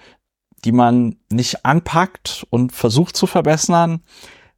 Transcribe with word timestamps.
die 0.64 0.73
man 0.73 1.17
nicht 1.29 1.67
anpackt 1.67 2.46
und 2.50 2.72
versucht 2.72 3.17
zu 3.17 3.27
verbessern, 3.27 4.03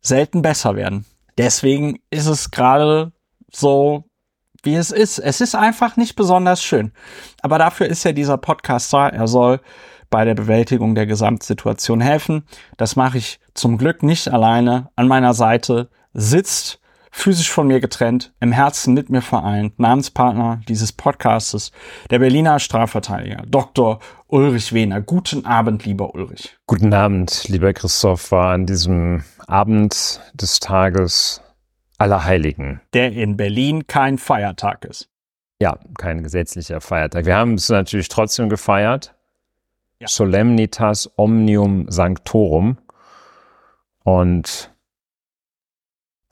selten 0.00 0.42
besser 0.42 0.76
werden. 0.76 1.06
Deswegen 1.38 1.98
ist 2.10 2.26
es 2.26 2.50
gerade 2.50 3.12
so, 3.50 4.04
wie 4.62 4.74
es 4.74 4.90
ist. 4.90 5.18
Es 5.18 5.40
ist 5.40 5.54
einfach 5.54 5.96
nicht 5.96 6.14
besonders 6.14 6.62
schön. 6.62 6.92
Aber 7.40 7.58
dafür 7.58 7.86
ist 7.86 8.04
ja 8.04 8.12
dieser 8.12 8.36
Podcast 8.36 8.92
da. 8.92 9.08
Er 9.08 9.26
soll 9.26 9.60
bei 10.10 10.26
der 10.26 10.34
Bewältigung 10.34 10.94
der 10.94 11.06
Gesamtsituation 11.06 12.02
helfen. 12.02 12.44
Das 12.76 12.96
mache 12.96 13.16
ich 13.16 13.40
zum 13.54 13.78
Glück 13.78 14.02
nicht 14.02 14.28
alleine. 14.28 14.90
An 14.94 15.08
meiner 15.08 15.32
Seite 15.32 15.88
sitzt 16.12 16.80
physisch 17.14 17.50
von 17.50 17.68
mir 17.68 17.80
getrennt, 17.80 18.34
im 18.40 18.50
Herzen 18.50 18.92
mit 18.92 19.08
mir 19.08 19.22
vereint, 19.22 19.78
Namenspartner 19.78 20.60
dieses 20.68 20.92
Podcastes, 20.92 21.70
der 22.10 22.18
Berliner 22.18 22.58
Strafverteidiger, 22.58 23.44
Dr. 23.46 24.00
Ulrich 24.26 24.72
Wehner. 24.72 25.00
Guten 25.00 25.46
Abend, 25.46 25.86
lieber 25.86 26.12
Ulrich. 26.14 26.56
Guten 26.66 26.92
Abend, 26.92 27.48
lieber 27.48 27.72
Christoph, 27.72 28.32
war 28.32 28.52
an 28.52 28.66
diesem 28.66 29.22
Abend 29.46 30.20
des 30.34 30.58
Tages 30.58 31.40
aller 31.98 32.24
Heiligen. 32.24 32.80
Der 32.92 33.12
in 33.12 33.36
Berlin 33.36 33.86
kein 33.86 34.18
Feiertag 34.18 34.84
ist. 34.84 35.08
Ja, 35.60 35.78
kein 35.96 36.24
gesetzlicher 36.24 36.80
Feiertag. 36.80 37.26
Wir 37.26 37.36
haben 37.36 37.54
es 37.54 37.68
natürlich 37.68 38.08
trotzdem 38.08 38.48
gefeiert. 38.48 39.14
Ja. 40.00 40.08
Solemnitas 40.08 41.08
Omnium 41.16 41.86
Sanctorum. 41.88 42.76
Und 44.02 44.73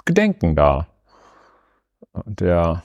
Gedenken 0.05 0.57
da. 0.57 0.89
Der, 2.25 2.83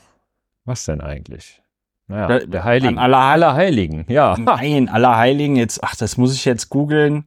was 0.66 0.86
denn 0.86 1.02
eigentlich? 1.02 1.62
Naja, 2.08 2.28
der, 2.28 2.48
der 2.48 2.64
Heiligen. 2.64 2.98
Aller, 2.98 3.18
aller 3.18 3.54
Heiligen, 3.54 4.06
ja. 4.08 4.38
Nein, 4.38 4.88
aller 4.88 5.18
Heiligen, 5.18 5.58
jetzt, 5.58 5.84
ach, 5.84 5.96
das 5.96 6.18
muss 6.18 6.34
ich 6.34 6.46
jetzt 6.46 6.70
googeln. 6.70 7.26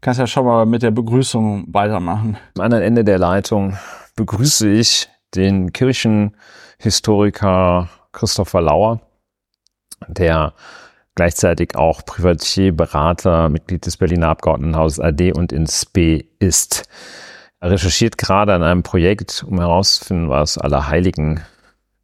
Kannst 0.00 0.20
ja 0.20 0.26
schon 0.26 0.46
mal 0.46 0.66
mit 0.66 0.82
der 0.82 0.92
Begrüßung 0.92 1.66
weitermachen. 1.68 2.38
Am 2.56 2.64
anderen 2.64 2.84
Ende 2.84 3.04
der 3.04 3.18
Leitung 3.18 3.76
begrüße 4.16 4.70
ich 4.70 5.08
den 5.34 5.72
Kirchenhistoriker 5.72 7.88
Christopher 8.12 8.62
Lauer, 8.62 9.00
der 10.08 10.54
gleichzeitig 11.14 11.76
auch 11.76 12.04
Privatier, 12.04 12.74
Berater, 12.74 13.48
Mitglied 13.48 13.84
des 13.84 13.96
Berliner 13.96 14.28
Abgeordnetenhauses 14.28 15.00
AD 15.00 15.32
und 15.32 15.52
in 15.52 15.66
SP 15.68 16.24
ist. 16.38 16.88
Er 17.60 17.70
recherchiert 17.70 18.16
gerade 18.16 18.54
an 18.54 18.62
einem 18.62 18.82
Projekt, 18.82 19.44
um 19.46 19.60
herauszufinden, 19.60 20.30
was 20.30 20.56
Allerheiligen 20.56 21.40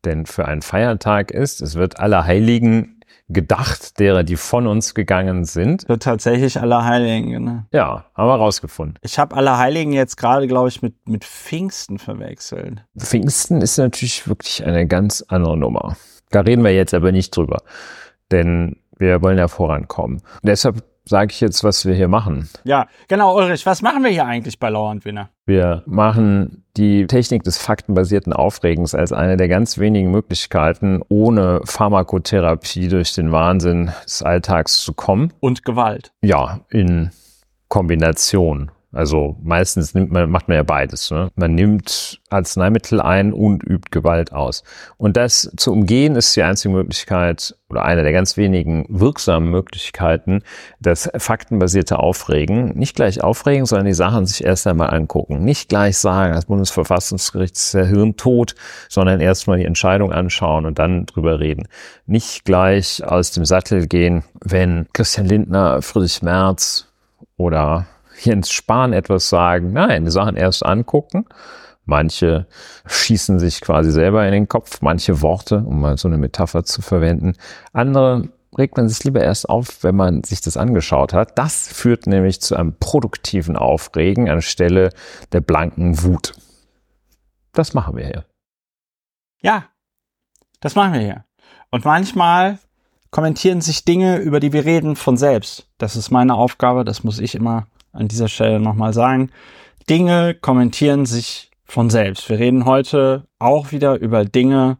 denn 0.04 0.26
für 0.26 0.46
ein 0.46 0.60
Feiertag 0.60 1.30
ist. 1.30 1.62
Es 1.62 1.74
wird 1.74 1.98
Allerheiligen 1.98 3.00
gedacht, 3.28 3.98
derer, 3.98 4.22
die 4.22 4.36
von 4.36 4.66
uns 4.66 4.94
gegangen 4.94 5.44
sind. 5.44 5.88
Wird 5.88 6.02
tatsächlich 6.02 6.60
Allerheiligen, 6.60 7.30
genau. 7.30 7.62
Ja, 7.72 8.04
haben 8.14 8.28
wir 8.28 8.36
rausgefunden. 8.36 8.98
Ich 9.02 9.18
habe 9.18 9.34
Allerheiligen 9.34 9.92
jetzt 9.92 10.16
gerade, 10.16 10.46
glaube 10.46 10.68
ich, 10.68 10.82
mit, 10.82 10.94
mit 11.08 11.24
Pfingsten 11.24 11.98
verwechselt. 11.98 12.84
Pfingsten 12.96 13.62
ist 13.62 13.78
natürlich 13.78 14.28
wirklich 14.28 14.64
eine 14.64 14.86
ganz 14.86 15.25
andere 15.26 15.56
Nummer. 15.56 15.97
Da 16.31 16.41
reden 16.42 16.62
wir 16.62 16.72
jetzt 16.72 16.94
aber 16.94 17.10
nicht 17.12 17.36
drüber. 17.36 17.62
Denn 18.31 18.76
wir 18.98 19.22
wollen 19.22 19.38
ja 19.38 19.48
vorankommen. 19.48 20.22
deshalb 20.42 20.84
sage 21.09 21.33
ich 21.33 21.41
jetzt, 21.41 21.65
was 21.65 21.87
wir 21.87 21.94
hier 21.94 22.09
machen. 22.09 22.49
Ja, 22.65 22.89
genau, 23.09 23.37
Ulrich, 23.37 23.65
was 23.65 23.81
machen 23.81 24.03
wir 24.03 24.11
hier 24.11 24.27
eigentlich 24.27 24.59
bei 24.59 24.71
und 24.77 25.05
Winner? 25.05 25.31
Wir 25.47 25.83
machen 25.87 26.65
die 26.77 27.06
Technik 27.06 27.44
des 27.44 27.59
faktenbasierten 27.59 28.33
Aufregens 28.33 28.94
als 28.94 29.12
eine 29.12 29.37
der 29.37 29.49
ganz 29.49 29.78
wenigen 29.78 30.11
Möglichkeiten, 30.11 31.03
ohne 31.09 31.61
Pharmakotherapie 31.65 32.89
durch 32.89 33.15
den 33.15 33.33
Wahnsinn 33.33 33.93
des 34.05 34.22
Alltags 34.22 34.78
zu 34.83 34.93
kommen. 34.93 35.33
Und 35.41 35.65
Gewalt. 35.65 36.12
Ja, 36.22 36.61
in 36.71 37.11
Kombination. 37.69 38.71
Also 38.96 39.36
meistens 39.42 39.94
nimmt 39.94 40.10
man, 40.10 40.30
macht 40.30 40.48
man 40.48 40.56
ja 40.56 40.62
beides. 40.62 41.10
Ne? 41.10 41.30
Man 41.36 41.54
nimmt 41.54 42.20
Arzneimittel 42.30 43.02
ein 43.02 43.34
und 43.34 43.62
übt 43.62 43.90
Gewalt 43.90 44.32
aus. 44.32 44.64
Und 44.96 45.18
das 45.18 45.52
zu 45.56 45.72
umgehen 45.72 46.16
ist 46.16 46.34
die 46.34 46.42
einzige 46.42 46.72
Möglichkeit 46.72 47.54
oder 47.68 47.84
eine 47.84 48.04
der 48.04 48.12
ganz 48.12 48.38
wenigen 48.38 48.86
wirksamen 48.88 49.50
Möglichkeiten, 49.50 50.42
das 50.80 51.10
faktenbasierte 51.14 51.98
Aufregen. 51.98 52.76
Nicht 52.78 52.96
gleich 52.96 53.22
aufregen, 53.22 53.66
sondern 53.66 53.86
die 53.86 53.92
Sachen 53.92 54.24
sich 54.24 54.42
erst 54.42 54.66
einmal 54.66 54.94
angucken. 54.94 55.44
Nicht 55.44 55.68
gleich 55.68 55.98
sagen, 55.98 56.32
das 56.32 56.46
Bundesverfassungsgericht 56.46 57.54
ist 57.54 57.74
der 57.74 57.86
Hirntod, 57.86 58.54
sondern 58.88 59.20
erstmal 59.20 59.58
die 59.58 59.66
Entscheidung 59.66 60.10
anschauen 60.10 60.64
und 60.64 60.78
dann 60.78 61.04
drüber 61.04 61.38
reden. 61.38 61.68
Nicht 62.06 62.46
gleich 62.46 63.04
aus 63.04 63.30
dem 63.32 63.44
Sattel 63.44 63.88
gehen, 63.88 64.24
wenn 64.42 64.86
Christian 64.94 65.26
Lindner, 65.26 65.82
Friedrich 65.82 66.22
Merz 66.22 66.88
oder 67.36 67.86
Jens 68.21 68.50
Spahn 68.50 68.93
etwas 68.93 69.28
sagen. 69.28 69.72
Nein, 69.72 70.04
die 70.04 70.10
Sachen 70.10 70.37
erst 70.37 70.65
angucken. 70.65 71.27
Manche 71.84 72.47
schießen 72.87 73.38
sich 73.38 73.60
quasi 73.60 73.93
selber 73.93 74.27
in 74.27 74.32
den 74.32 74.49
Kopf, 74.49 74.82
manche 74.82 75.22
Worte, 75.22 75.59
um 75.59 75.81
mal 75.81 75.97
so 75.97 76.09
eine 76.09 76.19
Metapher 76.19 76.65
zu 76.65 76.82
verwenden. 76.82 77.34
Andere 77.72 78.28
regt 78.59 78.76
man 78.76 78.88
sich 78.88 79.05
lieber 79.05 79.22
erst 79.22 79.49
auf, 79.49 79.84
wenn 79.84 79.94
man 79.94 80.25
sich 80.25 80.41
das 80.41 80.56
angeschaut 80.56 81.12
hat. 81.12 81.38
Das 81.38 81.69
führt 81.69 82.06
nämlich 82.06 82.41
zu 82.41 82.56
einem 82.56 82.75
produktiven 82.78 83.56
Aufregen 83.56 84.28
anstelle 84.28 84.91
der 85.32 85.41
blanken 85.41 86.03
Wut. 86.03 86.34
Das 87.53 87.72
machen 87.72 87.97
wir 87.97 88.05
hier. 88.05 88.25
Ja, 89.41 89.66
das 90.60 90.75
machen 90.75 90.94
wir 90.94 91.00
hier. 91.00 91.25
Und 91.71 91.84
manchmal 91.84 92.59
kommentieren 93.10 93.60
sich 93.60 93.84
Dinge, 93.84 94.19
über 94.19 94.41
die 94.41 94.53
wir 94.53 94.65
reden, 94.65 94.97
von 94.97 95.16
selbst. 95.16 95.69
Das 95.78 95.94
ist 95.94 96.10
meine 96.10 96.34
Aufgabe, 96.34 96.84
das 96.84 97.05
muss 97.05 97.19
ich 97.19 97.34
immer 97.34 97.66
an 97.96 98.08
dieser 98.08 98.28
Stelle 98.28 98.60
nochmal 98.60 98.92
sagen. 98.92 99.30
Dinge 99.88 100.34
kommentieren 100.34 101.06
sich 101.06 101.50
von 101.64 101.90
selbst. 101.90 102.28
Wir 102.28 102.38
reden 102.38 102.64
heute 102.64 103.26
auch 103.38 103.72
wieder 103.72 103.98
über 103.98 104.24
Dinge, 104.24 104.78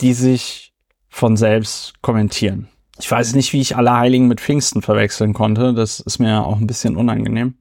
die 0.00 0.12
sich 0.12 0.72
von 1.08 1.36
selbst 1.36 2.00
kommentieren. 2.02 2.68
Ich 2.98 3.10
weiß 3.10 3.34
nicht, 3.34 3.52
wie 3.52 3.60
ich 3.60 3.76
Allerheiligen 3.76 4.28
mit 4.28 4.40
Pfingsten 4.40 4.82
verwechseln 4.82 5.32
konnte. 5.32 5.74
Das 5.74 6.00
ist 6.00 6.18
mir 6.18 6.44
auch 6.44 6.58
ein 6.58 6.66
bisschen 6.66 6.96
unangenehm. 6.96 7.58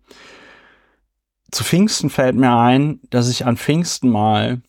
Zu 1.52 1.64
Pfingsten 1.64 2.10
fällt 2.10 2.36
mir 2.36 2.56
ein, 2.56 3.00
dass 3.10 3.30
ich 3.30 3.46
an 3.46 3.58
Pfingsten 3.58 4.10
mal 4.10 4.62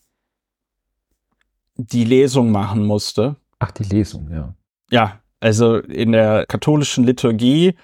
die 1.76 2.04
Lesung 2.04 2.50
machen 2.50 2.84
musste. 2.86 3.36
Ach, 3.58 3.70
die 3.70 3.84
Lesung, 3.84 4.30
ja. 4.30 4.54
Ja, 4.90 5.20
also 5.40 5.76
in 5.78 6.12
der 6.12 6.46
katholischen 6.46 7.04
Liturgie 7.04 7.74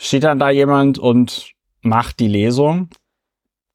steht 0.00 0.24
dann 0.24 0.38
da 0.38 0.50
jemand 0.50 0.98
und 0.98 1.52
macht 1.82 2.18
die 2.20 2.28
Lesung 2.28 2.88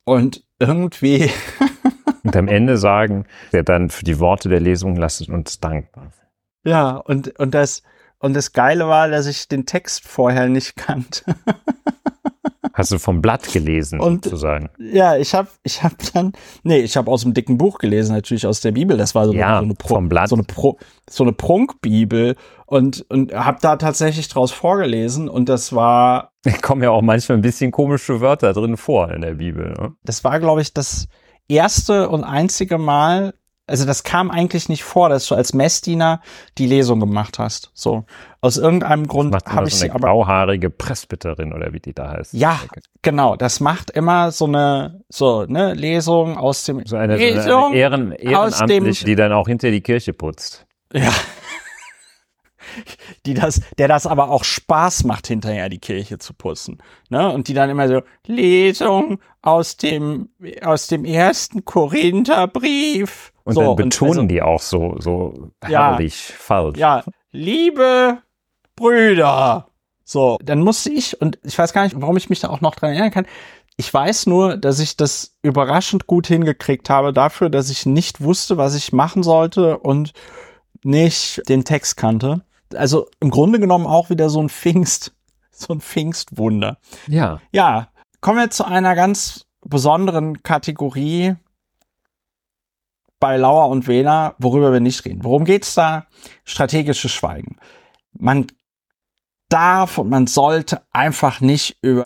und 0.06 0.44
irgendwie. 0.60 1.30
und 2.24 2.36
am 2.36 2.48
Ende 2.48 2.78
sagen, 2.78 3.26
der 3.52 3.64
dann 3.64 3.90
für 3.90 4.04
die 4.04 4.20
Worte 4.20 4.50
der 4.50 4.60
Lesung 4.60 4.96
lasst 4.96 5.30
uns 5.30 5.60
dankbar. 5.60 6.12
Ja, 6.64 6.98
und, 6.98 7.40
und 7.40 7.54
das, 7.54 7.84
und 8.18 8.34
das 8.34 8.54
Geile 8.54 8.88
war, 8.88 9.08
dass 9.08 9.28
ich 9.28 9.48
den 9.48 9.68
Text 9.68 10.08
vorher 10.08 10.50
nicht 10.50 10.76
kannte. 10.76 11.24
Hast 12.76 12.92
du 12.92 13.00
vom 13.00 13.22
Blatt 13.22 13.54
gelesen, 13.54 14.02
und, 14.02 14.26
sozusagen? 14.26 14.70
Ja, 14.78 15.16
ich 15.16 15.34
habe 15.34 15.48
ich 15.64 15.82
hab 15.82 15.94
dann, 16.14 16.34
nee, 16.64 16.80
ich 16.80 16.98
habe 16.98 17.10
aus 17.10 17.22
dem 17.22 17.34
dicken 17.34 17.58
Buch 17.58 17.78
gelesen, 17.78 18.14
natürlich 18.14 18.46
aus 18.46 18.60
der 18.60 18.74
Bibel. 18.74 18.98
Das 18.98 19.16
war 19.16 19.28
so, 19.28 19.34
ja, 19.34 19.48
eine, 19.48 19.60
so 19.60 19.64
eine, 19.64 19.74
Pro, 19.76 19.88
vom 19.96 20.10
Blatt. 20.10 20.28
So 20.28 20.36
eine, 20.36 20.44
Pro, 20.44 20.78
so 21.10 21.24
eine 21.24 21.32
Prunkbibel 21.32 22.36
und, 22.66 23.06
und 23.10 23.34
habe 23.34 23.60
da 23.62 23.78
tatsächlich 23.78 24.28
draus 24.28 24.52
vorgelesen 24.52 25.30
und 25.30 25.48
das 25.48 25.74
war. 25.74 26.32
Da 26.46 26.52
kommen 26.52 26.84
ja 26.84 26.92
auch 26.92 27.02
manchmal 27.02 27.40
ein 27.40 27.42
bisschen 27.42 27.72
komische 27.72 28.22
Wörter 28.22 28.54
drin 28.54 28.78
vor 28.78 29.10
in 29.10 29.22
der 29.22 29.34
Bibel. 29.34 29.74
Ne? 29.80 29.94
Das 30.04 30.24
war, 30.24 30.40
glaube 30.40 30.62
ich, 30.62 30.74
das 30.76 31.08
erste 31.48 32.08
und 32.10 32.24
einzige 32.24 32.78
Mal, 32.78 33.34
also 33.68 33.86
das 33.86 34.04
kam 34.04 34.30
eigentlich 34.30 34.70
nicht 34.70 34.84
vor, 34.84 35.10
dass 35.10 35.28
du 35.28 35.36
als 35.36 35.54
Messdiener 35.54 36.22
die 36.58 36.68
Lesung 36.68 37.00
gemacht 37.00 37.40
hast. 37.40 37.72
So 37.74 38.06
aus 38.42 38.58
irgendeinem 38.58 39.08
Grund 39.08 39.34
habe 39.34 39.68
ich 39.68 39.76
so 39.76 39.86
sie 39.86 39.92
aber 39.92 40.08
grauhaarige 40.08 40.70
Presbyterin 40.70 41.52
oder 41.52 41.74
wie 41.74 41.80
die 41.80 41.94
da 41.94 42.12
heißt. 42.12 42.34
Ja, 42.34 42.60
genau. 43.02 43.36
Das 43.36 43.60
macht 43.60 43.90
immer 43.90 44.32
so 44.32 44.46
eine 44.46 45.02
so 45.10 45.40
eine 45.40 45.74
Lesung 45.74 46.38
aus 46.38 46.64
dem 46.66 46.86
so 46.86 46.96
eine, 46.96 47.18
Lesung 47.18 47.44
so 47.44 47.66
eine 47.66 47.76
Ehren, 47.76 48.12
ehrenamtlich, 48.12 49.04
die 49.04 49.16
dann 49.16 49.32
auch 49.32 49.48
hinter 49.48 49.72
die 49.72 49.82
Kirche 49.82 50.14
putzt. 50.14 50.68
Ja. 50.94 51.12
die 53.26 53.34
das, 53.34 53.62
der 53.78 53.88
das 53.88 54.06
aber 54.06 54.30
auch 54.30 54.44
Spaß 54.44 55.06
macht, 55.06 55.28
hinterher 55.28 55.70
die 55.70 55.80
Kirche 55.80 56.20
zu 56.20 56.34
putzen. 56.34 56.78
Ne? 57.10 57.32
Und 57.32 57.48
die 57.48 57.54
dann 57.54 57.70
immer 57.70 57.88
so, 57.88 58.02
Lesung 58.28 59.20
aus 59.42 59.78
dem, 59.78 60.30
aus 60.62 60.88
dem 60.88 61.06
ersten 61.06 61.66
Korintherbrief. 61.66 63.32
Und 63.46 63.54
so, 63.54 63.62
dann 63.62 63.76
betonen 63.76 64.12
also, 64.14 64.28
die 64.28 64.42
auch 64.42 64.60
so, 64.62 64.96
so 65.00 65.50
Ja. 65.68 65.92
herrlich 65.92 66.16
falsch. 66.16 66.78
Ja, 66.78 67.04
liebe 67.32 68.18
Brüder. 68.76 69.68
So, 70.04 70.38
dann 70.44 70.60
musste 70.60 70.92
ich, 70.92 71.20
und 71.22 71.40
ich 71.44 71.58
weiß 71.58 71.74
gar 71.74 71.84
nicht, 71.84 72.00
warum 72.00 72.18
ich 72.18 72.30
mich 72.30 72.40
da 72.40 72.50
auch 72.50 72.62
noch 72.62 72.76
dran 72.76 72.92
erinnern 72.92 73.12
kann. 73.12 73.26
Ich 73.78 73.92
weiß 73.94 74.28
nur, 74.28 74.58
dass 74.58 74.80
ich 74.80 74.98
das 74.98 75.36
überraschend 75.42 76.08
gut 76.08 76.28
hingekriegt 76.28 76.90
habe 76.90 77.12
dafür, 77.14 77.50
dass 77.50 77.70
ich 77.70 77.86
nicht 77.86 78.22
wusste, 78.22 78.58
was 78.58 78.76
ich 78.76 78.94
machen 78.94 79.24
sollte 79.24 79.78
und 79.80 80.14
nicht 80.84 81.42
den 81.50 81.66
Text 81.66 81.98
kannte. 81.98 82.42
Also 82.76 83.08
im 83.20 83.30
Grunde 83.32 83.60
genommen 83.60 83.86
auch 83.88 84.10
wieder 84.10 84.30
so 84.30 84.42
ein 84.42 84.50
Pfingst, 84.50 85.14
so 85.52 85.74
ein 85.74 85.82
Pfingstwunder. 85.82 86.78
ja. 87.08 87.42
Ja, 87.52 87.90
kommen 88.22 88.40
wir 88.40 88.50
zu 88.50 88.66
einer 88.66 88.96
ganz 88.96 89.46
besonderen 89.66 90.42
Kategorie 90.44 91.36
bei 93.20 93.38
Lauer 93.38 93.70
und 93.70 93.88
Wähler, 93.88 94.36
worüber 94.38 94.72
wir 94.74 94.80
nicht 94.80 95.06
reden. 95.06 95.24
Worum 95.24 95.46
geht's 95.46 95.74
da? 95.74 96.08
Strategisches 96.44 97.12
Schweigen. 97.12 97.58
Man 98.14 98.48
darf 99.50 99.98
und 99.98 100.10
man 100.10 100.28
sollte 100.28 100.82
einfach 100.92 101.42
nicht 101.42 101.78
über 101.82 102.04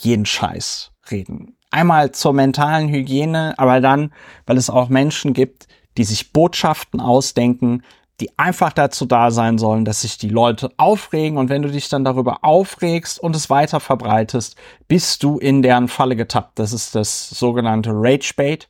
jeden 0.00 0.26
Scheiß 0.26 0.92
reden. 1.10 1.56
Einmal 1.70 2.12
zur 2.12 2.32
mentalen 2.32 2.88
Hygiene, 2.88 3.54
aber 3.58 3.80
dann, 3.80 4.12
weil 4.46 4.56
es 4.56 4.70
auch 4.70 4.88
Menschen 4.88 5.34
gibt, 5.34 5.68
die 5.96 6.04
sich 6.04 6.32
Botschaften 6.32 7.00
ausdenken, 7.00 7.82
die 8.20 8.36
einfach 8.38 8.72
dazu 8.72 9.06
da 9.06 9.30
sein 9.30 9.58
sollen, 9.58 9.84
dass 9.84 10.00
sich 10.00 10.18
die 10.18 10.28
Leute 10.28 10.70
aufregen 10.76 11.38
und 11.38 11.50
wenn 11.50 11.62
du 11.62 11.70
dich 11.70 11.88
dann 11.88 12.04
darüber 12.04 12.38
aufregst 12.42 13.20
und 13.20 13.36
es 13.36 13.48
weiter 13.48 13.80
verbreitest, 13.80 14.56
bist 14.88 15.22
du 15.22 15.38
in 15.38 15.62
deren 15.62 15.88
Falle 15.88 16.16
getappt. 16.16 16.58
Das 16.58 16.72
ist 16.72 16.94
das 16.94 17.30
sogenannte 17.30 17.90
Rage 17.92 18.32
Bait. 18.36 18.68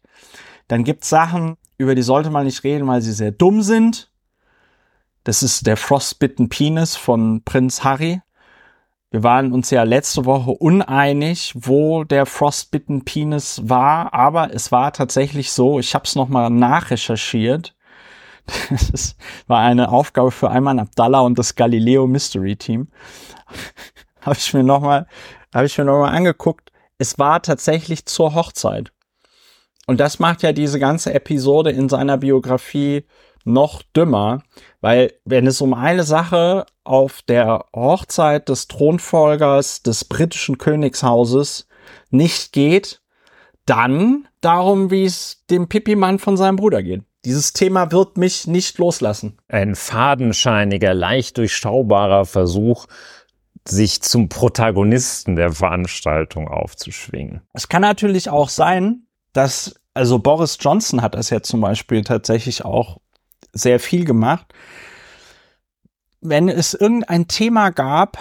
Dann 0.66 0.84
gibt's 0.84 1.08
Sachen, 1.08 1.56
über 1.78 1.94
die 1.94 2.02
sollte 2.02 2.30
man 2.30 2.44
nicht 2.44 2.64
reden, 2.64 2.86
weil 2.86 3.00
sie 3.00 3.12
sehr 3.12 3.30
dumm 3.30 3.62
sind. 3.62 4.10
Das 5.24 5.42
ist 5.42 5.66
der 5.66 5.76
Frostbitten 5.76 6.48
Penis 6.48 6.96
von 6.96 7.42
Prinz 7.44 7.84
Harry. 7.84 8.20
Wir 9.10 9.22
waren 9.22 9.52
uns 9.52 9.70
ja 9.70 9.84
letzte 9.84 10.26
Woche 10.26 10.50
uneinig, 10.50 11.54
wo 11.56 12.04
der 12.04 12.26
Frostbitten 12.26 13.04
Penis 13.04 13.62
war, 13.64 14.12
aber 14.12 14.52
es 14.52 14.70
war 14.70 14.92
tatsächlich 14.92 15.50
so, 15.50 15.78
ich 15.78 15.94
habe 15.94 16.04
es 16.04 16.14
nochmal 16.14 16.50
nachrecherchiert. 16.50 17.74
Das 18.90 19.14
war 19.46 19.60
eine 19.60 19.90
Aufgabe 19.90 20.30
für 20.30 20.50
Ayman 20.50 20.78
Abdallah 20.78 21.20
und 21.20 21.38
das 21.38 21.54
Galileo 21.54 22.06
Mystery 22.06 22.56
Team. 22.56 22.88
habe 24.22 24.36
ich 24.36 24.54
mir 24.54 24.62
nochmal, 24.62 25.06
habe 25.54 25.66
ich 25.66 25.76
mir 25.76 25.84
nochmal 25.84 26.14
angeguckt. 26.14 26.72
Es 26.96 27.18
war 27.18 27.42
tatsächlich 27.42 28.06
zur 28.06 28.34
Hochzeit. 28.34 28.90
Und 29.88 30.00
das 30.00 30.18
macht 30.18 30.42
ja 30.42 30.52
diese 30.52 30.78
ganze 30.78 31.14
Episode 31.14 31.70
in 31.70 31.88
seiner 31.88 32.18
Biografie 32.18 33.06
noch 33.44 33.82
dümmer, 33.96 34.42
weil 34.82 35.14
wenn 35.24 35.46
es 35.46 35.62
um 35.62 35.72
eine 35.72 36.02
Sache 36.02 36.66
auf 36.84 37.22
der 37.22 37.64
Hochzeit 37.74 38.50
des 38.50 38.68
Thronfolgers 38.68 39.82
des 39.82 40.04
britischen 40.04 40.58
Königshauses 40.58 41.68
nicht 42.10 42.52
geht, 42.52 43.00
dann 43.64 44.28
darum, 44.42 44.90
wie 44.90 45.06
es 45.06 45.46
dem 45.48 45.70
Pipi-Mann 45.70 46.18
von 46.18 46.36
seinem 46.36 46.56
Bruder 46.56 46.82
geht. 46.82 47.00
Dieses 47.24 47.54
Thema 47.54 47.90
wird 47.90 48.18
mich 48.18 48.46
nicht 48.46 48.76
loslassen. 48.76 49.38
Ein 49.48 49.74
fadenscheiniger, 49.74 50.92
leicht 50.92 51.38
durchschaubarer 51.38 52.26
Versuch, 52.26 52.84
sich 53.66 54.02
zum 54.02 54.28
Protagonisten 54.28 55.36
der 55.36 55.52
Veranstaltung 55.52 56.46
aufzuschwingen. 56.48 57.40
Es 57.54 57.70
kann 57.70 57.80
natürlich 57.80 58.28
auch 58.28 58.50
sein, 58.50 59.07
dass, 59.38 59.76
also 59.94 60.18
Boris 60.18 60.58
Johnson 60.60 61.00
hat 61.00 61.14
das 61.14 61.30
ja 61.30 61.40
zum 61.40 61.60
Beispiel 61.60 62.02
tatsächlich 62.02 62.64
auch 62.64 62.98
sehr 63.52 63.78
viel 63.78 64.04
gemacht. 64.04 64.52
Wenn 66.20 66.48
es 66.48 66.74
irgendein 66.74 67.28
Thema 67.28 67.70
gab, 67.70 68.18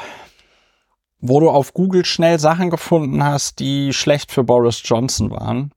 wo 1.19 1.39
du 1.39 1.49
auf 1.49 1.73
Google 1.73 2.05
schnell 2.05 2.37
Sachen 2.37 2.69
gefunden 2.69 3.23
hast, 3.23 3.57
die 3.57 3.93
schlecht 3.93 4.31
für 4.31 4.43
Boris 4.43 4.83
Johnson 4.85 5.31
waren, 5.31 5.71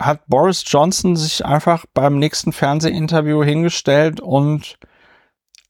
hat 0.00 0.22
Boris 0.28 0.64
Johnson 0.66 1.14
sich 1.14 1.44
einfach 1.44 1.84
beim 1.92 2.18
nächsten 2.18 2.52
Fernsehinterview 2.52 3.44
hingestellt 3.44 4.20
und 4.20 4.78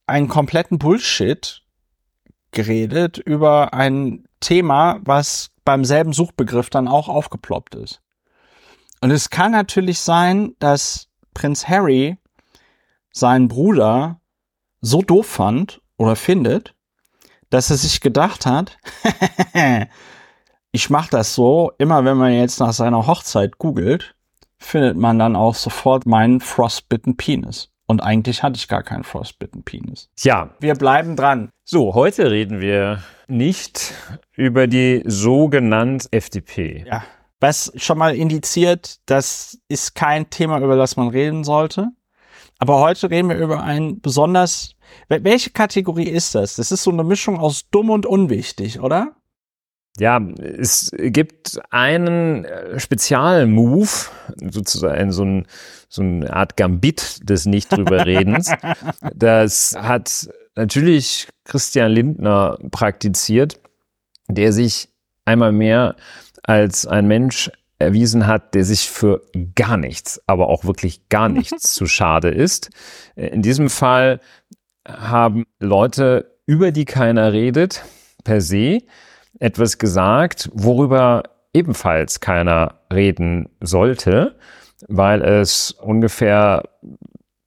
einen 0.07 0.29
kompletten 0.29 0.79
Bullshit 0.79 1.63
geredet 2.53 3.19
über 3.19 3.75
ein 3.75 4.25
Thema, 4.39 5.01
was 5.03 5.51
beim 5.65 5.85
selben 5.85 6.13
Suchbegriff 6.13 6.71
dann 6.71 6.87
auch 6.87 7.09
aufgeploppt 7.09 7.75
ist. 7.75 8.03
Und 9.03 9.11
es 9.11 9.31
kann 9.31 9.51
natürlich 9.51 9.99
sein, 9.99 10.55
dass 10.61 11.09
Prinz 11.35 11.67
Harry 11.67 12.19
seinen 13.13 13.49
Bruder 13.49 14.21
so 14.81 15.03
doof 15.03 15.27
fand 15.27 15.81
oder 15.97 16.15
findet, 16.15 16.75
dass 17.51 17.71
er 17.71 17.77
sich 17.79 18.01
gedacht 18.01 18.47
hat, 18.47 18.79
ich 20.73 20.89
mache 20.89 21.11
das 21.11 21.35
so, 21.35 21.73
immer 21.79 22.05
wenn 22.05 22.17
man 22.17 22.33
jetzt 22.33 22.61
nach 22.61 22.73
seiner 22.73 23.09
Hochzeit 23.09 23.59
googelt, 23.59 24.15
findet 24.59 24.97
man 24.97 25.19
dann 25.19 25.35
auch 25.35 25.57
sofort 25.57 26.07
meinen 26.07 26.39
Frostbitten 26.41 27.17
Penis. 27.17 27.71
Und 27.87 28.05
eigentlich 28.05 28.45
hatte 28.45 28.57
ich 28.57 28.69
gar 28.69 28.85
keinen 28.85 29.03
Frostbitten 29.03 29.65
Penis. 29.65 30.11
Ja, 30.21 30.55
Wir 30.61 30.77
bleiben 30.77 31.17
dran. 31.17 31.51
so, 31.65 31.95
heute 31.95 32.31
reden 32.31 32.61
wir 32.61 33.03
nicht 33.27 33.95
über 34.37 34.69
die 34.69 35.03
sogenannte 35.05 36.07
FDP. 36.13 36.85
Ja. 36.87 37.03
Was 37.43 37.73
schon 37.75 37.99
mal 37.99 38.15
indiziert, 38.15 39.01
das 39.07 39.59
ist 39.67 39.97
kein 39.97 40.31
Thema, 40.31 40.61
über 40.61 40.77
das 40.77 40.97
man 40.97 41.09
reden 41.09 41.43
sollte. 41.43 41.89
Aber 42.59 42.79
heute 42.79 43.11
reden 43.11 43.29
wir 43.31 43.37
über 43.37 43.65
ein 43.65 44.01
besonders. 44.01 44.77
wel- 45.09 45.25
Welche 45.25 45.51
Kategorie 45.51 46.09
ist 46.09 46.37
das? 46.37 46.55
Das 46.55 46.71
ist 46.71 46.85
so 46.85 46.93
eine 46.93 47.03
Mischung 47.03 47.41
aus 47.41 47.69
dumm 47.69 47.91
und 47.91 48.07
unwichtig, 48.07 48.79
oder? 48.79 49.17
Ja, 49.99 50.21
es 50.39 50.93
gibt 50.97 51.61
einen 51.71 52.45
äh, 52.45 52.79
Spezialmove, 52.79 54.13
sozusagen 54.41 55.11
so, 55.11 55.25
ein, 55.25 55.47
so 55.89 56.03
eine 56.03 56.33
Art 56.33 56.57
Gambit 56.57 57.29
des 57.29 57.45
Nicht-Drüber-Redens. 57.47 58.53
das 59.17 59.75
hat 59.77 60.29
natürlich 60.55 61.27
Christian 61.45 61.91
Lindner 61.91 62.57
praktiziert, 62.71 63.61
der 64.29 64.53
sich 64.53 64.89
einmal 65.25 65.51
mehr 65.51 65.97
als 66.43 66.87
ein 66.87 67.07
Mensch 67.07 67.51
erwiesen 67.79 68.27
hat, 68.27 68.55
der 68.55 68.65
sich 68.65 68.89
für 68.89 69.23
gar 69.55 69.77
nichts, 69.77 70.21
aber 70.27 70.49
auch 70.49 70.65
wirklich 70.65 71.09
gar 71.09 71.29
nichts 71.31 71.75
zu 71.75 71.87
schade 71.87 72.29
ist. 72.29 72.71
In 73.17 73.43
diesem 73.43 73.69
Fall 73.69 74.21
haben 74.87 75.45
Leute, 75.59 76.39
über 76.47 76.73
die 76.73 76.85
keiner 76.85 77.33
redet, 77.33 77.85
per 78.25 78.41
se, 78.41 78.79
etwas 79.39 79.79
gesagt, 79.79 80.51
worüber 80.53 81.23
ebenfalls 81.53 82.21
keiner 82.21 82.81
reden 82.93 83.49
sollte, 83.61 84.37
weil 84.89 85.23
es 85.23 85.73
ungefähr, 85.73 86.65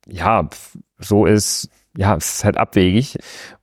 ja, 0.07 0.47
so 0.99 1.25
ist, 1.25 1.69
ja, 1.97 2.15
es 2.15 2.35
ist 2.35 2.43
halt 2.43 2.57
abwegig. 2.57 3.17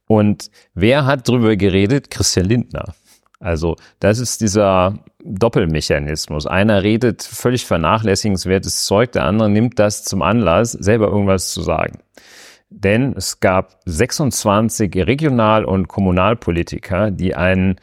Und 0.07 0.51
wer 0.75 1.07
hat 1.07 1.29
drüber 1.29 1.57
geredet? 1.57 2.11
Christian 2.11 2.47
Lindner. 2.47 2.95
Also 3.43 3.77
das 3.99 4.21
ist 4.21 4.41
dieser 4.41 4.99
Doppelmechanismus. 5.25 6.47
Einer 6.47 6.83
redet 6.83 7.23
völlig 7.23 7.67
vernachlässigenswertes 7.67 8.85
Zeug, 8.85 9.13
der 9.13 9.25
andere 9.25 9.51
nimmt 9.51 9.79
das 9.79 10.05
zum 10.05 10.23
Anlass, 10.23 10.73
selber 10.73 11.09
irgendwas 11.09 11.53
zu 11.53 11.63
sagen. 11.63 11.99
Denn 12.71 13.15
es 13.17 13.41
gab 13.41 13.81
26 13.85 14.95
Regional- 15.07 15.65
und 15.65 15.89
Kommunalpolitiker, 15.89 17.11
die 17.11 17.35
einen, 17.35 17.77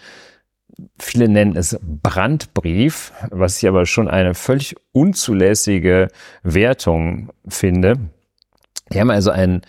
viele 0.97 1.27
nennen 1.27 1.55
es 1.55 1.77
Brandbrief, 1.81 3.11
was 3.29 3.61
ich 3.61 3.67
aber 3.67 3.85
schon 3.85 4.07
eine 4.07 4.33
völlig 4.33 4.75
unzulässige 4.93 6.07
Wertung 6.41 7.31
finde. 7.47 7.97
Die 8.91 8.99
haben 8.99 9.11
also 9.11 9.29
ein, 9.29 9.61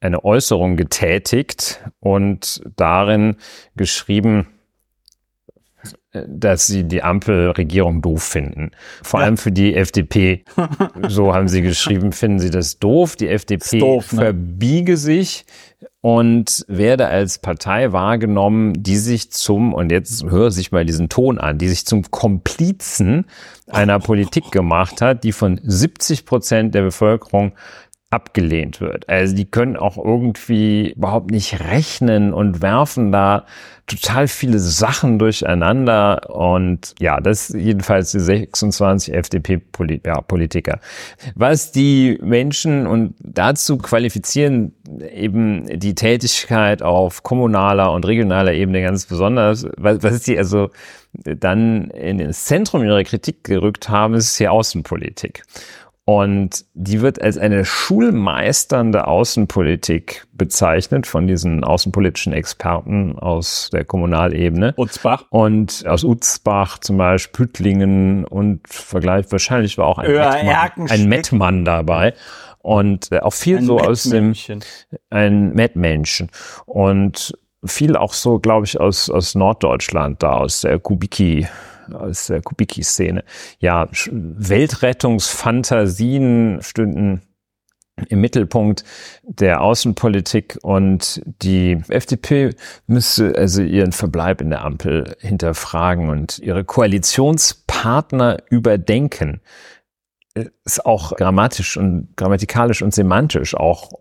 eine 0.00 0.24
Äußerung 0.24 0.76
getätigt 0.76 1.80
und 2.00 2.62
darin 2.76 3.36
geschrieben, 3.76 4.48
dass 6.28 6.66
sie 6.66 6.84
die 6.84 7.02
Ampelregierung 7.02 8.00
doof 8.02 8.22
finden. 8.22 8.70
Vor 9.02 9.20
Ja. 9.20 9.26
allem 9.26 9.36
für 9.36 9.52
die 9.52 9.74
FDP. 9.74 10.44
So 11.08 11.34
haben 11.34 11.48
sie 11.48 11.62
geschrieben, 11.62 12.12
finden 12.12 12.38
sie 12.38 12.50
das 12.50 12.78
doof. 12.78 13.16
Die 13.16 13.28
FDP 13.28 13.78
doof, 13.78 14.12
ne? 14.12 14.20
verbiege 14.22 14.96
sich 14.96 15.44
und 16.00 16.64
werde 16.68 17.06
als 17.08 17.38
Partei 17.38 17.92
wahrgenommen, 17.92 18.74
die 18.82 18.96
sich 18.96 19.30
zum, 19.32 19.72
und 19.74 19.90
jetzt 19.90 20.22
höre 20.24 20.50
sich 20.50 20.70
mal 20.70 20.84
diesen 20.84 21.08
Ton 21.08 21.38
an, 21.38 21.58
die 21.58 21.68
sich 21.68 21.86
zum 21.86 22.02
Komplizen 22.10 23.24
einer 23.68 23.98
Politik 23.98 24.50
gemacht 24.52 25.00
hat, 25.00 25.24
die 25.24 25.32
von 25.32 25.60
70 25.62 26.26
Prozent 26.26 26.74
der 26.74 26.82
Bevölkerung 26.82 27.52
abgelehnt 28.14 28.80
wird. 28.80 29.08
Also 29.08 29.34
die 29.34 29.44
können 29.44 29.76
auch 29.76 29.96
irgendwie 29.96 30.92
überhaupt 30.92 31.32
nicht 31.32 31.60
rechnen 31.60 32.32
und 32.32 32.62
werfen 32.62 33.10
da 33.10 33.44
total 33.86 34.28
viele 34.28 34.58
Sachen 34.60 35.18
durcheinander. 35.18 36.30
Und 36.30 36.94
ja, 37.00 37.20
das 37.20 37.48
jedenfalls 37.48 38.12
die 38.12 38.20
26 38.20 39.12
FDP-Politiker. 39.12 40.78
Was 41.34 41.72
die 41.72 42.18
Menschen 42.22 42.86
und 42.86 43.14
dazu 43.18 43.78
qualifizieren 43.78 44.72
eben 45.12 45.66
die 45.78 45.96
Tätigkeit 45.96 46.82
auf 46.82 47.24
kommunaler 47.24 47.92
und 47.92 48.06
regionaler 48.06 48.52
Ebene 48.52 48.82
ganz 48.82 49.06
besonders. 49.06 49.66
Was, 49.76 50.22
die 50.22 50.38
also 50.38 50.70
dann 51.12 51.90
in 51.90 52.18
das 52.18 52.44
Zentrum 52.44 52.84
ihrer 52.84 53.02
Kritik 53.02 53.44
gerückt 53.44 53.88
haben, 53.88 54.14
ist 54.14 54.38
die 54.38 54.48
Außenpolitik. 54.48 55.42
Und 56.06 56.66
die 56.74 57.00
wird 57.00 57.22
als 57.22 57.38
eine 57.38 57.64
schulmeisternde 57.64 59.06
Außenpolitik 59.06 60.26
bezeichnet 60.32 61.06
von 61.06 61.26
diesen 61.26 61.64
außenpolitischen 61.64 62.34
Experten 62.34 63.18
aus 63.18 63.70
der 63.72 63.86
Kommunalebene. 63.86 64.74
Utzbach. 64.76 65.24
Und 65.30 65.86
aus 65.86 66.04
Utzbach 66.04 66.78
zum 66.78 66.98
Beispiel, 66.98 67.46
Püttlingen 67.46 68.26
und 68.26 68.68
Vergleich, 68.68 69.26
wahrscheinlich 69.30 69.78
war 69.78 69.86
auch 69.86 69.98
ein, 69.98 70.12
Mettmann, 70.12 70.90
ein 70.90 71.08
Mettmann 71.08 71.64
dabei. 71.64 72.12
Und 72.58 73.10
äh, 73.10 73.20
auch 73.20 73.32
viel 73.32 73.58
ein 73.58 73.64
so 73.64 73.78
aus 73.78 74.02
dem, 74.02 74.34
ein 75.08 75.54
Mettmännchen. 75.54 76.30
Und 76.66 77.32
viel 77.64 77.96
auch 77.96 78.12
so, 78.12 78.38
glaube 78.40 78.66
ich, 78.66 78.78
aus, 78.78 79.08
aus 79.08 79.34
Norddeutschland 79.34 80.22
da, 80.22 80.34
aus 80.34 80.60
der 80.60 80.78
Kubiki, 80.78 81.46
aus 81.92 82.26
der 82.26 82.42
Kubiki-Szene. 82.42 83.24
Ja, 83.58 83.88
Weltrettungsfantasien 84.10 86.58
stünden 86.62 87.22
im 88.08 88.20
Mittelpunkt 88.20 88.84
der 89.22 89.60
Außenpolitik 89.60 90.58
und 90.62 91.22
die 91.24 91.80
FDP 91.88 92.50
müsste 92.86 93.34
also 93.36 93.62
ihren 93.62 93.92
Verbleib 93.92 94.40
in 94.40 94.50
der 94.50 94.64
Ampel 94.64 95.16
hinterfragen 95.20 96.08
und 96.08 96.38
ihre 96.40 96.64
Koalitionspartner 96.64 98.38
überdenken. 98.50 99.40
Ist 100.64 100.84
auch 100.84 101.14
grammatisch 101.14 101.76
und 101.76 102.08
grammatikalisch 102.16 102.82
und 102.82 102.92
semantisch 102.92 103.54
auch 103.54 103.92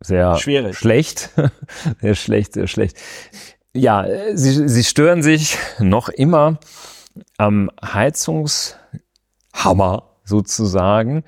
sehr 0.00 0.38
Schwierig. 0.38 0.76
schlecht. 0.76 1.30
sehr 2.00 2.14
schlecht, 2.14 2.54
sehr 2.54 2.66
schlecht. 2.66 2.96
Ja, 3.74 4.06
sie, 4.34 4.68
sie 4.68 4.84
stören 4.84 5.22
sich 5.22 5.58
noch 5.80 6.08
immer 6.08 6.58
am 7.38 7.70
Heizungshammer 7.82 8.76
sozusagen 10.24 11.24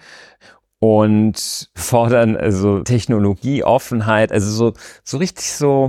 und 0.78 1.68
fordern 1.74 2.36
also 2.36 2.80
Technologieoffenheit, 2.80 4.30
also 4.32 4.50
so, 4.50 4.72
so 5.04 5.18
richtig 5.18 5.52
so. 5.52 5.88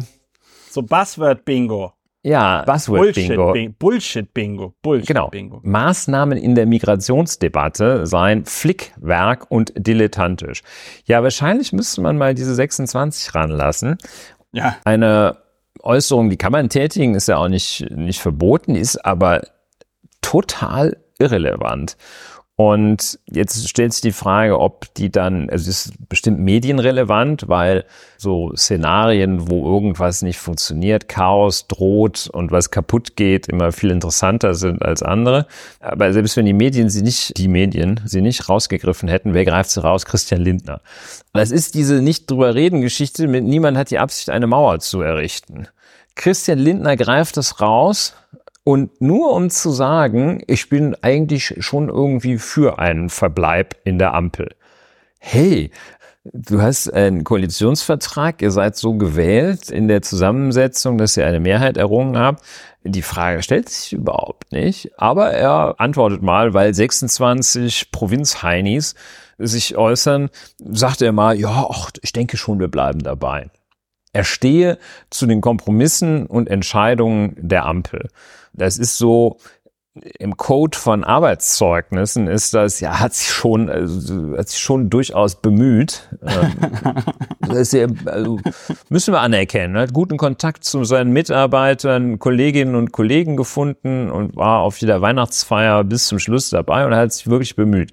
So 0.70 0.82
Buzzword-Bingo. 0.82 1.94
Ja, 2.24 2.64
Buzzword-Bingo. 2.66 3.54
Bullshit-Bingo. 3.80 4.74
Bullshit-Bingo. 4.82 5.60
Genau. 5.60 5.62
Maßnahmen 5.64 6.38
in 6.38 6.56
der 6.56 6.66
Migrationsdebatte 6.66 8.06
seien 8.08 8.46
Flickwerk 8.46 9.46
und 9.50 9.74
dilettantisch. 9.76 10.64
Ja, 11.06 11.24
wahrscheinlich 11.24 11.72
müsste 11.72 12.02
man 12.02 12.18
mal 12.18 12.34
diese 12.34 12.54
26 12.54 13.36
ranlassen. 13.36 13.98
Ja. 14.52 14.76
Eine 14.84 15.38
Äußerung, 15.84 16.30
die 16.30 16.38
kann 16.38 16.52
man 16.52 16.70
tätigen, 16.70 17.16
ist 17.16 17.28
ja 17.28 17.38
auch 17.38 17.48
nicht, 17.48 17.90
nicht 17.92 18.20
verboten, 18.20 18.76
ist 18.76 19.04
aber 19.06 19.42
total 20.22 20.98
irrelevant. 21.20 21.98
Und 22.60 23.20
jetzt 23.32 23.70
stellt 23.70 23.94
sich 23.94 24.02
die 24.02 24.12
Frage, 24.12 24.60
ob 24.60 24.92
die 24.96 25.12
dann, 25.12 25.48
also 25.48 25.70
es 25.70 25.86
ist 25.86 26.10
bestimmt 26.10 26.40
medienrelevant, 26.40 27.48
weil 27.48 27.86
so 28.18 28.52
Szenarien, 28.56 29.48
wo 29.48 29.64
irgendwas 29.76 30.24
nicht 30.24 30.40
funktioniert, 30.40 31.08
Chaos 31.08 31.68
droht 31.68 32.28
und 32.34 32.52
was 32.52 32.72
kaputt 32.72 33.16
geht, 33.16 33.48
immer 33.48 33.72
viel 33.72 33.92
interessanter 33.92 34.56
sind 34.56 34.82
als 34.82 35.04
andere. 35.04 35.46
Aber 35.82 36.12
selbst 36.12 36.36
wenn 36.36 36.48
die 36.48 36.54
Medien 36.54 36.90
sie 36.90 37.04
nicht, 37.04 37.38
die 37.38 37.48
Medien 37.48 38.02
sie 38.06 38.22
nicht 38.22 38.50
rausgegriffen 38.50 39.08
hätten, 39.08 39.36
wer 39.36 39.46
greift 39.46 39.70
sie 39.70 39.84
raus? 39.84 40.08
Christian 40.08 40.42
Lindner. 40.42 40.82
Das 41.34 41.52
ist 41.52 41.76
diese 41.76 42.02
nicht 42.02 42.32
drüber 42.32 42.56
reden 42.56 42.82
Geschichte, 42.82 43.28
mit 43.28 43.44
niemand 43.44 43.78
hat 43.78 43.92
die 43.92 44.00
Absicht, 44.00 44.32
eine 44.32 44.48
Mauer 44.48 44.80
zu 44.80 45.02
errichten. 45.02 45.68
Christian 46.16 46.58
Lindner 46.58 46.98
greift 46.98 47.38
es 47.38 47.62
raus, 47.62 48.16
und 48.68 49.00
nur 49.00 49.32
um 49.32 49.50
zu 49.50 49.70
sagen, 49.70 50.44
ich 50.46 50.68
bin 50.68 50.94
eigentlich 51.02 51.56
schon 51.60 51.88
irgendwie 51.88 52.38
für 52.38 52.80
einen 52.80 53.08
Verbleib 53.10 53.78
in 53.86 53.98
der 53.98 54.14
Ampel. 54.14 54.50
Hey, 55.20 55.72
du 56.26 56.62
hast 56.62 56.90
einen 56.90 57.24
Koalitionsvertrag, 57.24 58.42
ihr 58.42 58.52
seid 58.52 58.76
so 58.76 58.96
gewählt 58.96 59.70
in 59.70 59.88
der 59.88 60.02
Zusammensetzung, 60.02 60.98
dass 60.98 61.16
ihr 61.16 61.26
eine 61.26 61.40
Mehrheit 61.40 61.78
errungen 61.78 62.18
habt. 62.18 62.44
Die 62.84 63.04
Frage 63.04 63.42
stellt 63.42 63.70
sich 63.70 63.94
überhaupt 63.94 64.52
nicht, 64.52 64.92
aber 65.00 65.32
er 65.32 65.76
antwortet 65.78 66.22
mal, 66.22 66.54
weil 66.54 66.74
26 66.74 67.94
Provinzheinis 67.94 68.96
sich 69.38 69.78
äußern, 69.78 70.30
sagt 70.60 71.02
er 71.02 71.14
mal, 71.14 71.40
ja, 71.40 71.68
ach, 71.70 71.92
ich 72.02 72.12
denke 72.12 72.36
schon, 72.36 72.60
wir 72.60 72.68
bleiben 72.68 73.00
dabei. 73.00 73.50
Er 74.12 74.26
stehe 74.26 74.78
zu 75.10 75.26
den 75.26 75.40
Kompromissen 75.40 76.26
und 76.26 76.50
Entscheidungen 76.50 77.34
der 77.38 77.66
Ampel. 77.66 78.10
Das 78.58 78.78
ist 78.78 78.98
so, 78.98 79.38
im 80.20 80.38
Code 80.38 80.78
von 80.78 81.04
Arbeitszeugnissen 81.04 82.28
ist 82.28 82.54
das, 82.54 82.80
ja, 82.80 83.00
hat 83.00 83.14
sich 83.14 83.30
schon, 83.30 83.70
also, 83.70 84.38
hat 84.38 84.50
sich 84.50 84.60
schon 84.60 84.90
durchaus 84.90 85.42
bemüht. 85.42 86.10
Ähm, 86.26 86.54
das 87.42 87.58
ist 87.58 87.74
ja, 87.74 87.88
also, 88.06 88.40
müssen 88.90 89.14
wir 89.14 89.22
anerkennen. 89.22 89.78
Hat 89.78 89.94
guten 89.94 90.18
Kontakt 90.18 90.64
zu 90.64 90.84
seinen 90.84 91.12
Mitarbeitern, 91.12 92.20
Kolleginnen 92.20 92.76
und 92.76 92.92
Kollegen 92.92 93.38
gefunden 93.38 94.12
und 94.12 94.36
war 94.36 94.62
auf 94.62 94.78
jeder 94.80 95.02
Weihnachtsfeier 95.02 95.84
bis 95.84 96.08
zum 96.08 96.20
Schluss 96.20 96.50
dabei 96.50 96.86
und 96.86 96.96
hat 96.96 97.14
sich 97.14 97.28
wirklich 97.28 97.56
bemüht. 97.56 97.92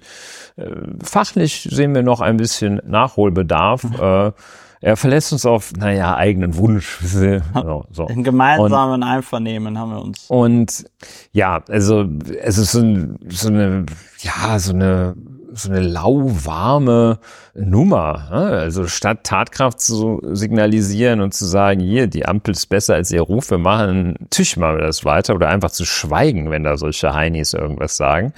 Äh, 0.57 0.69
fachlich 1.03 1.67
sehen 1.71 1.95
wir 1.95 2.03
noch 2.03 2.21
ein 2.21 2.37
bisschen 2.37 2.81
Nachholbedarf. 2.85 4.33
Er 4.85 4.97
verlässt 4.97 5.33
uns 5.33 5.47
auf, 5.47 5.73
naja, 5.73 6.15
eigenen 6.15 6.57
Wunsch. 6.57 6.99
so, 7.03 7.85
so. 7.89 8.05
In 8.05 8.23
gemeinsamen 8.23 9.01
und, 9.01 9.03
Einvernehmen 9.03 9.79
haben 9.79 9.89
wir 9.89 9.99
uns. 9.99 10.25
Und 10.27 10.85
ja, 11.31 11.63
also 11.69 12.05
es 12.39 12.59
ist 12.59 12.73
so, 12.73 12.81
ein, 12.81 13.17
so 13.29 13.47
eine, 13.47 13.87
ja, 14.19 14.59
so 14.59 14.73
eine 14.73 15.15
so 15.55 15.69
eine 15.69 15.79
lauwarme 15.79 17.19
Nummer. 17.53 18.29
Also 18.31 18.87
statt 18.87 19.23
Tatkraft 19.23 19.79
zu 19.79 20.19
signalisieren 20.31 21.21
und 21.21 21.33
zu 21.33 21.45
sagen, 21.45 21.79
hier, 21.79 22.07
die 22.07 22.25
Ampel 22.25 22.53
ist 22.53 22.67
besser 22.67 22.95
als 22.95 23.11
ihr 23.11 23.21
Ruf, 23.21 23.49
wir 23.49 23.57
machen, 23.57 24.15
tüch 24.29 24.57
mal 24.57 24.79
das 24.79 25.05
weiter 25.05 25.33
oder 25.33 25.49
einfach 25.49 25.71
zu 25.71 25.85
schweigen, 25.85 26.51
wenn 26.51 26.63
da 26.63 26.77
solche 26.77 27.13
Heinis 27.13 27.53
irgendwas 27.53 27.95
sagen, 27.95 28.33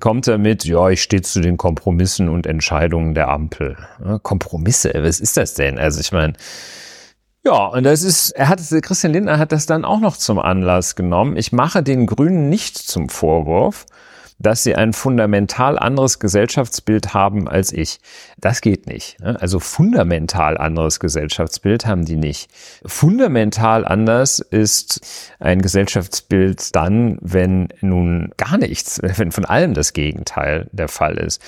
kommt 0.00 0.26
er 0.28 0.38
mit, 0.38 0.64
ja, 0.64 0.88
ich 0.88 1.02
stehe 1.02 1.22
zu 1.22 1.40
den 1.40 1.58
Kompromissen 1.58 2.28
und 2.28 2.46
Entscheidungen 2.46 3.14
der 3.14 3.28
Ampel. 3.28 3.76
Kompromisse, 4.22 4.92
was 4.96 5.20
ist 5.20 5.36
das 5.36 5.54
denn? 5.54 5.78
Also 5.78 6.00
ich 6.00 6.12
meine, 6.12 6.32
ja, 7.44 7.66
und 7.66 7.84
das 7.84 8.02
ist, 8.02 8.30
er 8.30 8.48
hat, 8.48 8.60
Christian 8.82 9.12
Lindner 9.12 9.38
hat 9.38 9.52
das 9.52 9.66
dann 9.66 9.84
auch 9.84 10.00
noch 10.00 10.16
zum 10.16 10.40
Anlass 10.40 10.96
genommen. 10.96 11.36
Ich 11.36 11.52
mache 11.52 11.82
den 11.82 12.06
Grünen 12.06 12.48
nicht 12.48 12.76
zum 12.76 13.08
Vorwurf, 13.08 13.86
dass 14.38 14.62
sie 14.62 14.74
ein 14.74 14.92
fundamental 14.92 15.78
anderes 15.78 16.18
Gesellschaftsbild 16.18 17.14
haben 17.14 17.48
als 17.48 17.72
ich. 17.72 17.98
Das 18.38 18.60
geht 18.60 18.86
nicht. 18.86 19.18
Ne? 19.20 19.40
Also 19.40 19.60
fundamental 19.60 20.58
anderes 20.58 21.00
Gesellschaftsbild 21.00 21.86
haben 21.86 22.04
die 22.04 22.16
nicht. 22.16 22.50
Fundamental 22.84 23.86
anders 23.86 24.38
ist 24.38 25.00
ein 25.38 25.62
Gesellschaftsbild 25.62 26.74
dann, 26.74 27.18
wenn 27.20 27.68
nun 27.80 28.30
gar 28.36 28.58
nichts, 28.58 29.00
wenn 29.02 29.32
von 29.32 29.44
allem 29.44 29.74
das 29.74 29.92
Gegenteil 29.92 30.68
der 30.72 30.88
Fall 30.88 31.16
ist. 31.16 31.40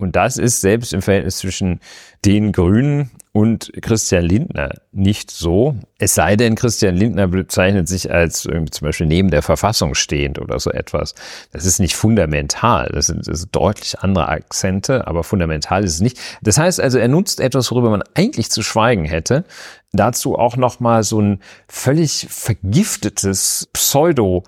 Und 0.00 0.16
das 0.16 0.38
ist 0.38 0.60
selbst 0.60 0.92
im 0.92 1.02
Verhältnis 1.02 1.38
zwischen 1.38 1.80
den 2.24 2.52
Grünen 2.52 3.10
und 3.32 3.70
Christian 3.80 4.24
Lindner 4.24 4.70
nicht 4.90 5.30
so. 5.30 5.76
Es 5.98 6.14
sei 6.14 6.34
denn, 6.36 6.56
Christian 6.56 6.96
Lindner 6.96 7.28
bezeichnet 7.28 7.86
sich 7.86 8.10
als 8.10 8.42
zum 8.42 8.66
Beispiel 8.80 9.06
neben 9.06 9.30
der 9.30 9.42
Verfassung 9.42 9.94
stehend 9.94 10.40
oder 10.40 10.58
so 10.58 10.70
etwas. 10.70 11.14
Das 11.52 11.64
ist 11.64 11.78
nicht 11.78 11.94
fundamental. 11.94 12.90
Das 12.92 13.06
sind, 13.06 13.28
das 13.28 13.42
sind 13.42 13.54
deutlich 13.54 14.00
andere 14.00 14.28
Akzente, 14.28 15.06
aber 15.06 15.22
fundamental 15.22 15.84
ist 15.84 15.94
es 15.94 16.00
nicht. 16.00 16.18
Das 16.42 16.58
heißt 16.58 16.80
also, 16.80 16.98
er 16.98 17.08
nutzt 17.08 17.40
etwas, 17.40 17.70
worüber 17.70 17.90
man 17.90 18.02
eigentlich 18.14 18.50
zu 18.50 18.62
schweigen 18.62 19.04
hätte. 19.04 19.44
Dazu 19.92 20.36
auch 20.36 20.56
nochmal 20.56 21.04
so 21.04 21.20
ein 21.20 21.40
völlig 21.68 22.26
vergiftetes 22.30 23.68
Pseudo 23.72 24.44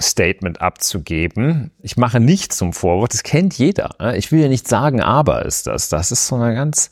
Statement 0.00 0.60
abzugeben. 0.60 1.70
Ich 1.80 1.96
mache 1.96 2.20
nicht 2.20 2.52
zum 2.52 2.72
Vorwurf, 2.72 3.08
das 3.08 3.22
kennt 3.22 3.56
jeder. 3.56 4.14
Ich 4.16 4.32
will 4.32 4.40
ja 4.40 4.48
nicht 4.48 4.66
sagen, 4.66 5.00
aber 5.00 5.44
ist 5.44 5.66
das. 5.66 5.88
Das 5.88 6.10
ist 6.10 6.26
so 6.26 6.36
eine 6.36 6.54
ganz 6.54 6.90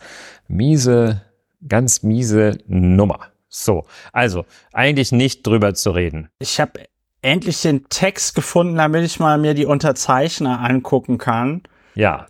miese, 0.48 1.22
ganz 1.66 2.02
miese 2.02 2.58
Nummer. 2.66 3.20
So, 3.48 3.84
also 4.12 4.44
eigentlich 4.72 5.12
nicht 5.12 5.46
drüber 5.46 5.74
zu 5.74 5.90
reden. 5.90 6.28
Ich 6.38 6.60
habe 6.60 6.84
endlich 7.22 7.60
den 7.62 7.88
Text 7.88 8.34
gefunden, 8.34 8.76
damit 8.76 9.04
ich 9.04 9.20
mal 9.20 9.36
mir 9.36 9.54
die 9.54 9.66
Unterzeichner 9.66 10.60
angucken 10.60 11.18
kann. 11.18 11.62
Ja. 11.94 12.26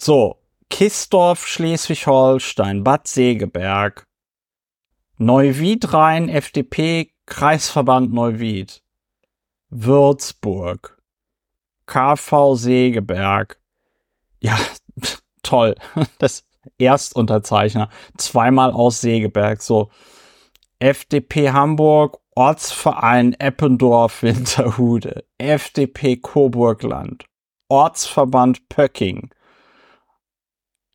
So, 0.00 0.36
Kistorf, 0.70 1.46
Schleswig-Holstein, 1.46 2.82
Bad 2.82 3.06
Segeberg, 3.06 4.04
Neuwied 5.16 5.92
Rhein, 5.92 6.28
FDP, 6.28 7.12
Kreisverband 7.26 8.12
Neuwied, 8.12 8.82
Würzburg, 9.70 10.98
KV 11.86 12.54
Segeberg. 12.54 13.58
Ja, 14.40 14.58
toll. 15.42 15.74
Das 16.18 16.44
Erstunterzeichner. 16.78 17.88
Zweimal 18.16 18.72
aus 18.72 19.00
Segeberg. 19.00 19.62
So. 19.62 19.90
FDP 20.80 21.50
Hamburg, 21.50 22.18
Ortsverein 22.36 23.34
Eppendorf 23.40 24.22
Winterhude, 24.22 25.24
FDP 25.38 26.16
Coburgland, 26.18 27.24
Ortsverband 27.68 28.68
Pöcking, 28.68 29.30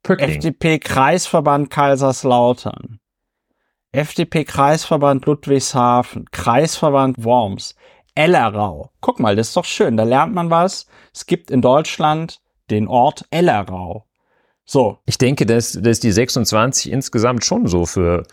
Pöcking. 0.03 0.29
FDP 0.29 0.79
Kreisverband 0.79 1.69
Kaiserslautern, 1.69 3.01
FDP 3.91 4.45
Kreisverband 4.45 5.25
Ludwigshafen, 5.25 6.31
Kreisverband 6.31 7.21
Worms, 7.21 7.75
Ellerau. 8.15 8.91
Guck 9.01 9.20
mal, 9.20 9.36
das 9.36 9.50
ist 9.50 9.58
doch 9.58 9.65
schön, 9.65 9.98
da 9.98 10.03
lernt 10.03 10.34
man 10.34 10.50
was. 10.50 10.88
Es 11.13 11.25
gibt 11.25 11.51
in 11.51 11.62
Deutschland 11.62 12.41
den 12.70 12.88
Ort 12.88 13.25
Ellerau. 13.32 14.05
So. 14.65 15.00
Ich 15.05 15.17
denke, 15.17 15.46
dass, 15.46 15.74
dass 15.74 16.00
die 16.00 16.12
26 16.12 16.91
insgesamt 16.91 17.43
schon 17.46 17.67
so 17.67 17.86
für 17.86 18.24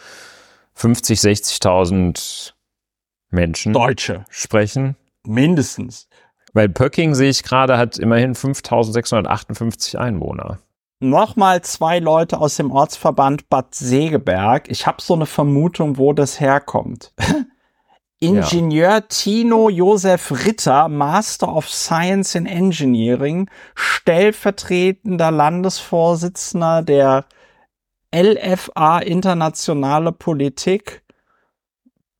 50, 0.74 1.18
60.000 1.18 2.52
Menschen 3.30 3.72
Deutsche 3.72 4.24
sprechen. 4.30 4.96
Mindestens. 5.24 6.08
Weil 6.52 6.68
Pöcking, 6.68 7.14
sehe 7.14 7.30
ich 7.30 7.42
gerade, 7.42 7.78
hat 7.78 7.98
immerhin 7.98 8.34
5.658 8.34 9.96
Einwohner. 9.96 10.58
Nochmal 10.98 11.62
zwei 11.62 11.98
Leute 11.98 12.38
aus 12.38 12.56
dem 12.56 12.70
Ortsverband 12.70 13.48
Bad 13.48 13.74
Segeberg. 13.74 14.70
Ich 14.70 14.86
habe 14.86 15.00
so 15.00 15.14
eine 15.14 15.26
Vermutung, 15.26 15.96
wo 15.96 16.12
das 16.12 16.40
herkommt. 16.40 17.14
Ingenieur 18.20 18.90
ja. 18.90 19.00
Tino 19.00 19.70
Josef 19.70 20.30
Ritter, 20.44 20.88
Master 20.88 21.54
of 21.54 21.68
Science 21.68 22.34
in 22.34 22.44
Engineering, 22.46 23.48
stellvertretender 23.74 25.30
Landesvorsitzender 25.30 26.82
der 26.82 27.24
LFA 28.14 28.98
Internationale 28.98 30.12
Politik 30.12 31.02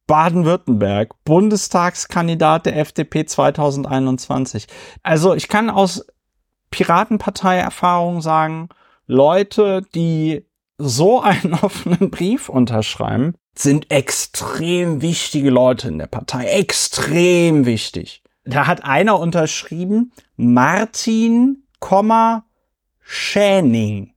Baden-Württemberg, 0.07 1.15
Bundestagskandidat 1.25 2.67
der 2.67 2.79
FDP 2.79 3.27
2021. 3.27 4.67
Also 5.05 5.35
ich 5.35 5.47
kann 5.47 5.71
aus 5.71 6.05
Piratenpartei-Erfahrung 6.73 8.21
sagen, 8.21 8.71
Leute, 9.07 9.83
die 9.95 10.45
so 10.81 11.21
einen 11.21 11.55
offenen 11.63 12.11
Brief 12.11 12.49
unterschreiben, 12.49 13.35
sind 13.55 13.91
extrem 13.91 15.03
wichtige 15.03 15.51
Leute 15.51 15.89
in 15.89 15.99
der 15.99 16.07
Partei. 16.07 16.47
Extrem 16.47 17.67
wichtig. 17.67 18.23
Da 18.45 18.67
hat 18.67 18.85
einer 18.85 19.19
unterschrieben, 19.19 20.13
Martin, 20.37 21.65
Schäning. 23.01 24.15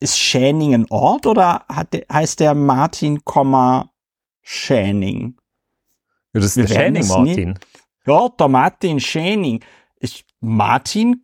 Ist 0.00 0.18
Schäning 0.18 0.74
ein 0.74 0.86
Ort 0.90 1.26
oder 1.26 1.64
hat, 1.68 1.94
heißt 2.12 2.40
der 2.40 2.54
Martin, 2.54 3.20
Schäning? 4.42 5.36
Das 6.32 6.44
ist 6.44 6.56
der 6.56 6.66
Schäning 6.66 7.06
Martin. 7.06 7.58
Ja, 8.04 8.28
der 8.28 8.48
Martin 8.48 9.00
Schäning. 9.00 9.64
Ich, 9.98 10.24
Martin, 10.40 11.22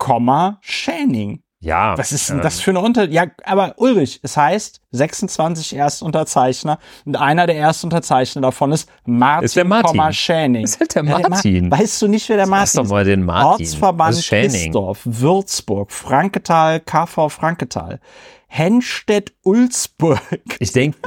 Schäning. 0.60 1.41
Ja. 1.62 1.96
Was 1.96 2.10
ist 2.10 2.28
denn 2.28 2.38
ähm, 2.38 2.42
das 2.42 2.60
für 2.60 2.72
eine 2.72 2.80
Unter... 2.80 3.08
Ja, 3.08 3.26
aber 3.44 3.74
Ulrich, 3.76 4.18
es 4.24 4.36
heißt 4.36 4.80
26 4.90 5.76
Erstunterzeichner 5.76 6.80
und 7.04 7.16
einer 7.16 7.46
der 7.46 7.56
Erstunterzeichner 7.56 8.42
davon 8.42 8.72
ist 8.72 8.90
Martin, 9.04 9.44
ist 9.44 9.54
der 9.54 9.64
Martin. 9.64 10.12
Schäning. 10.12 10.64
Ist 10.64 10.80
halt 10.80 10.94
der 10.96 11.04
Martin. 11.04 11.32
Ja, 11.32 11.60
der 11.60 11.62
Ma 11.68 11.78
weißt 11.78 12.02
du 12.02 12.08
nicht, 12.08 12.28
wer 12.28 12.36
der 12.36 12.48
Martin 12.48 12.64
ist? 12.64 12.76
doch 12.78 12.88
mal 12.88 13.04
den 13.04 13.22
Martin. 13.22 13.64
Ortsverband 13.64 14.22
Christdorf, 14.24 15.00
Würzburg, 15.04 15.92
Franketal, 15.92 16.80
KV 16.80 17.28
Franketal. 17.28 18.00
Henstedt-Ulzburg. 18.48 20.20
Ich 20.58 20.72
denke. 20.72 20.98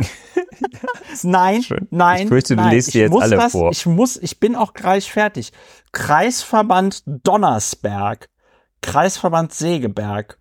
nein, 1.24 1.64
Schön. 1.64 1.88
nein. 1.92 2.24
Ich 2.24 2.28
fürchte, 2.30 2.56
du 2.56 2.62
nein. 2.62 2.74
liest 2.74 2.94
die 2.94 3.00
jetzt 3.00 3.14
alle 3.14 3.36
das, 3.36 3.52
vor. 3.52 3.72
Ich 3.72 3.86
muss, 3.86 4.16
ich 4.18 4.40
bin 4.40 4.56
auch 4.56 4.74
gleich 4.74 5.12
fertig. 5.12 5.52
Kreisverband 5.92 7.04
Donnersberg. 7.06 8.30
Kreisverband 8.82 9.54
Segeberg. 9.54 10.40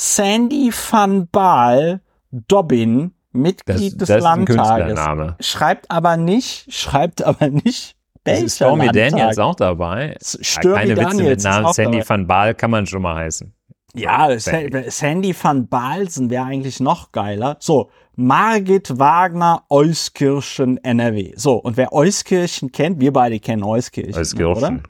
Sandy 0.00 0.70
van 0.70 1.28
Baal 1.28 2.00
Dobbin, 2.30 3.14
Mitglied 3.32 4.00
das, 4.00 4.06
des 4.06 4.08
das 4.08 4.22
Landtages. 4.22 5.44
Schreibt 5.44 5.90
aber 5.90 6.16
nicht, 6.16 6.72
schreibt 6.72 7.24
aber 7.24 7.48
nicht, 7.48 7.96
welcher 8.24 8.44
ist 8.44 8.54
Stormy 8.56 8.84
Landtag. 8.86 9.10
Daniels 9.10 9.38
auch 9.40 9.56
dabei? 9.56 10.16
Stürmi 10.22 10.76
ja, 10.76 10.82
keine 10.82 10.94
Daniels 10.94 11.18
Witze 11.18 11.24
mit 11.24 11.42
Namen 11.42 11.72
Sandy 11.72 11.98
dabei. 11.98 12.08
van 12.08 12.26
Baal 12.28 12.54
kann 12.54 12.70
man 12.70 12.86
schon 12.86 13.02
mal 13.02 13.16
heißen. 13.16 13.52
Ja, 13.94 14.38
Sandy, 14.38 14.88
Sandy 14.88 15.34
van 15.42 15.66
Balsen 15.66 16.30
wäre 16.30 16.44
eigentlich 16.44 16.78
noch 16.78 17.10
geiler. 17.10 17.56
So, 17.58 17.90
Margit 18.14 19.00
Wagner, 19.00 19.64
Euskirchen, 19.68 20.76
NRW. 20.76 21.32
So, 21.34 21.54
und 21.56 21.76
wer 21.76 21.92
Euskirchen 21.92 22.70
kennt, 22.70 23.00
wir 23.00 23.12
beide 23.12 23.40
kennen 23.40 23.64
Euskirchen. 23.64 24.14
Euskirchen. 24.14 24.54
Oder? 24.54 24.82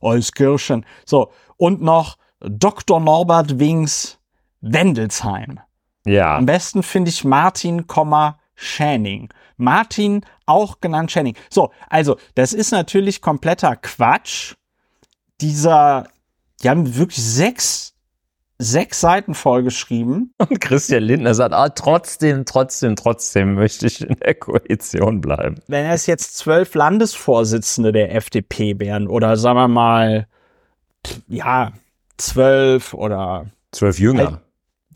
Euskirchen. 0.00 0.84
So, 1.04 1.30
und 1.56 1.82
noch 1.82 2.16
Dr. 2.40 2.98
Norbert 2.98 3.60
Wings, 3.60 4.18
Wendelsheim. 4.60 5.60
Ja. 6.04 6.36
Am 6.36 6.46
besten 6.46 6.82
finde 6.82 7.10
ich 7.10 7.24
Martin, 7.24 7.86
Schäning. 8.54 9.28
Martin, 9.56 10.24
auch 10.46 10.80
genannt 10.80 11.12
Schäning. 11.12 11.36
So, 11.50 11.70
also, 11.88 12.16
das 12.34 12.52
ist 12.52 12.70
natürlich 12.70 13.20
kompletter 13.20 13.76
Quatsch. 13.76 14.54
Dieser, 15.40 16.08
die 16.62 16.70
haben 16.70 16.96
wirklich 16.96 17.22
sechs, 17.22 17.94
sechs 18.58 19.00
Seiten 19.00 19.34
vollgeschrieben. 19.34 20.34
Und 20.38 20.60
Christian 20.60 21.02
Lindner 21.02 21.34
sagt, 21.34 21.54
ah, 21.54 21.68
trotzdem, 21.68 22.46
trotzdem, 22.46 22.96
trotzdem 22.96 23.54
möchte 23.54 23.86
ich 23.86 24.00
in 24.00 24.16
der 24.16 24.34
Koalition 24.34 25.20
bleiben. 25.20 25.56
Wenn 25.66 25.86
es 25.86 26.06
jetzt 26.06 26.38
zwölf 26.38 26.74
Landesvorsitzende 26.74 27.92
der 27.92 28.14
FDP 28.14 28.78
wären 28.78 29.06
oder 29.06 29.36
sagen 29.36 29.58
wir 29.58 29.68
mal, 29.68 30.26
ja, 31.28 31.72
zwölf 32.16 32.94
oder 32.94 33.46
zwölf 33.72 33.98
Jünger. 33.98 34.40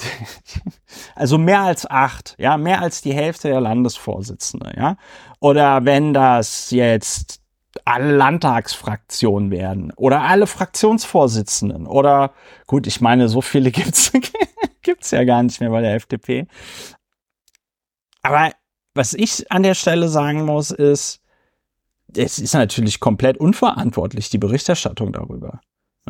Also 1.14 1.38
mehr 1.38 1.60
als 1.60 1.88
acht, 1.88 2.34
ja, 2.38 2.56
mehr 2.56 2.80
als 2.80 3.02
die 3.02 3.12
Hälfte 3.12 3.48
der 3.48 3.60
Landesvorsitzende, 3.60 4.72
ja. 4.76 4.96
Oder 5.38 5.84
wenn 5.84 6.14
das 6.14 6.70
jetzt 6.70 7.40
alle 7.84 8.16
Landtagsfraktionen 8.16 9.50
werden 9.50 9.92
oder 9.96 10.22
alle 10.22 10.46
Fraktionsvorsitzenden 10.46 11.86
oder 11.86 12.32
gut, 12.66 12.86
ich 12.86 13.00
meine, 13.00 13.28
so 13.28 13.40
viele 13.40 13.70
gibt's 13.72 14.12
gibt's 14.82 15.10
ja 15.10 15.24
gar 15.24 15.42
nicht 15.42 15.60
mehr 15.60 15.70
bei 15.70 15.80
der 15.80 15.94
FDP. 15.94 16.46
Aber 18.22 18.50
was 18.94 19.14
ich 19.14 19.50
an 19.50 19.62
der 19.62 19.74
Stelle 19.74 20.08
sagen 20.08 20.44
muss, 20.44 20.70
ist, 20.70 21.20
es 22.16 22.38
ist 22.38 22.54
natürlich 22.54 23.00
komplett 23.00 23.38
unverantwortlich, 23.38 24.30
die 24.30 24.38
Berichterstattung 24.38 25.12
darüber. 25.12 25.60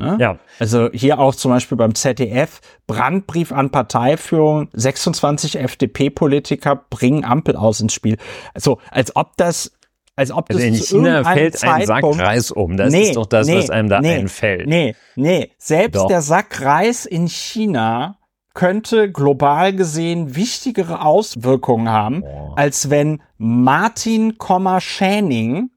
Ja? 0.00 0.16
ja. 0.18 0.38
Also 0.58 0.90
hier 0.92 1.18
auch 1.18 1.34
zum 1.34 1.50
Beispiel 1.50 1.76
beim 1.76 1.94
ZDF, 1.94 2.60
Brandbrief 2.86 3.52
an 3.52 3.70
Parteiführung, 3.70 4.68
26 4.72 5.58
FDP-Politiker 5.58 6.84
bringen 6.90 7.24
Ampel 7.24 7.56
aus 7.56 7.80
ins 7.80 7.92
Spiel. 7.92 8.16
Also 8.54 8.78
als 8.90 9.14
ob 9.16 9.36
das 9.36 9.72
als 10.16 10.32
ob 10.32 10.50
also 10.50 10.58
das 10.58 10.68
in 10.68 10.74
China 10.74 11.24
fällt 11.24 11.62
ein 11.64 11.86
Sack 11.86 12.04
Reis 12.04 12.50
um. 12.50 12.76
Das 12.76 12.92
nee, 12.92 13.04
ist 13.04 13.16
doch 13.16 13.26
das, 13.26 13.46
nee, 13.46 13.56
was 13.56 13.70
einem 13.70 13.88
da 13.88 14.00
nee, 14.00 14.16
einfällt. 14.16 14.66
Nee, 14.66 14.94
nee. 15.16 15.50
Selbst 15.56 15.96
doch. 15.96 16.08
der 16.08 16.20
Sack 16.20 16.60
Reis 16.60 17.06
in 17.06 17.26
China 17.26 18.18
könnte 18.52 19.10
global 19.10 19.72
gesehen 19.72 20.34
wichtigere 20.36 21.02
Auswirkungen 21.02 21.88
haben, 21.88 22.22
oh. 22.22 22.52
als 22.56 22.90
wenn 22.90 23.22
Martin, 23.38 24.36
Schäning 24.80 25.70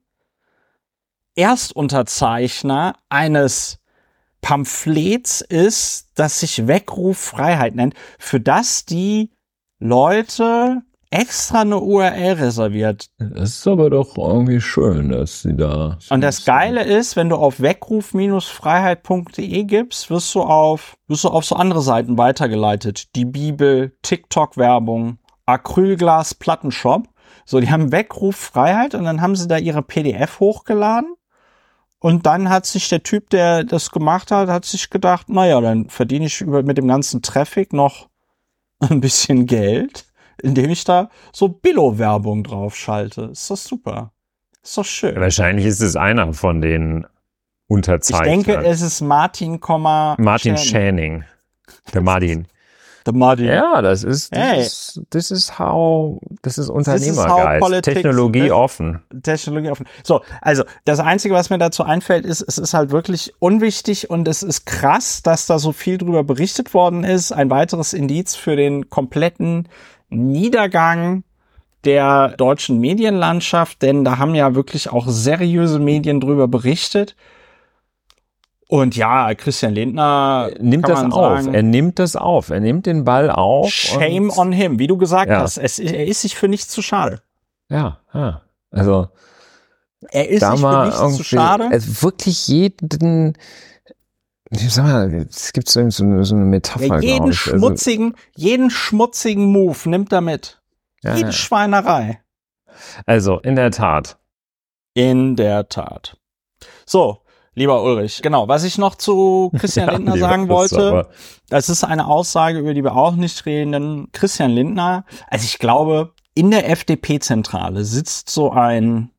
Erstunterzeichner 1.36 2.96
eines 3.10 3.80
Pamphlets 4.44 5.42
ist, 5.42 6.12
das 6.16 6.40
sich 6.42 6.68
Weckruf 6.68 7.18
Freiheit 7.18 7.74
nennt, 7.76 7.94
für 8.20 8.42
das 8.42 8.86
die 8.86 9.32
Leute 9.80 10.82
extra 11.10 11.62
eine 11.62 11.80
URL 11.80 12.34
reserviert. 12.34 13.08
Das 13.20 13.52
ist 13.52 13.68
aber 13.68 13.90
doch 13.90 14.18
irgendwie 14.18 14.60
schön, 14.60 15.08
dass 15.10 15.44
sie 15.44 15.56
da. 15.56 15.98
Und 16.10 16.20
das 16.22 16.44
Geile 16.44 16.84
ist, 16.84 17.16
wenn 17.16 17.30
du 17.30 17.38
auf 17.38 17.62
weckruf-freiheit.de 17.62 19.64
gibst, 19.64 20.10
wirst 20.10 20.36
du 20.36 20.42
auf, 20.42 20.98
wirst 21.08 21.24
du 21.24 21.30
auf 21.30 21.46
so 21.46 21.56
andere 21.56 21.82
Seiten 21.82 22.18
weitergeleitet. 22.18 23.16
Die 23.16 23.24
Bibel, 23.26 23.96
TikTok-Werbung, 24.02 25.20
Acrylglas 25.46 26.34
Plattenshop. 26.34 27.08
So, 27.46 27.62
die 27.62 27.72
haben 27.72 27.94
Weckruf 27.94 28.36
Freiheit 28.36 28.94
und 28.94 29.06
dann 29.06 29.22
haben 29.22 29.38
sie 29.38 29.48
da 29.48 29.58
ihre 29.58 29.84
PDF 29.84 30.42
hochgeladen 30.42 31.14
und 32.04 32.26
dann 32.26 32.50
hat 32.50 32.66
sich 32.66 32.90
der 32.90 33.02
Typ, 33.02 33.30
der 33.30 33.64
das 33.64 33.90
gemacht 33.90 34.30
hat, 34.30 34.50
hat 34.50 34.66
sich 34.66 34.90
gedacht, 34.90 35.30
naja, 35.30 35.62
dann 35.62 35.88
verdiene 35.90 36.26
ich 36.26 36.42
über, 36.42 36.62
mit 36.62 36.78
dem 36.78 36.90
ganzen 36.90 37.22
Traffic 37.22 37.72
noch 37.72 38.10
ein 38.80 39.00
bisschen 39.00 39.46
Geld, 39.46 40.06
indem 40.42 40.70
ich 40.70 40.84
da 40.84 41.10
so 41.32 41.48
Billo-Werbung 41.48 42.44
drauf 42.44 42.76
schalte. 42.76 43.30
Ist 43.32 43.50
doch 43.50 43.56
super. 43.56 44.12
Ist 44.62 44.78
doch 44.78 44.84
schön. 44.84 45.16
Wahrscheinlich 45.16 45.66
ist 45.66 45.80
es 45.80 45.96
einer 45.96 46.34
von 46.34 46.60
den 46.60 47.08
Unterzeichnern. 47.68 48.40
Ich 48.40 48.46
denke, 48.48 48.68
es 48.68 48.82
ist 48.82 49.00
Martin, 49.00 49.62
Martin 49.62 50.58
Schäning. 50.58 51.24
Der 51.94 52.02
Martin. 52.02 52.50
Der 53.06 53.14
Martin. 53.14 53.48
Ja, 53.48 53.82
das 53.82 54.04
ist, 54.04 54.34
das 54.36 54.40
Hey. 54.42 54.62
ist, 54.62 55.02
das 55.10 55.30
ist 55.32 55.60
how, 55.60 56.20
das 56.42 56.58
ist 56.58 56.70
Unternehmergeist. 56.70 57.84
Technologie 57.84 58.48
das- 58.48 58.52
offen. 58.52 59.02
Technologie 59.24 59.70
offen. 59.72 59.86
So, 60.04 60.22
also 60.42 60.64
das 60.86 61.00
Einzige, 61.00 61.34
was 61.34 61.50
mir 61.50 61.58
dazu 61.58 61.84
einfällt, 61.84 62.26
ist, 62.26 62.42
es 62.42 62.58
ist 62.58 62.74
halt 62.74 62.92
wirklich 62.92 63.34
unwichtig 63.40 64.10
und 64.10 64.28
es 64.28 64.42
ist 64.44 64.66
krass, 64.66 65.22
dass 65.22 65.48
da 65.48 65.60
so 65.60 65.72
viel 65.74 65.98
drüber 65.98 66.24
berichtet 66.24 66.74
worden 66.74 67.04
ist. 67.04 67.32
Ein 67.34 67.50
weiteres 67.50 67.94
Indiz 67.94 68.36
für 68.36 68.56
den 68.56 68.90
kompletten 68.90 69.68
Niedergang 70.10 71.24
der 71.86 72.30
deutschen 72.38 72.80
Medienlandschaft, 72.80 73.82
denn 73.82 74.06
da 74.06 74.18
haben 74.18 74.36
ja 74.36 74.56
wirklich 74.56 74.90
auch 74.92 75.06
seriöse 75.10 75.80
Medien 75.80 76.22
drüber 76.22 76.48
berichtet. 76.48 77.16
Und 78.74 78.96
ja, 78.96 79.36
Christian 79.36 79.74
Lindner 79.76 80.50
Nimmt 80.60 80.90
das 80.90 81.04
auf. 81.04 81.14
sagen, 81.42 81.54
Er 81.54 81.62
nimmt 81.62 82.00
das 82.00 82.16
auf. 82.16 82.50
Er 82.50 82.60
nimmt 82.60 82.88
den 82.88 83.04
Ball 83.04 83.30
auf. 83.30 83.70
Shame 83.70 84.32
on 84.36 84.52
him, 84.52 84.80
wie 84.80 84.88
du 84.88 84.98
gesagt 84.98 85.30
Ja. 85.30 85.42
hast. 85.42 85.60
Es, 85.60 85.78
er 85.78 86.08
ist 86.08 86.22
sich 86.22 86.36
für 86.36 86.48
nichts 86.48 86.70
zu 86.70 86.82
schade. 86.82 87.22
Ja, 87.70 88.00
ja. 88.16 88.42
Also, 88.72 89.10
Er 90.10 90.28
ist 90.28 90.40
sich 90.44 90.60
für 90.60 90.86
nichts 90.86 91.18
zu 91.18 91.24
schade. 91.24 91.68
also 91.72 92.02
wirklich 92.02 92.48
jeden, 92.48 93.38
ich 94.50 94.74
sag 94.74 94.86
mal, 94.86 95.14
es 95.30 95.54
gibt 95.54 95.70
so, 95.70 95.88
so, 95.92 96.04
eine- 96.04 96.26
so 96.26 96.34
eine 96.34 96.46
Metapher, 96.46 96.86
Ja, 96.96 97.00
jeden 97.00 97.30
ich. 97.30 97.46
Also, 97.46 97.58
schmutzigen, 97.60 98.16
jeden 98.36 98.72
schmutzigen 98.72 99.52
Move 99.52 99.78
nimmt 99.88 100.12
er 100.12 100.22
mit. 100.22 100.64
ja, 101.04 101.14
Jede 101.14 101.28
ja. 101.28 101.32
Schweinerei. 101.32 102.22
also, 103.06 103.38
in 103.40 103.56
der 103.56 103.70
Tat. 103.70 104.18
In 104.96 105.36
der 105.36 105.70
Tat. 105.70 106.18
So, 106.88 107.20
lieber 107.56 107.84
Ulrich, 107.84 108.22
genau, 108.22 108.48
was 108.48 108.64
ich 108.64 108.78
noch 108.78 108.96
zu 108.96 109.52
Christian 109.58 109.88
Ja, 109.90 109.94
Lindner 109.94 110.18
sagen 110.18 110.50
wollte, 110.50 111.10
das 111.50 111.70
ist 111.70 111.84
eine 111.84 112.08
Aussage, 112.08 112.60
über 112.60 112.74
die 112.74 112.84
wir 112.84 112.96
auch 112.96 113.16
nicht 113.16 113.46
reden, 113.46 113.72
denn 113.72 114.08
Christian 114.12 114.52
Lindner, 114.52 115.06
also 115.30 115.46
ich 115.46 115.60
glaube, 115.60 116.14
in 116.36 116.52
der 116.52 116.70
FDP-Zentrale 116.70 117.84
sitzt 117.86 118.30
so 118.30 118.52
ein, 118.52 119.12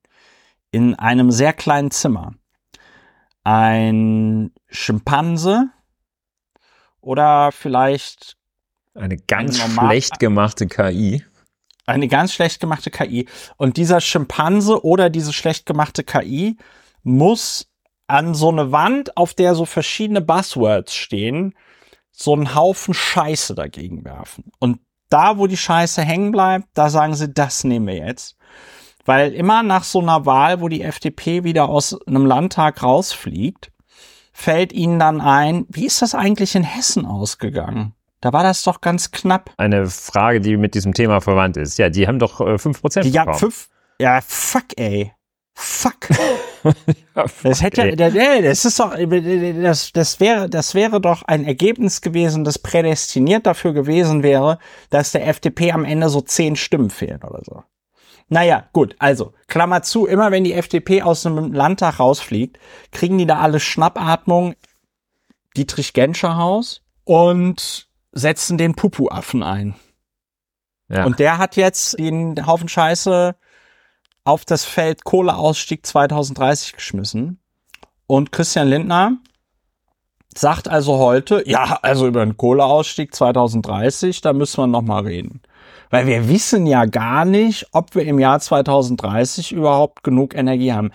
in 0.70 0.94
einem 0.96 1.30
sehr 1.30 1.52
kleinen 1.52 1.90
Zimmer, 1.90 2.32
ein 3.44 4.52
Schimpanse 4.68 5.68
oder 7.00 7.52
vielleicht 7.52 8.36
Eine 8.94 9.16
ganz 9.18 9.62
Ein 9.62 9.70
schlecht 9.70 10.18
gemachte 10.18 10.66
KI. 10.66 11.22
eine 11.86 12.08
ganz 12.08 12.32
schlecht 12.32 12.60
gemachte 12.60 12.90
KI. 12.90 13.28
Und 13.58 13.76
dieser 13.76 14.00
Schimpanse 14.00 14.82
oder 14.84 15.10
diese 15.10 15.32
schlecht 15.32 15.66
gemachte 15.66 16.02
KI 16.02 16.56
muss 17.02 17.66
an 18.06 18.34
so 18.34 18.50
eine 18.50 18.72
Wand, 18.72 19.16
auf 19.16 19.34
der 19.34 19.54
so 19.54 19.64
verschiedene 19.64 20.20
Buzzwords 20.20 20.94
stehen, 20.94 21.54
so 22.12 22.32
einen 22.34 22.54
Haufen 22.54 22.94
Scheiße 22.94 23.54
dagegen 23.54 24.04
werfen. 24.04 24.52
Und 24.58 24.80
da, 25.08 25.38
wo 25.38 25.46
die 25.46 25.56
Scheiße 25.56 26.02
hängen 26.02 26.32
bleibt, 26.32 26.66
da 26.74 26.90
sagen 26.90 27.14
sie, 27.14 27.32
das 27.32 27.64
nehmen 27.64 27.86
wir 27.86 27.96
jetzt. 27.96 28.36
Weil 29.04 29.32
immer 29.32 29.62
nach 29.62 29.84
so 29.84 30.00
einer 30.00 30.24
Wahl, 30.26 30.60
wo 30.60 30.68
die 30.68 30.82
FDP 30.82 31.44
wieder 31.44 31.68
aus 31.68 31.98
einem 32.06 32.24
Landtag 32.26 32.82
rausfliegt, 32.82 33.70
fällt 34.32 34.72
ihnen 34.72 34.98
dann 34.98 35.20
ein, 35.20 35.66
wie 35.68 35.86
ist 35.86 36.02
das 36.02 36.14
eigentlich 36.14 36.54
in 36.54 36.64
Hessen 36.64 37.04
ausgegangen? 37.06 37.94
Da 38.20 38.32
war 38.32 38.42
das 38.42 38.62
doch 38.62 38.80
ganz 38.80 39.10
knapp. 39.10 39.50
Eine 39.58 39.86
Frage, 39.86 40.40
die 40.40 40.56
mit 40.56 40.74
diesem 40.74 40.94
Thema 40.94 41.20
verwandt 41.20 41.58
ist. 41.58 41.78
Ja, 41.78 41.90
die 41.90 42.08
haben 42.08 42.18
doch 42.18 42.40
äh, 42.40 42.54
5% 42.54 43.02
Die, 43.02 43.10
ja, 43.10 43.24
bekommen. 43.24 43.38
fünf, 43.38 43.68
ja, 44.00 44.20
fuck, 44.22 44.64
ey. 44.76 45.12
Fuck. 45.54 46.08
Das 47.42 47.62
hätte, 47.62 47.94
ja, 47.96 48.42
das 48.42 48.64
ist 48.64 48.81
doch, 48.81 48.94
das, 48.96 49.92
das 49.92 50.20
wäre, 50.20 50.48
das 50.48 50.74
wäre 50.74 51.00
doch 51.00 51.22
ein 51.22 51.44
Ergebnis 51.44 52.00
gewesen, 52.00 52.44
das 52.44 52.59
prädestiniert 52.59 53.46
dafür 53.46 53.72
gewesen 53.72 54.22
wäre, 54.22 54.59
dass 54.90 55.12
der 55.12 55.29
FDP 55.29 55.72
am 55.72 55.85
Ende 55.85 56.09
so 56.09 56.20
zehn 56.20 56.57
Stimmen 56.57 56.90
fehlen 56.90 57.22
oder 57.22 57.40
so. 57.44 57.62
Naja, 58.29 58.68
gut, 58.72 58.96
also, 58.98 59.35
Klammer 59.48 59.83
zu, 59.83 60.07
immer 60.07 60.31
wenn 60.31 60.44
die 60.44 60.55
FDP 60.55 61.03
aus 61.03 61.27
einem 61.27 61.53
Landtag 61.53 62.00
rausfliegt, 62.00 62.59
kriegen 62.90 63.18
die 63.18 63.27
da 63.27 63.38
alle 63.38 63.61
Schnappatmung, 63.61 64.55
Dietrich-Genscher-Haus 65.57 66.83
und 67.05 67.88
setzen 68.12 68.57
den 68.59 68.74
Pupu-Affen 68.74 69.42
ein. 69.42 69.74
ja. 70.88 71.05
Und 71.05 71.18
der 71.18 71.38
hat 71.38 71.57
jetzt 71.57 71.98
den 71.98 72.46
Haufen 72.46 72.68
Scheiße 72.68 73.37
auf 74.24 74.44
das 74.44 74.64
Feld 74.64 75.04
Kohleausstieg 75.04 75.87
2030 75.87 76.72
geschmissen. 76.72 77.38
Und 78.06 78.32
Christian 78.32 78.68
Lindner 78.68 79.18
sagt 80.37 80.68
also 80.68 80.98
heute, 80.98 81.42
ja, 81.46 81.78
also 81.82 82.06
über 82.06 82.24
den 82.24 82.37
Kohleausstieg 82.37 83.14
2030, 83.14 84.20
da 84.20 84.32
müssen 84.32 84.58
wir 84.58 84.66
noch 84.66 84.82
mal 84.82 85.04
reden. 85.04 85.40
Weil 85.90 86.06
wir 86.06 86.28
wissen 86.28 86.66
ja 86.66 86.87
gar 86.87 87.24
nicht, 87.24 87.68
ob 87.72 87.94
wir 87.94 88.04
im 88.04 88.18
Jahr 88.18 88.40
2030 88.40 89.52
überhaupt 89.52 90.02
genug 90.02 90.34
Energie 90.34 90.72
haben. 90.72 90.90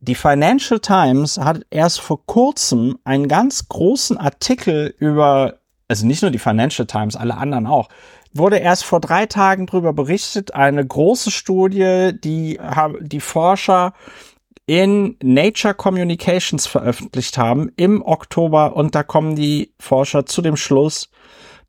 Die 0.00 0.14
Financial 0.14 0.80
Times 0.80 1.38
hat 1.38 1.62
erst 1.70 2.00
vor 2.00 2.24
kurzem 2.26 2.98
einen 3.04 3.28
ganz 3.28 3.68
großen 3.68 4.18
Artikel 4.18 4.94
über, 4.98 5.54
also 5.88 6.06
nicht 6.06 6.22
nur 6.22 6.30
die 6.30 6.38
Financial 6.38 6.86
Times, 6.86 7.16
alle 7.16 7.36
anderen 7.36 7.66
auch, 7.66 7.88
wurde 8.32 8.58
erst 8.58 8.84
vor 8.84 9.00
drei 9.00 9.26
Tagen 9.26 9.66
darüber 9.66 9.92
berichtet, 9.92 10.54
eine 10.54 10.84
große 10.86 11.30
Studie, 11.30 12.12
die 12.12 12.58
die 13.00 13.20
Forscher 13.20 13.92
in 14.66 15.16
Nature 15.22 15.74
Communications 15.74 16.66
veröffentlicht 16.66 17.38
haben 17.38 17.70
im 17.76 18.02
Oktober 18.02 18.74
und 18.74 18.94
da 18.94 19.02
kommen 19.02 19.36
die 19.36 19.72
Forscher 19.78 20.26
zu 20.26 20.42
dem 20.42 20.56
Schluss, 20.56 21.08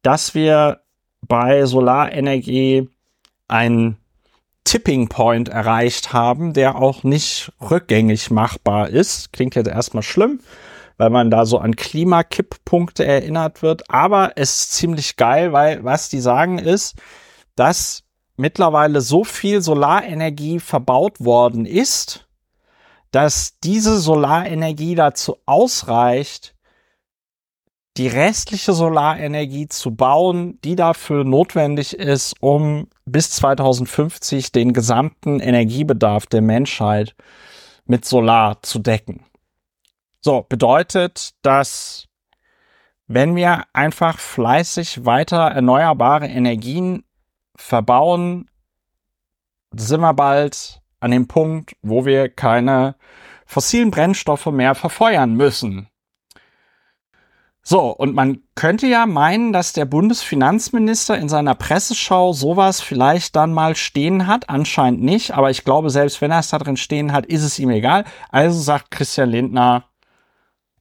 dass 0.02 0.34
wir 0.34 0.82
bei 1.22 1.66
Solarenergie 1.66 2.90
einen 3.48 3.98
Tipping 4.64 5.08
Point 5.08 5.48
erreicht 5.48 6.12
haben, 6.12 6.54
der 6.54 6.76
auch 6.76 7.04
nicht 7.04 7.52
rückgängig 7.62 8.32
machbar 8.32 8.90
ist. 8.90 9.32
Klingt 9.32 9.56
jetzt 9.56 9.70
erstmal 9.70 10.04
schlimm, 10.04 10.42
weil 10.98 11.10
man 11.10 11.30
da 11.32 11.46
so 11.46 11.60
an 11.60 11.76
Klimakipppunkte 11.76 13.06
erinnert 13.06 13.62
wird. 13.62 13.90
Aber 13.90 14.34
es 14.36 14.62
ist 14.62 14.72
ziemlich 14.74 15.16
geil, 15.16 15.54
weil 15.54 15.84
was 15.84 16.10
die 16.10 16.20
sagen 16.20 16.58
ist, 16.58 16.96
dass 17.56 18.04
mittlerweile 18.36 19.02
so 19.02 19.24
viel 19.24 19.62
Solarenergie 19.62 20.60
verbaut 20.60 21.20
worden 21.20 21.66
ist, 21.66 22.28
dass 23.12 23.58
diese 23.64 24.00
Solarenergie 24.00 24.96
dazu 24.96 25.38
ausreicht, 25.46 26.56
die 27.98 28.08
restliche 28.08 28.74
Solarenergie 28.74 29.68
zu 29.70 29.96
bauen, 29.96 30.60
die 30.64 30.76
dafür 30.76 31.24
notwendig 31.24 31.94
ist, 31.94 32.36
um 32.42 32.88
bis 33.06 33.32
2050 33.32 34.52
den 34.52 34.74
gesamten 34.74 35.40
Energiebedarf 35.40 36.28
der 36.28 36.44
Menschheit 36.44 37.16
mit 37.86 38.06
Solar 38.06 38.62
zu 38.62 38.78
decken. 38.80 39.26
So, 40.22 40.46
bedeutet, 40.48 41.32
dass 41.42 42.08
wenn 43.08 43.36
wir 43.36 43.64
einfach 43.74 44.20
fleißig 44.20 45.06
weiter 45.06 45.48
erneuerbare 45.48 46.28
Energien 46.28 47.06
verbauen, 47.56 48.50
sind 49.72 50.02
wir 50.02 50.14
bald 50.14 50.82
an 51.00 51.12
dem 51.12 51.28
Punkt, 51.28 51.76
wo 51.82 52.06
wir 52.06 52.30
keine 52.30 52.96
fossilen 53.46 53.92
Brennstoffe 53.92 54.48
mehr 54.48 54.76
verfeuern 54.76 55.36
müssen. 55.36 55.88
So, 57.70 57.90
und 57.90 58.16
man 58.16 58.44
könnte 58.56 58.88
ja 58.88 59.06
meinen, 59.06 59.52
dass 59.52 59.74
der 59.74 59.84
Bundesfinanzminister 59.84 61.18
in 61.18 61.28
seiner 61.28 61.54
Presseschau 61.54 62.32
sowas 62.32 62.80
vielleicht 62.80 63.36
dann 63.36 63.54
mal 63.54 63.76
stehen 63.76 64.26
hat. 64.26 64.50
Anscheinend 64.50 65.04
nicht, 65.04 65.32
aber 65.32 65.50
ich 65.50 65.66
glaube, 65.66 65.90
selbst 65.90 66.22
wenn 66.22 66.32
er 66.32 66.40
es 66.40 66.50
da 66.50 66.60
drin 66.60 66.78
stehen 66.78 67.12
hat, 67.12 67.26
ist 67.26 67.44
es 67.44 67.60
ihm 67.60 67.70
egal. 67.70 68.06
Also 68.30 68.58
sagt 68.60 68.92
Christian 68.92 69.32
Lindner, 69.32 69.84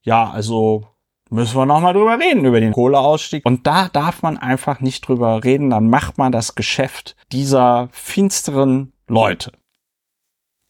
ja, 0.06 0.30
also 0.30 0.86
müssen 1.28 1.56
wir 1.56 1.66
noch 1.66 1.80
mal 1.80 1.92
drüber 1.92 2.18
reden, 2.18 2.44
über 2.44 2.60
den 2.60 2.72
Kohleausstieg. 2.72 3.44
Und 3.44 3.66
da 3.66 3.88
darf 3.88 4.22
man 4.22 4.38
einfach 4.38 4.80
nicht 4.80 5.06
drüber 5.06 5.44
reden, 5.44 5.70
dann 5.70 5.90
macht 5.90 6.16
man 6.16 6.32
das 6.32 6.54
Geschäft 6.54 7.16
dieser 7.32 7.88
finsteren 7.92 8.92
Leute. 9.08 9.52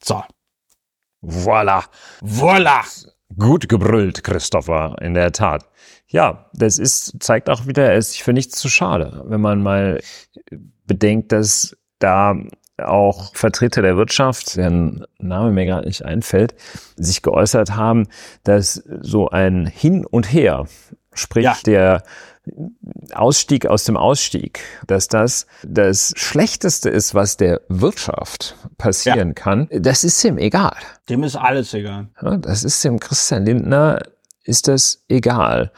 So, 0.03 0.23
Voila. 1.21 1.83
voila! 2.21 2.83
Gut 3.37 3.67
gebrüllt, 3.67 4.23
Christopher, 4.23 4.95
in 5.01 5.13
der 5.13 5.31
Tat. 5.31 5.67
Ja, 6.07 6.49
das 6.53 6.79
ist, 6.79 7.17
zeigt 7.19 7.49
auch 7.49 7.67
wieder, 7.67 7.91
er 7.91 7.97
ist 7.97 8.11
sich 8.11 8.23
für 8.23 8.33
nichts 8.33 8.57
zu 8.57 8.69
schade, 8.69 9.23
wenn 9.27 9.41
man 9.41 9.61
mal 9.61 9.99
bedenkt, 10.85 11.31
dass 11.31 11.75
da 11.99 12.35
auch 12.83 13.35
Vertreter 13.35 13.81
der 13.81 13.97
Wirtschaft, 13.97 14.55
deren 14.55 15.05
Name 15.19 15.51
mir 15.51 15.65
gerade 15.65 15.87
nicht 15.87 16.05
einfällt, 16.05 16.55
sich 16.95 17.21
geäußert 17.21 17.75
haben, 17.75 18.07
dass 18.43 18.83
so 19.01 19.29
ein 19.29 19.65
Hin 19.65 20.05
und 20.05 20.31
Her, 20.31 20.67
sprich 21.13 21.45
Ja. 21.45 21.57
der 21.65 22.03
Ausstieg 23.13 23.65
aus 23.65 23.83
dem 23.83 23.97
Ausstieg, 23.97 24.61
dass 24.87 25.07
das 25.07 25.47
das 25.63 26.13
Schlechteste 26.15 26.89
ist, 26.89 27.13
was 27.13 27.35
der 27.35 27.61
Wirtschaft 27.67 28.55
passieren 28.77 29.29
ja. 29.29 29.33
kann, 29.33 29.67
das 29.71 30.03
ist 30.03 30.23
ihm 30.23 30.37
egal. 30.37 30.75
Dem 31.09 31.23
ist 31.23 31.35
alles 31.35 31.73
egal. 31.73 32.07
Ja, 32.21 32.37
das 32.37 32.63
ist 32.63 32.83
dem 32.83 32.99
Christian 32.99 33.45
Lindner, 33.45 34.01
ist 34.43 34.67
das 34.67 35.03
egal. 35.09 35.71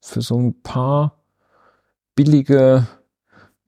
Für 0.00 0.20
so 0.20 0.38
ein 0.38 0.60
paar 0.62 1.22
billige, 2.14 2.86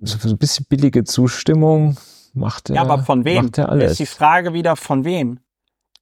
für 0.05 0.29
so 0.29 0.35
ein 0.35 0.39
bisschen 0.39 0.67
billige 0.69 1.05
Zustimmung 1.05 1.97
macht 2.35 2.71
er. 2.71 2.77
Ja, 2.77 2.83
aber 2.83 2.99
von 3.03 3.25
wem? 3.25 3.45
Macht 3.47 3.59
er 3.59 3.69
alles. 3.69 3.93
Ist 3.93 4.01
die 4.01 4.07
Frage 4.07 4.53
wieder 4.53 4.77
von 4.77 5.05
wem? 5.05 5.41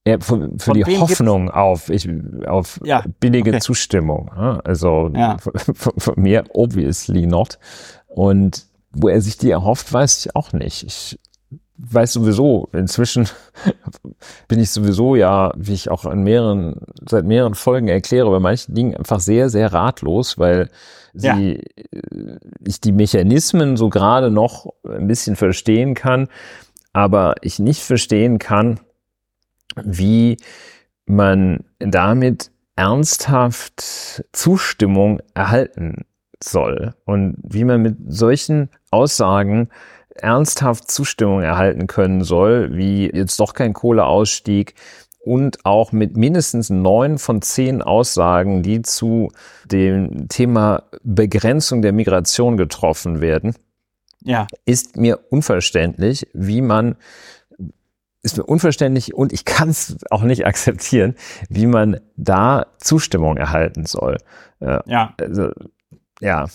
Ja, 0.05 0.19
für, 0.19 0.49
für 0.57 0.73
die 0.73 0.83
Hoffnung 0.97 1.49
auf, 1.49 1.89
ich, 1.89 2.09
auf 2.45 2.79
ja, 2.83 3.03
billige 3.21 3.51
okay. 3.51 3.59
Zustimmung. 3.61 4.29
Also 4.65 5.09
Ja. 5.15 5.37
von, 5.37 5.93
von 5.97 6.13
mir 6.17 6.43
obviously 6.49 7.25
not. 7.25 7.57
Und 8.07 8.65
wo 8.91 9.07
er 9.07 9.21
sich 9.21 9.37
die 9.37 9.49
erhofft, 9.49 9.91
weiß 9.93 10.25
ich 10.25 10.35
auch 10.35 10.51
nicht. 10.51 10.83
Ich 10.83 11.19
weiß 11.85 12.13
sowieso, 12.13 12.69
inzwischen 12.73 13.27
bin 14.47 14.59
ich 14.59 14.71
sowieso 14.71 15.15
ja, 15.15 15.51
wie 15.57 15.73
ich 15.73 15.89
auch 15.91 16.05
an 16.05 16.23
mehreren, 16.23 16.75
seit 17.07 17.25
mehreren 17.25 17.55
Folgen 17.55 17.87
erkläre, 17.87 18.29
bei 18.29 18.39
manchen 18.39 18.73
Dingen 18.73 18.95
einfach 18.95 19.19
sehr, 19.19 19.49
sehr 19.49 19.73
ratlos, 19.73 20.37
weil 20.37 20.69
Ja. 21.13 21.35
sie, 21.35 21.55
äh, 21.75 22.37
ich 22.65 22.79
die 22.81 22.91
Mechanismen 22.93 23.75
so 23.77 23.89
gerade 23.89 24.31
noch 24.31 24.67
ein 24.87 25.07
bisschen 25.07 25.35
verstehen 25.35 25.93
kann, 25.93 26.27
aber 26.93 27.35
ich 27.41 27.59
nicht 27.59 27.81
verstehen 27.81 28.39
kann, 28.39 28.79
wie 29.83 30.37
man 31.05 31.65
damit 31.79 32.51
ernsthaft 32.75 34.23
Zustimmung 34.31 35.19
erhalten 35.33 36.05
soll 36.41 36.93
und 37.05 37.35
wie 37.43 37.63
man 37.63 37.81
mit 37.81 37.97
solchen 38.07 38.69
Aussagen 38.91 39.69
ernsthaft 40.15 40.89
Zustimmung 40.91 41.41
erhalten 41.41 41.87
können 41.87 42.23
soll, 42.23 42.75
wie 42.75 43.09
jetzt 43.13 43.39
doch 43.39 43.53
kein 43.53 43.73
Kohleausstieg 43.73 44.75
und 45.19 45.65
auch 45.65 45.91
mit 45.91 46.17
mindestens 46.17 46.69
neun 46.69 47.17
von 47.17 47.41
zehn 47.41 47.81
Aussagen, 47.81 48.61
die 48.61 48.81
zu 48.81 49.31
dem 49.65 50.27
Thema 50.27 50.83
Begrenzung 51.03 51.81
der 51.81 51.93
Migration 51.93 52.57
getroffen 52.57 53.21
werden, 53.21 53.55
Ja. 54.21 54.47
ist 54.65 54.97
mir 54.97 55.19
unverständlich, 55.29 56.27
wie 56.33 56.61
man 56.61 56.95
ist 58.25 58.37
mir 58.37 58.43
unverständlich 58.45 59.13
und 59.13 59.33
ich 59.33 59.43
kann 59.43 59.67
es 59.69 59.97
auch 60.09 60.23
nicht 60.23 60.45
akzeptieren, 60.45 61.15
wie 61.49 61.65
man 61.67 61.99
da 62.15 62.67
Zustimmung 62.77 63.35
erhalten 63.35 63.85
soll. 63.85 64.17
Äh, 64.61 64.79
Ja. 64.85 65.13
also, 65.19 65.49
ja. 66.21 66.45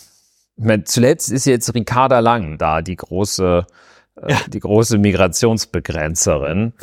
Meine, 0.59 0.83
zuletzt 0.83 1.31
ist 1.31 1.45
jetzt 1.45 1.73
Ricarda 1.73 2.19
Lang 2.19 2.57
da, 2.57 2.81
die 2.81 2.95
große, 2.97 3.65
äh, 4.21 4.31
Ja. 4.31 4.37
die 4.47 4.59
große 4.59 4.97
Migrationsbegrenzerin. 4.97 6.73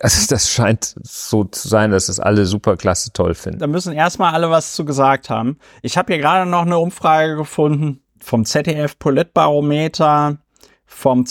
Also 0.00 0.26
das 0.28 0.50
scheint 0.50 0.94
so 1.02 1.44
zu 1.44 1.68
sein, 1.68 1.92
dass 1.92 2.06
das 2.06 2.18
alle 2.18 2.46
super 2.46 2.76
klasse 2.76 3.12
toll 3.12 3.34
finden. 3.34 3.60
Da 3.60 3.66
müssen 3.68 3.92
erstmal 3.92 4.32
alle 4.34 4.50
was 4.50 4.72
zu 4.74 4.84
gesagt 4.84 5.30
haben. 5.30 5.58
Ich 5.82 5.96
habe 5.96 6.12
hier 6.12 6.20
gerade 6.20 6.50
noch 6.50 6.62
eine 6.62 6.78
Umfrage 6.78 7.36
gefunden 7.36 8.00
vom 8.18 8.44
ZDF 8.44 8.98
Politbarometer 8.98 10.38
vom 10.86 11.24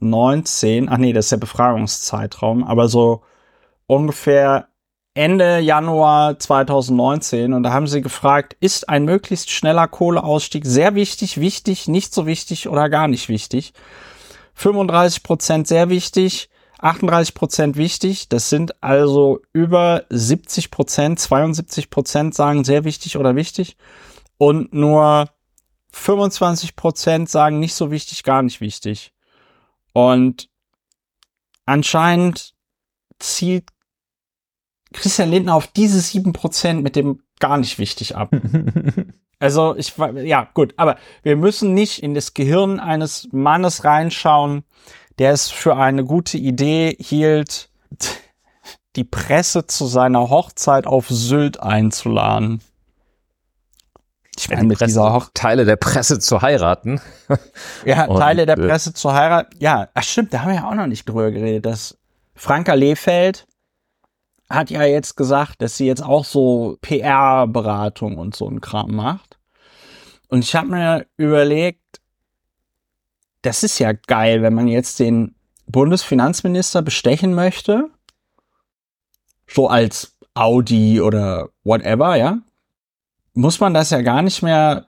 22.01.2019. 0.00 0.86
Ach 0.90 0.96
nee, 0.98 1.12
das 1.12 1.26
ist 1.26 1.32
der 1.32 1.36
Befragungszeitraum, 1.38 2.64
aber 2.64 2.88
so 2.88 3.22
ungefähr 3.86 4.67
Ende 5.18 5.58
Januar 5.58 6.38
2019 6.38 7.52
und 7.52 7.64
da 7.64 7.72
haben 7.72 7.88
sie 7.88 8.02
gefragt, 8.02 8.56
ist 8.60 8.88
ein 8.88 9.04
möglichst 9.04 9.50
schneller 9.50 9.88
Kohleausstieg 9.88 10.64
sehr 10.64 10.94
wichtig, 10.94 11.40
wichtig, 11.40 11.88
nicht 11.88 12.14
so 12.14 12.24
wichtig 12.24 12.68
oder 12.68 12.88
gar 12.88 13.08
nicht 13.08 13.28
wichtig? 13.28 13.72
35 14.54 15.24
Prozent 15.24 15.66
sehr 15.66 15.88
wichtig, 15.88 16.50
38 16.78 17.34
Prozent 17.34 17.76
wichtig. 17.76 18.28
Das 18.28 18.48
sind 18.48 18.80
also 18.80 19.40
über 19.52 20.04
70 20.08 20.70
Prozent, 20.70 21.18
72 21.18 21.90
Prozent 21.90 22.36
sagen 22.36 22.62
sehr 22.62 22.84
wichtig 22.84 23.16
oder 23.16 23.34
wichtig. 23.34 23.76
Und 24.36 24.72
nur 24.72 25.30
25 25.90 26.76
Prozent 26.76 27.28
sagen 27.28 27.58
nicht 27.58 27.74
so 27.74 27.90
wichtig, 27.90 28.22
gar 28.22 28.44
nicht 28.44 28.60
wichtig. 28.60 29.12
Und 29.92 30.48
anscheinend 31.66 32.54
zielt 33.18 33.64
Christian 34.92 35.30
Lindner 35.30 35.54
auf 35.54 35.66
diese 35.66 36.00
7 36.00 36.32
Prozent 36.32 36.82
mit 36.82 36.96
dem 36.96 37.20
gar 37.40 37.58
nicht 37.58 37.78
wichtig 37.78 38.16
ab. 38.16 38.30
Also 39.40 39.76
ich 39.76 39.96
war, 39.98 40.12
ja 40.14 40.48
gut, 40.52 40.74
aber 40.76 40.96
wir 41.22 41.36
müssen 41.36 41.72
nicht 41.72 42.02
in 42.02 42.12
das 42.14 42.34
Gehirn 42.34 42.80
eines 42.80 43.28
Mannes 43.30 43.84
reinschauen, 43.84 44.64
der 45.18 45.32
es 45.32 45.48
für 45.48 45.76
eine 45.76 46.04
gute 46.04 46.38
Idee 46.38 46.96
hielt, 46.98 47.70
die 48.96 49.04
Presse 49.04 49.66
zu 49.66 49.86
seiner 49.86 50.28
Hochzeit 50.28 50.86
auf 50.86 51.08
Sylt 51.08 51.60
einzuladen. 51.60 52.60
Ich 54.36 54.48
meine, 54.48 54.64
mit 54.64 54.80
dieser 54.80 55.12
Hoch 55.12 55.30
Teile 55.34 55.64
der 55.64 55.76
Presse 55.76 56.18
zu 56.20 56.42
heiraten. 56.42 57.00
ja, 57.84 58.04
Und, 58.08 58.18
Teile 58.18 58.46
der 58.46 58.58
äh, 58.58 58.66
Presse 58.68 58.92
zu 58.92 59.12
heiraten. 59.12 59.56
Ja, 59.58 59.88
ach 59.94 60.02
stimmt, 60.02 60.32
da 60.32 60.40
haben 60.40 60.48
wir 60.48 60.56
ja 60.56 60.68
auch 60.68 60.74
noch 60.74 60.86
nicht 60.86 61.08
drüber 61.08 61.30
geredet, 61.30 61.66
dass 61.66 61.96
Franka 62.34 62.74
Lehfeld 62.74 63.46
hat 64.50 64.70
ja 64.70 64.82
jetzt 64.84 65.16
gesagt, 65.16 65.60
dass 65.62 65.76
sie 65.76 65.86
jetzt 65.86 66.02
auch 66.02 66.24
so 66.24 66.78
PR-Beratung 66.80 68.16
und 68.16 68.34
so 68.34 68.48
ein 68.48 68.60
Kram 68.60 68.94
macht. 68.94 69.38
Und 70.28 70.40
ich 70.40 70.54
habe 70.54 70.68
mir 70.68 71.06
überlegt, 71.16 72.00
das 73.42 73.62
ist 73.62 73.78
ja 73.78 73.92
geil, 73.92 74.42
wenn 74.42 74.54
man 74.54 74.68
jetzt 74.68 74.98
den 74.98 75.34
Bundesfinanzminister 75.66 76.82
bestechen 76.82 77.34
möchte, 77.34 77.90
so 79.46 79.68
als 79.68 80.16
Audi 80.34 81.00
oder 81.00 81.48
whatever, 81.64 82.16
ja, 82.16 82.38
muss 83.34 83.60
man 83.60 83.74
das 83.74 83.90
ja 83.90 84.02
gar 84.02 84.22
nicht 84.22 84.42
mehr 84.42 84.86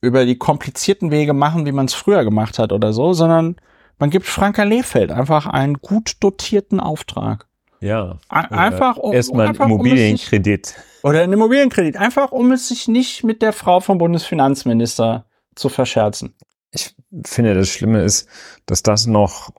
über 0.00 0.24
die 0.24 0.38
komplizierten 0.38 1.10
Wege 1.10 1.34
machen, 1.34 1.66
wie 1.66 1.72
man 1.72 1.86
es 1.86 1.94
früher 1.94 2.24
gemacht 2.24 2.58
hat 2.58 2.72
oder 2.72 2.92
so, 2.92 3.12
sondern 3.12 3.56
man 3.98 4.10
gibt 4.10 4.26
Franka 4.26 4.62
Lehfeld 4.62 5.10
einfach 5.10 5.46
einen 5.46 5.74
gut 5.74 6.14
dotierten 6.20 6.80
Auftrag. 6.80 7.46
Ja. 7.80 8.18
Einfach 8.28 8.96
um, 8.96 9.12
Erstmal 9.12 9.42
einen 9.46 9.48
einfach, 9.50 9.64
um 9.66 9.72
Immobilienkredit. 9.72 10.74
oder 11.02 11.22
einen 11.22 11.32
Immobilienkredit, 11.32 11.96
einfach 11.96 12.30
um 12.32 12.52
es 12.52 12.68
sich 12.68 12.88
nicht 12.88 13.24
mit 13.24 13.40
der 13.42 13.52
Frau 13.52 13.80
vom 13.80 13.98
Bundesfinanzminister 13.98 15.24
zu 15.54 15.68
verscherzen. 15.68 16.34
Ich 16.72 16.94
finde, 17.24 17.54
das 17.54 17.68
Schlimme 17.70 18.02
ist, 18.02 18.28
dass 18.66 18.82
das 18.82 19.06
noch 19.06 19.50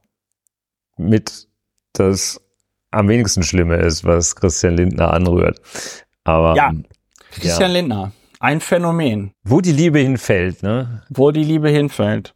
mit 0.97 1.47
das 1.93 2.39
am 2.91 3.07
wenigsten 3.07 3.43
Schlimme 3.43 3.77
ist, 3.77 4.03
was 4.05 4.35
Christian 4.35 4.75
Lindner 4.75 5.13
anrührt. 5.13 5.59
Aber 6.23 6.55
Ja. 6.55 6.69
ähm, 6.69 6.85
Christian 7.31 7.71
Ja. 7.71 7.77
Lindner, 7.77 8.11
ein 8.39 8.61
Phänomen, 8.61 9.33
wo 9.43 9.61
die 9.61 9.71
Liebe 9.71 9.99
hinfällt, 9.99 10.61
ne? 10.63 11.03
wo 11.09 11.31
die 11.31 11.43
Liebe 11.43 11.69
hinfällt. 11.69 12.33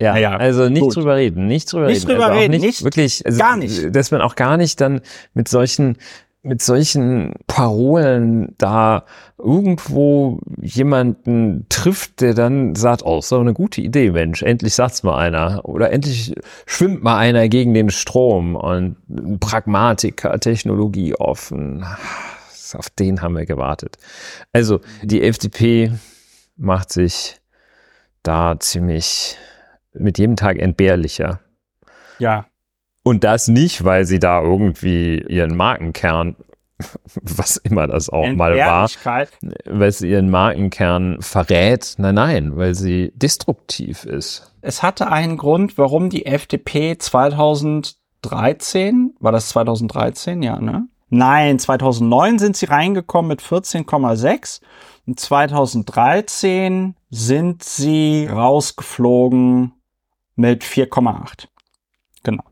Ja, 0.00 0.12
Naja, 0.12 0.36
also 0.36 0.68
nicht 0.68 0.82
gut. 0.82 0.96
drüber 0.96 1.16
reden, 1.16 1.46
nicht 1.46 1.72
drüber 1.72 1.86
Nicht 1.86 2.02
reden. 2.02 2.10
drüber 2.10 2.26
also 2.26 2.38
reden, 2.38 2.50
nicht, 2.52 2.62
nicht- 2.62 2.84
wirklich, 2.84 3.24
also, 3.24 3.38
gar 3.38 3.56
nicht. 3.56 3.94
Dass 3.96 4.10
man 4.10 4.20
auch 4.20 4.34
gar 4.36 4.56
nicht 4.56 4.80
dann 4.80 5.00
mit 5.34 5.48
solchen 5.48 5.96
mit 6.42 6.62
solchen 6.62 7.32
Parolen 7.48 8.54
da 8.56 9.04
irgendwo 9.36 10.38
jemanden 10.62 11.66
trifft, 11.70 12.20
der 12.20 12.34
dann 12.34 12.76
sagt, 12.76 13.02
oh, 13.04 13.18
ist 13.18 13.32
doch 13.32 13.40
eine 13.40 13.52
gute 13.52 13.80
Idee, 13.80 14.12
Mensch, 14.12 14.42
endlich 14.44 14.74
sagt's 14.76 15.02
mal 15.02 15.16
einer. 15.18 15.62
Oder 15.64 15.90
endlich 15.92 16.34
schwimmt 16.66 17.02
mal 17.02 17.16
einer 17.18 17.48
gegen 17.48 17.74
den 17.74 17.90
Strom 17.90 18.54
und 18.54 18.94
Pragmatiker, 19.40 20.38
Technologie 20.38 21.16
offen. 21.16 21.84
Auf 22.74 22.90
den 22.90 23.22
haben 23.22 23.34
wir 23.36 23.44
gewartet. 23.46 23.96
Also, 24.52 24.78
die 25.02 25.22
FDP 25.22 25.90
macht 26.56 26.92
sich 26.92 27.40
da 28.22 28.54
ziemlich 28.60 29.36
mit 29.98 30.18
jedem 30.18 30.36
Tag 30.36 30.58
entbehrlicher. 30.58 31.40
Ja, 32.18 32.44
Und 33.02 33.24
das 33.24 33.48
nicht, 33.48 33.84
weil 33.84 34.04
sie 34.04 34.18
da 34.18 34.42
irgendwie 34.42 35.24
ihren 35.28 35.56
Markenkern, 35.56 36.36
was 37.14 37.56
immer 37.56 37.86
das 37.86 38.10
auch 38.10 38.28
mal 38.28 38.54
war, 38.56 38.90
weil 39.64 39.92
sie 39.92 40.10
ihren 40.10 40.28
Markenkern 40.28 41.18
verrät. 41.20 41.94
Nein, 41.98 42.16
nein, 42.16 42.56
weil 42.56 42.74
sie 42.74 43.12
destruktiv 43.14 44.04
ist. 44.04 44.52
Es 44.60 44.82
hatte 44.82 45.12
einen 45.12 45.36
Grund, 45.36 45.78
warum 45.78 46.10
die 46.10 46.26
FDP 46.26 46.98
2013, 46.98 49.14
war 49.20 49.30
das 49.30 49.50
2013? 49.50 50.42
Ja, 50.42 50.58
ne? 50.60 50.88
Nein, 51.08 51.60
2009 51.60 52.40
sind 52.40 52.56
sie 52.56 52.66
reingekommen 52.66 53.28
mit 53.28 53.40
14,6 53.40 54.60
und 55.06 55.20
2013 55.20 56.96
sind 57.10 57.62
sie 57.62 58.26
rausgeflogen 58.26 59.75
mit 60.36 60.62
4,8. 60.62 61.48
Genau. 62.22 62.44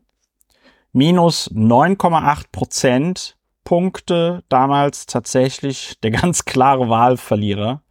Minus 0.91 1.49
9,8 1.51 2.45
Prozent 2.51 3.37
Punkte 3.63 4.43
damals 4.47 5.07
tatsächlich 5.07 5.99
der 6.01 6.11
ganz 6.11 6.45
klare 6.45 6.89
Wahlverlierer. 6.89 7.81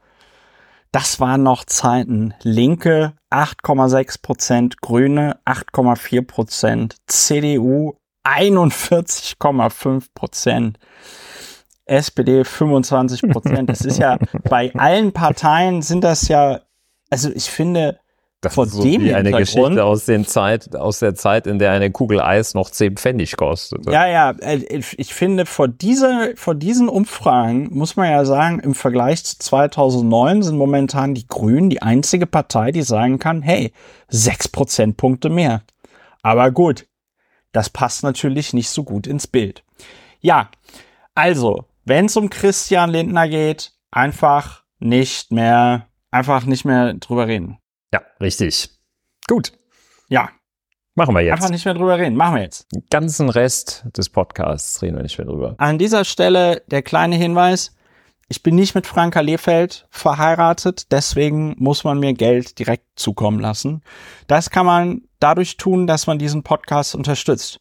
Das 0.93 1.19
waren 1.19 1.43
noch 1.43 1.65
Zeiten. 1.65 2.35
Linke 2.43 3.15
8,6 3.31 4.23
Prozent, 4.23 4.81
Grüne 4.81 5.41
8,4 5.45 6.25
Prozent, 6.25 6.97
CDU 7.09 7.95
41,5 8.25 10.07
Prozent. 10.15 10.79
SPD 11.87 12.45
25 12.45 13.23
Prozent. 13.31 13.69
Das 13.69 13.81
ist 13.83 13.99
ja 13.99 14.19
bei 14.49 14.73
allen 14.75 15.13
Parteien 15.13 15.83
sind 15.83 16.05
das 16.05 16.29
ja, 16.29 16.61
also 17.11 17.31
ich 17.31 17.51
finde, 17.51 17.99
das 18.45 18.55
Vor 18.55 18.67
ist 18.67 18.73
so 18.73 18.83
dem 18.83 19.03
wie 19.03 19.15
eine 19.15 19.31
Geschichte 19.33 19.85
aus, 19.85 20.05
den 20.05 20.27
Zeit, 20.27 20.77
aus 20.77 20.99
der 20.99 21.15
Zeit, 21.15 21.47
in 21.47 21.59
der 21.59 21.73
eine 21.73 21.91
Kugel 21.91 22.21
Eis 22.21 22.55
noch 22.55 22.71
10 22.71 22.97
Pfennig 22.97 23.37
kostet. 23.37 23.87
Ja, 23.87 24.07
ja, 24.07 24.31
äh, 24.41 24.83
ich 24.97 25.15
finde, 25.15 25.47
vor, 25.47 25.69
dieser, 25.69 26.31
vor 26.37 26.55
diesen 26.55 26.89
Umfragen 26.89 27.69
muss 27.73 27.97
man 27.97 28.11
ja 28.11 28.25
sagen, 28.25 28.61
im 28.61 28.75
Vergleich 28.75 29.25
zu 29.25 29.39
2009 29.39 30.43
sind 30.43 30.57
momentan 30.57 31.15
die 31.15 31.27
Grünen 31.27 31.71
die 31.71 31.83
einzige 31.83 32.27
Partei, 32.27 32.71
die 32.71 32.83
sagen 32.83 33.19
kann, 33.19 33.43
hey, 33.43 33.73
6 34.09 34.49
Prozentpunkte 34.49 35.31
mehr. 35.31 35.63
Aber 36.23 36.51
gut, 36.51 36.87
das 37.53 37.71
passt 37.71 38.03
natürlich 38.03 38.53
nicht 38.53 38.69
so 38.69 38.85
gut 38.85 39.07
ins 39.07 39.27
Bild. 39.27 39.65
Ja, 40.21 40.51
also, 41.15 41.65
wenn 41.85 42.07
es 42.07 42.17
um 42.17 42.31
Christian 42.31 42.91
Lindner 42.91 43.29
geht, 43.29 43.73
einfach 43.91 44.65
nicht 44.81 45.33
mehr, 45.33 45.87
einfach 46.11 46.45
nicht 46.45 46.65
mehr 46.65 46.95
drüber 46.95 47.29
reden. 47.29 47.59
Ja, 47.95 48.03
richtig. 48.21 48.71
Gut. 49.29 49.53
Ja. 50.09 50.29
Machen 50.97 51.15
wir 51.15 51.21
jetzt. 51.21 51.35
Einfach 51.35 51.51
nicht 51.51 51.65
mehr 51.65 51.75
drüber 51.75 51.97
reden. 51.97 52.17
Machen 52.17 52.35
wir 52.35 52.43
jetzt. 52.43 52.67
Den 52.73 52.83
ganzen 52.91 53.29
Rest 53.29 53.85
des 53.97 54.09
Podcasts 54.09 54.83
reden 54.83 54.97
wir 54.97 55.05
nicht 55.05 55.17
mehr 55.17 55.29
drüber. 55.29 55.55
An 55.59 55.79
dieser 55.79 56.05
Stelle 56.05 56.65
der 56.67 56.83
kleine 56.83 57.15
Hinweis. 57.15 57.77
Ich 58.27 58.43
bin 58.43 58.57
nicht 58.57 58.75
mit 58.75 58.89
Franka 58.89 59.21
Lehfeld 59.21 59.87
verheiratet, 59.91 60.91
deswegen 60.91 61.55
muss 61.59 61.85
man 61.85 62.01
mir 62.01 62.15
Geld 62.15 62.59
direkt 62.59 62.87
zukommen 62.97 63.39
lassen. 63.39 63.83
Das 64.27 64.51
kann 64.51 64.67
man 64.67 65.03
dadurch 65.21 65.57
tun, 65.57 65.87
dass 65.87 66.09
man 66.09 66.19
diesen 66.19 66.43
Podcast 66.43 66.97
unterstützt. 66.97 67.61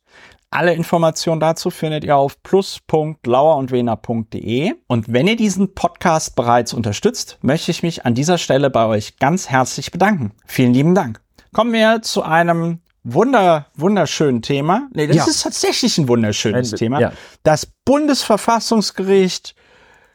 Alle 0.54 0.74
Informationen 0.76 1.40
dazu 1.40 1.72
findet 1.72 2.04
ihr 2.04 2.16
auf 2.16 2.44
plus.lauerundwener.de. 2.44 4.76
Und 4.86 5.12
wenn 5.12 5.26
ihr 5.26 5.36
diesen 5.36 5.74
Podcast 5.74 6.36
bereits 6.36 6.76
unterstützt, 6.76 7.40
möchte 7.42 7.72
ich 7.72 7.82
mich 7.82 8.06
an 8.06 8.14
dieser 8.14 8.38
Stelle 8.38 8.70
bei 8.70 8.86
euch 8.86 9.18
ganz 9.18 9.50
herzlich 9.50 9.92
bedanken. 9.92 10.32
Vielen 10.46 10.76
lieben 10.76 10.94
Dank. 10.94 11.22
Kommen 11.54 11.74
wir 11.74 12.04
zu 12.04 12.22
einem 12.22 12.82
wunder, 13.04 13.66
wunderschönen 13.74 14.44
Thema. 14.44 14.90
Nee, 14.94 15.08
das 15.08 15.16
ja. 15.16 15.26
ist 15.26 15.42
tatsächlich 15.42 15.98
ein 15.98 16.08
wunderschönes 16.08 16.74
ein, 16.74 16.78
Thema. 16.78 17.00
Ja. 17.00 17.14
Das 17.42 17.66
Bundesverfassungsgericht 17.84 19.56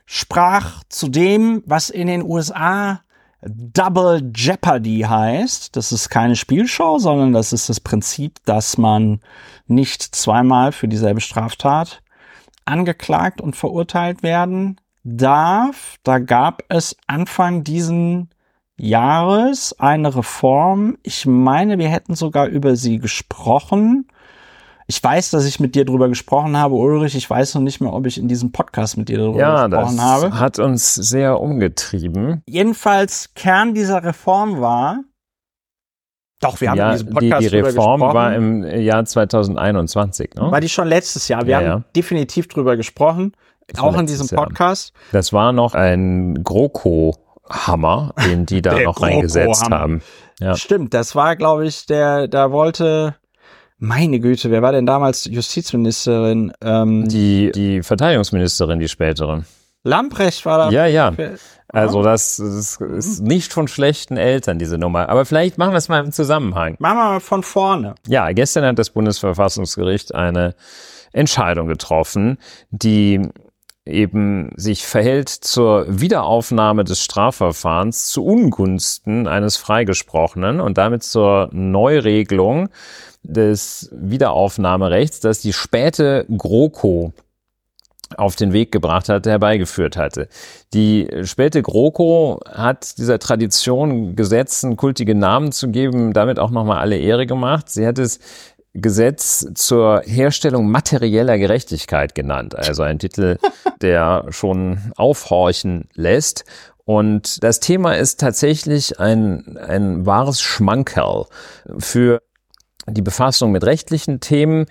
sprach 0.07 0.85
zu 0.89 1.09
dem, 1.09 1.65
was 1.67 1.91
in 1.91 2.07
den 2.07 2.23
USA 2.23 3.01
Double 3.43 4.33
Jeopardy 4.35 5.01
heißt. 5.09 5.77
Das 5.77 5.93
ist 5.93 6.09
keine 6.09 6.37
Spielshow, 6.37 6.99
sondern 6.99 7.33
das 7.33 7.53
ist 7.53 7.69
das 7.69 7.81
Prinzip, 7.81 8.39
dass 8.45 8.79
man 8.79 9.21
nicht 9.67 10.03
zweimal 10.03 10.73
für 10.73 10.89
dieselbe 10.89 11.21
Straftat 11.21 12.03
angeklagt 12.65 13.41
und 13.41 13.57
verurteilt 13.57 14.23
werden 14.23 14.81
darf. 15.05 15.97
Da 16.03 16.19
gab 16.19 16.63
es 16.69 16.97
Anfang 17.07 17.65
diesen 17.65 18.31
Jahres 18.77 19.75
eine 19.79 20.15
Reform. 20.15 20.99
Ich 21.03 21.27
meine, 21.27 21.79
wir 21.79 21.89
hätten 21.89 22.15
sogar 22.15 22.47
über 22.47 22.77
sie 22.77 22.99
gesprochen. 22.99 24.09
Ich 24.91 25.05
weiß, 25.05 25.31
dass 25.33 25.45
ich 25.45 25.61
mit 25.61 25.75
dir 25.75 25.85
drüber 25.85 26.09
gesprochen 26.09 26.57
habe, 26.57 26.75
Ulrich. 26.75 27.15
Ich 27.15 27.29
weiß 27.29 27.55
noch 27.57 27.61
nicht 27.61 27.79
mehr, 27.83 27.93
ob 27.93 28.07
ich 28.07 28.17
in 28.17 28.27
diesem 28.27 28.53
Podcast 28.53 28.97
mit 28.97 29.11
dir 29.11 29.19
darüber 29.19 29.39
ja, 29.39 29.67
gesprochen 29.67 30.01
habe. 30.01 30.23
Ja, 30.23 30.29
das 30.31 30.41
hat 30.41 30.59
uns 30.59 30.95
sehr 30.95 31.41
umgetrieben. 31.41 32.43
Jedenfalls 32.47 33.35
Kern 33.35 33.75
dieser 33.75 34.03
Reform 34.03 34.63
war, 34.63 35.01
doch, 36.41 36.59
wir 36.63 36.71
haben 36.71 36.79
ja, 36.79 36.93
in 36.93 36.93
diesem 36.93 37.11
Podcast 37.11 37.43
die, 37.43 37.49
die 37.51 37.59
Reform 37.59 38.01
war 38.01 38.35
im 38.35 38.65
Jahr 38.65 39.05
2021, 39.05 40.31
ne? 40.37 40.51
War 40.51 40.61
die 40.61 40.71
schon 40.71 40.89
letztes 40.89 41.29
Jahr? 41.29 41.45
Wir 41.45 41.51
ja, 41.51 41.57
haben 41.59 41.67
ja. 41.67 41.85
definitiv 41.95 42.49
drüber 42.49 42.79
gesprochen, 42.79 43.33
das 43.67 43.83
auch 43.83 43.99
in 43.99 44.07
diesem 44.07 44.29
Podcast. 44.29 44.95
Jahr. 44.95 45.03
Das 45.13 45.35
war 45.35 45.53
noch 45.53 45.75
ein 45.75 46.43
GroKo-Hammer, 46.43 48.15
den 48.25 48.47
die 48.47 48.63
da 48.63 48.79
noch 48.81 49.03
reingesetzt 49.03 49.69
haben. 49.69 50.01
Ja. 50.41 50.57
Stimmt, 50.57 50.95
das 50.95 51.15
war, 51.15 51.37
glaube 51.37 51.67
ich, 51.67 51.85
der, 51.85 52.27
da 52.27 52.53
wollte 52.53 53.17
meine 53.79 54.21
Güte, 54.21 54.51
wer 54.51 54.63
war 54.63 54.73
denn 54.73 54.87
damals 54.87 55.25
Justizministerin? 55.25 56.53
Ähm, 56.61 57.09
die, 57.09 57.51
die 57.55 57.83
Verteidigungsministerin, 57.83 58.79
die 58.81 58.89
spätere. 58.89 59.45
Lamprecht 59.85 60.45
war 60.45 60.59
da. 60.59 60.71
Ja, 60.71 60.87
ja. 60.87 61.15
Also 61.69 62.03
das, 62.03 62.39
das 62.39 62.81
ist 62.81 63.21
nicht 63.21 63.53
von 63.53 63.69
schlechten 63.69 64.17
Eltern, 64.17 64.59
diese 64.59 64.79
Nummer. 64.79 65.09
Aber 65.09 65.25
vielleicht 65.25 65.59
machen 65.59 65.73
wir 65.73 65.79
es 65.79 65.89
mal 65.89 66.05
im 66.05 66.13
Zusammenhang. 66.13 66.77
Machen 66.79 66.97
wir 66.97 67.05
mal 67.05 67.21
von 67.21 67.43
vorne. 67.43 67.95
Ja, 68.07 68.33
gestern 68.33 68.65
hat 68.65 68.79
das 68.79 68.91
Bundesverfassungsgericht 68.91 70.15
eine 70.15 70.55
Entscheidung 71.13 71.69
getroffen, 71.69 72.39
die 72.71 73.29
eben 73.85 74.51
sich 74.57 74.87
verhält 74.87 75.29
zur 75.29 75.87
Wiederaufnahme 75.89 76.85
des 76.85 77.03
Strafverfahrens 77.03 78.09
zu 78.09 78.25
Ungunsten 78.25 79.27
eines 79.27 79.57
Freigesprochenen 79.57 80.61
und 80.61 80.79
damit 80.79 81.03
zur 81.03 81.49
Neuregelung 81.53 82.69
des 83.23 83.91
Wiederaufnahmerechts, 83.93 85.21
das 85.21 85.41
die 85.41 85.53
späte 85.53 86.27
GroKo 86.37 87.13
auf 88.17 88.37
den 88.37 88.53
Weg 88.53 88.73
gebracht 88.73 89.09
hatte, 89.09 89.31
herbeigeführt 89.31 89.97
hatte. 89.97 90.29
Die 90.73 91.09
späte 91.25 91.63
GroKo 91.63 92.41
hat 92.51 92.97
dieser 92.99 93.19
Tradition, 93.19 94.17
Gesetzen 94.17 94.77
kultige 94.77 95.15
Namen 95.15 95.53
zu 95.53 95.69
geben, 95.69 96.13
damit 96.15 96.39
auch 96.39 96.51
nochmal 96.51 96.79
alle 96.79 96.97
Ehre 96.97 97.27
gemacht. 97.27 97.69
Sie 97.69 97.87
hat 97.87 97.99
es 97.99 98.19
Gesetz 98.75 99.47
zur 99.55 100.03
Herstellung 100.05 100.71
materieller 100.71 101.39
Gerechtigkeit 101.39 102.15
genannt. 102.15 102.55
Also 102.55 102.83
ein 102.83 102.99
Titel, 102.99 103.39
der 103.81 104.27
schon 104.31 104.93
aufhorchen 104.97 105.89
lässt. 105.95 106.45
Und 106.85 107.43
das 107.45 107.61
Thema 107.61 107.97
ist 107.97 108.21
tatsächlich 108.21 108.99
ein, 108.99 109.59
ein 109.59 110.07
wahres 110.07 110.41
Schmankerl 110.41 111.27
für 111.79 112.23
die 112.91 113.03
Befassung 113.03 113.53
mit 113.53 113.65
rechtlichen 113.65 114.21
Themen. 114.21 114.67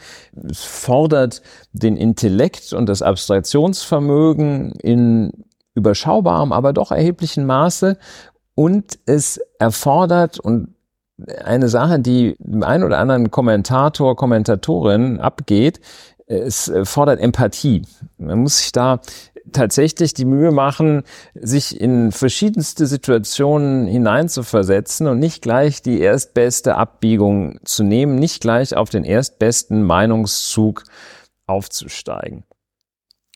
Fordert 0.53 1.41
den 1.73 1.97
Intellekt 1.97 2.73
und 2.73 2.87
das 2.87 3.01
Abstraktionsvermögen 3.01 4.71
in 4.81 5.31
überschaubarem, 5.75 6.51
aber 6.51 6.73
doch 6.73 6.91
erheblichen 6.91 7.45
Maße. 7.45 7.97
Und 8.55 8.97
es 9.05 9.39
erfordert 9.59 10.39
und 10.39 10.73
eine 11.43 11.67
Sache, 11.67 11.99
die 11.99 12.35
dem 12.39 12.63
einen 12.63 12.83
oder 12.83 12.99
anderen 12.99 13.31
Kommentator, 13.31 14.15
Kommentatorin 14.15 15.19
abgeht, 15.19 15.79
es 16.27 16.71
fordert 16.83 17.19
Empathie. 17.19 17.83
Man 18.17 18.39
muss 18.39 18.59
sich 18.59 18.71
da 18.71 18.99
tatsächlich 19.51 20.13
die 20.13 20.25
Mühe 20.25 20.51
machen, 20.51 21.03
sich 21.33 21.79
in 21.79 22.11
verschiedenste 22.11 22.85
Situationen 22.85 23.87
hineinzuversetzen 23.87 25.07
und 25.07 25.19
nicht 25.19 25.41
gleich 25.41 25.81
die 25.81 25.99
erstbeste 25.99 26.75
Abbiegung 26.75 27.59
zu 27.63 27.83
nehmen, 27.83 28.15
nicht 28.15 28.41
gleich 28.41 28.75
auf 28.75 28.89
den 28.89 29.03
erstbesten 29.03 29.83
Meinungszug 29.83 30.83
aufzusteigen. 31.45 32.43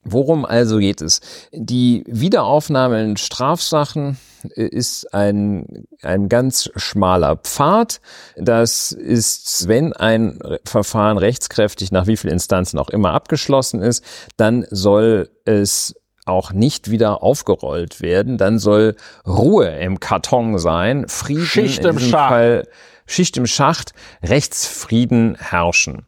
Worum 0.04 0.46
also 0.46 0.80
geht 0.80 1.02
es? 1.02 1.22
Die 1.52 2.04
Wiederaufnahme 2.08 3.04
in 3.04 3.18
Strafsachen 3.18 4.18
ist 4.56 5.14
ein, 5.14 5.86
ein 6.02 6.28
ganz 6.28 6.72
schmaler 6.76 7.36
Pfad. 7.36 8.02
Das 8.36 8.92
ist, 8.92 9.68
wenn 9.68 9.94
ein 9.94 10.40
Verfahren 10.66 11.20
rechtskräftig 11.20 11.92
nach 11.92 12.08
wie 12.08 12.18
vielen 12.18 12.34
Instanzen 12.34 12.80
auch 12.80 12.90
immer 12.90 13.14
abgeschlossen 13.14 13.82
ist, 13.82 14.04
dann 14.38 14.66
soll 14.72 15.30
es 15.46 15.94
auch 16.26 16.54
nicht 16.54 16.92
wieder 16.92 17.24
aufgerollt 17.24 18.02
werden. 18.02 18.38
Dann 18.38 18.60
soll 18.60 18.96
Ruhe 19.26 19.68
im 19.68 20.00
Karton 20.00 20.58
sein, 20.58 21.08
Frieden 21.08 21.46
Schicht 21.46 21.86
im 21.86 22.00
Schacht. 22.00 22.30
Fall, 22.30 22.68
Schicht 23.06 23.38
im 23.38 23.48
Schacht, 23.48 23.94
Rechtsfrieden 24.24 25.36
herrschen. 25.40 26.06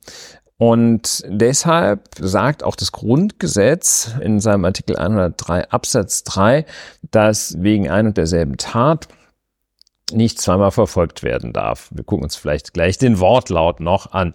Und 0.58 1.24
deshalb 1.28 2.10
sagt 2.20 2.64
auch 2.64 2.76
das 2.76 2.92
Grundgesetz 2.92 4.12
in 4.22 4.40
seinem 4.40 4.64
Artikel 4.66 4.96
103 4.96 5.70
Absatz 5.70 6.24
3, 6.24 6.66
dass 7.12 7.62
wegen 7.62 7.90
ein 7.90 8.08
und 8.08 8.18
derselben 8.18 8.58
Tat 8.58 9.08
nicht 10.12 10.40
zweimal 10.40 10.72
verfolgt 10.72 11.24
werden 11.24 11.54
darf. 11.54 11.90
Wir 11.94 12.04
gucken 12.04 12.24
uns 12.24 12.36
vielleicht 12.36 12.74
gleich 12.74 12.98
den 12.98 13.20
Wortlaut 13.20 13.80
noch 13.80 14.12
an. 14.12 14.34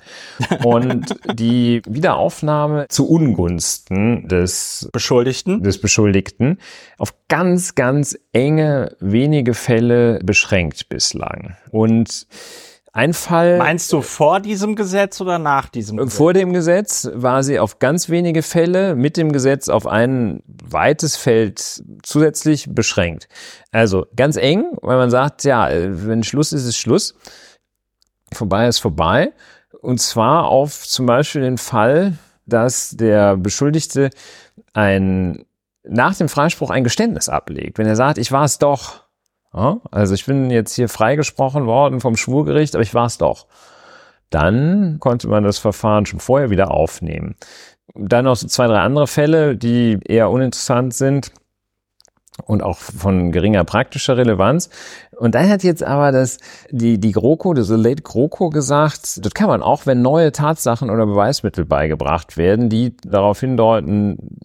Und 0.64 1.14
die 1.34 1.82
Wiederaufnahme 1.86 2.86
zu 2.88 3.08
Ungunsten 3.08 4.26
des 4.28 4.88
Beschuldigten, 4.92 5.62
des 5.62 5.80
Beschuldigten 5.80 6.58
auf 6.96 7.14
ganz, 7.28 7.74
ganz 7.74 8.18
enge, 8.32 8.96
wenige 9.00 9.54
Fälle 9.54 10.20
beschränkt 10.22 10.88
bislang. 10.88 11.56
Und 11.70 12.26
Ein 12.98 13.14
Fall. 13.14 13.58
Meinst 13.58 13.92
du 13.92 14.02
vor 14.02 14.40
diesem 14.40 14.74
Gesetz 14.74 15.20
oder 15.20 15.38
nach 15.38 15.68
diesem 15.68 15.98
Gesetz? 15.98 16.16
Vor 16.16 16.32
dem 16.32 16.52
Gesetz 16.52 17.08
war 17.14 17.44
sie 17.44 17.60
auf 17.60 17.78
ganz 17.78 18.08
wenige 18.08 18.42
Fälle, 18.42 18.96
mit 18.96 19.16
dem 19.16 19.30
Gesetz 19.30 19.68
auf 19.68 19.86
ein 19.86 20.42
weites 20.48 21.16
Feld 21.16 21.84
zusätzlich 22.02 22.66
beschränkt. 22.74 23.28
Also 23.70 24.06
ganz 24.16 24.36
eng, 24.36 24.64
weil 24.82 24.96
man 24.96 25.10
sagt, 25.10 25.44
ja, 25.44 25.68
wenn 25.70 26.24
Schluss 26.24 26.52
ist, 26.52 26.64
ist 26.64 26.76
Schluss. 26.76 27.14
Vorbei 28.32 28.66
ist 28.66 28.80
vorbei. 28.80 29.32
Und 29.80 30.00
zwar 30.00 30.46
auf 30.46 30.84
zum 30.84 31.06
Beispiel 31.06 31.42
den 31.42 31.58
Fall, 31.58 32.18
dass 32.46 32.96
der 32.96 33.36
Beschuldigte 33.36 34.10
ein, 34.72 35.44
nach 35.84 36.16
dem 36.16 36.28
Freispruch 36.28 36.70
ein 36.70 36.82
Geständnis 36.82 37.28
ablegt. 37.28 37.78
Wenn 37.78 37.86
er 37.86 37.94
sagt, 37.94 38.18
ich 38.18 38.32
war 38.32 38.42
es 38.42 38.58
doch, 38.58 39.07
ja, 39.54 39.80
also 39.90 40.14
ich 40.14 40.26
bin 40.26 40.50
jetzt 40.50 40.74
hier 40.74 40.88
freigesprochen 40.88 41.66
worden 41.66 42.00
vom 42.00 42.16
Schwurgericht, 42.16 42.74
aber 42.74 42.82
ich 42.82 42.94
war 42.94 43.06
es 43.06 43.18
doch. 43.18 43.46
Dann 44.30 44.98
konnte 45.00 45.28
man 45.28 45.44
das 45.44 45.58
Verfahren 45.58 46.06
schon 46.06 46.20
vorher 46.20 46.50
wieder 46.50 46.70
aufnehmen. 46.70 47.36
Dann 47.94 48.26
noch 48.26 48.36
so 48.36 48.46
zwei, 48.46 48.66
drei 48.66 48.80
andere 48.80 49.06
Fälle, 49.06 49.56
die 49.56 49.98
eher 50.04 50.30
uninteressant 50.30 50.92
sind 50.92 51.32
und 52.44 52.62
auch 52.62 52.76
von 52.76 53.32
geringer 53.32 53.64
praktischer 53.64 54.16
Relevanz. 54.16 54.70
Und 55.16 55.34
dann 55.34 55.48
hat 55.48 55.64
jetzt 55.64 55.82
aber 55.82 56.12
das, 56.12 56.38
die, 56.70 57.00
die 57.00 57.12
GroKo, 57.12 57.54
das 57.54 57.68
Late 57.68 58.02
GroKo 58.02 58.50
gesagt, 58.50 59.24
das 59.24 59.34
kann 59.34 59.48
man 59.48 59.62
auch, 59.62 59.86
wenn 59.86 60.02
neue 60.02 60.30
Tatsachen 60.30 60.90
oder 60.90 61.06
Beweismittel 61.06 61.64
beigebracht 61.64 62.36
werden, 62.36 62.68
die 62.68 62.96
darauf 62.98 63.40
hindeuten, 63.40 64.38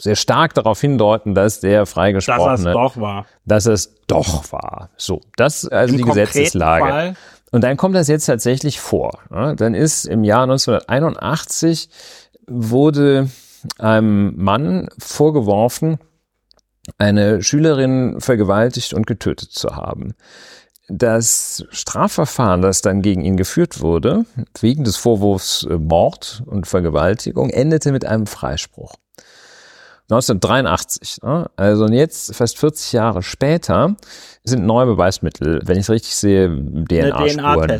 sehr 0.00 0.16
stark 0.16 0.54
darauf 0.54 0.80
hindeuten, 0.80 1.34
dass 1.34 1.60
der 1.60 1.86
Freigesprochene, 1.86 2.48
dass 2.48 2.60
es 2.60 2.72
doch 2.72 2.96
war. 2.96 3.26
Dass 3.44 3.66
es 3.66 3.94
doch 4.06 4.52
war. 4.52 4.90
So, 4.96 5.20
das 5.36 5.66
also 5.66 5.92
Im 5.92 5.98
die 5.98 6.04
Gesetzeslage. 6.04 6.84
Fall? 6.84 7.14
Und 7.52 7.62
dann 7.62 7.76
kommt 7.76 7.94
das 7.94 8.08
jetzt 8.08 8.26
tatsächlich 8.26 8.80
vor. 8.80 9.20
Dann 9.30 9.74
ist 9.74 10.06
im 10.06 10.24
Jahr 10.24 10.42
1981 10.42 11.88
wurde 12.48 13.28
einem 13.78 14.34
Mann 14.36 14.88
vorgeworfen, 14.98 15.98
eine 16.98 17.42
Schülerin 17.42 18.20
vergewaltigt 18.20 18.92
und 18.92 19.06
getötet 19.06 19.52
zu 19.52 19.76
haben. 19.76 20.14
Das 20.88 21.64
Strafverfahren, 21.70 22.60
das 22.60 22.82
dann 22.82 23.00
gegen 23.00 23.24
ihn 23.24 23.38
geführt 23.38 23.80
wurde, 23.80 24.26
wegen 24.60 24.84
des 24.84 24.96
Vorwurfs 24.96 25.66
Mord 25.78 26.42
und 26.44 26.66
Vergewaltigung, 26.66 27.48
endete 27.48 27.90
mit 27.92 28.04
einem 28.04 28.26
Freispruch. 28.26 28.96
1983. 30.10 31.22
Ne? 31.22 31.50
Also 31.56 31.86
jetzt, 31.88 32.34
fast 32.34 32.58
40 32.58 32.92
Jahre 32.92 33.22
später, 33.22 33.96
sind 34.44 34.66
neue 34.66 34.86
Beweismittel, 34.86 35.60
wenn 35.64 35.76
ich 35.76 35.84
es 35.84 35.90
richtig 35.90 36.14
sehe, 36.14 36.48
DNA-Spuren. 36.48 37.68
DNA 37.68 37.78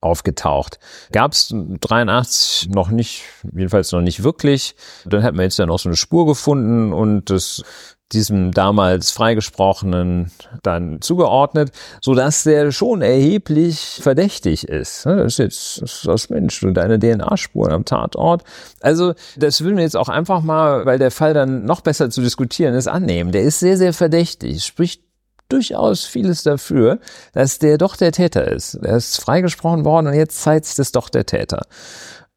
aufgetaucht. 0.00 0.78
Gab 1.12 1.32
es 1.32 1.52
83 1.52 2.70
noch 2.70 2.90
nicht, 2.90 3.24
jedenfalls 3.52 3.90
noch 3.92 4.00
nicht 4.00 4.22
wirklich. 4.22 4.76
Dann 5.04 5.22
hat 5.22 5.34
man 5.34 5.42
jetzt 5.42 5.58
ja 5.58 5.66
noch 5.66 5.78
so 5.78 5.88
eine 5.88 5.96
Spur 5.96 6.26
gefunden 6.26 6.92
und 6.92 7.30
das 7.30 7.64
diesem 8.12 8.52
damals 8.52 9.10
freigesprochenen 9.10 10.30
dann 10.62 11.00
zugeordnet, 11.02 11.72
so 12.00 12.14
dass 12.14 12.42
der 12.42 12.72
schon 12.72 13.02
erheblich 13.02 13.98
verdächtig 14.00 14.66
ist. 14.66 15.04
Das 15.04 15.34
ist 15.34 15.38
jetzt 15.38 16.06
das 16.06 16.30
Mensch 16.30 16.62
und 16.62 16.74
deine 16.74 16.98
DNA-Spuren 16.98 17.72
am 17.72 17.84
Tatort. 17.84 18.44
Also 18.80 19.14
das 19.36 19.60
würden 19.60 19.76
wir 19.76 19.84
jetzt 19.84 19.96
auch 19.96 20.08
einfach 20.08 20.42
mal, 20.42 20.86
weil 20.86 20.98
der 20.98 21.10
Fall 21.10 21.34
dann 21.34 21.64
noch 21.64 21.82
besser 21.82 22.08
zu 22.08 22.22
diskutieren 22.22 22.74
ist, 22.74 22.88
annehmen. 22.88 23.32
Der 23.32 23.42
ist 23.42 23.60
sehr, 23.60 23.76
sehr 23.76 23.92
verdächtig, 23.92 24.64
spricht 24.64 25.02
durchaus 25.50 26.04
vieles 26.04 26.42
dafür, 26.42 27.00
dass 27.32 27.58
der 27.58 27.78
doch 27.78 27.96
der 27.96 28.12
Täter 28.12 28.48
ist. 28.48 28.74
Er 28.74 28.96
ist 28.96 29.20
freigesprochen 29.20 29.84
worden 29.84 30.06
und 30.06 30.14
jetzt 30.14 30.40
zeigt 30.40 30.66
sich 30.66 30.76
das 30.76 30.92
doch 30.92 31.08
der 31.08 31.26
Täter. 31.26 31.62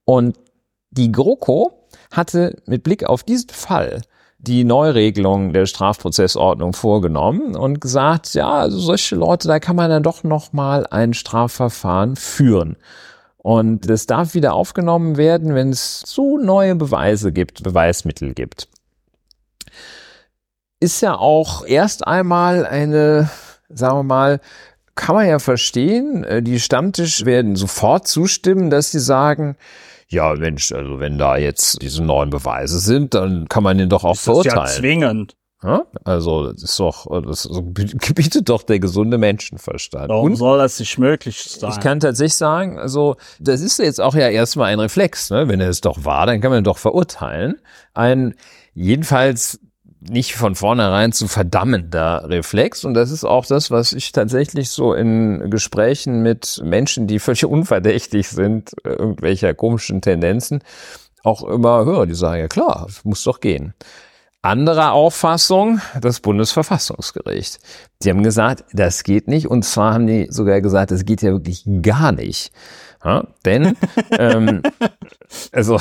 Und 0.06 0.38
die 0.92 1.12
GroKo 1.12 1.88
hatte 2.12 2.58
mit 2.66 2.84
Blick 2.84 3.06
auf 3.06 3.24
diesen 3.24 3.50
Fall 3.50 4.02
die 4.42 4.64
Neuregelung 4.64 5.54
der 5.54 5.68
Strafprozessordnung 5.68 6.74
vorgenommen 6.74 7.56
und 7.56 7.80
gesagt, 7.80 8.34
ja, 8.34 8.50
also 8.50 8.80
solche 8.80 9.16
Leute, 9.16 9.48
da 9.48 9.60
kann 9.60 9.76
man 9.76 9.90
dann 9.90 10.04
doch 10.04 10.24
noch 10.24 10.52
mal 10.52 10.88
ein 10.88 11.14
Strafverfahren 11.14 12.16
führen. 12.16 12.76
Und 13.38 13.90
das 13.90 14.08
darf 14.08 14.34
wieder 14.34 14.54
aufgenommen 14.54 15.18
werden, 15.18 15.54
wenn 15.54 15.70
es 15.70 16.02
so 16.06 16.38
neue 16.38 16.76
Beweise 16.76 17.32
gibt, 17.32 17.64
Beweismittel 17.64 18.34
gibt. 18.34 18.68
Ist 20.80 21.02
ja 21.02 21.16
auch 21.16 21.66
erst 21.66 22.08
einmal 22.08 22.66
eine, 22.66 23.30
sagen 23.70 24.00
wir 24.00 24.04
mal, 24.04 24.40
kann 24.96 25.16
man 25.16 25.28
ja 25.28 25.40
verstehen, 25.40 26.24
äh, 26.24 26.42
die 26.42 26.60
Stammtisch 26.60 27.26
werden 27.26 27.56
sofort 27.56 28.08
zustimmen, 28.08 28.70
dass 28.70 28.92
sie 28.92 29.00
sagen, 29.00 29.56
ja, 30.12 30.34
Mensch, 30.36 30.72
also 30.72 31.00
wenn 31.00 31.18
da 31.18 31.38
jetzt 31.38 31.82
diese 31.82 32.04
neuen 32.04 32.30
Beweise 32.30 32.80
sind, 32.80 33.14
dann 33.14 33.48
kann 33.48 33.64
man 33.64 33.78
den 33.78 33.90
doch 33.90 34.04
auch 34.04 34.14
das 34.16 34.24
verurteilen. 34.24 34.66
Ist 34.66 34.76
ja 34.76 34.80
zwingend. 34.80 35.36
Also 36.04 36.52
das 36.52 36.64
ist 36.64 36.80
doch, 36.80 37.06
das 37.22 37.48
gebietet 37.74 38.50
doch 38.50 38.64
der 38.64 38.80
gesunde 38.80 39.20
Menschenverstand. 39.20 40.10
Warum 40.10 40.32
Und 40.32 40.36
soll 40.36 40.58
das 40.58 40.80
nicht 40.80 40.98
möglich 40.98 41.44
sein? 41.44 41.70
Ich 41.72 41.80
kann 41.80 42.00
tatsächlich 42.00 42.36
sagen, 42.36 42.80
also 42.80 43.16
das 43.40 43.62
ist 43.62 43.78
jetzt 43.78 44.02
auch 44.02 44.16
ja 44.16 44.28
erstmal 44.28 44.74
ein 44.74 44.80
Reflex, 44.80 45.30
ne? 45.30 45.48
Wenn 45.48 45.62
er 45.62 45.70
es 45.70 45.82
doch 45.82 46.04
war, 46.04 46.26
dann 46.26 46.42
kann 46.42 46.50
man 46.50 46.62
ihn 46.62 46.64
doch 46.64 46.80
verurteilen. 46.80 47.62
Ein 47.94 48.34
jedenfalls 48.74 49.60
nicht 50.02 50.34
von 50.36 50.56
vornherein 50.56 51.12
zu 51.12 51.28
verdammender 51.28 52.28
Reflex. 52.28 52.84
Und 52.86 52.96
das 52.96 53.12
ist 53.12 53.24
auch 53.24 53.46
das, 53.46 53.70
was 53.72 53.94
ich 53.94 54.12
tatsächlich 54.12 54.70
so 54.70 54.94
in 54.94 55.50
Gesprächen 55.50 56.24
mit 56.24 56.62
Menschen, 56.64 57.08
die 57.08 57.20
völlig 57.20 57.46
unverdächtig 57.46 58.28
sind, 58.30 58.74
äh, 58.84 58.90
irgendwelcher 58.90 59.54
komischen 59.54 60.02
Tendenzen, 60.02 60.64
auch 61.24 61.44
immer 61.44 61.86
höre. 61.86 62.08
Die 62.08 62.16
sagen, 62.16 62.42
ja 62.42 62.48
klar, 62.48 62.88
muss 63.04 63.24
doch 63.24 63.40
gehen. 63.40 63.74
Andere 64.44 64.92
Auffassung, 64.92 65.82
das 66.02 66.20
Bundesverfassungsgericht. 66.20 67.60
Die 68.02 68.10
haben 68.10 68.24
gesagt, 68.24 68.66
das 68.74 69.04
geht 69.04 69.28
nicht. 69.28 69.48
Und 69.48 69.64
zwar 69.64 69.94
haben 69.94 70.08
die 70.08 70.28
sogar 70.32 70.62
gesagt, 70.62 70.90
das 70.90 71.06
geht 71.06 71.22
ja 71.22 71.32
wirklich 71.32 71.64
gar 71.84 72.12
nicht. 72.12 72.52
Ja, 73.06 73.24
denn, 73.46 73.78
ähm, 74.18 74.64
also, 75.52 75.80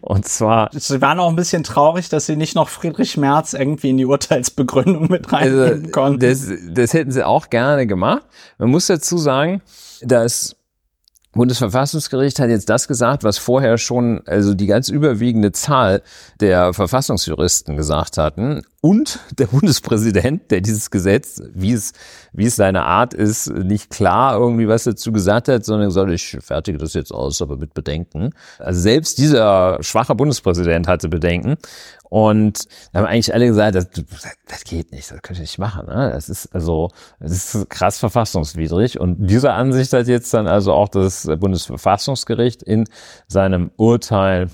und 0.00 0.28
zwar. 0.28 0.70
Sie 0.72 1.00
waren 1.00 1.18
auch 1.18 1.28
ein 1.28 1.36
bisschen 1.36 1.64
traurig, 1.64 2.08
dass 2.08 2.26
sie 2.26 2.36
nicht 2.36 2.54
noch 2.54 2.68
Friedrich 2.68 3.16
Merz 3.16 3.52
irgendwie 3.52 3.90
in 3.90 3.96
die 3.96 4.06
Urteilsbegründung 4.06 5.08
mit 5.08 5.32
reinnehmen 5.32 5.62
also, 5.62 5.88
konnten. 5.90 6.20
Das, 6.20 6.52
das 6.68 6.94
hätten 6.94 7.10
sie 7.10 7.26
auch 7.26 7.50
gerne 7.50 7.88
gemacht. 7.88 8.22
Man 8.58 8.70
muss 8.70 8.86
dazu 8.86 9.18
sagen, 9.18 9.60
dass 10.02 10.54
Bundesverfassungsgericht 11.32 12.38
hat 12.38 12.50
jetzt 12.50 12.68
das 12.68 12.88
gesagt, 12.88 13.24
was 13.24 13.38
vorher 13.38 13.78
schon 13.78 14.22
also 14.26 14.54
die 14.54 14.66
ganz 14.66 14.88
überwiegende 14.88 15.52
Zahl 15.52 16.02
der 16.40 16.74
Verfassungsjuristen 16.74 17.76
gesagt 17.76 18.18
hatten 18.18 18.62
und 18.82 19.20
der 19.38 19.46
Bundespräsident, 19.46 20.50
der 20.50 20.60
dieses 20.60 20.90
Gesetz, 20.90 21.40
wie 21.54 21.72
es 21.72 21.92
wie 22.34 22.46
es 22.46 22.56
seine 22.56 22.82
Art 22.82 23.14
ist, 23.14 23.48
nicht 23.50 23.90
klar 23.90 24.38
irgendwie 24.38 24.68
was 24.68 24.84
dazu 24.84 25.12
gesagt 25.12 25.48
hat, 25.48 25.64
sondern 25.64 25.88
gesagt, 25.88 26.10
ich 26.10 26.36
fertige 26.40 26.78
das 26.78 26.94
jetzt 26.94 27.12
aus, 27.12 27.40
aber 27.40 27.56
mit 27.56 27.74
Bedenken. 27.74 28.30
Also 28.58 28.80
selbst 28.80 29.18
dieser 29.18 29.78
schwache 29.82 30.14
Bundespräsident 30.14 30.88
hatte 30.88 31.08
Bedenken 31.08 31.56
und 32.12 32.68
da 32.92 32.98
haben 32.98 33.06
eigentlich 33.06 33.32
alle 33.32 33.46
gesagt, 33.46 33.74
das, 33.74 33.88
das 34.46 34.64
geht 34.64 34.92
nicht, 34.92 35.10
das 35.10 35.22
könnt 35.22 35.38
ihr 35.38 35.44
nicht 35.44 35.58
machen. 35.58 35.86
Ne? 35.86 36.10
Das 36.12 36.28
ist 36.28 36.54
also, 36.54 36.90
das 37.20 37.54
ist 37.54 37.70
krass 37.70 37.98
verfassungswidrig. 37.98 39.00
Und 39.00 39.16
diese 39.30 39.54
Ansicht 39.54 39.94
hat 39.94 40.08
jetzt 40.08 40.34
dann 40.34 40.46
also 40.46 40.74
auch 40.74 40.90
das 40.90 41.21
Bundesverfassungsgericht 41.24 42.62
in 42.62 42.84
seinem 43.28 43.70
Urteil 43.76 44.48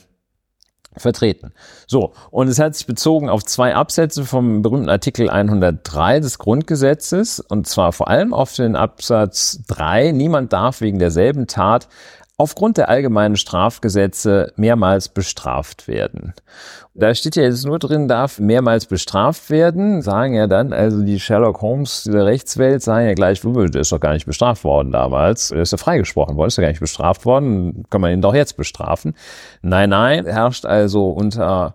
vertreten. 0.99 1.53
So, 1.87 2.13
und 2.31 2.49
es 2.49 2.59
hat 2.59 2.75
sich 2.75 2.87
bezogen 2.87 3.29
auf 3.29 3.45
zwei 3.45 3.75
Absätze 3.75 4.25
vom 4.25 4.63
berühmten 4.63 4.89
Artikel 4.89 5.31
103 5.31 6.21
des 6.21 6.39
Grundgesetzes, 6.39 7.41
und 7.41 7.67
zwar 7.67 7.93
vor 7.93 8.09
allem 8.09 8.35
auf 8.35 8.55
den 8.55 8.77
Absatz 8.77 9.61
3, 9.69 10.13
niemand 10.13 10.53
darf 10.53 10.81
wegen 10.81 10.99
derselben 10.99 11.47
Tat 11.47 11.89
aufgrund 12.39 12.77
der 12.79 12.89
allgemeinen 12.89 13.37
Strafgesetze 13.37 14.53
mehrmals 14.55 15.09
bestraft 15.09 15.89
werden. 15.89 16.35
Da 16.95 17.13
steht 17.15 17.35
ja 17.35 17.43
jetzt 17.43 17.67
nur 17.67 17.81
drin, 17.81 18.07
darf 18.07 18.39
mehrmals 18.39 18.87
bestraft 18.87 19.51
werden, 19.51 20.03
sagen 20.03 20.35
ja 20.35 20.47
dann, 20.47 20.73
also 20.73 21.03
die 21.03 21.19
Sherlock 21.19 21.61
Holmes 21.61 22.05
der 22.05 22.27
Rechtswelt 22.27 22.83
sagen 22.83 23.07
ja 23.07 23.15
gleich, 23.15 23.41
der 23.41 23.81
ist 23.81 23.91
doch 23.91 24.01
gar 24.01 24.13
nicht 24.13 24.27
bestraft 24.27 24.63
worden 24.63 24.93
damals, 24.93 25.49
der 25.49 25.63
ist 25.63 25.73
ja 25.73 25.79
freigesprochen 25.79 26.37
worden, 26.37 26.49
ist 26.49 26.59
ja 26.59 26.63
gar 26.63 26.71
nicht 26.71 26.81
bestraft 26.81 27.27
worden, 27.27 27.85
kann 27.91 28.01
man 28.01 28.13
ihn 28.13 28.23
doch 28.23 28.35
jetzt 28.35 28.57
bestrafen. 28.57 29.15
Nein, 29.61 29.91
nein, 29.91 30.25
herrscht 30.25 30.65
also 30.65 31.09
unter 31.11 31.75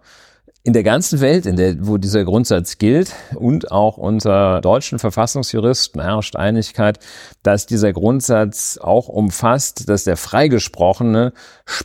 in 0.65 0.71
der 0.71 0.83
ganzen 0.83 1.19
Welt, 1.19 1.45
in 1.45 1.57
der, 1.57 1.85
wo 1.85 1.97
dieser 1.97 2.23
Grundsatz 2.23 2.77
gilt 2.77 3.11
und 3.35 3.71
auch 3.71 3.97
unter 3.97 4.61
deutschen 4.61 4.97
Verfassungsjuristen 4.97 6.01
herrscht 6.01 6.37
Einigkeit, 6.37 6.99
dass 7.43 7.65
dieser 7.65 7.91
Grundsatz 7.91 8.79
auch 8.81 9.09
umfasst, 9.09 9.89
dass 9.89 10.05
der 10.05 10.15
freigesprochene, 10.15 11.33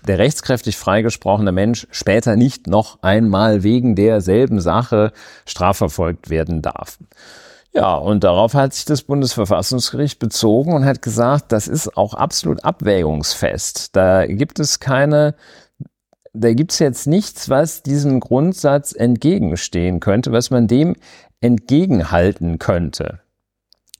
der 0.06 0.18
rechtskräftig 0.18 0.76
freigesprochene 0.76 1.50
Mensch 1.50 1.88
später 1.90 2.36
nicht 2.36 2.68
noch 2.68 3.02
einmal 3.02 3.64
wegen 3.64 3.96
derselben 3.96 4.60
Sache 4.60 5.12
strafverfolgt 5.44 6.30
werden 6.30 6.62
darf. 6.62 6.98
Ja, 7.72 7.94
und 7.94 8.22
darauf 8.24 8.54
hat 8.54 8.74
sich 8.74 8.84
das 8.84 9.02
Bundesverfassungsgericht 9.02 10.20
bezogen 10.20 10.72
und 10.72 10.84
hat 10.84 11.02
gesagt, 11.02 11.50
das 11.52 11.68
ist 11.68 11.96
auch 11.96 12.14
absolut 12.14 12.64
abwägungsfest. 12.64 13.94
Da 13.94 14.26
gibt 14.26 14.58
es 14.58 14.80
keine, 14.80 15.34
da 16.38 16.54
gibt 16.54 16.72
es 16.72 16.78
jetzt 16.78 17.06
nichts, 17.06 17.48
was 17.48 17.82
diesem 17.82 18.20
Grundsatz 18.20 18.92
entgegenstehen 18.92 20.00
könnte, 20.00 20.32
was 20.32 20.50
man 20.50 20.66
dem 20.66 20.96
entgegenhalten 21.40 22.58
könnte. 22.58 23.20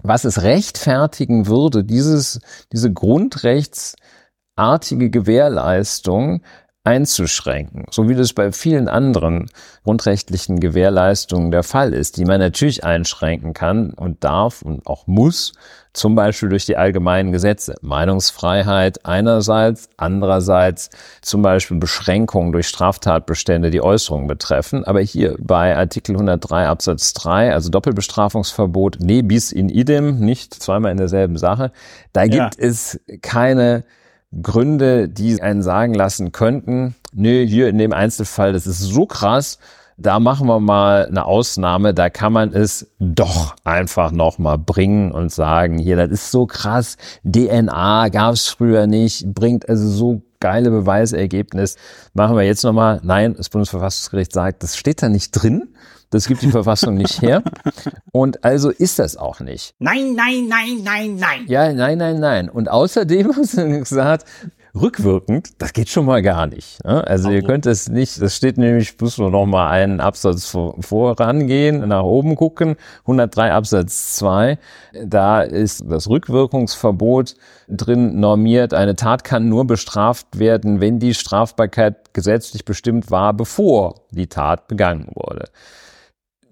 Was 0.03 0.25
es 0.25 0.43
rechtfertigen 0.43 1.47
würde, 1.49 1.85
dieses, 1.85 2.41
diese 2.73 2.91
grundrechtsartige 2.93 5.11
Gewährleistung 5.11 6.43
einzuschränken, 6.85 7.85
so 7.91 8.09
wie 8.09 8.15
das 8.15 8.33
bei 8.33 8.53
vielen 8.53 8.89
anderen 8.89 9.51
grundrechtlichen 9.85 10.59
Gewährleistungen 10.59 11.51
der 11.51 11.63
Fall 11.63 11.93
ist, 11.93 12.17
die 12.17 12.25
man 12.25 12.41
natürlich 12.41 12.85
einschränken 12.85 13.53
kann 13.53 13.91
und 13.91 14.25
darf 14.25 14.63
und 14.63 14.87
auch 14.87 15.07
muss, 15.07 15.53
zum 15.93 16.15
Beispiel 16.15 16.49
durch 16.49 16.65
die 16.65 16.77
allgemeinen 16.77 17.33
Gesetze. 17.33 17.75
Meinungsfreiheit 17.83 19.05
einerseits, 19.05 19.91
andererseits 19.97 20.91
zum 21.21 21.43
Beispiel 21.43 21.79
Beschränkungen 21.79 22.53
durch 22.53 22.69
Straftatbestände, 22.69 23.71
die 23.71 23.83
Äußerungen 23.83 24.29
betreffen. 24.29 24.85
Aber 24.85 25.01
hier 25.01 25.37
bei 25.41 25.77
Artikel 25.77 26.13
103 26.13 26.69
Absatz 26.69 27.13
3, 27.15 27.53
also 27.53 27.69
Doppelbestrafungsverbot, 27.71 28.99
ne 29.01 29.23
bis 29.23 29.53
in 29.53 29.69
idem, 29.69 30.21
nicht 30.21 30.55
zweimal 30.55 30.93
in 30.93 30.99
derselben 30.99 31.37
Sache, 31.37 31.73
da 32.13 32.25
gibt 32.25 32.35
ja. 32.35 32.51
es 32.59 33.01
keine 33.21 33.85
Gründe, 34.43 35.09
die 35.09 35.41
einen 35.41 35.63
sagen 35.63 35.95
lassen 35.95 36.33
könnten, 36.33 36.95
nee, 37.13 37.47
hier 37.47 37.69
in 37.69 37.79
dem 37.79 37.93
Einzelfall, 37.93 38.53
das 38.53 38.67
ist 38.67 38.81
so 38.81 39.07
krass, 39.07 39.59
da 39.97 40.21
machen 40.21 40.47
wir 40.47 40.61
mal 40.61 41.07
eine 41.07 41.25
Ausnahme, 41.25 41.93
da 41.93 42.09
kann 42.09 42.33
man 42.33 42.53
es 42.53 42.89
doch 43.01 43.57
einfach 43.65 44.13
nochmal 44.13 44.59
bringen 44.59 45.11
und 45.11 45.33
sagen, 45.33 45.79
hier, 45.79 45.97
das 45.97 46.11
ist 46.11 46.31
so 46.31 46.47
krass, 46.47 46.97
DNA 47.25 48.09
gab 48.11 48.35
es 48.35 48.49
früher 48.49 48.87
nicht, 48.87 49.35
bringt 49.35 49.69
also 49.69 49.89
so 49.89 50.23
geile 50.41 50.71
Beweisergebnis, 50.71 51.77
machen 52.15 52.37
wir 52.37 52.45
jetzt 52.45 52.63
nochmal. 52.63 53.01
Nein, 53.03 53.35
das 53.37 53.49
Bundesverfassungsgericht 53.49 54.33
sagt, 54.33 54.63
das 54.63 54.77
steht 54.77 55.03
da 55.03 55.09
nicht 55.09 55.33
drin. 55.33 55.69
Das 56.11 56.27
gibt 56.27 56.43
die 56.43 56.51
Verfassung 56.51 56.95
nicht 56.95 57.21
her. 57.21 57.43
Und 58.13 58.45
also 58.45 58.71
ist 58.71 58.99
das 58.99 59.17
auch 59.17 59.41
nicht. 59.41 59.75
Nein, 59.79 60.15
nein, 60.15 60.47
nein, 60.49 60.81
nein, 60.83 61.17
nein. 61.17 61.45
Ja, 61.47 61.73
nein, 61.73 61.99
nein, 61.99 62.19
nein. 62.19 62.49
Und 62.49 62.71
außerdem 62.71 63.29
haben 63.37 63.45
sie 63.45 63.79
gesagt, 63.79 64.25
rückwirkend, 64.75 65.61
das 65.61 65.73
geht 65.73 65.89
schon 65.89 66.07
mal 66.07 66.23
gar 66.23 66.47
nicht. 66.47 66.83
Ne? 66.85 67.07
Also 67.07 67.31
ihr 67.31 67.43
könnt 67.43 67.67
es 67.67 67.89
nicht, 67.89 68.21
das 68.21 68.37
steht 68.37 68.59
nämlich, 68.59 68.99
muss 69.01 69.19
nur 69.19 69.31
noch 69.31 69.47
mal 69.47 69.69
einen 69.71 70.01
Absatz 70.01 70.47
vor, 70.47 70.77
vorangehen, 70.81 71.87
nach 71.89 72.03
oben 72.03 72.37
gucken, 72.37 72.77
103 73.03 73.53
Absatz 73.53 74.17
2, 74.17 74.59
da 75.05 75.43
ist 75.43 75.85
das 75.89 76.09
Rückwirkungsverbot 76.09 77.35
drin 77.69 78.21
normiert, 78.21 78.75
eine 78.75 78.97
Tat 78.97 79.25
kann 79.25 79.49
nur 79.49 79.67
bestraft 79.67 80.39
werden, 80.39 80.81
wenn 80.81 80.99
die 80.99 81.15
Strafbarkeit 81.15 82.15
gesetzlich 82.15 82.65
bestimmt 82.65 83.11
war, 83.11 83.35
bevor 83.35 83.95
die 84.11 84.27
Tat 84.29 84.69
begangen 84.69 85.09
wurde 85.15 85.47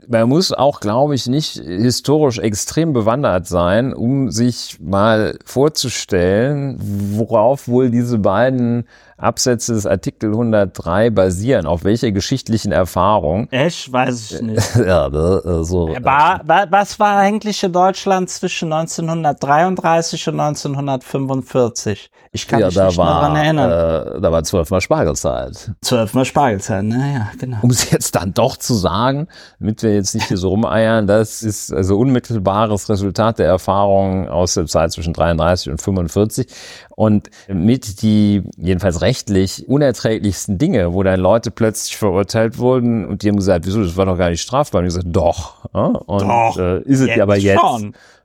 man 0.08 0.28
muss 0.28 0.52
auch, 0.52 0.80
glaube 0.80 1.14
ich, 1.14 1.26
nicht 1.26 1.60
historisch 1.64 2.38
extrem 2.38 2.92
bewandert 2.92 3.46
sein, 3.46 3.92
um 3.92 4.30
sich 4.30 4.78
mal 4.80 5.38
vorzustellen, 5.44 6.78
worauf 7.16 7.68
wohl 7.68 7.90
diese 7.90 8.18
beiden 8.18 8.84
Absätze 9.18 9.72
des 9.72 9.86
Artikel 9.86 10.30
103 10.30 11.10
basieren, 11.10 11.66
auf 11.66 11.84
welcher 11.84 12.12
geschichtlichen 12.12 12.70
Erfahrung? 12.70 13.48
Ich 13.50 13.90
weiß 13.90 14.32
ich 14.32 14.42
nicht. 14.42 14.76
ja, 14.86 15.08
ne, 15.08 15.64
so. 15.64 15.88
war, 16.02 16.42
was 16.44 17.00
war 17.00 17.16
eigentlich 17.16 17.62
in 17.62 17.72
Deutschland 17.72 18.28
zwischen 18.28 18.72
1933 18.72 20.28
und 20.28 20.40
1945? 20.40 22.10
Ich 22.32 22.46
kann 22.46 22.60
ja, 22.60 22.66
mich 22.66 22.74
da 22.74 22.88
nicht 22.88 22.98
war, 22.98 23.22
daran 23.22 23.36
erinnern. 23.36 23.70
Äh, 23.70 24.20
da 24.20 24.30
war 24.30 24.44
zwölfmal 24.44 24.82
Spargelzeit. 24.82 25.70
Zwölfmal 25.80 26.26
Spargelzeit, 26.26 26.84
naja, 26.84 27.28
genau. 27.38 27.56
Um 27.62 27.70
es 27.70 27.90
jetzt 27.90 28.14
dann 28.14 28.34
doch 28.34 28.58
zu 28.58 28.74
sagen, 28.74 29.28
damit 29.58 29.82
wir 29.82 29.94
jetzt 29.94 30.14
nicht 30.14 30.28
hier 30.28 30.36
so 30.36 30.50
rumeiern, 30.50 31.06
das 31.06 31.42
ist 31.42 31.72
also 31.72 31.96
unmittelbares 31.98 32.90
Resultat 32.90 33.38
der 33.38 33.46
Erfahrung 33.46 34.28
aus 34.28 34.52
der 34.52 34.66
Zeit 34.66 34.92
zwischen 34.92 35.14
33 35.14 35.70
und 35.70 35.80
45 35.80 36.48
und 36.94 37.30
mit 37.48 38.02
die 38.02 38.42
jedenfalls 38.56 39.00
rechtlich 39.06 39.68
unerträglichsten 39.68 40.58
Dinge, 40.58 40.92
wo 40.92 41.02
dann 41.04 41.20
Leute 41.20 41.52
plötzlich 41.52 41.96
verurteilt 41.96 42.58
wurden 42.58 43.06
und 43.06 43.22
die 43.22 43.28
haben 43.28 43.36
gesagt, 43.36 43.64
wieso, 43.64 43.82
das 43.82 43.96
war 43.96 44.04
doch 44.06 44.18
gar 44.18 44.30
nicht 44.30 44.42
strafbar. 44.42 44.80
Und 44.80 44.86
ich 44.88 44.94
gesagt, 44.94 45.14
doch. 45.14 45.64
Und 45.72 46.22
doch, 46.22 46.58
äh, 46.58 46.82
ist 46.82 47.00
es 47.00 47.08
jetzt 47.08 47.20
aber 47.20 47.36
jetzt. 47.36 47.62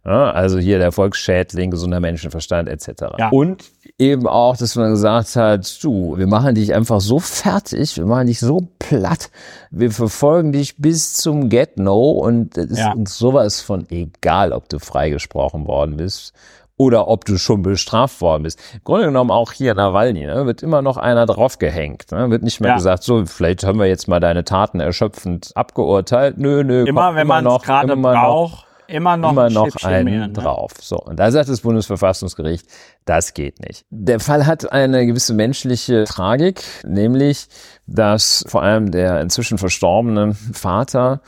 Ja, 0.04 0.32
also 0.32 0.58
hier 0.58 0.80
der 0.80 0.92
Volksschädling, 0.92 1.70
gesunder 1.70 2.00
Menschenverstand 2.00 2.68
etc. 2.68 3.04
Ja. 3.20 3.30
Und 3.30 3.66
eben 4.00 4.26
auch, 4.28 4.58
dass 4.58 4.76
man 4.76 4.90
gesagt 4.90 5.36
hat, 5.36 5.84
du, 5.84 6.18
wir 6.18 6.26
machen 6.26 6.56
dich 6.56 6.74
einfach 6.74 7.00
so 7.02 7.20
fertig, 7.20 7.98
wir 7.98 8.08
machen 8.08 8.26
dich 8.26 8.40
so 8.40 8.68
platt, 8.80 9.30
wir 9.70 9.92
verfolgen 9.92 10.54
dich 10.54 10.78
bis 10.78 11.14
zum 11.14 11.50
Get-No 11.50 12.10
und 12.14 12.58
es 12.58 12.72
ist 12.72 12.80
Ja. 12.80 12.94
uns 12.94 13.16
sowas 13.16 13.62
von 13.62 13.86
egal, 13.92 14.54
ob 14.54 14.68
du 14.70 14.80
freigesprochen 14.80 15.68
worden 15.68 15.98
bist 15.98 16.34
oder 16.82 17.08
ob 17.08 17.26
du 17.26 17.38
schon 17.38 17.62
bestraft 17.62 18.22
worden 18.22 18.42
bist. 18.42 18.60
Im 18.74 18.84
Grunde 18.84 19.06
genommen 19.06 19.30
auch 19.30 19.52
hier 19.52 19.76
Nawalny, 19.76 20.26
ne, 20.26 20.48
wird 20.48 20.64
immer 20.64 20.82
noch 20.82 20.98
einer 20.98 21.28
draufgehängt. 21.28 22.12
Ne, 22.12 22.32
wird 22.32 22.42
nicht 22.42 22.60
mehr 22.60 22.72
Ja. 22.72 22.76
gesagt, 22.76 23.04
so, 23.04 23.24
vielleicht 23.28 23.64
haben 23.64 23.78
wir 23.78 23.86
jetzt 23.86 24.08
mal 24.08 24.20
deine 24.20 24.44
Taten 24.44 24.80
erschöpfend 24.80 25.52
abgeurteilt. 25.54 26.40
Nö, 26.40 26.64
nö, 26.64 26.86
Immer, 26.88 27.06
kommt 27.06 27.18
wenn 27.18 27.28
man 27.28 27.46
es 27.46 27.54
noch, 27.54 27.64
gerade 27.64 27.96
braucht, 27.96 28.66
immer 28.88 29.16
noch 29.16 29.32
immer 29.32 29.44
ein 29.44 29.54
noch 29.54 29.68
Schnippchen 29.68 29.90
einen 29.92 30.06
mehr, 30.06 30.28
ne? 30.28 30.34
drauf. 30.34 30.72
So, 30.82 30.98
und 30.98 31.20
da 31.20 31.30
sagt 31.30 31.50
das 31.50 31.62
Bundesverfassungsgericht, 31.62 32.66
das 33.06 33.36
geht 33.36 33.60
nicht. 33.60 33.86
Der 33.92 34.20
Fall 34.20 34.48
hat 34.48 34.72
eine 34.72 35.06
gewisse 35.06 35.36
menschliche 35.36 36.06
Tragik, 36.06 36.64
nämlich, 36.84 37.48
dass 37.86 38.44
vor 38.48 38.64
allem 38.64 38.90
der 38.90 39.22
inzwischen 39.22 39.60
verstorbene 39.60 40.34
Vater 40.54 41.22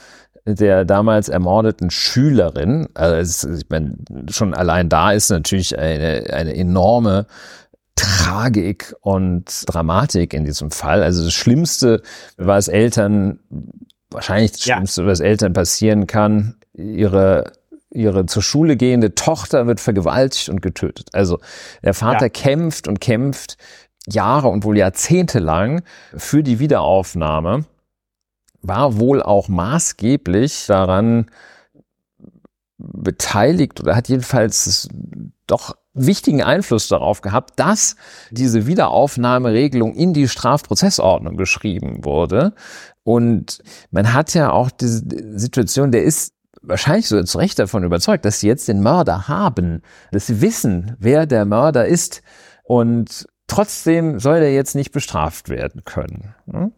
der 0.46 0.86
damals 0.86 1.30
ermordeten 1.30 1.90
Schülerin, 1.90 2.88
also 2.94 3.16
es, 3.16 3.44
ich 3.44 3.70
meine, 3.70 3.96
schon 4.30 4.54
allein 4.54 4.90
da 4.90 5.12
ist 5.12 5.30
natürlich 5.30 5.78
eine, 5.78 6.26
eine 6.34 6.56
enorme 6.56 7.26
Tragik 7.96 8.94
und 9.02 9.64
Dramatik 9.68 10.34
in 10.34 10.44
diesem 10.46 10.72
Fall. 10.72 11.04
Also 11.04 11.24
das 11.24 11.34
Schlimmste, 11.34 12.02
was 12.38 12.68
Eltern, 12.68 13.40
wahrscheinlich 14.10 14.52
das 14.54 14.66
Ja. 14.66 14.76
Schlimmste, 14.76 15.06
was 15.06 15.20
Eltern 15.20 15.54
passieren 15.54 16.08
kann, 16.08 16.56
ihre 16.74 17.52
ihre 17.96 18.26
zur 18.26 18.42
Schule 18.42 18.76
gehende 18.76 19.14
Tochter 19.14 19.68
wird 19.68 19.80
vergewaltigt 19.80 20.50
und 20.50 20.64
getötet. 20.64 21.10
Also 21.14 21.40
der 21.84 21.94
Vater 21.94 22.26
Ja. 22.26 22.30
kämpft 22.30 22.88
und 22.88 23.00
kämpft 23.00 23.56
Jahre 24.08 24.48
und 24.48 24.64
wohl 24.64 24.80
Jahrzehnte 24.80 25.38
lang 25.38 25.84
für 26.18 26.42
die 26.42 26.58
Wiederaufnahme, 26.58 27.66
war 28.64 28.98
wohl 28.98 29.22
auch 29.22 29.50
maßgeblich 29.50 30.66
daran 30.66 31.30
beteiligt 32.78 33.80
oder 33.80 33.96
hat 33.96 34.10
jedenfalls 34.10 34.90
doch 35.46 35.76
wichtigen 35.94 36.42
Einfluss 36.42 36.88
darauf 36.88 37.22
gehabt, 37.22 37.60
dass 37.60 37.96
diese 38.32 38.66
Wiederaufnahmeregelung 38.66 39.94
in 39.94 40.14
die 40.14 40.28
Strafprozessordnung 40.28 41.38
geschrieben 41.38 42.04
wurde. 42.04 42.54
Und 43.04 43.62
man 43.92 44.14
hat 44.14 44.34
ja 44.34 44.52
auch 44.52 44.72
diese 44.72 45.04
Situation, 45.38 45.92
der 45.92 46.04
ist 46.04 46.34
wahrscheinlich 46.62 47.08
so 47.08 47.22
zu 47.24 47.38
Recht 47.38 47.60
davon 47.60 47.84
überzeugt, 47.84 48.26
dass 48.26 48.40
sie 48.40 48.48
jetzt 48.48 48.68
den 48.68 48.82
Mörder 48.82 49.28
haben, 49.28 49.82
dass 50.12 50.28
sie 50.28 50.42
wissen, 50.42 50.96
wer 51.00 51.26
der 51.26 51.46
Mörder 51.46 51.86
ist. 51.86 52.24
Und 52.64 53.28
trotzdem 53.54 54.20
soll 54.20 54.38
er 54.38 54.54
jetzt 54.54 54.76
nicht 54.76 54.92
bestraft 54.92 55.50
werden 55.50 55.84
können. 55.86 56.34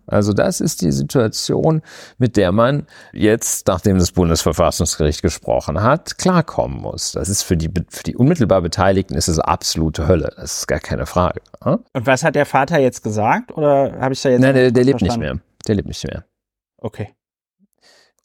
Also 0.08 0.34
das 0.34 0.62
ist 0.62 0.82
die 0.82 0.92
Situation, 0.92 1.82
mit 2.18 2.38
der 2.38 2.52
man 2.52 2.88
jetzt, 3.14 3.68
nachdem 3.68 3.98
das 3.98 4.12
Bundesverfassungsgericht 4.12 5.22
gesprochen 5.22 5.82
hat, 5.82 6.18
klarkommen 6.18 6.82
muss. 6.82 7.14
Das 7.14 7.30
ist 7.30 7.44
für 7.44 7.58
die, 7.58 7.72
für 7.90 8.04
die 8.04 8.16
unmittelbar 8.16 8.62
Beteiligten 8.62 9.16
ist 9.16 9.28
es 9.28 9.40
absolute 9.40 10.08
Hölle. 10.08 10.34
Das 10.36 10.60
ist 10.60 10.68
gar 10.68 10.80
keine 10.80 11.06
Frage. 11.06 11.42
Und 11.62 11.84
was 11.94 12.24
hat 12.24 12.36
der 12.36 12.46
Vater 12.46 12.80
jetzt 12.80 13.04
gesagt? 13.04 13.52
Oder 13.58 13.98
habe 14.00 14.14
ich 14.14 14.22
da 14.22 14.30
jetzt 14.30 14.42
Nein, 14.42 14.54
der, 14.54 14.72
der 14.72 14.84
lebt 14.84 15.02
nicht 15.02 15.18
mehr. 15.18 15.40
Der 15.68 15.76
lebt 15.76 15.88
nicht 15.88 16.06
mehr. 16.06 16.26
Okay. 16.78 17.15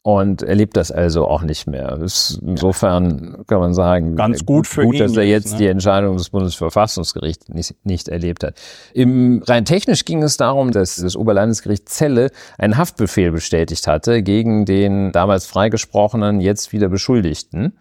Und 0.03 0.41
er 0.41 0.55
lebt 0.55 0.77
das 0.77 0.91
also 0.91 1.27
auch 1.27 1.43
nicht 1.43 1.67
mehr. 1.67 1.99
Ist 2.01 2.39
insofern 2.41 3.43
kann 3.45 3.59
man 3.59 3.75
sagen, 3.75 4.15
Ganz 4.15 4.43
gut 4.45 4.65
für 4.65 4.83
gut, 4.83 4.95
ihn 4.95 4.99
dass 4.99 5.15
er 5.15 5.23
jetzt, 5.23 5.45
jetzt 5.45 5.51
ne? 5.53 5.57
die 5.59 5.67
Entscheidung 5.67 6.17
des 6.17 6.31
Bundesverfassungsgerichts 6.31 7.49
nicht, 7.49 7.75
nicht 7.83 8.07
erlebt 8.07 8.43
hat. 8.43 8.55
Im, 8.95 9.43
rein 9.45 9.63
technisch 9.63 10.03
ging 10.05 10.23
es 10.23 10.37
darum, 10.37 10.71
dass 10.71 10.95
das 10.95 11.15
Oberlandesgericht 11.15 11.87
Celle 11.87 12.31
einen 12.57 12.77
Haftbefehl 12.77 13.31
bestätigt 13.31 13.85
hatte 13.85 14.23
gegen 14.23 14.65
den 14.65 15.11
damals 15.11 15.45
freigesprochenen, 15.45 16.41
jetzt 16.41 16.73
wieder 16.73 16.89
Beschuldigten. 16.89 17.77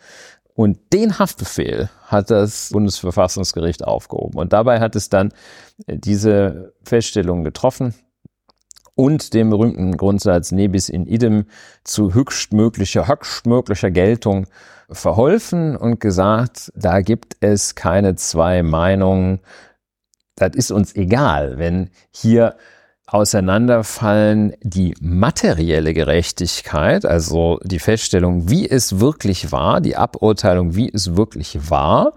Und 0.55 0.79
den 0.93 1.19
Haftbefehl 1.19 1.89
hat 2.05 2.31
das 2.31 2.69
Bundesverfassungsgericht 2.71 3.83
aufgehoben. 3.83 4.39
Und 4.39 4.53
dabei 4.53 4.81
hat 4.81 4.95
es 4.95 5.09
dann 5.09 5.33
äh, 5.87 5.97
diese 5.97 6.75
Feststellung 6.85 7.45
getroffen, 7.45 7.95
und 9.01 9.33
dem 9.33 9.49
berühmten 9.49 9.97
Grundsatz 9.97 10.53
Nebis 10.53 10.91
in 10.91 11.07
idem 11.07 11.47
zu 11.85 12.13
höchstmöglicher, 12.13 13.09
höchstmöglicher 13.09 13.91
Geltung 13.91 14.47
verholfen 14.91 15.75
und 15.75 16.01
gesagt, 16.01 16.71
da 16.77 17.01
gibt 17.01 17.39
es 17.41 17.75
keine 17.75 18.17
zwei 18.17 18.63
Meinungen. 18.63 19.41
Das 20.37 20.55
ist 20.55 20.71
uns 20.71 20.95
egal, 20.95 21.57
wenn 21.57 21.89
hier 22.11 22.57
auseinanderfallen 23.07 24.53
die 24.61 24.95
materielle 25.01 25.95
Gerechtigkeit, 25.95 27.07
also 27.07 27.59
die 27.65 27.79
Feststellung, 27.79 28.51
wie 28.51 28.69
es 28.69 29.01
wirklich 29.01 29.51
war, 29.51 29.81
die 29.81 29.97
Aburteilung, 29.97 30.77
wie 30.77 30.93
es 30.93 31.17
wirklich 31.17 31.71
war, 31.71 32.13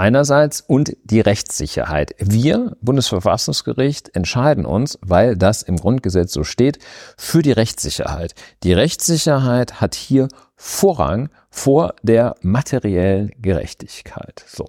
einerseits 0.00 0.62
und 0.62 0.96
die 1.04 1.20
Rechtssicherheit. 1.20 2.14
Wir, 2.18 2.76
Bundesverfassungsgericht, 2.80 4.16
entscheiden 4.16 4.64
uns, 4.64 4.98
weil 5.02 5.36
das 5.36 5.62
im 5.62 5.76
Grundgesetz 5.76 6.32
so 6.32 6.42
steht, 6.42 6.78
für 7.18 7.42
die 7.42 7.52
Rechtssicherheit. 7.52 8.34
Die 8.62 8.72
Rechtssicherheit 8.72 9.80
hat 9.80 9.94
hier 9.94 10.28
Vorrang 10.56 11.28
vor 11.50 11.94
der 12.02 12.34
materiellen 12.40 13.30
Gerechtigkeit. 13.40 14.44
So. 14.46 14.66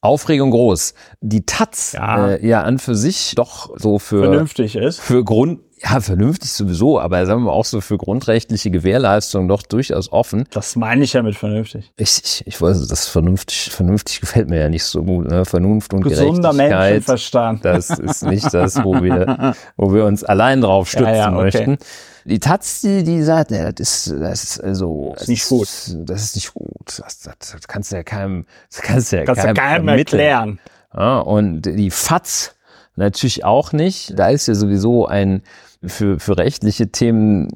Aufregung 0.00 0.50
groß. 0.50 0.94
Die 1.20 1.46
Taz 1.46 1.92
ja. 1.92 2.30
Äh, 2.30 2.46
ja 2.46 2.62
an 2.62 2.78
für 2.78 2.94
sich 2.94 3.34
doch 3.36 3.76
so 3.78 3.98
für 3.98 4.20
vernünftig 4.20 4.76
ist. 4.76 5.00
Für 5.00 5.24
Grund 5.24 5.60
ja, 5.82 6.00
vernünftig 6.00 6.50
sowieso, 6.50 7.00
aber 7.00 7.24
sagen 7.26 7.42
wir 7.42 7.46
mal 7.46 7.52
auch 7.52 7.64
so 7.64 7.80
für 7.80 7.98
grundrechtliche 7.98 8.70
Gewährleistung 8.70 9.48
doch 9.48 9.62
durchaus 9.62 10.12
offen. 10.12 10.44
Das 10.50 10.76
meine 10.76 11.04
ich 11.04 11.12
ja 11.12 11.22
mit 11.22 11.36
vernünftig. 11.36 11.92
Ich, 11.96 12.20
ich, 12.22 12.46
ich 12.46 12.60
weiß, 12.60 12.86
das 12.88 13.08
vernünftig, 13.08 13.70
vernünftig 13.70 14.20
gefällt 14.20 14.48
mir 14.48 14.60
ja 14.60 14.68
nicht 14.68 14.84
so 14.84 15.02
gut. 15.02 15.28
Ne? 15.28 15.44
Vernunft 15.44 15.94
und 15.94 16.02
Gesunder 16.02 16.50
Gerechtigkeit. 16.52 16.90
Menschenverstand. 16.90 17.64
Das 17.64 17.90
ist 17.90 18.24
nicht 18.24 18.52
das, 18.52 18.82
wo 18.82 19.02
wir, 19.02 19.54
wo 19.76 19.92
wir 19.92 20.04
uns 20.04 20.24
allein 20.24 20.60
drauf 20.60 20.88
stützen 20.88 21.06
ja, 21.06 21.14
ja, 21.14 21.32
okay. 21.32 21.42
möchten. 21.42 21.78
Die 22.24 22.40
Taz, 22.40 22.82
die, 22.82 23.04
die 23.04 23.22
sagt, 23.22 23.50
ja, 23.52 23.72
das 23.72 24.06
ist, 24.06 24.20
das 24.20 24.44
ist 24.44 24.60
also, 24.60 25.12
das 25.14 25.22
ist 25.22 25.28
nicht 25.28 25.48
gut. 25.48 25.68
Das 26.04 26.22
ist 26.22 26.34
nicht 26.36 26.52
gut. 26.52 26.98
Das, 26.98 27.20
das, 27.20 27.36
das 27.52 27.68
kannst 27.68 27.92
du 27.92 27.96
ja 27.96 28.02
keinem, 28.02 28.44
das 28.70 28.82
kannst 28.82 29.12
du 29.12 29.16
ja 29.16 29.24
kannst 29.24 29.42
keinem, 29.42 29.54
keinem 29.54 29.88
erklären. 29.88 30.58
Ja, 30.94 31.20
und 31.20 31.62
die 31.62 31.90
Fatz 31.90 32.54
natürlich 32.96 33.44
auch 33.44 33.72
nicht. 33.72 34.18
Da 34.18 34.28
ist 34.28 34.46
ja 34.46 34.54
sowieso 34.54 35.06
ein 35.06 35.42
für, 35.84 36.18
für 36.18 36.36
rechtliche 36.36 36.90
Themen 36.90 37.48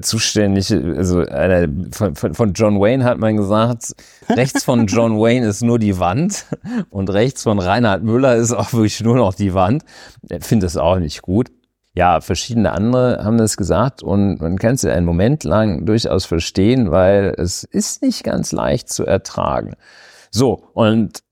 zuständig. 0.00 0.72
Also 0.72 1.20
einer, 1.20 1.68
von, 1.92 2.14
von 2.14 2.52
John 2.52 2.80
Wayne 2.80 3.04
hat 3.04 3.18
man 3.18 3.36
gesagt, 3.36 3.94
rechts 4.28 4.64
von 4.64 4.86
John 4.86 5.18
Wayne 5.18 5.46
ist 5.46 5.62
nur 5.62 5.78
die 5.78 5.98
Wand 5.98 6.46
und 6.90 7.10
rechts 7.10 7.42
von 7.42 7.58
Reinhard 7.58 8.02
Müller 8.02 8.36
ist 8.36 8.52
auch 8.52 8.72
wirklich 8.72 9.00
nur 9.00 9.16
noch 9.16 9.34
die 9.34 9.54
Wand. 9.54 9.84
Er 10.28 10.40
findet 10.40 10.70
es 10.70 10.76
auch 10.76 10.98
nicht 10.98 11.22
gut 11.22 11.50
ja, 11.94 12.20
verschiedene 12.20 12.72
andere 12.72 13.24
haben 13.24 13.38
das 13.38 13.56
gesagt 13.56 14.02
und 14.02 14.40
man 14.40 14.58
kann 14.58 14.74
es 14.74 14.82
ja 14.82 14.92
einen 14.92 15.06
Moment 15.06 15.44
lang 15.44 15.86
durchaus 15.86 16.24
verstehen, 16.24 16.90
weil 16.90 17.34
es 17.36 17.64
ist 17.64 18.02
nicht 18.02 18.22
ganz 18.22 18.52
leicht 18.52 18.88
zu 18.88 19.04
ertragen. 19.04 19.74
So, 20.30 20.68
und 20.72 21.22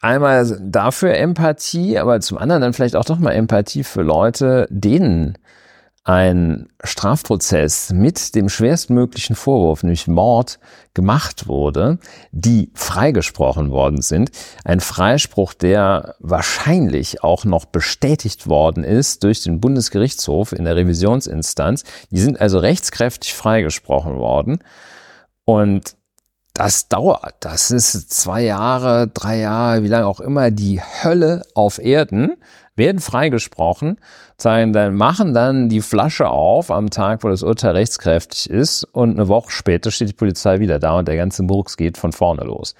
einmal 0.00 0.58
dafür 0.60 1.14
Empathie, 1.14 1.98
aber 1.98 2.20
zum 2.20 2.38
anderen 2.38 2.62
dann 2.62 2.72
vielleicht 2.72 2.96
auch 2.96 3.04
doch 3.04 3.18
mal 3.18 3.30
Empathie 3.30 3.84
für 3.84 4.02
Leute, 4.02 4.66
denen 4.70 5.38
ein 6.04 6.68
Strafprozess 6.82 7.92
mit 7.92 8.34
dem 8.34 8.48
schwerstmöglichen 8.48 9.36
Vorwurf, 9.36 9.82
nämlich 9.84 10.08
Mord, 10.08 10.58
gemacht 10.94 11.46
wurde, 11.46 11.98
die 12.32 12.70
freigesprochen 12.74 13.70
worden 13.70 14.02
sind. 14.02 14.30
Ein 14.64 14.80
Freispruch, 14.80 15.54
der 15.54 16.16
wahrscheinlich 16.18 17.22
auch 17.22 17.44
noch 17.44 17.66
bestätigt 17.66 18.48
worden 18.48 18.82
ist 18.82 19.22
durch 19.22 19.42
den 19.42 19.60
Bundesgerichtshof 19.60 20.52
in 20.52 20.64
der 20.64 20.76
Revisionsinstanz. 20.76 21.84
Die 22.10 22.20
sind 22.20 22.40
also 22.40 22.58
rechtskräftig 22.58 23.34
freigesprochen 23.34 24.16
worden. 24.16 24.58
Und 25.44 25.96
das 26.54 26.88
dauert. 26.88 27.34
Das 27.40 27.70
ist 27.70 28.10
zwei 28.10 28.42
Jahre, 28.42 29.08
drei 29.08 29.38
Jahre, 29.38 29.82
wie 29.82 29.88
lange 29.88 30.06
auch 30.06 30.20
immer, 30.20 30.50
die 30.50 30.80
Hölle 30.80 31.42
auf 31.54 31.78
Erden 31.78 32.36
werden 32.76 33.00
freigesprochen, 33.00 33.98
sagen 34.36 34.72
dann, 34.72 34.94
machen 34.94 35.34
dann 35.34 35.68
die 35.68 35.82
Flasche 35.82 36.28
auf 36.28 36.70
am 36.70 36.90
Tag, 36.90 37.22
wo 37.22 37.28
das 37.28 37.42
Urteil 37.42 37.72
rechtskräftig 37.72 38.48
ist 38.48 38.84
und 38.84 39.10
eine 39.12 39.28
Woche 39.28 39.50
später 39.50 39.90
steht 39.90 40.08
die 40.08 40.14
Polizei 40.14 40.60
wieder 40.60 40.78
da 40.78 40.98
und 40.98 41.08
der 41.08 41.16
ganze 41.16 41.42
Murks 41.42 41.76
geht 41.76 41.98
von 41.98 42.12
vorne 42.12 42.44
los. 42.44 42.74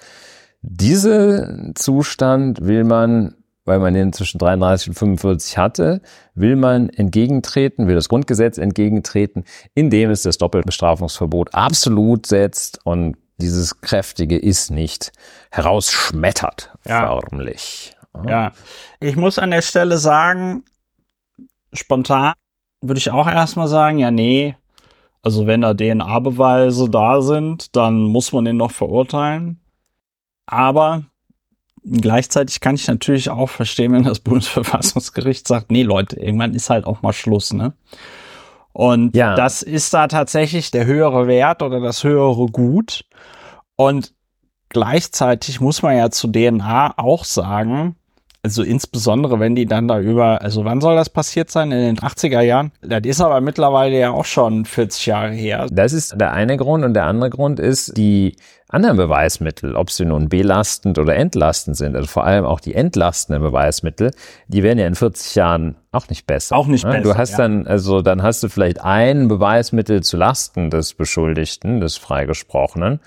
Diese 0.61 1.71
Zustand 1.75 2.65
will 2.65 2.85
man, 2.85 3.35
weil 3.65 3.79
man 3.79 3.93
den 3.93 4.13
zwischen 4.13 4.39
33 4.39 4.89
und 4.89 4.93
45 4.95 5.57
hatte, 5.57 6.01
will 6.35 6.55
man 6.55 6.89
entgegentreten, 6.89 7.87
will 7.87 7.95
das 7.95 8.09
Grundgesetz 8.09 8.57
entgegentreten, 8.57 9.43
indem 9.75 10.09
es 10.09 10.23
das 10.23 10.37
Doppelbestrafungsverbot 10.37 11.53
absolut 11.53 12.25
setzt 12.25 12.79
und 12.83 13.17
dieses 13.43 13.81
Kräftige 13.81 14.37
ist 14.37 14.71
nicht 14.71 15.11
herausschmettert, 15.51 16.73
ja. 16.87 17.19
förmlich. 17.19 17.95
Ja, 18.27 18.51
ich 18.99 19.15
muss 19.15 19.39
an 19.39 19.51
der 19.51 19.61
Stelle 19.61 19.97
sagen, 19.97 20.63
spontan 21.73 22.33
würde 22.81 22.99
ich 22.99 23.11
auch 23.11 23.27
erstmal 23.27 23.67
sagen, 23.67 23.97
ja, 23.97 24.11
nee, 24.11 24.55
also 25.21 25.47
wenn 25.47 25.61
da 25.61 25.73
DNA-Beweise 25.73 26.89
da 26.89 27.21
sind, 27.21 27.75
dann 27.75 28.03
muss 28.03 28.33
man 28.33 28.45
den 28.45 28.57
noch 28.57 28.71
verurteilen. 28.71 29.59
Aber 30.45 31.03
gleichzeitig 31.85 32.59
kann 32.59 32.75
ich 32.75 32.87
natürlich 32.87 33.29
auch 33.29 33.49
verstehen, 33.49 33.93
wenn 33.93 34.03
das 34.03 34.19
Bundesverfassungsgericht 34.21 35.47
sagt, 35.47 35.71
nee, 35.71 35.83
Leute, 35.83 36.19
irgendwann 36.19 36.53
ist 36.53 36.69
halt 36.69 36.85
auch 36.85 37.01
mal 37.01 37.13
Schluss, 37.13 37.53
ne? 37.53 37.73
Und 38.73 39.15
ja. 39.15 39.35
das 39.35 39.61
ist 39.61 39.93
da 39.93 40.07
tatsächlich 40.07 40.71
der 40.71 40.85
höhere 40.85 41.27
Wert 41.27 41.61
oder 41.61 41.79
das 41.79 42.03
höhere 42.03 42.47
Gut. 42.47 43.05
Und 43.75 44.13
gleichzeitig 44.69 45.61
muss 45.61 45.83
man 45.83 45.95
ja 45.95 46.09
zu 46.09 46.31
DNA 46.31 46.97
auch 46.97 47.23
sagen, 47.23 47.95
also 48.43 48.61
insbesondere, 48.61 49.39
wenn 49.39 49.55
die 49.55 49.65
dann 49.65 49.87
da 49.87 49.99
über, 49.99 50.41
also 50.41 50.65
wann 50.65 50.81
soll 50.81 50.95
das 50.95 51.09
passiert 51.09 51.49
sein? 51.49 51.71
In 51.71 51.95
den 51.95 51.97
80er 51.97 52.41
Jahren? 52.41 52.71
Das 52.81 53.01
ist 53.05 53.21
aber 53.21 53.39
mittlerweile 53.39 53.97
ja 53.97 54.11
auch 54.11 54.25
schon 54.25 54.65
40 54.65 55.05
Jahre 55.05 55.31
her. 55.31 55.67
Das 55.71 55.93
ist 55.93 56.19
der 56.19 56.33
eine 56.33 56.57
Grund 56.57 56.83
und 56.83 56.93
der 56.93 57.05
andere 57.05 57.29
Grund 57.29 57.61
ist 57.61 57.97
die 57.97 58.35
anderen 58.67 58.97
Beweismittel, 58.97 59.75
ob 59.75 59.91
sie 59.91 60.03
nun 60.03 60.27
belastend 60.27 60.97
oder 60.97 61.15
entlastend 61.15 61.77
sind, 61.77 61.95
also 61.95 62.07
vor 62.07 62.25
allem 62.25 62.43
auch 62.43 62.59
die 62.59 62.73
entlastenden 62.73 63.41
Beweismittel, 63.41 64.11
die 64.47 64.63
werden 64.63 64.79
ja 64.79 64.87
in 64.87 64.95
40 64.95 65.35
Jahren 65.35 65.75
auch 65.91 66.09
nicht 66.09 66.25
besser. 66.25 66.57
Auch 66.57 66.67
nicht 66.67 66.83
besser. 66.83 67.01
Du 67.01 67.15
hast 67.15 67.31
ja. 67.31 67.37
dann, 67.37 67.67
also 67.67 68.01
dann 68.01 68.23
hast 68.23 68.43
du 68.43 68.49
vielleicht 68.49 68.81
ein 68.81 69.27
Beweismittel 69.27 70.01
zu 70.01 70.17
Lasten 70.17 70.69
des 70.69 70.95
Beschuldigten, 70.95 71.79
des 71.79 71.97
Freigesprochenen. 71.97 72.99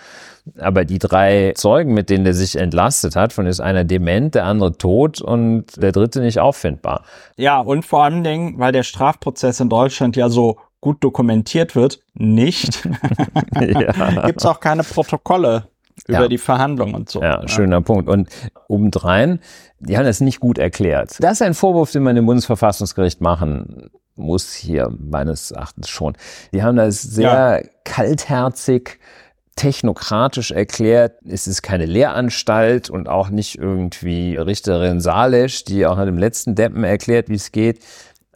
Aber 0.58 0.84
die 0.84 0.98
drei 0.98 1.52
Zeugen, 1.56 1.94
mit 1.94 2.10
denen 2.10 2.24
der 2.24 2.34
sich 2.34 2.56
entlastet 2.56 3.16
hat, 3.16 3.32
von 3.32 3.46
ist 3.46 3.60
einer 3.60 3.84
dement, 3.84 4.34
der 4.34 4.44
andere 4.44 4.76
tot 4.78 5.20
und 5.20 5.64
der 5.76 5.92
dritte 5.92 6.20
nicht 6.20 6.38
auffindbar. 6.38 7.04
Ja, 7.36 7.58
und 7.60 7.84
vor 7.84 8.04
allen 8.04 8.22
Dingen, 8.22 8.58
weil 8.58 8.72
der 8.72 8.82
Strafprozess 8.82 9.60
in 9.60 9.68
Deutschland 9.68 10.16
ja 10.16 10.28
so 10.28 10.58
gut 10.80 11.02
dokumentiert 11.02 11.74
wird, 11.74 12.00
nicht, 12.14 12.84
ja. 13.60 14.26
gibt 14.26 14.40
es 14.40 14.46
auch 14.46 14.60
keine 14.60 14.84
Protokolle 14.84 15.68
über 16.06 16.20
ja. 16.22 16.28
die 16.28 16.38
Verhandlungen 16.38 16.94
und 16.94 17.10
so. 17.10 17.22
Ja, 17.22 17.46
schöner 17.48 17.78
ja. 17.78 17.80
Punkt. 17.80 18.08
Und 18.08 18.28
obendrein, 18.68 19.40
die 19.80 19.96
haben 19.96 20.04
das 20.04 20.20
nicht 20.20 20.40
gut 20.40 20.58
erklärt. 20.58 21.16
Das 21.20 21.32
ist 21.32 21.42
ein 21.42 21.54
Vorwurf, 21.54 21.90
den 21.90 22.02
man 22.02 22.14
dem 22.14 22.26
Bundesverfassungsgericht 22.26 23.20
machen 23.20 23.90
muss 24.14 24.54
hier 24.54 24.90
meines 24.98 25.50
Erachtens 25.50 25.88
schon. 25.88 26.16
Die 26.52 26.62
haben 26.62 26.76
das 26.76 27.02
sehr 27.02 27.62
ja. 27.62 27.68
kaltherzig 27.84 28.98
technokratisch 29.56 30.50
erklärt, 30.50 31.14
es 31.26 31.46
ist 31.46 31.62
keine 31.62 31.86
Lehranstalt 31.86 32.90
und 32.90 33.08
auch 33.08 33.30
nicht 33.30 33.58
irgendwie 33.58 34.36
Richterin 34.36 35.00
Salesch, 35.00 35.64
die 35.64 35.86
auch 35.86 35.96
nach 35.96 36.04
dem 36.04 36.18
letzten 36.18 36.54
Deppen 36.54 36.84
erklärt, 36.84 37.28
wie 37.28 37.34
es 37.34 37.52
geht. 37.52 37.80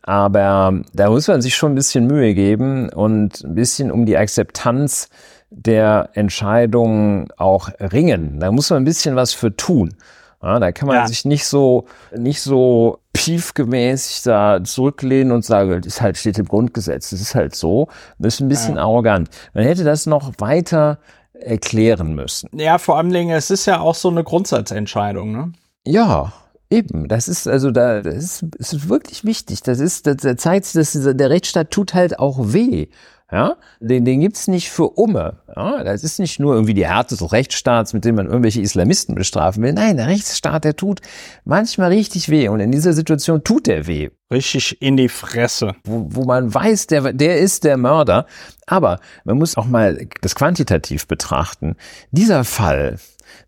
Aber 0.02 0.80
da 0.94 1.10
muss 1.10 1.28
man 1.28 1.42
sich 1.42 1.54
schon 1.54 1.72
ein 1.72 1.74
bisschen 1.74 2.06
Mühe 2.06 2.34
geben 2.34 2.88
und 2.88 3.44
ein 3.44 3.54
bisschen 3.54 3.92
um 3.92 4.06
die 4.06 4.16
Akzeptanz 4.16 5.10
der 5.50 6.10
Entscheidungen 6.14 7.28
auch 7.36 7.68
ringen. 7.78 8.40
Da 8.40 8.50
muss 8.50 8.70
man 8.70 8.82
ein 8.82 8.84
bisschen 8.84 9.14
was 9.14 9.34
für 9.34 9.54
tun. 9.54 9.94
Ja, 10.43 10.59
da 10.59 10.72
kann 10.72 10.88
man 10.88 10.97
ja. 10.97 11.07
sich 11.07 11.24
nicht 11.24 11.45
so, 11.45 11.84
nicht 12.16 12.41
so 12.41 12.99
piefgemäß 13.12 14.22
da 14.22 14.64
zurücklehnen 14.64 15.32
und 15.32 15.45
sagen, 15.45 15.82
das 15.82 16.01
halt 16.01 16.16
steht 16.16 16.38
im 16.38 16.47
Grundgesetz, 16.47 17.11
das 17.11 17.20
ist 17.20 17.34
halt 17.34 17.55
so. 17.55 17.88
Das 18.18 18.34
ist 18.34 18.41
ein 18.41 18.49
bisschen 18.49 18.76
ja. 18.76 18.82
arrogant. 18.82 19.28
Man 19.53 19.64
hätte 19.64 19.84
das 19.84 20.07
noch 20.07 20.32
weiter 20.38 20.99
erklären 21.32 22.14
müssen. 22.14 22.49
Ja, 22.53 22.78
vor 22.78 22.97
allem, 22.97 23.12
es 23.30 23.51
ist 23.51 23.66
ja 23.66 23.80
auch 23.80 23.95
so 23.95 24.09
eine 24.09 24.24
Grundsatzentscheidung, 24.24 25.32
ne? 25.32 25.53
Ja, 25.86 26.32
Eben, 26.72 27.09
das 27.09 27.26
ist 27.26 27.49
also 27.49 27.72
da, 27.72 28.01
das 28.01 28.14
ist, 28.14 28.45
ist 28.59 28.88
wirklich 28.88 29.24
wichtig. 29.24 29.61
Das 29.62 29.80
ist, 29.80 30.07
das, 30.07 30.18
das 30.18 30.36
zeigt, 30.36 30.76
dass 30.76 30.93
der 30.93 31.28
Rechtsstaat 31.28 31.72
tut 31.72 31.95
halt 31.95 32.20
auch 32.20 32.38
weh. 32.53 32.86
Ja, 33.32 33.56
den, 33.78 34.04
den 34.04 34.20
gibt's 34.20 34.48
nicht 34.48 34.70
für 34.70 34.88
Umme. 34.90 35.38
Ja, 35.54 35.84
das 35.84 36.02
ist 36.02 36.18
nicht 36.18 36.40
nur 36.40 36.54
irgendwie 36.54 36.74
die 36.74 36.86
Härte 36.86 37.16
des 37.16 37.32
Rechtsstaats, 37.32 37.92
mit 37.92 38.04
dem 38.04 38.16
man 38.16 38.26
irgendwelche 38.26 38.60
Islamisten 38.60 39.14
bestrafen 39.14 39.62
will. 39.62 39.72
Nein, 39.72 39.96
der 39.96 40.08
Rechtsstaat, 40.08 40.64
der 40.64 40.74
tut 40.74 41.00
manchmal 41.44 41.90
richtig 41.90 42.28
weh. 42.28 42.48
Und 42.48 42.58
in 42.58 42.72
dieser 42.72 42.92
Situation 42.92 43.44
tut 43.44 43.68
er 43.68 43.86
weh. 43.86 44.10
Richtig 44.32 44.80
in 44.80 44.96
die 44.96 45.08
Fresse. 45.08 45.74
Wo, 45.84 46.06
wo 46.10 46.24
man 46.24 46.54
weiß, 46.54 46.86
der, 46.86 47.12
der 47.12 47.38
ist 47.38 47.64
der 47.64 47.76
Mörder. 47.76 48.26
Aber 48.66 49.00
man 49.24 49.38
muss 49.38 49.56
auch 49.56 49.66
mal 49.66 50.06
das 50.20 50.36
quantitativ 50.36 51.08
betrachten. 51.08 51.76
Dieser 52.12 52.44
Fall, 52.44 52.98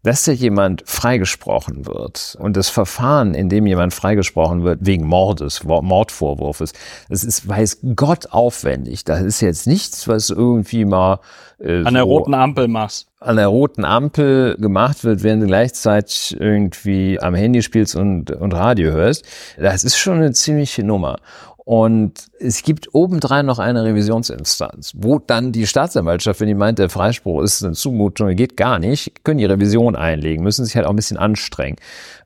dass 0.03 0.25
da 0.25 0.33
jemand 0.33 0.83
freigesprochen 0.87 1.87
wird 1.87 2.37
und 2.41 2.57
das 2.57 2.69
Verfahren, 2.69 3.35
in 3.35 3.49
dem 3.49 3.67
jemand 3.67 3.95
freigesprochen 3.95 4.65
wird 4.65 4.81
wegen 4.83 5.07
Mordes, 5.07 5.63
Mordvorwurfs, 5.63 6.73
das 7.09 7.25
ist, 7.25 7.49
weiß 7.49 7.79
Gott 7.95 8.33
aufwendig. 8.33 9.05
Das 9.05 9.23
ist 9.23 9.41
jetzt 9.41 9.67
nichts, 9.69 10.09
was 10.09 10.31
irgendwie 10.31 10.85
mal 10.85 11.21
äh, 11.61 11.85
an 11.85 11.95
der 11.95 12.03
so 12.03 12.09
roten 12.09 12.35
Ampel 12.35 12.67
machst. 12.67 13.12
An 13.25 13.37
der 13.37 13.47
roten 13.47 13.85
Ampel 13.85 14.57
gemacht 14.57 15.05
wird, 15.05 15.23
während 15.23 15.43
du 15.43 15.47
gleichzeitig 15.47 16.37
irgendwie 16.39 17.21
am 17.21 17.35
Handy 17.35 17.63
spielst 17.63 17.97
und, 17.97 18.31
und 18.31 18.53
Radio 18.53 18.91
hörst. 18.93 19.25
Das 19.59 19.85
ist 19.85 19.97
schon 19.97 20.17
eine 20.17 20.33
ziemliche 20.33 20.85
Nummer. 20.85 21.19
Und 21.65 22.27
es 22.41 22.65
gibt 22.65 22.93
obendrein 22.93 23.47
noch 23.47 23.61
eine 23.61 23.85
Revisionsinstanz, 23.85 24.95
wo 24.97 25.21
dann 25.21 25.53
die 25.53 25.67
Staatsanwaltschaft, 25.67 26.41
wenn 26.41 26.49
die 26.49 26.55
meint, 26.55 26.81
der 26.81 26.91
Freispruch 26.91 27.43
ist 27.43 27.65
eine 27.65 27.75
Zumutung, 27.75 28.35
geht 28.35 28.57
gar 28.57 28.81
nicht, 28.81 29.25
können 29.25 29.39
die 29.39 29.45
Revision 29.45 29.95
einlegen, 29.95 30.43
müssen 30.43 30.65
sich 30.65 30.75
halt 30.75 30.87
auch 30.87 30.91
ein 30.91 30.97
bisschen 30.97 31.19
anstrengen. 31.19 31.77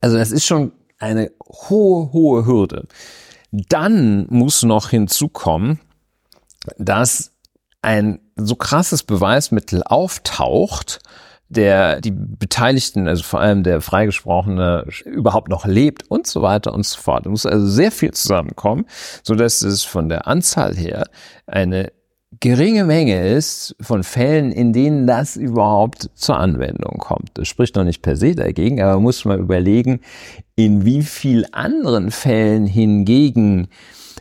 Also 0.01 0.17
das 0.17 0.33
ist 0.33 0.47
schon 0.47 0.73
eine 0.99 1.31
hohe, 1.69 2.13
hohe 2.13 2.47
Hürde. 2.47 2.87
Dann 3.53 4.27
muss 4.31 4.63
noch 4.63 4.89
hinzukommen, 4.89 5.81
dass 6.79 7.33
ein 7.83 8.21
so 8.37 8.55
krasses 8.55 9.03
Beweismittel 9.03 9.83
auftaucht, 9.83 11.01
der 11.49 12.01
die 12.01 12.11
Beteiligten, 12.11 13.09
also 13.09 13.23
vor 13.23 13.41
allem 13.41 13.63
der 13.63 13.81
Freigesprochene, 13.81 14.87
überhaupt 15.05 15.49
noch 15.49 15.65
lebt 15.65 16.11
und 16.11 16.27
so 16.27 16.43
weiter 16.43 16.75
und 16.75 16.85
so 16.85 17.01
fort. 17.01 17.27
Es 17.27 17.31
muss 17.31 17.47
also 17.47 17.67
sehr 17.67 17.93
viel 17.93 18.13
zusammenkommen, 18.13 18.87
so 19.23 19.35
dass 19.35 19.63
es 19.63 19.83
von 19.83 20.09
der 20.09 20.27
Anzahl 20.27 20.75
her 20.75 21.07
eine 21.47 21.93
geringe 22.41 22.85
Menge 22.85 23.29
ist 23.29 23.77
von 23.81 24.03
Fällen, 24.03 24.51
in 24.53 24.73
denen 24.73 25.07
das 25.07 25.37
überhaupt 25.37 26.11
zur 26.15 26.39
Anwendung 26.39 26.99
kommt. 26.99 27.31
Das 27.35 27.49
spricht 27.49 27.77
noch 27.77 27.85
nicht 27.85 28.03
per 28.03 28.17
se 28.17 28.35
dagegen, 28.35 28.83
aber 28.83 28.95
man 28.95 29.05
muss 29.05 29.25
mal 29.25 29.39
überlegen, 29.39 30.01
in 30.57 30.85
wie 30.85 31.03
viel 31.03 31.47
anderen 31.53 32.11
Fällen 32.11 32.67
hingegen 32.67 33.69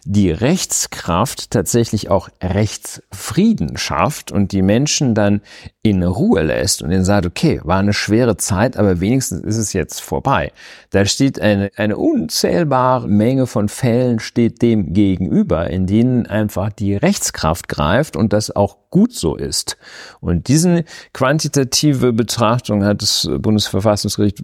die 0.07 0.29
Rechtskraft 0.29 1.49
tatsächlich 1.49 2.11
auch 2.11 2.29
Rechtsfrieden 2.41 3.75
schafft 3.75 4.31
und 4.31 4.51
die 4.51 4.61
Menschen 4.61 5.15
dann 5.15 5.41
in 5.81 6.03
Ruhe 6.03 6.43
lässt 6.43 6.83
und 6.83 6.91
ihnen 6.91 7.03
sagt, 7.03 7.25
okay, 7.25 7.59
war 7.63 7.79
eine 7.79 7.93
schwere 7.93 8.37
Zeit, 8.37 8.77
aber 8.77 8.99
wenigstens 9.01 9.41
ist 9.41 9.57
es 9.57 9.73
jetzt 9.73 10.01
vorbei. 10.01 10.51
Da 10.91 11.05
steht 11.05 11.41
eine, 11.41 11.71
eine 11.75 11.97
unzählbare 11.97 13.07
Menge 13.07 13.47
von 13.47 13.67
Fällen 13.67 14.19
steht 14.19 14.61
dem 14.61 14.93
gegenüber, 14.93 15.71
in 15.71 15.87
denen 15.87 16.27
einfach 16.27 16.71
die 16.71 16.95
Rechtskraft 16.95 17.67
greift 17.67 18.15
und 18.15 18.31
das 18.31 18.55
auch 18.55 18.77
gut 18.91 19.11
so 19.11 19.35
ist. 19.35 19.75
Und 20.21 20.47
diese 20.47 20.85
quantitative 21.13 22.13
Betrachtung 22.13 22.85
hat 22.85 23.01
das 23.01 23.27
Bundesverfassungsgericht, 23.39 24.37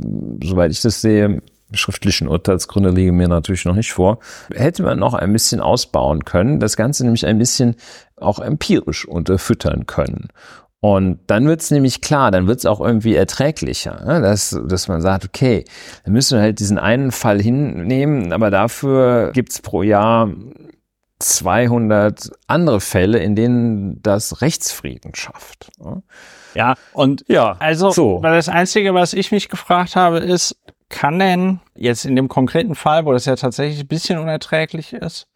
soweit 0.43 0.71
ich 0.71 0.81
das 0.81 1.01
sehe, 1.01 1.41
schriftlichen 1.73 2.27
Urteilsgründe 2.27 2.89
liegen 2.89 3.15
mir 3.17 3.27
natürlich 3.27 3.65
noch 3.65 3.75
nicht 3.75 3.93
vor, 3.93 4.19
hätte 4.53 4.83
man 4.83 4.99
noch 4.99 5.13
ein 5.13 5.33
bisschen 5.33 5.61
ausbauen 5.61 6.25
können, 6.25 6.59
das 6.59 6.77
Ganze 6.77 7.03
nämlich 7.03 7.25
ein 7.25 7.37
bisschen 7.37 7.75
auch 8.17 8.39
empirisch 8.39 9.07
unterfüttern 9.07 9.85
können. 9.85 10.29
Und 10.79 11.19
dann 11.27 11.47
wird's 11.47 11.69
nämlich 11.69 12.01
klar, 12.01 12.31
dann 12.31 12.47
wird's 12.47 12.65
auch 12.65 12.81
irgendwie 12.81 13.15
erträglicher, 13.15 14.03
ne? 14.03 14.19
dass, 14.19 14.59
dass 14.67 14.87
man 14.87 14.99
sagt, 14.99 15.25
okay, 15.25 15.63
dann 16.03 16.13
müssen 16.13 16.37
wir 16.37 16.41
halt 16.41 16.59
diesen 16.59 16.79
einen 16.79 17.11
Fall 17.11 17.39
hinnehmen, 17.39 18.33
aber 18.33 18.49
dafür 18.49 19.31
gibt's 19.31 19.61
pro 19.61 19.83
Jahr 19.83 20.29
200 21.19 22.31
andere 22.47 22.81
Fälle, 22.81 23.19
in 23.19 23.35
denen 23.35 24.01
das 24.01 24.41
Rechtsfrieden 24.41 25.13
schafft. 25.13 25.69
Ne? 25.79 26.01
Ja, 26.55 26.73
und 26.93 27.23
ja, 27.27 27.55
also 27.59 27.91
so. 27.91 28.19
das 28.21 28.49
Einzige, 28.49 28.93
was 28.93 29.13
ich 29.13 29.31
mich 29.31 29.49
gefragt 29.49 29.95
habe, 29.95 30.17
ist, 30.17 30.57
kann 30.91 31.17
denn 31.17 31.59
jetzt 31.75 32.05
in 32.05 32.15
dem 32.15 32.27
konkreten 32.27 32.75
Fall, 32.75 33.05
wo 33.05 33.13
das 33.13 33.25
ja 33.25 33.35
tatsächlich 33.35 33.79
ein 33.79 33.87
bisschen 33.87 34.19
unerträglich 34.19 34.93
ist, 34.93 35.27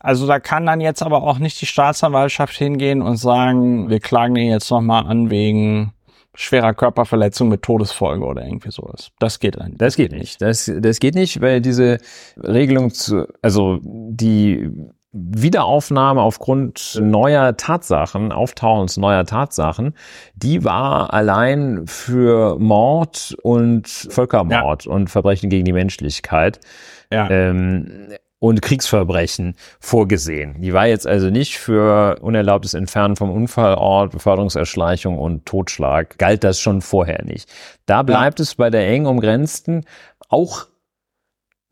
also 0.00 0.26
da 0.26 0.40
kann 0.40 0.64
dann 0.64 0.80
jetzt 0.80 1.02
aber 1.02 1.22
auch 1.22 1.38
nicht 1.38 1.60
die 1.60 1.66
Staatsanwaltschaft 1.66 2.56
hingehen 2.56 3.02
und 3.02 3.18
sagen, 3.18 3.90
wir 3.90 4.00
klagen 4.00 4.34
den 4.34 4.48
jetzt 4.48 4.70
nochmal 4.70 5.06
an 5.06 5.28
wegen 5.28 5.92
schwerer 6.34 6.72
Körperverletzung 6.72 7.50
mit 7.50 7.60
Todesfolge 7.60 8.24
oder 8.24 8.42
irgendwie 8.42 8.70
sowas. 8.70 9.10
Das 9.18 9.40
geht 9.40 9.56
dann. 9.56 9.76
Das 9.76 9.96
geht 9.96 10.12
nicht. 10.12 10.40
Das, 10.40 10.72
das 10.74 11.00
geht 11.00 11.14
nicht, 11.14 11.42
weil 11.42 11.60
diese 11.60 11.98
Regelung 12.42 12.90
zu, 12.90 13.26
also 13.42 13.78
die 13.82 14.70
Wiederaufnahme 15.12 16.20
aufgrund 16.20 16.98
neuer 17.00 17.56
Tatsachen, 17.56 18.30
Auftauchens 18.30 18.96
neuer 18.96 19.24
Tatsachen, 19.24 19.94
die 20.34 20.64
war 20.64 21.12
allein 21.12 21.86
für 21.86 22.58
Mord 22.60 23.34
und 23.42 23.88
Völkermord 23.88 24.84
ja. 24.84 24.92
und 24.92 25.10
Verbrechen 25.10 25.50
gegen 25.50 25.64
die 25.64 25.72
Menschlichkeit 25.72 26.60
ja. 27.12 27.28
ähm, 27.28 28.10
und 28.38 28.62
Kriegsverbrechen 28.62 29.56
vorgesehen. 29.80 30.60
Die 30.60 30.72
war 30.72 30.86
jetzt 30.86 31.08
also 31.08 31.28
nicht 31.28 31.58
für 31.58 32.20
unerlaubtes 32.20 32.74
Entfernen 32.74 33.16
vom 33.16 33.30
Unfallort, 33.30 34.12
Beförderungserschleichung 34.12 35.18
und 35.18 35.44
Totschlag. 35.44 36.18
Galt 36.18 36.44
das 36.44 36.60
schon 36.60 36.82
vorher 36.82 37.24
nicht. 37.24 37.52
Da 37.84 38.04
bleibt 38.04 38.38
ja. 38.38 38.44
es 38.44 38.54
bei 38.54 38.70
der 38.70 38.88
eng 38.88 39.06
umgrenzten 39.06 39.84
auch 40.28 40.69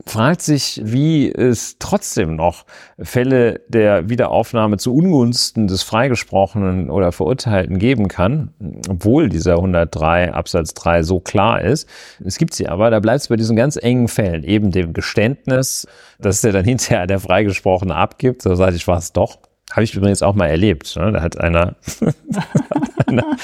fragt 0.07 0.43
sich, 0.43 0.81
wie 0.85 1.31
es 1.31 1.77
trotzdem 1.79 2.37
noch 2.37 2.65
Fälle 2.99 3.61
der 3.69 4.09
Wiederaufnahme 4.09 4.77
zu 4.79 4.95
Ungunsten 4.95 5.67
des 5.67 5.83
Freigesprochenen 5.83 6.91
oder 6.91 7.13
Verurteilten 7.13 7.79
geben 7.79 8.09
kann, 8.09 8.55
obwohl 8.89 9.29
dieser 9.29 9.57
103 9.57 10.33
Absatz 10.33 10.75
3 10.75 11.03
so 11.03 11.21
klar 11.21 11.61
ist. 11.63 11.89
Es 12.25 12.39
gibt 12.39 12.55
sie 12.55 12.69
aber, 12.69 12.91
da 12.91 13.01
bleibt 13.01 13.21
es 13.21 13.29
bei 13.29 13.37
diesen 13.37 13.57
ganz 13.57 13.77
engen 13.77 14.09
Fällen, 14.09 14.45
eben 14.45 14.71
dem 14.71 14.93
Geständnis, 14.93 15.87
dass 16.19 16.41
der 16.41 16.53
dann 16.53 16.65
hinterher 16.65 17.07
der 17.07 17.21
Freigesprochene 17.21 17.95
abgibt, 17.95 18.43
so 18.43 18.55
sage 18.55 18.77
ich, 18.77 18.87
war 18.87 18.99
es 18.99 19.13
doch. 19.13 19.39
Habe 19.71 19.85
ich 19.85 19.95
übrigens 19.95 20.23
auch 20.23 20.35
mal 20.35 20.47
erlebt. 20.47 20.97
Ne? 20.97 21.13
Da 21.13 21.21
hat 21.21 21.39
einer, 21.39 21.77
hat 22.01 23.09
einer 23.09 23.37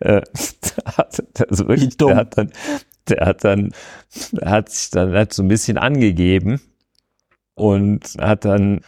äh, 0.00 0.22
hat, 0.96 1.22
also 1.50 1.68
wirklich, 1.68 1.96
der 1.98 2.16
hat 2.16 2.38
dann, 2.38 2.50
der 3.08 3.26
hat 3.26 3.44
dann, 3.44 3.72
hat 4.44 4.70
sich 4.70 4.90
dann 4.90 5.12
hat 5.14 5.32
so 5.32 5.42
ein 5.42 5.48
bisschen 5.48 5.78
angegeben 5.78 6.60
und 7.54 8.14
hat 8.20 8.44
dann 8.44 8.80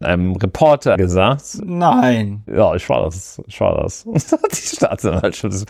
einem 0.00 0.36
Reporter 0.36 0.96
gesagt. 0.96 1.58
Nein. 1.64 2.42
Ja, 2.52 2.74
ich 2.74 2.88
war 2.88 3.04
das, 3.04 3.40
ich 3.46 3.60
war 3.60 3.82
das. 3.82 4.02
Und 4.06 4.32
hat 4.32 4.52
die 4.52 4.76
Staatsanwaltschaft, 4.76 5.54
das, 5.54 5.64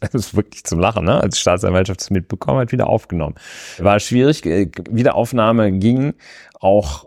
das 0.00 0.14
ist 0.14 0.36
wirklich 0.36 0.64
zum 0.64 0.80
Lachen, 0.80 1.04
ne? 1.04 1.20
Als 1.20 1.34
die 1.34 1.40
Staatsanwaltschaft 1.40 2.00
es 2.00 2.10
mitbekommen 2.10 2.60
hat, 2.60 2.72
wieder 2.72 2.88
aufgenommen. 2.88 3.34
War 3.78 4.00
schwierig, 4.00 4.44
äh, 4.46 4.70
Wiederaufnahme 4.90 5.72
ging 5.72 6.14
auch 6.60 7.04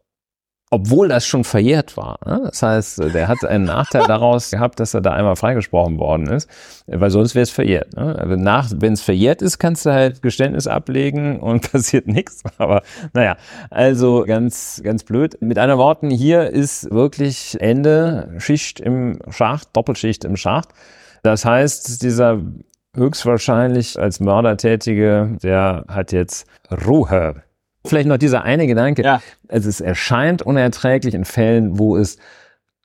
obwohl 0.70 1.08
das 1.08 1.26
schon 1.26 1.44
verjährt 1.44 1.96
war. 1.96 2.20
Ne? 2.26 2.42
Das 2.46 2.62
heißt, 2.62 3.14
der 3.14 3.28
hat 3.28 3.46
einen 3.46 3.66
Nachteil 3.66 4.04
daraus 4.08 4.52
gehabt, 4.52 4.80
dass 4.80 4.94
er 4.94 5.02
da 5.02 5.14
einmal 5.14 5.36
freigesprochen 5.36 5.98
worden 5.98 6.28
ist, 6.28 6.50
weil 6.88 7.10
sonst 7.10 7.36
wäre 7.36 7.44
es 7.44 7.52
verjährt. 7.52 7.96
Ne? 7.96 8.16
Also 8.18 8.36
nach, 8.36 8.70
wenn 8.76 8.94
es 8.94 9.02
verjährt 9.02 9.42
ist, 9.42 9.60
kannst 9.60 9.86
du 9.86 9.92
halt 9.92 10.22
Geständnis 10.22 10.68
ablegen 10.68 11.40
und 11.40 11.72
passiert 11.72 12.08
nichts. 12.08 12.44
Aber 12.58 12.82
naja, 13.14 13.38
also 13.70 14.26
ganz, 14.28 14.82
ganz 14.84 15.04
blöd. 15.04 15.38
Mit 15.42 15.58
anderen 15.58 15.80
Worten, 15.80 16.10
hier 16.10 16.50
ist 16.50 16.92
wirklich 16.92 17.58
Ende, 17.62 18.34
Schicht 18.38 18.80
im 18.82 19.20
Schacht, 19.30 19.70
Doppelschicht 19.74 20.26
im 20.26 20.36
Schacht. 20.36 20.70
Das 21.24 21.46
heißt, 21.46 22.02
dieser 22.04 22.42
höchstwahrscheinlich 22.96 23.98
als 24.00 24.20
Mörder 24.20 24.58
tätige, 24.58 25.38
der 25.42 25.86
hat 25.88 26.12
jetzt 26.12 26.46
Ruhe 26.86 27.44
Vielleicht 27.90 28.08
noch 28.08 28.18
dieser 28.18 28.44
eine 28.44 28.68
Gedanke. 28.68 29.04
Ja. 29.04 29.22
Also 29.48 29.70
es 29.70 29.82
erscheint 29.82 30.42
unerträglich 30.42 31.14
in 31.14 31.26
Fällen, 31.26 31.80
wo 31.80 31.98
es 31.98 32.18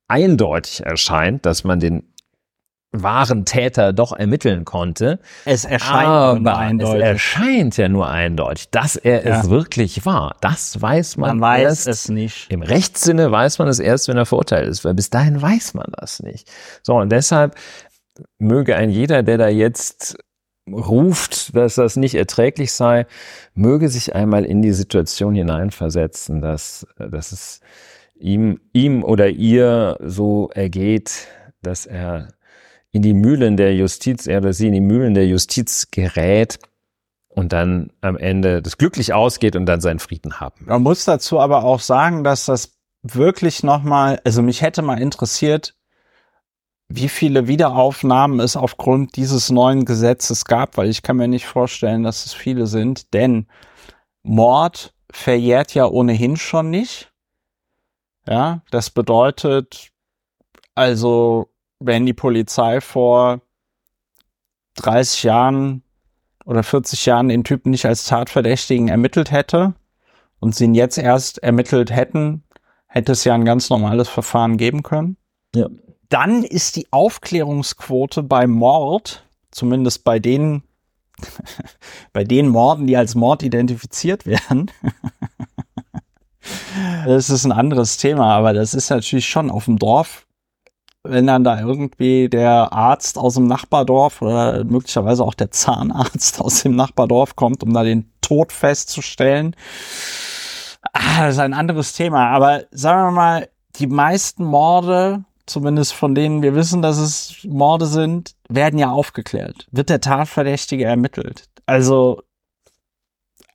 eindeutig 0.09 0.84
erscheint, 0.84 1.46
dass 1.46 1.64
man 1.64 1.80
den 1.80 2.12
wahren 2.92 3.46
Täter 3.46 3.92
doch 3.92 4.12
ermitteln 4.12 4.64
konnte. 4.64 5.18
Es 5.46 5.64
erscheint 5.64 6.07
aber 6.07 6.38
nur 6.38 6.59
eindeutig. 6.59 7.03
Es 7.03 7.09
erscheint 7.09 7.76
ja 7.78 7.88
nur 7.88 8.09
eindeutig, 8.09 8.70
dass 8.70 8.96
er 8.96 9.26
ja. 9.26 9.40
es 9.40 9.48
wirklich 9.48 10.05
war. 10.05 10.36
Das 10.42 10.80
weiß 10.80 11.16
man, 11.16 11.38
man 11.38 11.40
weiß 11.40 11.86
erst. 11.86 11.88
es 11.88 12.09
nicht. 12.11 12.53
Im 12.53 12.62
Rechtssinne 12.62 13.32
weiß 13.32 13.59
man 13.59 13.68
es 13.68 13.78
erst, 13.78 14.09
wenn 14.09 14.18
er 14.18 14.26
verurteilt 14.26 14.68
ist, 14.68 14.84
weil 14.84 14.94
bis 14.94 15.09
dahin 15.09 15.40
weiß 15.40 15.74
man 15.74 15.86
das 15.98 16.22
nicht. 16.22 16.50
So, 16.82 16.96
und 16.96 17.11
deshalb 17.11 17.57
möge 18.38 18.76
ein 18.76 18.90
jeder, 18.90 19.22
der 19.22 19.38
da 19.38 19.48
jetzt 19.48 20.18
ruft, 20.70 21.56
dass 21.56 21.74
das 21.74 21.96
nicht 21.96 22.14
erträglich 22.14 22.72
sei, 22.72 23.06
möge 23.54 23.88
sich 23.88 24.14
einmal 24.14 24.44
in 24.44 24.62
die 24.62 24.72
Situation 24.72 25.34
hineinversetzen, 25.34 26.40
dass, 26.40 26.86
dass 26.98 27.32
es 27.32 27.60
ihm, 28.14 28.60
ihm 28.72 29.02
oder 29.02 29.28
ihr 29.28 29.98
so 30.00 30.50
ergeht, 30.54 31.26
dass 31.62 31.86
er 31.86 32.28
in 32.92 33.02
die 33.02 33.14
Mühlen 33.14 33.56
der 33.56 33.74
Justiz, 33.74 34.26
er 34.26 34.38
oder 34.38 34.52
sie 34.52 34.68
in 34.68 34.74
die 34.74 34.80
Mühlen 34.80 35.14
der 35.14 35.26
Justiz 35.26 35.88
gerät 35.90 36.58
und 37.28 37.52
dann 37.52 37.90
am 38.00 38.16
Ende 38.16 38.62
das 38.62 38.76
glücklich 38.76 39.12
ausgeht 39.14 39.56
und 39.56 39.66
dann 39.66 39.80
seinen 39.80 39.98
Frieden 39.98 40.40
haben. 40.40 40.66
Man 40.66 40.82
muss 40.82 41.04
dazu 41.04 41.40
aber 41.40 41.64
auch 41.64 41.80
sagen, 41.80 42.22
dass 42.22 42.44
das 42.44 42.74
wirklich 43.02 43.62
nochmal, 43.62 44.20
also 44.24 44.42
mich 44.42 44.62
hätte 44.62 44.82
mal 44.82 45.00
interessiert, 45.00 45.74
wie 46.95 47.09
viele 47.09 47.49
Wiederaufnahmen 47.49 48.40
es 48.40 48.57
aufgrund 48.57 49.16
dieses 49.16 49.51
neuen 49.51 49.84
Gesetzes 49.84 50.45
gab, 50.45 50.76
weil 50.76 50.88
ich 50.88 51.03
kann 51.03 51.16
mir 51.16 51.28
nicht 51.28 51.47
vorstellen, 51.47 52.03
dass 52.03 52.26
es 52.26 52.32
viele 52.34 52.66
sind, 52.66 53.12
denn 53.14 53.47
Mord 54.22 54.95
verjährt 55.11 55.74
ja 55.74 55.86
ohnehin 55.86 56.36
schon 56.36 56.70
nicht. 56.70 57.12
Ja, 58.26 58.62
das 58.70 58.90
bedeutet, 58.90 59.90
also, 60.74 61.49
wenn 61.80 62.07
die 62.07 62.14
Polizei 62.14 62.80
vor 62.80 63.40
30 64.76 65.24
Jahren 65.24 65.82
oder 66.45 66.62
40 66.62 67.07
Jahren 67.07 67.28
den 67.28 67.45
Typen 67.45 67.70
nicht 67.70 67.86
als 67.86 68.07
Tatverdächtigen 68.07 68.88
ermittelt 68.88 69.30
hätte 69.30 69.74
und 70.40 70.55
sie 70.55 70.64
ihn 70.64 70.74
jetzt 70.74 70.99
erst 70.99 71.38
ermittelt 71.38 71.90
hätten, 71.90 72.45
hätte 72.86 73.12
es 73.12 73.24
ja 73.24 73.34
ein 73.34 73.45
ganz 73.45 73.70
normales 73.70 74.09
Verfahren 74.09 74.57
geben 74.57 74.82
können. 74.82 75.16
Ja. 75.55 75.68
Dann 76.12 76.44
ist 76.44 76.76
die 76.76 76.86
Aufklärungsquote 76.90 78.22
bei 78.22 78.46
Mord, 78.46 79.24
zumindest 79.50 80.04
bei 80.04 80.18
den, 80.18 80.62
bei 82.12 82.24
den 82.24 82.48
Morden, 82.48 82.86
die 82.86 82.96
als 82.96 83.14
Mord 83.14 83.42
identifiziert 83.42 84.26
werden. 84.26 84.70
das 87.06 87.30
ist 87.30 87.44
ein 87.44 87.52
anderes 87.52 87.96
Thema, 87.96 88.34
aber 88.34 88.52
das 88.52 88.74
ist 88.74 88.90
natürlich 88.90 89.26
schon 89.26 89.50
auf 89.50 89.64
dem 89.64 89.78
Dorf 89.78 90.26
wenn 91.04 91.26
dann 91.26 91.44
da 91.44 91.58
irgendwie 91.58 92.28
der 92.28 92.72
Arzt 92.72 93.18
aus 93.18 93.34
dem 93.34 93.46
Nachbardorf 93.46 94.22
oder 94.22 94.64
möglicherweise 94.64 95.24
auch 95.24 95.34
der 95.34 95.50
Zahnarzt 95.50 96.40
aus 96.40 96.62
dem 96.62 96.76
Nachbardorf 96.76 97.34
kommt, 97.34 97.62
um 97.62 97.72
da 97.72 97.82
den 97.82 98.12
Tod 98.20 98.52
festzustellen. 98.52 99.56
Ah, 100.92 101.26
das 101.26 101.34
ist 101.34 101.40
ein 101.40 101.54
anderes 101.54 101.92
Thema. 101.94 102.28
Aber 102.28 102.64
sagen 102.70 103.08
wir 103.08 103.10
mal, 103.12 103.48
die 103.76 103.88
meisten 103.88 104.44
Morde, 104.44 105.24
zumindest 105.53 105.94
von 105.94 106.14
denen 106.14 106.42
wir 106.42 106.55
wissen, 106.55 106.82
dass 106.82 106.98
es 106.98 107.44
Morde 107.44 107.86
sind, 107.86 108.34
werden 108.48 108.78
ja 108.78 108.90
aufgeklärt. 108.90 109.66
Wird 109.70 109.90
der 109.90 110.00
Tatverdächtige 110.00 110.84
ermittelt. 110.84 111.48
Also 111.66 112.22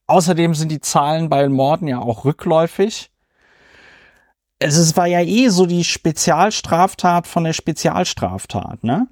außerdem 0.06 0.54
sind 0.54 0.72
die 0.72 0.82
Zahlen 0.82 1.30
bei 1.30 1.48
Morden 1.50 1.88
ja 1.88 2.00
auch 2.00 2.26
rückläufig 2.26 3.12
es 4.60 4.78
ist, 4.78 4.98
war 4.98 5.08
ja 5.08 5.22
eh 5.22 5.50
so 5.50 5.66
die 5.66 5.84
Spezialstraftat 5.84 7.28
von 7.28 7.44
der 7.44 7.54
Spezialstraftat, 7.54 8.84
ne? 8.84 9.08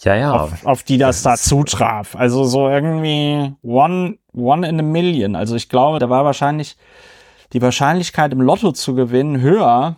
Ja, 0.00 0.14
ja. 0.14 0.32
Auf, 0.32 0.64
auf 0.64 0.82
die 0.84 0.96
das, 0.96 1.22
das 1.22 1.42
da 1.42 1.48
zutraf. 1.48 2.14
Also 2.14 2.44
so 2.44 2.68
irgendwie 2.68 3.54
one, 3.62 4.18
one 4.32 4.66
in 4.66 4.78
a 4.78 4.82
million. 4.82 5.34
Also 5.34 5.56
ich 5.56 5.68
glaube, 5.68 5.98
da 5.98 6.08
war 6.08 6.24
wahrscheinlich 6.24 6.76
die 7.52 7.60
Wahrscheinlichkeit 7.60 8.32
im 8.32 8.40
Lotto 8.40 8.72
zu 8.72 8.94
gewinnen 8.94 9.40
höher 9.40 9.96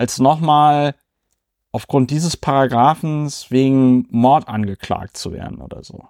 als 0.00 0.18
nochmal 0.18 0.94
aufgrund 1.72 2.10
dieses 2.10 2.36
Paragraphens 2.36 3.50
wegen 3.50 4.06
Mord 4.10 4.48
angeklagt 4.48 5.18
zu 5.18 5.32
werden 5.32 5.60
oder 5.60 5.84
so. 5.84 6.04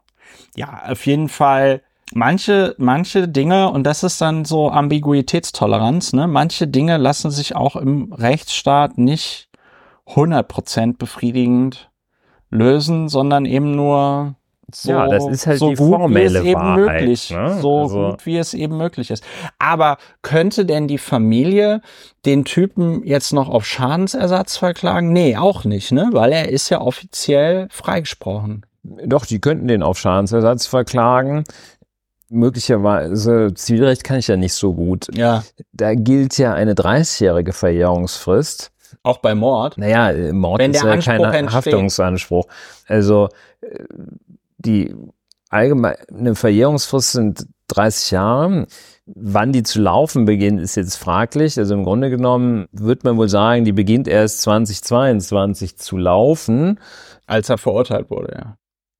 Ja, 0.54 0.84
auf 0.88 1.04
jeden 1.06 1.28
Fall 1.28 1.82
manche, 2.12 2.76
manche 2.78 3.26
Dinge, 3.26 3.68
und 3.68 3.82
das 3.82 4.04
ist 4.04 4.20
dann 4.20 4.44
so 4.44 4.70
Ambiguitätstoleranz, 4.70 6.12
ne? 6.12 6.28
Manche 6.28 6.68
Dinge 6.68 6.98
lassen 6.98 7.32
sich 7.32 7.56
auch 7.56 7.74
im 7.74 8.12
Rechtsstaat 8.12 8.96
nicht 8.96 9.48
100% 10.06 10.96
befriedigend 10.96 11.90
lösen, 12.48 13.08
sondern 13.08 13.44
eben 13.44 13.74
nur 13.74 14.36
so, 14.74 14.90
ja, 14.90 15.06
das 15.08 15.26
ist 15.26 15.46
halt 15.46 15.58
so 15.58 15.70
die 15.70 15.76
gut, 15.76 15.88
formelle 15.98 16.30
wie 16.30 16.36
es 16.38 16.44
eben 16.44 16.60
Wahrheit, 16.60 17.00
möglich, 17.02 17.30
ne? 17.30 17.58
so 17.60 17.78
Also- 17.80 18.10
gut 18.10 18.26
wie 18.26 18.36
es 18.38 18.54
eben 18.54 18.76
möglich 18.76 19.10
ist. 19.10 19.24
Aber 19.58 19.96
könnte 20.22 20.64
denn 20.64 20.88
die 20.88 20.98
Familie 20.98 21.80
den 22.26 22.44
Typen 22.44 23.04
jetzt 23.04 23.32
noch 23.32 23.48
auf 23.48 23.64
Schadensersatz 23.66 24.56
verklagen? 24.56 25.12
Nee, 25.12 25.36
auch 25.36 25.64
nicht, 25.64 25.92
ne? 25.92 26.08
Weil 26.12 26.32
er 26.32 26.48
ist 26.48 26.68
ja 26.70 26.80
offiziell 26.80 27.68
freigesprochen. 27.70 28.66
Doch, 28.82 29.26
die 29.26 29.40
könnten 29.40 29.68
den 29.68 29.82
auf 29.82 29.98
Schadensersatz 29.98 30.66
verklagen. 30.66 31.44
Möglicherweise, 32.32 33.52
Zivilrecht 33.54 34.04
kann 34.04 34.18
ich 34.18 34.28
ja 34.28 34.36
nicht 34.36 34.54
so 34.54 34.72
gut. 34.72 35.08
Ja. 35.16 35.42
Da 35.72 35.94
gilt 35.94 36.38
ja 36.38 36.54
eine 36.54 36.74
30-jährige 36.74 37.52
Verjährungsfrist. 37.52 38.70
Auch 39.02 39.18
bei 39.18 39.34
Mord. 39.34 39.78
Naja, 39.78 40.32
Mord 40.32 40.60
Wenn 40.60 40.70
ist 40.72 40.82
ja 40.82 40.96
kein 40.98 41.22
entsteht. 41.24 41.52
Haftungsanspruch. 41.52 42.44
Also 42.86 43.28
äh, 43.62 43.84
die 44.64 44.94
allgemeine 45.48 46.34
Verjährungsfrist 46.34 47.12
sind 47.12 47.46
30 47.68 48.10
Jahre. 48.12 48.66
Wann 49.06 49.52
die 49.52 49.62
zu 49.62 49.80
laufen 49.80 50.24
beginnt, 50.24 50.60
ist 50.60 50.76
jetzt 50.76 50.96
fraglich. 50.96 51.58
Also 51.58 51.74
im 51.74 51.84
Grunde 51.84 52.10
genommen 52.10 52.66
wird 52.72 53.04
man 53.04 53.16
wohl 53.16 53.28
sagen, 53.28 53.64
die 53.64 53.72
beginnt 53.72 54.08
erst 54.08 54.42
2022 54.42 55.76
zu 55.76 55.96
laufen. 55.96 56.78
Als 57.26 57.48
er 57.48 57.58
verurteilt 57.58 58.10
wurde, 58.10 58.34
ja. 58.36 58.56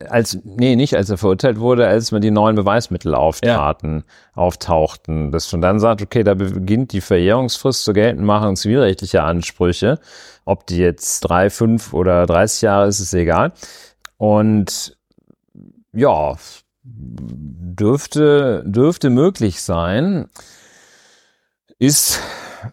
Als, 0.08 0.38
nee, 0.44 0.76
nicht 0.76 0.96
als 0.96 1.10
er 1.10 1.18
verurteilt 1.18 1.60
wurde, 1.60 1.86
als 1.86 2.10
man 2.10 2.22
die 2.22 2.30
neuen 2.30 2.56
Beweismittel 2.56 3.14
auftraten, 3.14 4.04
auftauchten. 4.32 5.30
Dass 5.30 5.52
man 5.52 5.60
dann 5.60 5.78
sagt, 5.78 6.00
okay, 6.00 6.24
da 6.24 6.32
beginnt 6.34 6.92
die 6.92 7.02
Verjährungsfrist 7.02 7.84
zur 7.84 7.92
Geltendmachung 7.92 8.56
zivilrechtlicher 8.56 9.24
Ansprüche. 9.24 9.98
Ob 10.46 10.66
die 10.66 10.78
jetzt 10.78 11.20
drei, 11.20 11.50
fünf 11.50 11.92
oder 11.92 12.24
30 12.24 12.62
Jahre 12.62 12.88
ist, 12.88 13.00
ist 13.00 13.12
egal. 13.12 13.52
Und 14.16 14.96
ja, 15.92 16.36
dürfte, 16.82 18.62
dürfte 18.66 19.10
möglich 19.10 19.62
sein. 19.62 20.28
Ist 21.78 22.20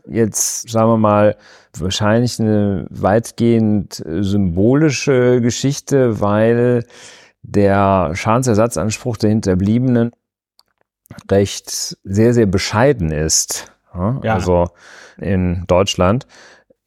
jetzt, 0.05 0.69
sagen 0.69 0.89
wir 0.89 0.97
mal, 0.97 1.37
wahrscheinlich 1.77 2.39
eine 2.39 2.87
weitgehend 2.89 4.03
symbolische 4.05 5.41
Geschichte, 5.41 6.19
weil 6.19 6.85
der 7.41 8.11
Schadensersatzanspruch 8.13 9.17
der 9.17 9.29
Hinterbliebenen 9.29 10.11
recht 11.31 11.97
sehr, 12.03 12.33
sehr 12.33 12.45
bescheiden 12.45 13.11
ist. 13.11 13.71
Ja, 13.93 14.19
Ja. 14.23 14.33
Also 14.35 14.69
in 15.17 15.63
Deutschland. 15.67 16.27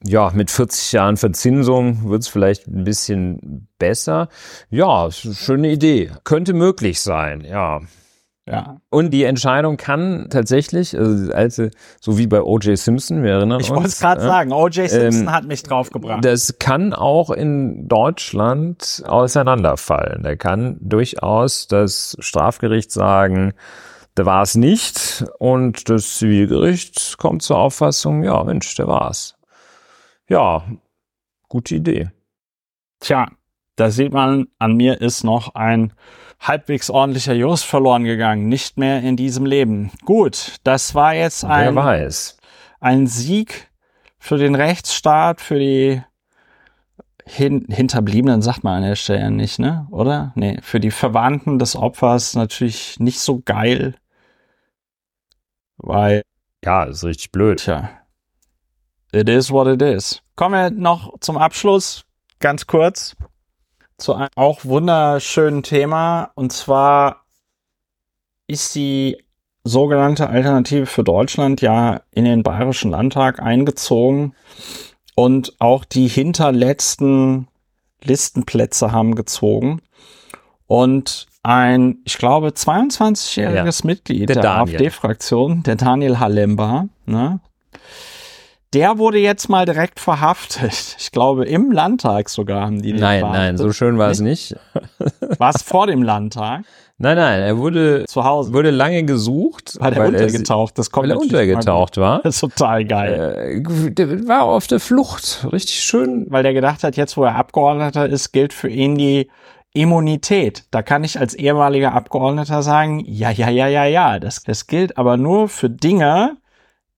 Ja, 0.05 0.31
mit 0.35 0.51
40 0.51 0.93
Jahren 0.93 1.17
Verzinsung 1.17 2.09
wird 2.09 2.23
es 2.23 2.29
vielleicht 2.29 2.67
ein 2.67 2.85
bisschen 2.85 3.69
besser. 3.79 4.29
Ja, 4.71 5.11
schöne 5.11 5.71
Idee. 5.71 6.11
Könnte 6.25 6.55
möglich 6.55 7.01
sein, 7.01 7.43
ja. 7.43 7.81
Ja. 8.49 8.81
Und 8.89 9.11
die 9.11 9.25
Entscheidung 9.25 9.77
kann 9.77 10.27
tatsächlich, 10.31 10.99
also 10.99 11.33
alte, 11.33 11.71
so 12.01 12.19
wie 12.19 12.27
bei 12.27 12.43
O.J. 12.43 12.77
Simpson, 12.77 13.23
wir 13.23 13.33
erinnern 13.33 13.61
Ich 13.61 13.71
uns. 13.71 13.77
wollte 13.77 13.89
es 13.91 14.01
gerade 14.01 14.23
ja, 14.23 14.27
sagen, 14.27 14.53
O.J. 14.53 14.89
Simpson 14.91 15.23
Ähm, 15.23 15.33
hat 15.33 15.45
mich 15.45 15.63
draufgebracht. 15.63 16.25
Das 16.25 16.59
kann 16.59 16.93
auch 16.93 17.31
in 17.31 17.87
Deutschland 17.87 19.05
auseinanderfallen. 19.07 20.23
Da 20.25 20.35
kann 20.35 20.79
durchaus 20.81 21.69
das 21.69 22.17
Strafgericht 22.19 22.91
sagen, 22.91 23.53
da 24.17 24.27
war 24.27 24.43
es 24.43 24.57
nicht. 24.57 25.25
Und 25.39 25.89
das 25.89 26.17
Zivilgericht 26.19 27.19
kommt 27.19 27.43
zur 27.43 27.59
Auffassung, 27.59 28.25
ja, 28.25 28.43
Mensch, 28.43 28.75
der 28.75 28.89
war's. 28.89 29.37
Ja, 30.31 30.65
gute 31.49 31.75
Idee. 31.75 32.11
Tja, 33.01 33.29
da 33.75 33.91
sieht 33.91 34.13
man, 34.13 34.47
an 34.59 34.77
mir 34.77 35.01
ist 35.01 35.25
noch 35.25 35.55
ein 35.57 35.93
halbwegs 36.39 36.89
ordentlicher 36.89 37.33
Jurist 37.35 37.65
verloren 37.65 38.05
gegangen. 38.05 38.49
Nicht 38.49 38.79
mehr 38.79 39.03
in 39.03 39.17
diesem 39.17 39.45
Leben. 39.45 39.91
Gut, 40.05 40.57
das 40.63 40.95
war 40.95 41.15
jetzt 41.15 41.43
Wer 41.43 41.51
ein, 41.51 41.75
weiß. 41.75 42.37
ein 42.79 43.07
Sieg 43.09 43.71
für 44.19 44.39
den 44.39 44.55
Rechtsstaat, 44.55 45.41
für 45.41 45.59
die 45.59 46.03
Hin 47.27 47.67
Hinterbliebenen, 47.69 48.41
sagt 48.43 48.63
man 48.65 48.77
an 48.83 48.89
der 48.89 48.97
Stelle 48.97 49.21
ja 49.21 49.31
nicht, 49.31 49.59
ne? 49.59 49.87
Oder? 49.91 50.33
Nee, 50.37 50.59
für 50.63 50.79
die 50.81 50.91
Verwandten 50.93 51.59
des 51.59 51.75
Opfers 51.75 52.35
natürlich 52.37 53.01
nicht 53.01 53.19
so 53.21 53.41
geil. 53.45 53.95
Weil, 55.79 56.23
Ja, 56.65 56.85
ist 56.85 57.03
richtig 57.05 57.33
blöd. 57.33 57.59
tja, 57.61 57.91
it 59.13 59.29
is 59.29 59.51
what 59.51 59.67
it 59.67 59.83
is. 59.83 60.23
Kommen 60.37 60.55
wir 60.55 60.71
noch 60.71 61.19
zum 61.21 61.37
Abschluss, 61.37 62.05
ganz 62.39 62.67
kurz, 62.67 63.17
zu 63.99 64.15
einem 64.15 64.31
auch 64.35 64.65
wunderschönen 64.65 65.63
Thema. 65.63 66.31
Und 66.35 66.53
zwar 66.53 67.25
ist 68.47 68.75
die 68.75 69.19
sogenannte 69.65 70.29
Alternative 70.29 70.87
für 70.87 71.05
Deutschland 71.05 71.61
ja 71.61 72.01
in 72.11 72.25
den 72.25 72.43
Bayerischen 72.43 72.91
Landtag 72.91 73.41
eingezogen. 73.41 74.35
Und 75.15 75.55
auch 75.59 75.85
die 75.85 76.09
hinterletzten 76.09 77.49
Listenplätze 78.03 78.93
haben 78.93 79.15
gezogen. 79.15 79.83
Und 80.67 81.27
ein, 81.43 81.99
ich 82.05 82.17
glaube, 82.17 82.49
22-jähriges 82.49 83.87
Mitglied 83.87 84.29
der 84.29 84.43
der. 84.43 84.57
AfD-Fraktion, 84.57 85.63
der 85.63 85.77
Daniel 85.77 86.19
Halemba, 86.19 86.89
ne, 87.07 87.41
der 88.73 88.99
wurde 88.99 89.19
jetzt 89.19 89.49
mal 89.49 89.67
direkt 89.67 89.99
verhaftet. 89.99 90.97
Ich 90.99 91.11
glaube, 91.11 91.45
im 91.45 91.73
Landtag 91.73 92.29
sogar 92.29 92.67
haben 92.67 92.83
die 92.83 92.93
den 92.93 93.01
Nein, 93.01 93.21
verhaftet. 93.21 93.43
nein, 93.43 93.57
so 93.57 93.73
schön 93.73 93.99
war 93.99 94.11
es 94.11 94.21
nicht. 94.21 94.55
War 95.39 95.55
es 95.55 95.63
vor 95.63 95.87
dem 95.87 96.03
Landtag? 96.03 96.63
Nein, 96.99 97.17
nein, 97.17 97.41
er 97.41 97.57
wurde, 97.57 98.05
Zu 98.07 98.25
Hause. 98.25 98.53
wurde 98.53 98.71
lange 98.71 99.05
gesucht, 99.05 99.79
weil, 99.81 99.95
er, 99.95 100.07
untergetaucht? 100.09 100.79
Das 100.79 100.91
kommt 100.91 101.05
weil 101.05 101.13
er 101.13 101.19
untergetaucht 101.19 101.97
war. 101.97 102.21
Das 102.23 102.35
ist 102.35 102.41
total 102.41 102.85
geil. 102.85 103.65
Äh, 103.65 103.91
der 103.93 104.29
war 104.29 104.43
auf 104.43 104.67
der 104.67 104.81
Flucht. 104.81 105.47
Richtig 105.51 105.81
schön. 105.83 106.27
Weil 106.29 106.43
der 106.43 106.53
gedacht 106.53 106.85
hat, 106.85 106.97
jetzt 106.97 107.17
wo 107.17 107.25
er 107.25 107.37
Abgeordneter 107.37 108.07
ist, 108.07 108.33
gilt 108.33 108.53
für 108.53 108.69
ihn 108.69 108.97
die 108.97 109.31
Immunität. 109.73 110.65
Da 110.71 110.83
kann 110.83 111.03
ich 111.03 111.19
als 111.19 111.33
ehemaliger 111.35 111.95
Abgeordneter 111.95 112.63
sagen, 112.63 113.03
ja, 113.07 113.31
ja, 113.31 113.49
ja, 113.49 113.67
ja, 113.67 113.85
ja. 113.87 114.19
Das, 114.19 114.43
das 114.43 114.67
gilt 114.67 114.99
aber 114.99 115.17
nur 115.17 115.49
für 115.49 115.71
Dinge, 115.71 116.37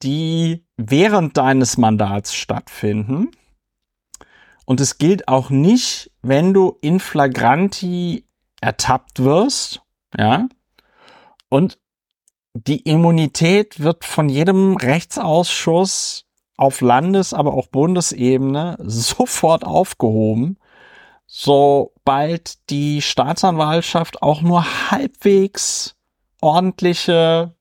die 0.03 0.65
während 0.91 1.37
deines 1.37 1.77
Mandats 1.79 2.35
stattfinden. 2.35 3.31
Und 4.65 4.81
es 4.81 4.99
gilt 4.99 5.29
auch 5.29 5.51
nicht, 5.51 6.11
wenn 6.23 6.55
du 6.55 6.79
in 6.81 7.01
flagranti 7.01 8.25
ertappt 8.61 9.23
wirst, 9.23 9.83
ja. 10.17 10.47
Und 11.49 11.79
die 12.55 12.81
Immunität 12.81 13.81
wird 13.81 14.05
von 14.05 14.29
jedem 14.29 14.77
Rechtsausschuss 14.77 16.27
auf 16.57 16.81
Landes-, 16.81 17.35
aber 17.35 17.55
auch 17.55 17.67
Bundesebene 17.67 18.77
sofort 18.83 19.65
aufgehoben, 19.65 20.59
sobald 21.27 22.71
die 22.71 23.03
Staatsanwaltschaft 23.03 24.23
auch 24.23 24.43
nur 24.43 24.65
halbwegs 24.91 25.97
ordentliche 26.41 27.55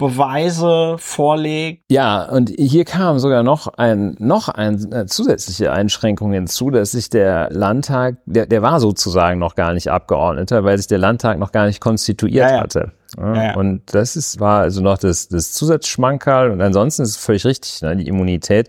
Beweise 0.00 0.96
vorlegt. 0.98 1.84
Ja, 1.90 2.24
und 2.24 2.50
hier 2.50 2.84
kam 2.84 3.18
sogar 3.18 3.42
noch 3.42 3.68
ein, 3.68 4.16
noch 4.18 4.48
eine 4.48 5.06
zusätzliche 5.06 5.70
Einschränkung 5.70 6.32
hinzu, 6.32 6.70
dass 6.70 6.92
sich 6.92 7.10
der 7.10 7.50
Landtag, 7.50 8.16
der, 8.24 8.46
der 8.46 8.62
war 8.62 8.80
sozusagen 8.80 9.38
noch 9.38 9.54
gar 9.54 9.74
nicht 9.74 9.88
Abgeordneter, 9.88 10.64
weil 10.64 10.78
sich 10.78 10.88
der 10.88 10.98
Landtag 10.98 11.38
noch 11.38 11.52
gar 11.52 11.66
nicht 11.66 11.80
konstituiert 11.80 12.50
Ja, 12.50 12.56
ja. 12.56 12.60
hatte. 12.62 12.92
Ja, 13.16 13.34
Ja, 13.34 13.44
ja. 13.44 13.56
Und 13.56 13.82
das 13.94 14.16
ist, 14.16 14.40
war 14.40 14.62
also 14.62 14.80
noch 14.80 14.98
das, 14.98 15.28
das 15.28 15.52
Zusatzschmankerl 15.52 16.50
und 16.50 16.60
ansonsten 16.60 17.02
ist 17.02 17.10
es 17.10 17.16
völlig 17.16 17.44
richtig, 17.44 17.82
ne, 17.82 17.96
die 17.96 18.08
Immunität. 18.08 18.68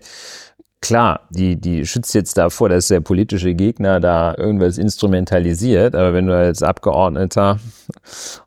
Klar, 0.82 1.20
die, 1.30 1.60
die 1.60 1.86
schützt 1.86 2.12
jetzt 2.12 2.36
davor, 2.36 2.68
dass 2.68 2.88
der 2.88 2.98
politische 2.98 3.54
Gegner 3.54 4.00
da 4.00 4.34
irgendwas 4.36 4.78
instrumentalisiert, 4.78 5.94
aber 5.94 6.12
wenn 6.12 6.26
du 6.26 6.36
als 6.36 6.64
Abgeordneter 6.64 7.60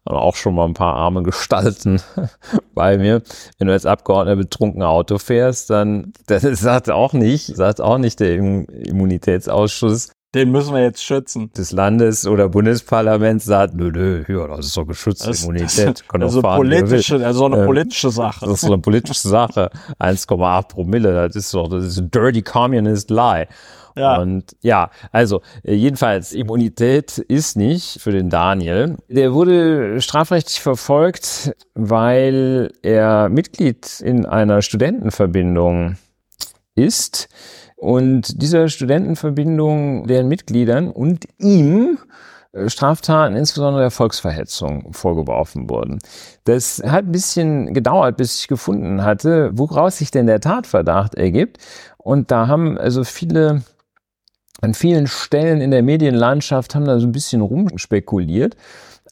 und 0.03 0.15
auch 0.15 0.35
schon 0.35 0.53
mal 0.53 0.65
ein 0.65 0.73
paar 0.73 0.95
arme 0.95 1.23
Gestalten 1.23 2.01
bei 2.75 2.97
mir, 2.97 3.21
wenn 3.57 3.67
du 3.67 3.73
als 3.73 3.85
Abgeordneter 3.85 4.35
betrunken 4.35 4.83
Auto 4.83 5.17
fährst, 5.17 5.69
dann 5.69 6.11
das 6.27 6.43
sagt 6.43 6.89
auch 6.91 7.13
nicht, 7.13 7.55
sagt 7.55 7.79
auch 7.79 7.97
nicht 7.97 8.19
der 8.19 8.37
Immu- 8.37 8.69
Immunitätsausschuss 8.69 10.11
Den 10.35 10.51
müssen 10.51 10.73
wir 10.73 10.81
jetzt 10.81 11.01
schützen. 11.01 11.49
des 11.53 11.71
Landes 11.71 12.27
oder 12.27 12.49
Bundesparlaments, 12.49 13.45
sagt, 13.45 13.73
nö, 13.73 13.89
nö, 13.89 14.25
ja, 14.27 14.47
das 14.47 14.65
ist 14.65 14.75
doch 14.75 14.85
geschützte 14.85 15.27
Das, 15.27 15.43
Immunität, 15.43 16.03
doch 16.13 16.19
also 16.19 16.41
fahren, 16.41 16.57
politische, 16.57 17.25
also 17.25 17.45
eine 17.45 17.59
Ähm, 17.59 17.65
politische 17.65 18.11
Sache. 18.11 18.45
Das 18.45 18.55
ist 18.55 18.61
so 18.61 18.73
eine 18.73 18.81
politische 18.81 19.27
Sache. 19.29 19.69
1,8 19.99 20.67
Promille, 20.67 21.13
das 21.13 21.37
ist 21.37 21.53
doch, 21.53 21.69
das 21.69 21.85
ist 21.85 21.97
ein 21.97 22.11
dirty 22.11 22.41
communist 22.41 23.09
lie. 23.09 23.47
Ja. 23.95 24.17
Und 24.17 24.57
ja, 24.61 24.89
also 25.13 25.41
äh, 25.63 25.73
jedenfalls 25.73 26.33
Immunität 26.33 27.17
ist 27.17 27.55
nicht 27.55 28.01
für 28.01 28.11
den 28.11 28.29
Daniel. 28.29 28.97
Der 29.07 29.33
wurde 29.33 30.01
strafrechtlich 30.01 30.59
verfolgt, 30.59 31.55
weil 31.75 32.73
er 32.83 33.29
Mitglied 33.29 34.01
in 34.01 34.25
einer 34.25 34.61
Studentenverbindung 34.61 35.95
ist 36.75 37.29
und 37.75 38.41
dieser 38.41 38.69
Studentenverbindung, 38.69 40.07
deren 40.07 40.27
Mitgliedern 40.27 40.89
und 40.89 41.25
ihm 41.39 41.97
äh, 42.53 42.69
Straftaten, 42.69 43.35
insbesondere 43.35 43.83
der 43.83 43.91
Volksverhetzung, 43.91 44.93
vorgeworfen 44.93 45.69
wurden. 45.69 45.99
Das 46.45 46.81
hat 46.85 47.05
ein 47.05 47.11
bisschen 47.11 47.73
gedauert, 47.73 48.17
bis 48.17 48.39
ich 48.39 48.47
gefunden 48.47 49.03
hatte, 49.03 49.51
woraus 49.53 49.97
sich 49.97 50.11
denn 50.11 50.27
der 50.27 50.39
Tatverdacht 50.39 51.15
ergibt. 51.15 51.57
Und 51.97 52.31
da 52.31 52.47
haben 52.47 52.77
also 52.77 53.03
viele, 53.03 53.63
an 54.61 54.73
vielen 54.73 55.07
Stellen 55.07 55.59
in 55.59 55.71
der 55.71 55.83
Medienlandschaft 55.83 56.75
haben 56.75 56.85
da 56.85 56.99
so 56.99 57.07
ein 57.07 57.11
bisschen 57.11 57.41
rumspekuliert. 57.41 58.55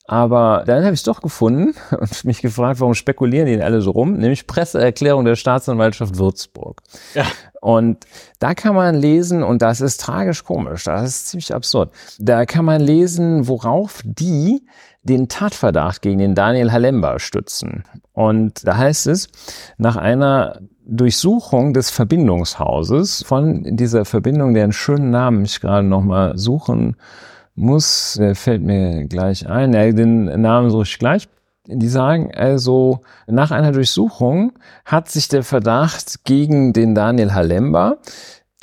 Aber 0.05 0.63
dann 0.67 0.83
habe 0.83 0.93
ich 0.93 0.99
es 0.99 1.05
doch 1.05 1.21
gefunden 1.21 1.75
und 1.99 2.25
mich 2.25 2.41
gefragt, 2.41 2.79
warum 2.79 2.93
spekulieren 2.93 3.45
die 3.45 3.53
denn 3.53 3.61
alle 3.61 3.81
so 3.81 3.91
rum? 3.91 4.13
Nämlich 4.13 4.47
Presseerklärung 4.47 5.25
der 5.25 5.35
Staatsanwaltschaft 5.35 6.17
Würzburg. 6.17 6.81
Ja. 7.13 7.25
Und 7.63 8.05
da 8.39 8.53
kann 8.53 8.75
man 8.75 8.93
lesen, 8.93 9.41
und 9.41 9.61
das 9.61 9.79
ist 9.79 10.01
tragisch 10.01 10.43
komisch, 10.43 10.83
das 10.83 11.07
ist 11.07 11.27
ziemlich 11.29 11.55
absurd, 11.55 11.93
da 12.19 12.45
kann 12.45 12.65
man 12.65 12.81
lesen, 12.81 13.47
worauf 13.47 14.01
die 14.03 14.65
den 15.03 15.29
Tatverdacht 15.29 16.01
gegen 16.01 16.19
den 16.19 16.35
Daniel 16.35 16.73
Halemba 16.73 17.19
stützen. 17.19 17.85
Und 18.11 18.67
da 18.67 18.75
heißt 18.75 19.07
es, 19.07 19.29
nach 19.77 19.95
einer 19.95 20.59
Durchsuchung 20.85 21.73
des 21.73 21.89
Verbindungshauses 21.89 23.23
von 23.23 23.63
dieser 23.77 24.03
Verbindung, 24.03 24.53
deren 24.53 24.73
schönen 24.73 25.09
Namen 25.09 25.45
ich 25.45 25.61
gerade 25.61 25.87
nochmal 25.87 26.37
suchen 26.37 26.97
muss, 27.55 28.15
der 28.19 28.35
fällt 28.35 28.61
mir 28.61 29.05
gleich 29.05 29.47
ein, 29.47 29.71
den 29.71 30.25
Namen 30.41 30.69
suche 30.69 30.83
ich 30.83 30.99
gleich. 30.99 31.29
Die 31.65 31.87
sagen 31.87 32.33
also, 32.33 33.01
nach 33.25 33.51
einer 33.51 33.71
Durchsuchung 33.71 34.53
hat 34.85 35.09
sich 35.09 35.29
der 35.29 35.43
Verdacht 35.43 36.25
gegen 36.25 36.73
den 36.73 36.93
Daniel 36.93 37.33
Halemba 37.33 37.97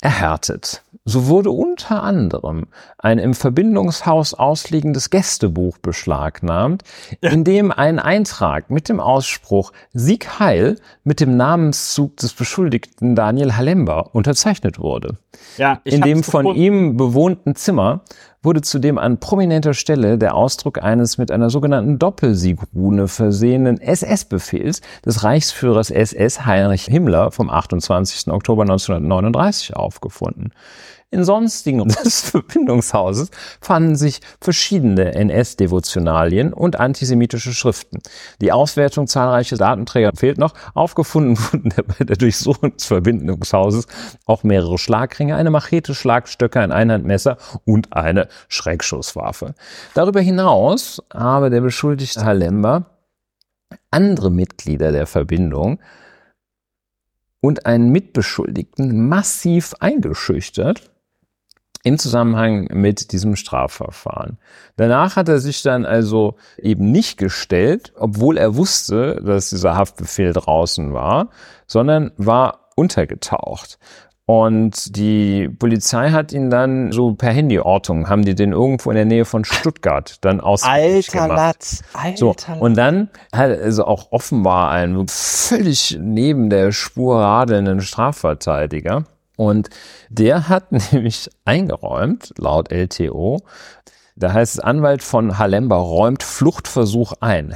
erhärtet. 0.03 0.83
So 1.05 1.27
wurde 1.27 1.51
unter 1.51 2.03
anderem 2.03 2.67
ein 3.03 3.19
im 3.19 3.35
Verbindungshaus 3.35 4.35
ausliegendes 4.35 5.11
Gästebuch 5.11 5.79
beschlagnahmt, 5.79 6.83
in 7.21 7.45
dem 7.45 7.73
ein 7.73 7.99
Eintrag 7.99 8.71
mit 8.71 8.89
dem 8.89 9.01
Ausspruch 9.01 9.73
Sieg 9.93 10.39
Heil 10.39 10.77
mit 11.05 11.21
dem 11.21 11.37
Namenszug 11.37 12.17
des 12.19 12.33
Beschuldigten 12.35 13.15
Daniel 13.15 13.57
Halemba 13.57 14.01
unterzeichnet 14.13 14.79
wurde. 14.79 15.19
Ja, 15.57 15.81
In 15.85 16.03
dem 16.03 16.23
von 16.23 16.45
gefunden. 16.45 16.63
ihm 16.63 16.97
bewohnten 16.97 17.55
Zimmer 17.55 18.03
wurde 18.43 18.63
zudem 18.63 18.99
an 18.99 19.19
prominenter 19.21 19.75
Stelle 19.75 20.17
der 20.17 20.35
Ausdruck 20.35 20.83
eines 20.83 21.19
mit 21.19 21.31
einer 21.31 21.51
sogenannten 21.51 21.99
Doppelsiegrune 21.99 23.07
versehenen 23.07 23.81
SS-Befehls 23.81 24.81
des 25.05 25.25
Reichsführers 25.25 25.91
SS 25.91 26.47
Heinrich 26.47 26.85
Himmler 26.85 27.33
vom 27.33 27.51
28. 27.51 28.29
Oktober 28.33 28.63
1939 28.63 29.77
aufgefunden. 29.77 30.53
In 31.13 31.25
sonstigen 31.25 31.89
des 32.05 32.21
Verbindungshauses 32.21 33.31
fanden 33.61 33.97
sich 33.97 34.21
verschiedene 34.41 35.13
NS-Devotionalien 35.15 36.53
und 36.53 36.79
antisemitische 36.79 37.53
Schriften. 37.53 37.99
Die 38.41 38.53
Auswertung 38.53 39.09
zahlreicher 39.09 39.57
Datenträger 39.57 40.13
fehlt 40.15 40.39
noch. 40.39 40.55
Aufgefunden 40.75 41.37
wurden 41.53 41.73
bei 41.99 42.05
der 42.05 42.17
Durchsuchung 42.17 42.77
des 42.77 42.87
Verbindungshauses 42.87 43.87
auch 44.25 44.45
mehrere 44.45 44.79
Schlagringe, 44.79 45.35
eine 45.35 45.51
Machete, 45.51 45.97
Schlagstöcke, 45.97 46.61
ein 46.61 46.71
Einhandmesser 46.71 47.39
und 47.65 47.93
eine 47.93 48.29
Schreckschusswaffe. 48.49 49.55
Darüber 49.95 50.21
hinaus 50.21 51.03
habe 51.13 51.51
der 51.51 51.61
beschuldigte 51.61 52.25
Halemba 52.25 52.87
andere 53.91 54.31
Mitglieder 54.31 54.93
der 54.93 55.07
Verbindung 55.07 55.81
und 57.41 57.67
einen 57.67 57.91
Mitbeschuldigten 57.91 59.09
massiv 59.09 59.75
eingeschüchtert 59.81 60.90
im 61.83 61.99
Zusammenhang 61.99 62.69
mit 62.73 63.13
diesem 63.13 63.37
Strafverfahren. 63.37 64.39
Danach 64.77 65.17
hat 65.17 65.29
er 65.29 65.39
sich 65.39 65.63
dann 65.63 65.87
also 65.87 66.37
eben 66.59 66.91
nicht 66.93 67.17
gestellt, 67.17 67.93
obwohl 67.97 68.37
er 68.37 68.57
wusste, 68.57 69.21
dass 69.25 69.51
dieser 69.51 69.77
Haftbefehl 69.77 70.33
draußen 70.33 70.93
war, 70.93 71.31
sondern 71.67 72.13
war 72.17 72.69
untergetaucht. 72.77 73.79
Und 74.27 74.95
die 74.97 75.49
Polizei 75.49 76.11
hat 76.11 76.33
ihn 76.33 76.51
dann 76.51 76.93
so 76.93 77.15
per 77.15 77.35
Handyortung, 77.35 78.09
haben 78.09 78.25
die 78.25 78.37
den 78.37 78.53
irgendwo 78.53 78.91
in 78.91 78.95
der 78.95 79.05
Nähe 79.05 79.25
von 79.25 79.45
Stuttgart 79.45 80.19
dann 80.21 80.41
ausfindig 80.41 81.13
Alter 81.13 81.27
gemacht. 81.27 81.37
Latz, 81.37 81.83
alter 81.93 82.17
So, 82.17 82.37
und 82.61 82.77
dann 82.77 83.09
hat 83.33 83.51
also 83.51 83.87
auch 83.87 84.13
offenbar 84.13 84.71
einen 84.71 85.09
völlig 85.09 85.99
neben 86.01 86.49
der 86.49 86.71
Spur 86.71 87.19
radelnden 87.19 87.81
Strafverteidiger. 87.81 89.05
Und 89.41 89.71
der 90.11 90.51
hat 90.51 90.71
nämlich 90.93 91.31
eingeräumt, 91.47 92.35
laut 92.37 92.71
LTO, 92.71 93.39
da 94.15 94.35
heißt 94.35 94.57
es, 94.57 94.61
Anwalt 94.61 95.03
von 95.03 95.39
Halemba 95.39 95.77
räumt 95.77 96.23
Fluchtversuch 96.23 97.15
ein. 97.21 97.55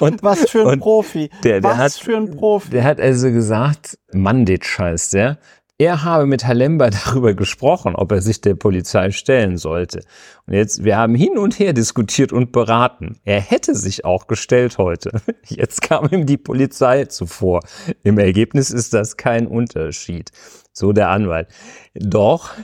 und 0.00 0.22
was 0.22 0.48
für 0.50 0.68
ein 0.70 0.80
Profi. 0.80 1.28
der- 1.44 1.60
der 1.60 1.70
was 1.70 1.76
hat- 1.78 1.92
für 1.92 2.16
ein 2.16 2.30
Profi. 2.34 2.70
Der 2.70 2.84
hat 2.84 2.98
also 3.00 3.30
gesagt, 3.30 3.98
Manditsch 4.12 4.78
heißt 4.78 5.12
der, 5.12 5.38
er 5.78 6.04
habe 6.04 6.26
mit 6.26 6.46
Halemba 6.46 6.88
darüber 7.06 7.34
gesprochen, 7.34 7.94
ob 7.94 8.12
er 8.12 8.22
sich 8.22 8.40
der 8.40 8.54
Polizei 8.54 9.10
stellen 9.10 9.58
sollte. 9.58 10.00
Und 10.46 10.54
jetzt, 10.54 10.82
wir 10.82 10.96
haben 10.96 11.14
hin 11.14 11.38
und 11.38 11.58
her 11.58 11.72
diskutiert 11.72 12.32
und 12.32 12.50
beraten. 12.50 13.20
Er 13.24 13.40
hätte 13.40 13.74
sich 13.74 14.04
auch 14.04 14.26
gestellt 14.26 14.76
heute. 14.78 15.20
Jetzt 15.46 15.82
kam 15.82 16.08
ihm 16.10 16.26
die 16.26 16.36
Polizei 16.36 17.04
zuvor. 17.04 17.60
Im 18.02 18.18
Ergebnis 18.18 18.70
ist 18.70 18.92
das 18.92 19.16
kein 19.16 19.46
Unterschied. 19.46 20.30
So 20.74 20.92
der 20.92 21.10
Anwalt. 21.10 21.48
Doch, 21.94 22.54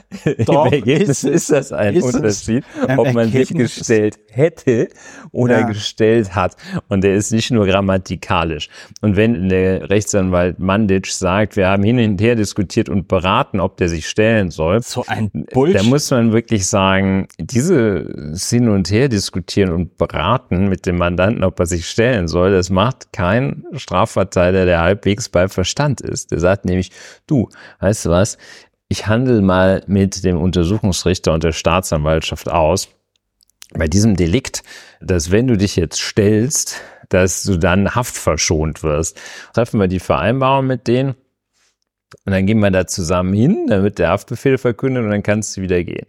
Doch 0.45 0.65
im 0.65 0.73
Ergebnis 0.73 1.23
ist, 1.23 1.25
ist 1.25 1.51
das 1.51 1.71
ein 1.71 1.95
ist 1.95 2.03
Unterschied, 2.03 2.63
ob 2.97 3.13
man 3.13 3.31
sich 3.31 3.49
gestellt 3.49 4.17
hätte 4.31 4.89
oder 5.31 5.59
ja. 5.59 5.67
gestellt 5.67 6.33
hat. 6.33 6.55
Und 6.87 7.03
der 7.03 7.13
ist 7.13 7.31
nicht 7.31 7.51
nur 7.51 7.67
grammatikalisch. 7.67 8.69
Und 9.01 9.15
wenn 9.15 9.47
der 9.49 9.91
Rechtsanwalt 9.91 10.57
Manditsch 10.57 11.11
sagt, 11.11 11.55
wir 11.55 11.67
haben 11.67 11.83
hin 11.83 11.99
und 11.99 12.19
her 12.19 12.33
diskutiert 12.33 12.89
und 12.89 13.07
beraten, 13.07 13.59
ob 13.59 13.77
der 13.77 13.89
sich 13.89 14.09
stellen 14.09 14.49
soll, 14.49 14.81
so 14.81 15.05
ein 15.05 15.29
Bullshit. 15.53 15.79
da 15.79 15.83
muss 15.83 16.09
man 16.09 16.31
wirklich 16.31 16.65
sagen, 16.65 17.27
diese 17.69 18.55
hin 18.55 18.69
und 18.69 18.89
her 18.89 19.09
diskutieren 19.09 19.71
und 19.71 19.97
beraten 19.97 20.67
mit 20.67 20.85
dem 20.85 20.97
Mandanten, 20.97 21.43
ob 21.43 21.59
er 21.59 21.65
sich 21.65 21.87
stellen 21.87 22.27
soll, 22.27 22.51
das 22.51 22.69
macht 22.69 23.13
kein 23.13 23.65
Strafverteidiger, 23.73 24.65
der 24.65 24.81
halbwegs 24.81 25.29
bei 25.29 25.47
Verstand 25.47 26.01
ist. 26.01 26.31
Der 26.31 26.39
sagt 26.39 26.65
nämlich, 26.65 26.91
du, 27.27 27.49
weißt 27.79 28.05
du 28.05 28.09
was, 28.09 28.37
ich 28.87 29.07
handle 29.07 29.41
mal 29.41 29.83
mit 29.87 30.23
dem 30.23 30.37
Untersuchungsrichter 30.37 31.33
und 31.33 31.43
der 31.43 31.51
Staatsanwaltschaft 31.51 32.49
aus, 32.49 32.89
bei 33.73 33.87
diesem 33.87 34.15
Delikt, 34.15 34.63
dass 34.99 35.29
wenn 35.29 35.45
du 35.45 35.55
dich 35.55 35.75
jetzt 35.75 35.99
stellst, 35.99 36.81
dass 37.09 37.43
du 37.43 37.57
dann 37.57 37.93
haftverschont 37.93 38.81
wirst. 38.81 39.19
Treffen 39.53 39.79
wir 39.79 39.87
die 39.87 39.99
Vereinbarung 39.99 40.65
mit 40.65 40.87
denen 40.87 41.15
und 42.25 42.31
dann 42.31 42.47
gehen 42.47 42.59
wir 42.59 42.71
da 42.71 42.87
zusammen 42.87 43.33
hin, 43.33 43.65
wird 43.69 43.99
der 43.99 44.09
Haftbefehl 44.09 44.57
verkündet 44.57 45.03
und 45.03 45.11
dann 45.11 45.23
kannst 45.23 45.55
du 45.55 45.61
wieder 45.61 45.83
gehen. 45.83 46.07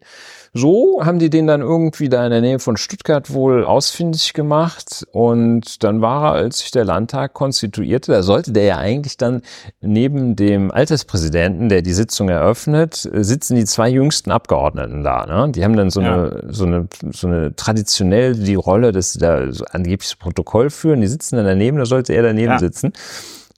So 0.53 1.01
haben 1.05 1.21
die 1.21 1.31
den 1.31 1.47
dann 1.47 1.61
irgendwie 1.61 2.09
da 2.09 2.25
in 2.25 2.33
der 2.33 2.41
Nähe 2.41 2.59
von 2.59 2.77
Stuttgart 2.77 3.33
wohl 3.33 3.65
ausfindig 3.65 4.33
gemacht 4.33 5.07
und 5.13 5.85
dann 5.85 6.01
war 6.01 6.25
er, 6.25 6.33
als 6.33 6.59
sich 6.59 6.73
der 6.73 6.85
Landtag 6.85 7.35
konstituierte, 7.35 8.11
da 8.11 8.23
sollte 8.25 8.53
der 8.53 8.65
ja 8.65 8.77
eigentlich 8.79 9.17
dann 9.17 9.43
neben 9.81 10.35
dem 10.35 10.73
Alterspräsidenten, 10.73 11.69
der 11.69 11.83
die 11.83 11.93
Sitzung 11.93 12.29
eröffnet, 12.29 13.09
sitzen 13.13 13.55
die 13.55 13.65
zwei 13.65 13.91
jüngsten 13.91 14.33
Abgeordneten 14.33 15.05
da. 15.05 15.25
Ne? 15.27 15.53
Die 15.53 15.63
haben 15.63 15.77
dann 15.77 15.91
so 15.91 16.01
ja. 16.01 16.15
eine 16.15 16.43
so 16.49 16.65
eine 16.65 16.89
so 17.13 17.29
eine 17.29 17.55
traditionell 17.55 18.35
die 18.35 18.57
Rolle, 18.57 18.91
dass 18.91 19.13
sie 19.13 19.21
da 19.21 19.53
so 19.53 19.65
angeblich 19.71 20.11
das 20.11 20.17
Protokoll 20.17 20.71
führen. 20.71 21.01
Die 21.01 21.07
sitzen 21.07 21.37
dann 21.37 21.47
daneben, 21.47 21.79
da 21.79 21.87
sollte 21.87 22.13
er 22.13 22.25
daneben 22.25 22.53
ja. 22.53 22.59
sitzen. 22.59 22.93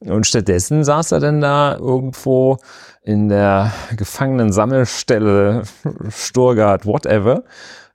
Und 0.05 0.26
stattdessen 0.26 0.84
saß 0.84 1.12
er 1.12 1.20
dann 1.20 1.40
da 1.40 1.76
irgendwo 1.76 2.59
in 3.03 3.28
der 3.28 3.72
Gefangenen-Sammelstelle 3.96 5.62
Sturgard, 6.09 6.86
whatever, 6.86 7.44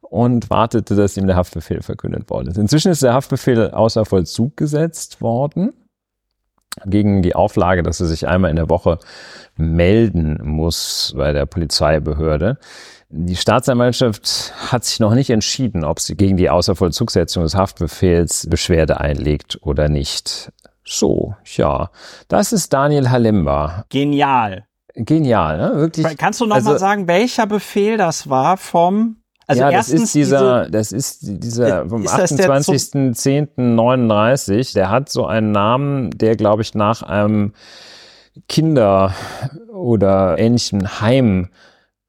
und 0.01 0.49
wartete, 0.49 0.95
dass 0.95 1.17
ihm 1.17 1.27
der 1.27 1.35
Haftbefehl 1.35 1.81
verkündet 1.81 2.29
worden 2.29 2.49
ist. 2.49 2.57
Inzwischen 2.57 2.91
ist 2.91 3.03
der 3.03 3.13
Haftbefehl 3.13 3.71
außer 3.71 4.05
Vollzug 4.05 4.55
gesetzt 4.55 5.21
worden 5.21 5.73
gegen 6.85 7.21
die 7.21 7.35
Auflage, 7.35 7.83
dass 7.83 7.99
er 7.99 8.05
sich 8.05 8.27
einmal 8.27 8.51
in 8.51 8.55
der 8.55 8.69
Woche 8.69 8.99
melden 9.55 10.39
muss 10.43 11.13
bei 11.17 11.33
der 11.33 11.45
Polizeibehörde. 11.45 12.57
Die 13.09 13.37
Staatsanwaltschaft 13.37 14.53
hat 14.69 14.83
sich 14.83 14.99
noch 14.99 15.13
nicht 15.13 15.29
entschieden, 15.29 15.85
ob 15.85 15.99
sie 15.99 16.15
gegen 16.15 16.35
die 16.35 16.49
Außervollzugsetzung 16.49 17.43
des 17.43 17.55
Haftbefehls 17.55 18.47
Beschwerde 18.49 18.99
einlegt 18.99 19.59
oder 19.61 19.87
nicht. 19.87 20.51
So, 20.88 21.35
ja, 21.55 21.89
das 22.27 22.53
ist 22.53 22.73
Daniel 22.73 23.09
Halemba. 23.09 23.85
Genial 23.89 24.67
genial, 24.97 25.57
ne? 25.57 25.71
Wirklich. 25.75 26.05
Kannst 26.17 26.41
du 26.41 26.47
noch 26.47 26.55
also, 26.55 26.71
mal 26.71 26.79
sagen, 26.79 27.07
welcher 27.07 27.45
Befehl 27.45 27.97
das 27.97 28.27
war 28.29 28.57
vom 28.57 29.17
also 29.49 29.61
ja, 29.61 29.71
das 29.71 29.89
ist 29.89 30.13
dieser, 30.13 30.65
diese, 30.65 30.71
das 30.71 30.91
ist 30.91 31.19
dieser 31.21 31.88
vom 31.88 32.03
28.10.39. 32.03 34.73
Der 34.73 34.89
hat 34.89 35.07
so 35.07 35.25
einen 35.25 35.53
Namen, 35.53 36.09
der 36.11 36.35
glaube 36.35 36.63
ich 36.63 36.75
nach 36.75 37.01
einem 37.01 37.53
Kinder- 38.49 39.13
oder 39.71 40.38
ähnlichen 40.38 40.99
Heim 40.99 41.47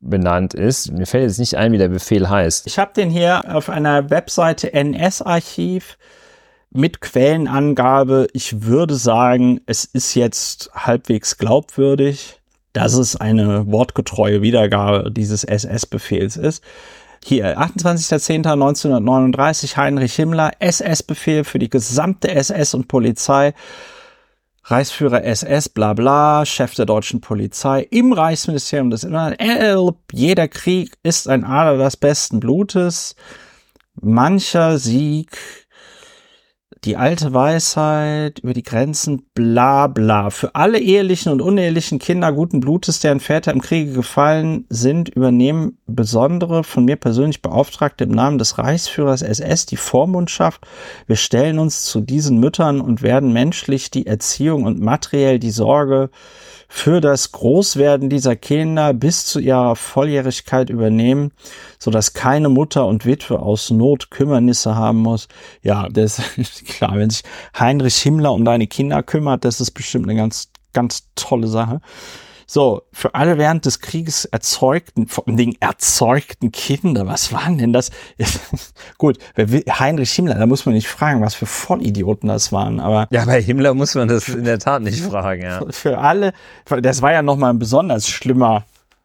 benannt 0.01 0.53
ist. 0.53 0.91
Mir 0.91 1.07
fällt 1.07 1.29
jetzt 1.29 1.39
nicht 1.39 1.57
ein, 1.57 1.70
wie 1.70 1.79
der 1.79 1.91
Befehl 1.91 2.29
heißt. 2.29 2.66
Ich 2.66 2.81
habe 2.81 2.93
den 2.93 3.09
hier 3.09 3.45
auf 3.55 3.70
einer 3.70 4.11
Webseite 4.11 4.72
NS-Archiv 4.72 5.97
mit 6.71 7.01
Quellenangabe. 7.01 8.29
Ich 8.33 8.62
würde 8.62 8.95
sagen, 8.95 9.61
es 9.66 9.85
ist 9.85 10.14
jetzt 10.14 10.71
halbwegs 10.75 11.39
glaubwürdig 11.39 12.39
dass 12.79 12.95
es 12.95 13.16
eine 13.16 13.71
wortgetreue 13.71 14.41
Wiedergabe 14.43 15.11
dieses 15.11 15.45
SS-Befehls 15.45 16.37
ist. 16.37 16.62
Hier, 17.25 17.59
28.10.1939, 17.59 19.77
Heinrich 19.77 20.14
Himmler, 20.14 20.53
SS-Befehl 20.61 21.43
für 21.43 21.59
die 21.59 21.71
gesamte 21.71 22.31
SS 22.31 22.75
und 22.75 22.87
Polizei. 22.87 23.53
Reichsführer 24.62 25.25
SS, 25.25 25.69
bla 25.71 25.95
bla, 25.95 26.47
Chef 26.47 26.75
der 26.75 26.87
deutschen 26.87 27.21
Polizei 27.21 27.85
im 27.91 28.12
Reichsministerium 28.12 28.91
des 28.91 29.03
Innern. 29.03 29.35
Jeder 30.12 30.47
Krieg 30.47 30.93
ist 31.03 31.27
ein 31.27 31.43
Ader 31.45 31.79
des 31.79 31.97
besten 31.97 32.39
Blutes. 32.39 33.16
Mancher 34.01 34.79
Sieg 34.79 35.37
die 36.89 36.97
alte 36.97 37.34
Weisheit 37.34 38.39
über 38.39 38.55
die 38.55 38.62
Grenzen, 38.62 39.26
bla 39.34 39.89
bla. 39.89 40.30
Für 40.30 40.55
alle 40.55 40.80
ehelichen 40.80 41.30
und 41.30 41.43
unehelichen 41.43 41.99
Kinder 41.99 42.32
guten 42.32 42.61
Blutes, 42.61 43.01
deren 43.01 43.20
Väter 43.20 43.53
im 43.53 43.61
Kriege 43.61 43.93
gefallen 43.93 44.64
sind, 44.70 45.11
übernehmen 45.11 45.76
besondere 45.86 46.64
von 46.64 46.86
mir 46.86 46.97
persönlich 46.97 47.43
Beauftragte 47.43 48.05
im 48.05 48.12
Namen 48.12 48.39
des 48.39 48.57
Reichsführers 48.57 49.20
SS 49.20 49.66
die 49.66 49.76
Vormundschaft. 49.76 50.66
Wir 51.07 51.16
stellen 51.16 51.59
uns 51.59 51.84
zu 51.84 52.01
diesen 52.01 52.41
Müttern 52.41 52.80
und 52.80 53.03
werden 53.03 53.34
menschlich 53.34 53.91
die 53.91 54.07
Erziehung 54.07 54.64
und 54.64 54.80
materiell 54.80 55.39
die 55.39 55.51
Sorge 55.51 56.09
für 56.69 57.01
das 57.01 57.33
Großwerden 57.33 58.11
dieser 58.11 58.37
Kinder 58.37 58.93
bis 58.93 59.25
zu 59.25 59.41
ihrer 59.41 59.75
Volljährigkeit 59.75 60.69
übernehmen, 60.69 61.33
so 61.79 61.91
dass 61.91 62.12
keine 62.12 62.51
Mutter 62.51 62.87
und 62.87 63.07
Witwe 63.07 63.41
aus 63.41 63.71
Not 63.71 64.11
Kümmernisse 64.11 64.77
haben 64.77 64.99
muss. 64.99 65.29
Ja, 65.62 65.89
das 65.89 66.21
ist 66.37 66.66
klar, 66.66 66.97
wenn 66.97 67.11
sich 67.11 67.23
Heinrich 67.59 67.97
Himmler 67.97 68.33
um 68.33 68.45
deine 68.45 68.66
Kinder 68.66 69.03
kümmert, 69.03 69.45
das 69.45 69.61
ist 69.61 69.71
bestimmt 69.71 70.05
eine 70.09 70.16
ganz, 70.16 70.51
ganz 70.75 71.09
tolle 71.16 71.49
Sache. 71.49 71.81
So, 72.51 72.80
für 72.94 73.14
alle 73.14 73.36
während 73.36 73.66
des 73.66 73.80
Krieges 73.80 74.24
erzeugten, 74.24 75.07
vor 75.07 75.28
allen 75.28 75.36
Dingen 75.36 75.57
erzeugten 75.61 76.51
Kinder, 76.51 77.07
was 77.07 77.30
waren 77.30 77.59
denn 77.59 77.74
das? 77.74 77.90
Gut, 78.96 79.18
Heinrich 79.36 80.11
Himmler, 80.12 80.36
da 80.36 80.46
muss 80.46 80.64
man 80.64 80.74
nicht 80.74 80.88
fragen, 80.88 81.20
was 81.20 81.34
für 81.34 81.44
Vollidioten 81.44 82.30
das 82.30 82.51
waren, 82.51 82.80
aber. 82.80 83.07
Ja, 83.11 83.26
bei 83.26 83.42
Himmler 83.42 83.74
muss 83.74 83.94
man 83.94 84.09
das 84.09 84.30
in 84.30 84.44
der 84.44 84.59
Tat 84.59 84.80
nicht 84.80 84.99
fragen, 85.03 85.42
ja. 85.42 85.61
Für 85.70 85.99
alle, 85.99 86.32
das 86.80 87.03
war 87.03 87.12
ja 87.12 87.20
nochmal 87.20 87.53
ein 87.53 87.59
besonders 87.59 88.09
schlimmer, 88.09 88.64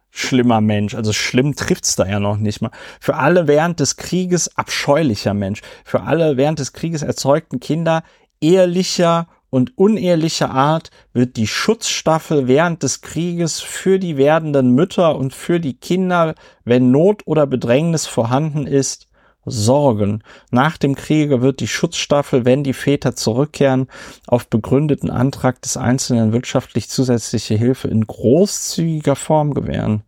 schlimmer 0.09 0.61
Mensch. 0.61 0.95
Also 0.95 1.11
schlimm 1.11 1.53
trifft's 1.53 1.97
da 1.97 2.05
ja 2.05 2.21
noch 2.21 2.37
nicht 2.37 2.61
mal. 2.61 2.71
Für 3.01 3.15
alle 3.15 3.47
während 3.47 3.81
des 3.81 3.97
Krieges 3.97 4.55
abscheulicher 4.55 5.33
Mensch. 5.33 5.61
Für 5.83 6.03
alle 6.03 6.37
während 6.37 6.59
des 6.59 6.71
Krieges 6.71 7.01
erzeugten 7.01 7.59
Kinder 7.59 8.03
ehrlicher 8.39 9.27
und 9.53 9.77
unehelicher 9.77 10.49
Art 10.49 10.89
wird 11.13 11.37
die 11.37 11.45
Schutzstaffel 11.45 12.47
während 12.47 12.81
des 12.81 13.01
Krieges 13.01 13.61
für 13.61 13.99
die 13.99 14.17
werdenden 14.17 14.71
Mütter 14.71 15.15
und 15.15 15.31
für 15.31 15.59
die 15.59 15.75
Kinder, 15.75 16.33
wenn 16.65 16.89
Not 16.89 17.27
oder 17.27 17.45
Bedrängnis 17.45 18.07
vorhanden 18.07 18.65
ist, 18.65 19.09
sorgen. 19.45 20.23
Nach 20.49 20.79
dem 20.79 20.95
Kriege 20.95 21.43
wird 21.43 21.59
die 21.59 21.67
Schutzstaffel, 21.67 22.45
wenn 22.45 22.63
die 22.63 22.73
Väter 22.73 23.15
zurückkehren, 23.15 23.89
auf 24.25 24.47
begründeten 24.47 25.11
Antrag 25.11 25.61
des 25.61 25.77
Einzelnen 25.77 26.33
wirtschaftlich 26.33 26.89
zusätzliche 26.89 27.53
Hilfe 27.53 27.89
in 27.89 28.07
großzügiger 28.07 29.15
Form 29.15 29.53
gewähren. 29.53 30.01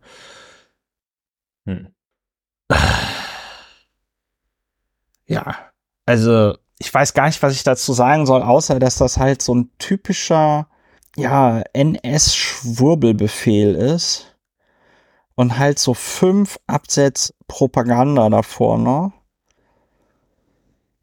Hm. 1.66 1.94
Ja, 5.28 5.56
also 6.04 6.56
ich 6.78 6.92
weiß 6.92 7.14
gar 7.14 7.26
nicht, 7.26 7.42
was 7.42 7.54
ich 7.54 7.64
dazu 7.64 7.92
sagen 7.92 8.26
soll, 8.26 8.42
außer 8.42 8.78
dass 8.78 8.96
das 8.96 9.16
halt 9.16 9.42
so 9.42 9.54
ein 9.54 9.70
typischer, 9.78 10.68
ja, 11.16 11.62
NS-Schwurbelbefehl 11.72 13.74
ist. 13.74 14.36
Und 15.34 15.58
halt 15.58 15.78
so 15.78 15.92
fünf 15.92 16.58
Absätze 16.66 17.34
Propaganda 17.46 18.30
davor 18.30 18.78
noch. 18.78 19.12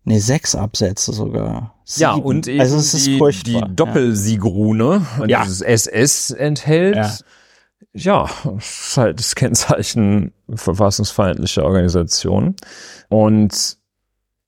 Ne, 0.05 0.19
sechs 0.19 0.55
Absätze 0.55 1.13
sogar. 1.13 1.75
Sieben. 1.85 2.01
Ja, 2.01 2.13
und 2.13 2.47
eben 2.47 2.59
also 2.59 2.77
es 2.77 2.93
ist 2.93 3.05
die, 3.05 3.17
furchtbar. 3.17 3.67
die 3.67 3.75
Doppelsigrune, 3.75 5.05
ja. 5.27 5.43
dieses 5.43 5.61
SS 5.61 6.31
enthält. 6.31 6.95
Ja. 6.95 7.11
Ja, 7.95 8.27
das 8.43 8.87
ist 8.87 8.97
halt 8.97 9.19
das 9.19 9.35
Kennzeichen 9.35 10.33
verfassungsfeindlicher 10.53 11.63
Organisationen. 11.63 12.55
Und 13.09 13.77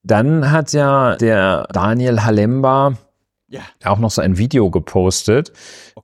dann 0.06 0.52
hat 0.52 0.72
ja 0.74 1.16
der 1.18 1.68
Daniel 1.74 2.24
Halemba 2.24 2.94
Ja. 3.48 3.62
auch 3.84 3.98
noch 4.00 4.12
so 4.12 4.22
ein 4.22 4.38
Video 4.38 4.70
gepostet, 4.72 5.52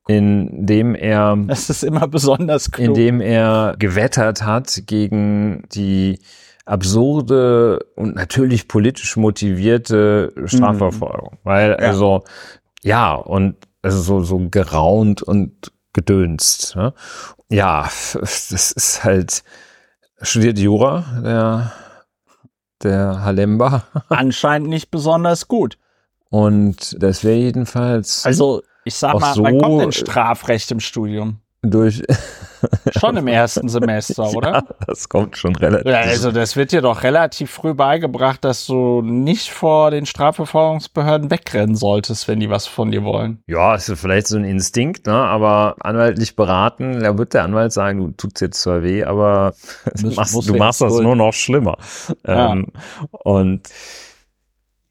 in 0.07 0.65
dem 0.65 0.95
er 0.95 1.37
Das 1.47 1.69
ist 1.69 1.83
immer 1.83 2.07
besonders 2.07 2.71
klug. 2.71 2.87
in 2.87 2.93
dem 2.93 3.21
er 3.21 3.75
gewettert 3.79 4.43
hat 4.43 4.83
gegen 4.87 5.63
die 5.73 6.19
absurde 6.65 7.79
und 7.95 8.15
natürlich 8.15 8.67
politisch 8.67 9.17
motivierte 9.17 10.33
Strafverfolgung. 10.45 11.37
Weil, 11.43 11.75
also, 11.75 12.23
ja, 12.83 13.13
und 13.13 13.55
also 13.81 13.99
so, 14.01 14.21
so 14.23 14.49
geraunt 14.49 15.21
und 15.23 15.71
gedönst. 15.93 16.75
Ne? 16.75 16.93
Ja, 17.49 17.83
das 18.13 18.51
ist 18.51 19.03
halt 19.03 19.43
studiert 20.21 20.59
Jura, 20.59 21.03
der, 21.23 21.73
der 22.83 23.23
Halemba. 23.23 23.83
Anscheinend 24.09 24.69
nicht 24.69 24.91
besonders 24.91 25.47
gut. 25.47 25.77
Und 26.29 26.95
das 27.01 27.23
wäre 27.23 27.37
jedenfalls 27.37 28.25
Also, 28.25 28.61
ich 28.85 28.95
sag 28.95 29.19
mal, 29.19 29.33
so- 29.33 29.43
wann 29.43 29.59
kommt 29.59 29.81
denn 29.81 29.91
Strafrecht 29.91 30.71
im 30.71 30.79
Studium? 30.79 31.37
durch. 31.61 32.01
Schon 32.97 33.17
im 33.17 33.27
ersten 33.27 33.69
Semester, 33.69 34.23
oder? 34.35 34.51
Ja, 34.51 34.63
das 34.87 35.09
kommt 35.09 35.37
schon 35.37 35.55
relativ. 35.55 35.91
Ja, 35.91 35.99
also 36.01 36.31
das 36.31 36.55
wird 36.55 36.71
dir 36.71 36.81
doch 36.81 37.03
relativ 37.03 37.51
früh 37.51 37.73
beigebracht, 37.73 38.43
dass 38.43 38.65
du 38.65 39.01
nicht 39.01 39.49
vor 39.49 39.91
den 39.91 40.05
Strafverfolgungsbehörden 40.05 41.31
wegrennen 41.31 41.75
solltest, 41.75 42.27
wenn 42.27 42.39
die 42.39 42.49
was 42.49 42.67
von 42.67 42.91
dir 42.91 43.03
wollen. 43.03 43.43
Ja, 43.47 43.75
ist 43.75 43.91
vielleicht 43.95 44.27
so 44.27 44.37
ein 44.37 44.43
Instinkt, 44.43 45.07
ne? 45.07 45.13
aber 45.13 45.75
anwaltlich 45.79 46.35
beraten, 46.35 47.01
da 47.01 47.17
wird 47.17 47.33
der 47.33 47.43
Anwalt 47.43 47.73
sagen, 47.73 47.99
du 47.99 48.11
tut's 48.11 48.41
jetzt 48.41 48.61
zwar 48.61 48.83
weh, 48.83 49.03
aber 49.03 49.53
du 49.99 50.11
machst, 50.11 50.49
du 50.49 50.55
machst 50.55 50.81
das 50.81 50.99
nur 50.99 51.15
noch 51.15 51.33
schlimmer. 51.33 51.77
Ja. 52.25 52.53
Ähm, 52.53 52.67
und 53.11 53.67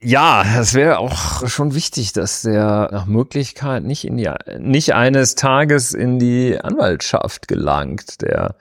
ja, 0.03 0.43
es 0.59 0.75
wäre 0.75 0.99
auch 0.99 1.47
schon 1.47 1.75
wichtig, 1.75 2.13
dass 2.13 2.43
der 2.43 2.89
nach 2.91 3.07
Möglichkeit 3.07 3.85
nicht 3.85 4.07
in 4.07 4.17
die, 4.17 4.31
nicht 4.59 4.95
eines 4.95 5.35
Tages 5.35 5.93
in 5.93 6.19
die 6.19 6.59
Anwaltschaft 6.59 7.49
gelangt, 7.49 8.23
der, 8.23 8.57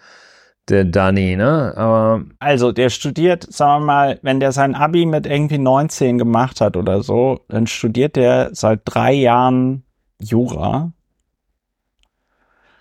der 0.67 0.85
Danny, 0.85 1.37
ne? 1.37 1.73
Aber 1.77 2.25
Also 2.39 2.71
der 2.71 2.89
studiert, 2.89 3.51
sagen 3.51 3.83
wir 3.83 3.85
mal, 3.85 4.19
wenn 4.21 4.39
der 4.39 4.51
sein 4.51 4.75
Abi 4.75 5.05
mit 5.05 5.25
irgendwie 5.25 5.57
19 5.57 6.17
gemacht 6.17 6.59
hat 6.59 6.75
oder 6.75 7.03
so, 7.03 7.45
dann 7.47 7.67
studiert 7.67 8.15
der 8.15 8.49
seit 8.53 8.81
drei 8.85 9.13
Jahren 9.13 9.83
Jura. 10.19 10.91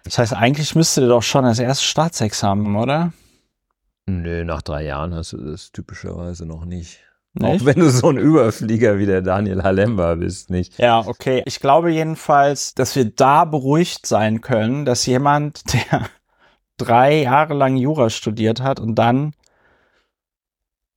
Das 0.03 0.19
heißt, 0.19 0.35
eigentlich 0.35 0.75
müsste 0.75 1.03
der 1.03 1.11
doch 1.11 1.23
schon 1.23 1.45
das 1.45 1.59
erste 1.59 1.85
Staatsexamen, 1.85 2.77
oder? 2.77 3.13
nö, 4.07 4.45
nach 4.45 4.63
drei 4.63 4.85
Jahren 4.85 5.15
hast 5.15 5.35
du 5.35 5.37
das 5.37 5.71
typischerweise 5.71 6.47
noch 6.47 6.65
nicht. 6.65 7.01
Nicht? 7.39 7.63
Auch 7.63 7.67
wenn 7.67 7.79
du 7.79 7.91
so 7.91 8.09
ein 8.09 8.19
Überflieger 8.19 8.99
wie 8.99 9.07
der 9.07 9.23
Daniel 9.23 9.63
Halemba 9.63 10.15
bist, 10.17 10.51
nicht? 10.51 10.79
Ja, 10.79 11.07
okay. 11.07 11.43
Ich 11.47 11.61
glaube 11.61 11.93
jedenfalls, 11.93 12.75
dass 12.75 12.97
wir 12.97 13.05
da 13.05 13.45
beruhigt 13.45 14.07
sein 14.07 14.41
können, 14.41 14.85
dass 14.85 15.07
jemand, 15.07 15.63
der 15.73 16.09
drei 16.77 17.23
Jahre 17.23 17.55
lang 17.55 17.77
Jura 17.77 18.11
studiert 18.11 18.61
hat 18.61 18.81
und 18.81 18.95
dann 18.97 19.33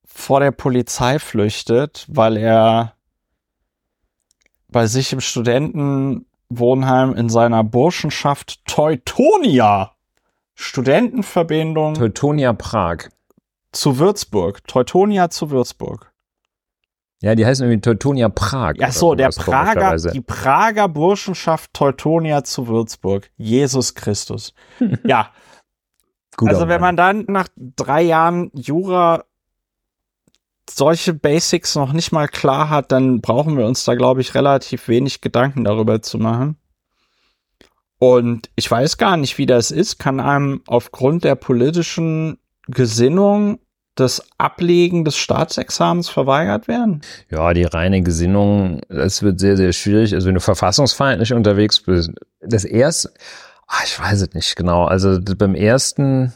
vor 0.06 0.40
der 0.40 0.52
Polizei 0.52 1.20
flüchtet, 1.20 2.06
weil 2.10 2.38
er 2.38 2.94
bei 4.70 4.88
sich 4.88 5.14
im 5.14 5.20
Studentenwohnheim 5.20 7.14
in 7.16 7.30
seiner 7.30 7.64
Burschenschaft 7.64 8.66
Teutonia, 8.66 9.92
Studentenverbindung 10.56 11.96
Teutonia 11.96 12.54
Prag. 12.54 13.10
zu 13.72 14.00
Würzburg, 14.00 14.66
Teutonia 14.68 15.30
zu 15.30 15.50
Würzburg. 15.50 16.11
Ja, 17.22 17.36
die 17.36 17.46
heißen 17.46 17.64
irgendwie 17.66 17.82
Teutonia 17.82 18.30
Prag. 18.30 18.76
Ach 18.82 18.92
so, 18.92 19.14
der 19.14 19.30
Prager, 19.30 19.96
die 19.96 20.22
Prager 20.22 20.88
Burschenschaft 20.88 21.72
Teutonia 21.74 22.44
zu 22.44 22.68
Würzburg. 22.68 23.30
Jesus 23.38 23.94
Christus. 23.96 24.54
Ja, 25.04 25.32
Guter 26.38 26.54
also 26.54 26.68
wenn 26.68 26.82
man 26.82 26.98
dann 26.98 27.26
nach 27.28 27.48
drei 27.56 28.02
Jahren 28.02 28.52
Jura 28.54 29.26
solche 30.70 31.14
Basics 31.14 31.76
noch 31.76 31.94
nicht 31.94 32.12
mal 32.12 32.28
klar 32.28 32.70
hat, 32.70 32.92
dann 32.92 33.22
brauchen 33.22 33.58
wir 33.58 33.66
uns 33.66 33.84
da, 33.84 33.96
glaube 33.96 34.22
ich, 34.22 34.34
relativ 34.34 34.88
wenig 34.88 35.22
Gedanken 35.22 35.64
darüber 35.64 36.02
zu 36.02 36.18
machen. 36.18 36.58
Und 38.00 38.50
ich 38.56 38.72
weiß 38.72 38.98
gar 38.98 39.18
nicht, 39.18 39.38
wie 39.38 39.46
das 39.46 39.70
ist. 39.70 40.00
Kann 40.00 40.20
einem 40.20 40.62
aufgrund 40.66 41.24
der 41.24 41.36
politischen 41.36 42.40
Gesinnung 42.68 43.60
das 43.96 44.24
Ablegen 44.38 45.04
des 45.04 45.18
Staatsexamens 45.18 46.10
verweigert 46.10 46.68
werden? 46.68 47.02
Ja, 47.30 47.54
die 47.54 47.64
reine 47.64 48.02
Gesinnung, 48.02 48.82
das 48.90 49.22
wird 49.22 49.40
sehr, 49.40 49.58
sehr 49.58 49.74
schwierig. 49.74 50.14
Also 50.14 50.28
wenn 50.28 50.36
du 50.36 50.42
verfassungsfeindlich 50.42 51.34
unterwegs 51.34 51.82
bist, 51.82 52.12
das 52.42 52.64
erste, 52.64 53.12
ah, 53.68 53.82
ich 53.84 54.00
weiß 54.00 54.22
es 54.22 54.34
nicht 54.34 54.56
genau. 54.56 54.86
Also 54.86 55.20
beim 55.38 55.56
ersten 55.56 56.34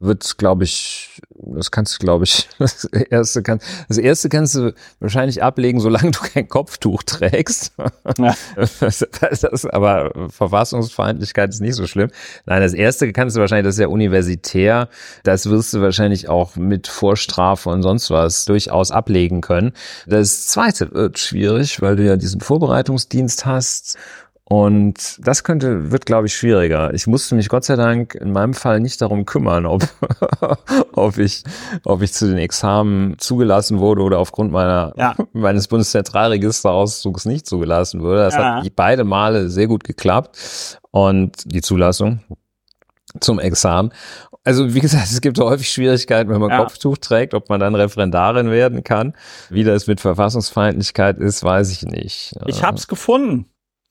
wird, 0.00 0.38
glaube 0.38 0.64
ich, 0.64 1.20
das 1.36 1.70
kannst 1.70 1.94
du, 1.94 1.98
glaube 1.98 2.24
ich, 2.24 2.48
das 2.58 2.84
erste 2.84 3.42
kann, 3.42 3.60
das 3.88 3.98
erste 3.98 4.30
kannst 4.30 4.54
du 4.54 4.74
wahrscheinlich 4.98 5.42
ablegen, 5.42 5.78
solange 5.78 6.10
du 6.10 6.20
kein 6.20 6.48
Kopftuch 6.48 7.02
trägst. 7.02 7.74
Ja. 8.18 8.34
Das, 8.80 9.06
das, 9.40 9.66
aber 9.66 10.28
Verfassungsfeindlichkeit 10.30 11.50
ist 11.50 11.60
nicht 11.60 11.74
so 11.74 11.86
schlimm. 11.86 12.10
Nein, 12.46 12.62
das 12.62 12.72
erste 12.72 13.12
kannst 13.12 13.36
du 13.36 13.40
wahrscheinlich, 13.40 13.66
das 13.66 13.74
ist 13.74 13.80
ja 13.80 13.88
universitär, 13.88 14.88
das 15.22 15.48
wirst 15.50 15.74
du 15.74 15.80
wahrscheinlich 15.80 16.28
auch 16.28 16.56
mit 16.56 16.88
Vorstrafe 16.88 17.68
und 17.68 17.82
sonst 17.82 18.10
was 18.10 18.46
durchaus 18.46 18.90
ablegen 18.90 19.40
können. 19.40 19.72
Das 20.06 20.46
zweite 20.46 20.92
wird 20.92 21.18
schwierig, 21.18 21.82
weil 21.82 21.96
du 21.96 22.04
ja 22.04 22.16
diesen 22.16 22.40
Vorbereitungsdienst 22.40 23.44
hast. 23.44 23.98
Und 24.52 25.16
das 25.24 25.44
könnte, 25.44 25.92
wird, 25.92 26.06
glaube 26.06 26.26
ich, 26.26 26.34
schwieriger. 26.34 26.92
Ich 26.92 27.06
musste 27.06 27.36
mich 27.36 27.48
Gott 27.48 27.62
sei 27.64 27.76
Dank 27.76 28.16
in 28.16 28.32
meinem 28.32 28.52
Fall 28.52 28.80
nicht 28.80 29.00
darum 29.00 29.24
kümmern, 29.24 29.64
ob, 29.64 29.84
ob 30.92 31.18
ich, 31.18 31.44
ob 31.84 32.02
ich 32.02 32.12
zu 32.12 32.26
den 32.26 32.36
Examen 32.36 33.16
zugelassen 33.18 33.78
wurde 33.78 34.02
oder 34.02 34.18
aufgrund 34.18 34.50
meiner, 34.50 34.92
Ja. 34.96 35.14
meines 35.32 35.68
Bundeszentralregisterauszugs 35.68 37.26
nicht 37.26 37.46
zugelassen 37.46 38.00
wurde. 38.02 38.18
Das 38.24 38.34
Ja. 38.34 38.56
hat 38.64 38.74
beide 38.74 39.04
Male 39.04 39.50
sehr 39.50 39.68
gut 39.68 39.84
geklappt. 39.84 40.36
Und 40.90 41.44
die 41.46 41.60
Zulassung 41.62 42.18
zum 43.20 43.38
Examen. 43.38 43.92
Also 44.42 44.74
wie 44.74 44.80
gesagt, 44.80 45.04
es 45.12 45.20
gibt 45.20 45.38
häufig 45.38 45.70
Schwierigkeiten, 45.70 46.28
wenn 46.30 46.40
man 46.40 46.50
Ja. 46.50 46.58
Kopftuch 46.58 46.96
trägt, 46.98 47.34
ob 47.34 47.50
man 47.50 47.60
dann 47.60 47.76
Referendarin 47.76 48.50
werden 48.50 48.82
kann. 48.82 49.14
Wie 49.48 49.62
das 49.62 49.86
mit 49.86 50.00
Verfassungsfeindlichkeit 50.00 51.18
ist, 51.18 51.44
weiß 51.44 51.70
ich 51.70 51.82
nicht. 51.82 52.34
Ich 52.46 52.64
hab's 52.64 52.88
gefunden. 52.88 53.46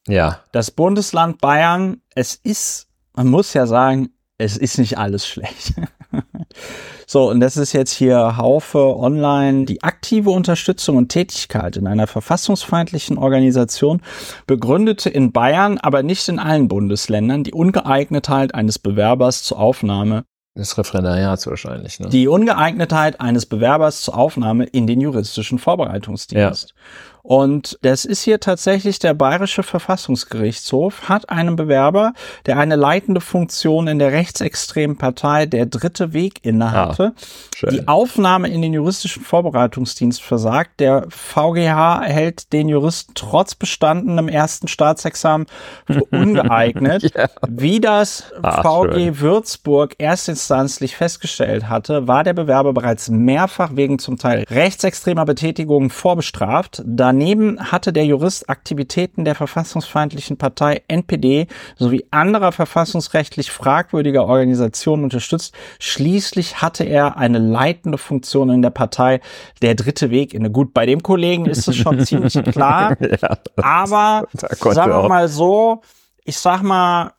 Ja, 0.10 0.40
das 0.52 0.72
Bundesland 0.72 1.40
Bayern, 1.40 2.02
es 2.16 2.36
ist, 2.36 2.88
man 3.14 3.28
muss 3.28 3.54
ja 3.54 3.68
sagen, 3.68 4.10
es 4.38 4.58
ist 4.58 4.80
nicht 4.80 4.98
alles 4.98 5.28
schlecht. 5.28 5.74
so, 7.06 7.30
und 7.30 7.42
das 7.42 7.58
ist 7.58 7.74
jetzt 7.74 7.92
hier 7.92 8.38
Haufe 8.38 8.98
Online. 8.98 9.66
Die 9.66 9.84
aktive 9.84 10.32
Unterstützung 10.32 10.98
und 10.98 11.10
Tätigkeit 11.10 11.78
in 11.78 11.86
einer 11.86 12.08
verfassungsfeindlichen 12.08 13.18
Organisation 13.18 14.02
begründete 14.48 15.10
in 15.10 15.32
Bayern, 15.32 15.78
aber 15.78 16.02
nicht 16.04 16.28
in 16.30 16.40
allen 16.40 16.68
Bundesländern, 16.70 17.44
die 17.44 17.54
Ungeeignetheit 17.54 18.56
eines 18.56 18.80
Bewerbers 18.80 19.44
zur 19.44 19.60
Aufnahme 19.60 20.24
das 20.56 20.78
Referendariat 20.78 21.46
wahrscheinlich. 21.48 22.00
Ne? 22.00 22.10
die 22.10 22.28
Ungeeignetheit 22.28 23.22
eines 23.22 23.46
Bewerbers 23.46 24.02
zur 24.02 24.18
Aufnahme 24.18 24.66
in 24.66 24.88
den 24.88 25.00
juristischen 25.00 25.58
Vorbereitungsdienst. 25.58 26.74
Und 27.22 27.78
das 27.82 28.06
ist 28.06 28.24
hier 28.24 28.40
tatsächlich 28.40 29.00
der 29.00 29.14
Bayerische 29.14 29.64
Verfassungsgerichtshof, 29.64 31.10
hat 31.10 31.30
einen 31.30 31.56
Bewerber, 31.56 32.14
der 32.46 32.58
eine 32.58 32.76
leitende 32.76 33.22
Funktion 33.22 33.88
in 33.88 34.00
der 34.00 34.12
rechtsextremen 34.12 34.98
Partei 34.98 35.46
Der 35.46 35.66
Dritte 35.66 36.14
Weg 36.14 36.44
innehatte, 36.44 37.14
schön. 37.56 37.70
die 37.72 37.88
Aufnahme 37.88 38.48
in 38.50 38.62
den 38.62 38.74
juristischen 38.74 39.24
Vorbereitungsdienst 39.24 40.22
versagt. 40.22 40.80
Der 40.80 41.06
VGH 41.10 42.02
hält 42.04 42.54
den 42.54 42.70
Juristen 42.70 43.14
trotz 43.16 43.56
bestandenem 43.56 44.28
ersten 44.28 44.68
Staatsexamen 44.68 45.48
für 45.86 46.04
ungeeignet. 46.12 47.14
Ja. 47.16 47.28
Wie 47.48 47.80
das 47.80 48.32
Ach, 48.42 48.64
VG 48.64 48.94
schön. 48.94 49.20
Würzburg 49.20 49.96
erstinstanzlich 49.98 50.96
festgestellt 50.96 51.70
hatte, 51.70 52.08
war 52.08 52.24
der 52.24 52.34
Bewerber 52.34 52.74
bereits 52.74 53.10
mehrfach 53.10 53.76
wegen 53.76 54.00
zum 54.00 54.18
Teil 54.18 54.46
rechtsextremer 54.50 55.26
Betätigungen 55.26 55.90
vorbestraft. 55.90 56.82
Daneben 57.10 57.72
hatte 57.72 57.92
der 57.92 58.06
Jurist 58.06 58.52
Aktivitäten 58.52 59.26
der 59.26 59.34
verfassungsfeindlichen 59.34 60.38
Partei 60.38 60.84
NPD 60.88 61.48
sowie 61.76 62.06
anderer 62.12 62.52
verfassungsrechtlich 62.52 63.50
fragwürdiger 63.50 64.28
Organisationen 64.28 65.06
unterstützt. 65.06 65.56
Schließlich 65.80 66.62
hatte 66.62 66.84
er 66.84 67.18
eine 67.18 67.40
leitende 67.40 67.98
Funktion 67.98 68.52
in 68.52 68.62
der 68.62 68.70
Partei 68.70 69.22
Der 69.64 69.74
Dritte 69.74 70.12
Weg 70.12 70.36
inne. 70.36 70.52
Gut, 70.52 70.72
bei 70.72 70.86
dem 70.86 71.02
Kollegen 71.02 71.48
ist 71.48 71.68
es 71.68 71.78
schon 71.78 72.00
ziemlich 72.06 72.34
klar. 72.52 72.96
ja, 73.02 73.38
Aber 73.56 74.28
sagen 74.32 74.92
wir 74.92 75.10
mal 75.10 75.28
so, 75.28 75.82
ich 76.26 76.38
sag 76.38 76.62
mal, 76.62 77.14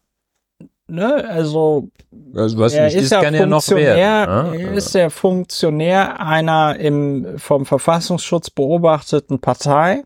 ne, 0.91 1.25
also 1.29 1.89
also, 2.35 2.59
was 2.59 2.73
er 2.73 2.87
nicht 2.87 2.97
ist, 2.97 3.05
ist, 3.05 3.12
ja 3.12 3.23
kann 3.23 3.35
ja 3.35 3.47
noch 3.47 3.62
Funktionär, 3.62 3.97
werden. 3.97 4.61
er 4.61 4.71
ne? 4.71 4.77
ist 4.77 4.95
der 4.95 5.11
Funktionär 5.11 6.21
einer 6.21 6.77
im 6.79 7.39
vom 7.39 7.67
Verfassungsschutz 7.67 8.51
beobachteten 8.51 9.41
Partei. 9.41 10.03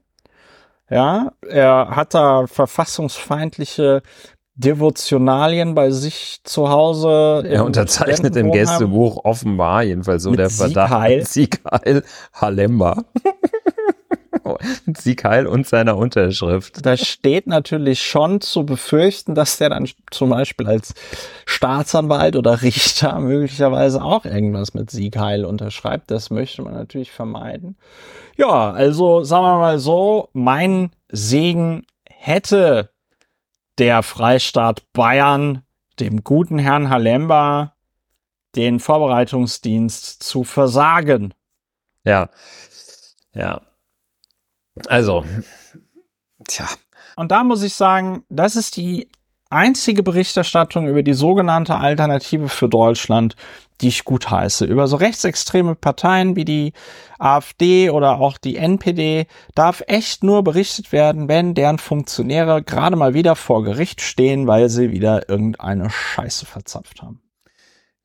Ja, 0.91 1.33
er 1.49 1.97
hat 1.97 2.15
da 2.15 2.47
verfassungsfeindliche 2.47 4.03
Devotionalien 4.55 5.75
bei 5.75 5.91
sich 5.91 6.41
zu 6.45 6.69
Hause. 6.69 7.45
Er 7.49 7.65
unterzeichnet 7.65 8.37
im 8.37 8.53
Gästebuch 8.53 9.25
offenbar, 9.25 9.83
jedenfalls 9.83 10.23
so 10.23 10.33
der 10.33 10.51
Verdacht. 10.51 11.27
Siegheil 11.27 12.05
Halemba. 12.33 13.03
Siegheil 14.97 15.47
und 15.47 15.67
seiner 15.67 15.97
Unterschrift. 15.97 16.85
Da 16.85 16.97
steht 16.97 17.47
natürlich 17.47 18.03
schon 18.03 18.41
zu 18.41 18.65
befürchten, 18.65 19.35
dass 19.35 19.59
der 19.59 19.71
dann 19.71 19.89
zum 20.11 20.31
Beispiel 20.31 20.67
als 20.67 20.95
Staatsanwalt 21.47 22.37
oder 22.37 22.63
Richter 22.63 23.19
möglicherweise 23.21 24.03
auch 24.03 24.25
irgendwas 24.25 24.75
mit 24.75 24.91
Siegheil 24.91 25.45
unterschreibt. 25.45 26.11
Das 26.11 26.31
möchte 26.31 26.63
man 26.63 26.75
natürlich 26.75 27.11
vermeiden. 27.11 27.77
Ja, 28.37 28.71
also 28.71 29.23
sagen 29.23 29.45
wir 29.45 29.59
mal 29.59 29.79
so, 29.79 30.29
mein 30.33 30.91
Segen 31.09 31.87
hätte 32.09 32.91
der 33.79 34.03
Freistaat 34.03 34.83
Bayern 34.93 35.63
dem 36.01 36.25
guten 36.25 36.59
Herrn 36.59 36.91
Halemba 36.91 37.75
den 38.57 38.81
Vorbereitungsdienst 38.81 40.23
zu 40.23 40.45
versagen. 40.45 41.35
Ja. 42.05 42.31
Ja. 43.35 43.63
Also, 44.87 45.25
tja. 46.49 46.67
Und 47.17 47.31
da 47.31 47.45
muss 47.45 47.63
ich 47.63 47.75
sagen, 47.75 48.25
das 48.29 48.57
ist 48.57 48.77
die 48.77 49.09
einzige 49.51 50.03
Berichterstattung 50.03 50.89
über 50.89 51.03
die 51.03 51.15
sogenannte 51.15 51.77
Alternative 51.77 52.49
für 52.49 52.69
Deutschland, 52.69 53.37
die 53.81 53.89
ich 53.89 54.05
gut 54.05 54.31
heiße. 54.31 54.65
Über 54.65 54.89
so 54.89 54.97
rechtsextreme 54.97 55.77
Parteien 55.77 56.35
wie 56.37 56.45
die 56.45 56.73
AfD 57.19 57.91
oder 57.91 58.19
auch 58.19 58.37
die 58.39 58.57
NPD 58.57 59.27
darf 59.55 59.83
echt 59.87 60.25
nur 60.25 60.43
berichtet 60.43 60.91
werden, 60.93 61.29
wenn 61.29 61.55
deren 61.55 61.79
Funktionäre 61.79 62.63
gerade 62.63 62.97
mal 62.97 63.15
wieder 63.15 63.37
vor 63.37 63.63
Gericht 63.63 64.01
stehen, 64.01 64.47
weil 64.47 64.69
sie 64.69 64.91
wieder 64.91 65.29
irgendeine 65.29 65.89
Scheiße 65.91 66.47
verzapft 66.47 67.03
haben. 67.03 67.23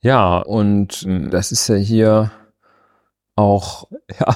Ja, 0.02 0.38
und 0.38 1.06
das 1.08 1.52
ist 1.52 1.68
ja 1.68 1.76
hier 1.76 2.32
auch, 3.36 3.88
ja, 4.20 4.36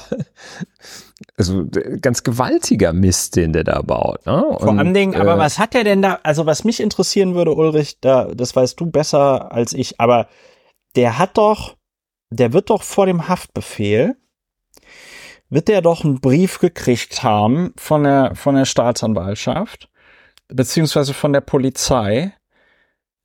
also 1.36 1.66
ganz 2.00 2.22
gewaltiger 2.22 2.92
Mist, 2.92 3.36
den 3.36 3.52
der 3.52 3.64
da 3.64 3.82
baut. 3.82 4.24
Ne? 4.26 4.44
Und, 4.44 4.60
Vor 4.60 4.78
allen 4.78 4.94
Dingen, 4.94 5.14
äh, 5.14 5.18
aber 5.18 5.38
was 5.38 5.58
hat 5.58 5.74
der 5.74 5.84
denn 5.84 6.02
da, 6.02 6.20
also 6.22 6.46
was 6.46 6.64
mich 6.64 6.80
interessieren 6.80 7.34
würde, 7.34 7.54
Ulrich, 7.54 7.98
da, 8.00 8.26
das 8.26 8.54
weißt 8.54 8.78
du 8.78 8.86
besser 8.86 9.52
als 9.52 9.72
ich, 9.72 10.00
aber 10.00 10.28
der 10.96 11.18
hat 11.18 11.36
doch, 11.36 11.76
der 12.30 12.52
wird 12.52 12.70
doch 12.70 12.82
vor 12.82 13.06
dem 13.06 13.28
Haftbefehl, 13.28 14.16
wird 15.50 15.68
der 15.68 15.82
doch 15.82 16.04
einen 16.04 16.20
Brief 16.20 16.60
gekriegt 16.60 17.22
haben 17.22 17.72
von 17.76 18.04
der, 18.04 18.34
von 18.34 18.54
der 18.54 18.64
Staatsanwaltschaft, 18.64 19.88
beziehungsweise 20.48 21.14
von 21.14 21.32
der 21.32 21.40
Polizei. 21.40 22.32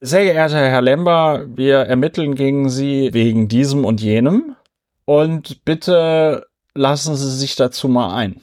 Sehr 0.01 0.23
geehrter 0.23 0.57
Herr 0.57 0.81
Lember, 0.81 1.45
wir 1.49 1.79
ermitteln 1.79 2.33
gegen 2.35 2.69
Sie 2.69 3.13
wegen 3.13 3.49
diesem 3.49 3.85
und 3.85 4.01
jenem 4.01 4.55
und 5.05 5.63
bitte 5.65 6.48
lassen 6.73 7.15
Sie 7.15 7.31
sich 7.31 7.55
dazu 7.55 7.87
mal 7.87 8.15
ein. 8.15 8.41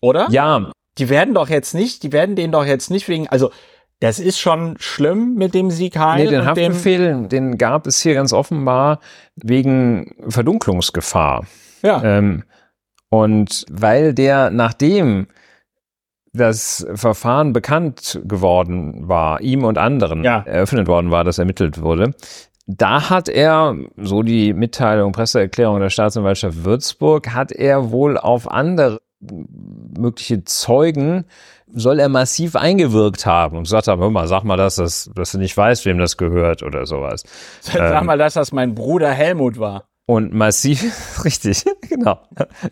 Oder? 0.00 0.28
Ja. 0.30 0.70
Die 0.98 1.08
werden 1.08 1.34
doch 1.34 1.48
jetzt 1.48 1.74
nicht, 1.74 2.02
die 2.02 2.12
werden 2.12 2.36
den 2.36 2.52
doch 2.52 2.64
jetzt 2.64 2.90
nicht 2.90 3.08
wegen, 3.08 3.28
also 3.28 3.50
das 4.00 4.20
ist 4.20 4.38
schon 4.38 4.76
schlimm 4.78 5.34
mit 5.34 5.54
dem 5.54 5.70
Sieg 5.70 5.98
Heil. 5.98 6.24
Nee, 6.24 6.30
den 6.30 6.46
Haftbefehl, 6.46 7.26
den 7.26 7.58
gab 7.58 7.86
es 7.86 8.00
hier 8.00 8.14
ganz 8.14 8.32
offenbar 8.32 9.00
wegen 9.36 10.14
Verdunklungsgefahr. 10.28 11.46
Ja. 11.82 12.02
Ähm, 12.04 12.44
und 13.10 13.64
weil 13.70 14.14
der, 14.14 14.50
nachdem 14.50 15.26
das 16.32 16.86
Verfahren 16.94 17.52
bekannt 17.52 18.20
geworden 18.24 19.08
war, 19.08 19.40
ihm 19.40 19.64
und 19.64 19.78
anderen 19.78 20.22
ja. 20.22 20.42
eröffnet 20.46 20.86
worden 20.86 21.10
war, 21.10 21.24
das 21.24 21.38
ermittelt 21.38 21.80
wurde, 21.80 22.14
da 22.68 23.08
hat 23.08 23.30
er, 23.30 23.74
so 23.96 24.22
die 24.22 24.52
Mitteilung, 24.52 25.12
Presseerklärung 25.12 25.80
der 25.80 25.88
Staatsanwaltschaft 25.88 26.64
Würzburg, 26.64 27.32
hat 27.34 27.50
er 27.50 27.90
wohl 27.90 28.18
auf 28.18 28.50
andere 28.50 29.00
mögliche 29.20 30.44
Zeugen 30.44 31.24
soll 31.74 31.98
er 31.98 32.08
massiv 32.08 32.56
eingewirkt 32.56 33.26
haben 33.26 33.56
und 33.56 33.64
gesagt 33.64 33.88
haben, 33.88 34.00
hör 34.00 34.10
mal, 34.10 34.28
sag 34.28 34.44
mal, 34.44 34.56
dass, 34.56 34.76
das, 34.76 35.10
dass 35.14 35.32
du 35.32 35.38
nicht 35.38 35.56
weißt, 35.56 35.84
wem 35.86 35.98
das 35.98 36.16
gehört 36.16 36.62
oder 36.62 36.86
sowas. 36.86 37.24
Sag 37.60 38.00
ähm, 38.00 38.06
mal, 38.06 38.16
dass 38.16 38.34
das 38.34 38.52
mein 38.52 38.74
Bruder 38.74 39.10
Helmut 39.10 39.58
war. 39.58 39.88
Und 40.08 40.32
massiv, 40.32 41.20
richtig, 41.24 41.66
genau. 41.86 42.18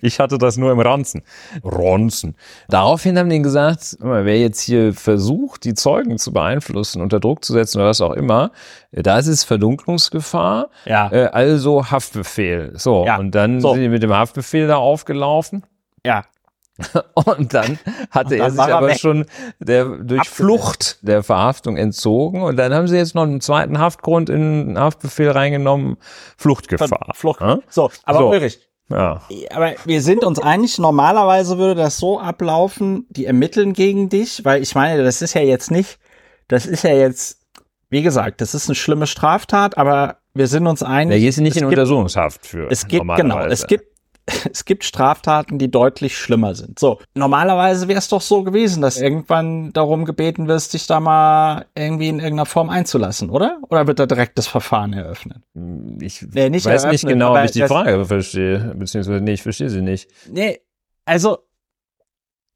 Ich 0.01 0.21
hatte 0.21 0.39
das 0.39 0.57
nur 0.57 0.73
im 0.73 0.81
Ronzen. 0.81 1.23
Ronzen. 1.63 2.35
Daraufhin 2.71 3.19
haben 3.19 3.29
die 3.29 3.43
gesagt, 3.43 3.99
wer 4.01 4.41
jetzt 4.41 4.63
hier 4.63 4.95
versucht, 4.95 5.65
die 5.65 5.75
Zeugen 5.75 6.17
zu 6.17 6.33
beeinflussen, 6.33 7.03
unter 7.03 7.21
Druck 7.21 7.45
zu 7.45 7.53
setzen 7.53 7.77
oder 7.77 7.89
was 7.89 8.01
auch 8.01 8.15
immer, 8.15 8.53
da 8.91 9.19
ist 9.19 9.27
es 9.27 9.45
Verdunklungsgefahr. 9.45 10.71
Ja. 10.87 11.13
Äh, 11.13 11.27
also 11.27 11.91
Haftbefehl. 11.91 12.73
So. 12.77 13.05
Ja. 13.05 13.19
Und 13.19 13.35
dann 13.35 13.61
so. 13.61 13.75
sind 13.75 13.83
die 13.83 13.91
mit 13.91 14.03
dem 14.03 14.15
Haftbefehl 14.15 14.67
da 14.67 14.77
aufgelaufen. 14.77 15.67
Ja. 16.07 16.25
Und 17.15 17.55
dann 17.55 17.78
hatte 18.11 18.35
und 18.35 18.40
dann 18.40 18.40
er 18.40 18.51
sich 18.51 18.61
aber 18.61 18.86
weg. 18.89 18.98
schon 18.98 19.27
der, 19.59 19.85
durch 19.85 20.20
Abgefällt. 20.20 20.27
Flucht 20.27 20.98
der 21.01 21.23
Verhaftung 21.23 21.77
entzogen. 21.77 22.43
Und 22.43 22.57
dann 22.57 22.74
haben 22.74 22.86
sie 22.86 22.97
jetzt 22.97 23.15
noch 23.15 23.23
einen 23.23 23.40
zweiten 23.40 23.78
Haftgrund 23.78 24.28
in 24.28 24.69
den 24.69 24.78
Haftbefehl 24.78 25.31
reingenommen, 25.31 25.97
Fluchtgefahr. 26.36 27.12
Flucht. 27.15 27.40
Ja? 27.40 27.61
So, 27.69 27.90
aber 28.05 28.19
so. 28.19 28.31
Ulrich, 28.31 28.61
ja. 28.90 29.23
Aber 29.51 29.74
wir 29.85 30.03
sind 30.03 30.24
uns 30.24 30.39
einig, 30.39 30.78
normalerweise 30.78 31.59
würde 31.59 31.74
das 31.74 31.97
so 31.97 32.20
ablaufen, 32.20 33.07
die 33.11 33.24
ermitteln 33.24 33.73
gegen 33.73 34.09
dich, 34.09 34.44
weil 34.44 34.62
ich 34.62 34.74
meine, 34.74 35.03
das 35.03 35.23
ist 35.23 35.35
ja 35.35 35.40
jetzt 35.40 35.70
nicht, 35.70 35.98
das 36.48 36.66
ist 36.66 36.85
ja 36.85 36.93
jetzt, 36.93 37.40
wie 37.89 38.03
gesagt, 38.03 38.40
das 38.40 38.55
ist 38.55 38.69
eine 38.69 38.77
schlimme 38.77 39.07
Straftat, 39.07 39.77
aber 39.77 40.19
wir 40.35 40.47
sind 40.47 40.66
uns 40.66 40.82
einig. 40.82 41.16
Da 41.16 41.19
gehst 41.19 41.39
du 41.39 41.43
nicht 41.43 41.57
in 41.57 41.62
gibt, 41.62 41.73
Untersuchungshaft 41.73 42.47
für. 42.47 42.70
Es 42.70 42.86
gibt, 42.86 43.07
genau, 43.16 43.40
es 43.40 43.66
gibt, 43.66 43.95
es 44.53 44.65
gibt 44.65 44.85
Straftaten, 44.85 45.59
die 45.59 45.70
deutlich 45.70 46.19
schlimmer 46.19 46.55
sind. 46.55 46.78
So, 46.78 46.98
normalerweise 47.15 47.89
wäre 47.89 47.98
es 47.98 48.09
doch 48.09 48.20
so 48.20 48.43
gewesen, 48.43 48.82
dass 48.82 49.01
irgendwann 49.01 49.73
darum 49.73 50.05
gebeten 50.05 50.48
wirst, 50.48 50.74
dich 50.74 50.86
da 50.86 51.01
mal 51.01 51.66
irgendwie 51.74 52.09
in 52.09 52.19
irgendeiner 52.19 52.47
Form 52.47 52.69
einzulassen, 52.69 53.31
oder? 53.31 53.59
Oder 53.69 53.86
wird 53.86 53.98
da 53.98 54.07
direkt 54.07 54.36
das 54.39 54.47
Verfahren 54.47 54.93
eröffnet? 54.93 55.43
Ich 56.01 56.23
nee, 56.23 56.51
nicht 56.51 56.66
weiß 56.66 56.86
nicht 56.86 57.07
genau, 57.07 57.36
ob 57.36 57.44
ich 57.44 57.53
die 57.53 57.62
Frage 57.62 58.05
verstehe, 58.05 58.74
beziehungsweise 58.77 59.23
nee, 59.23 59.35
ich 59.35 59.43
verstehe 59.43 59.70
sie 59.70 59.82
nicht. 59.82 60.11
Nee, 60.28 60.61
also 61.05 61.39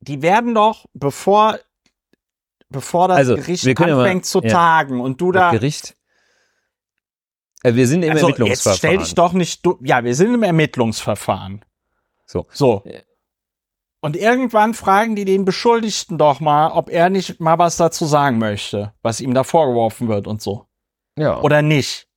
die 0.01 0.23
werden 0.23 0.55
doch, 0.55 0.87
bevor 0.95 1.59
bevor 2.71 3.09
das 3.09 3.19
also, 3.19 3.37
Gericht 3.37 3.67
anfängt 3.81 4.25
zu 4.25 4.41
ja, 4.43 4.51
tagen 4.51 5.01
und 5.01 5.21
du 5.21 5.33
da 5.33 5.51
Gericht 5.51 5.97
wir 7.63 7.87
sind 7.87 8.03
im 8.03 8.13
also, 8.13 8.27
Ermittlungsverfahren. 8.27 8.75
Jetzt 8.75 8.79
stell 8.79 8.99
dich 8.99 9.15
doch 9.15 9.33
nicht, 9.33 9.63
ja, 9.83 10.05
wir 10.05 10.15
sind 10.15 10.35
im 10.35 10.43
Ermittlungsverfahren. 10.43 11.65
So. 12.27 12.47
So. 12.53 12.85
Und 14.01 14.17
irgendwann 14.17 14.73
fragen 14.73 15.15
die 15.15 15.27
den 15.27 15.45
Beschuldigten 15.45 16.17
doch 16.17 16.41
mal, 16.41 16.71
ob 16.73 16.89
er 16.89 17.11
nicht 17.11 17.39
mal 17.41 17.59
was 17.59 17.77
dazu 17.77 18.07
sagen 18.07 18.39
möchte, 18.39 18.95
was 19.03 19.21
ihm 19.21 19.35
da 19.35 19.45
vorgeworfen 19.45 20.09
wird 20.09 20.27
und 20.27 20.41
so. 20.41 20.67
Ja. 21.19 21.41
Oder 21.43 21.61
nicht. 21.61 22.09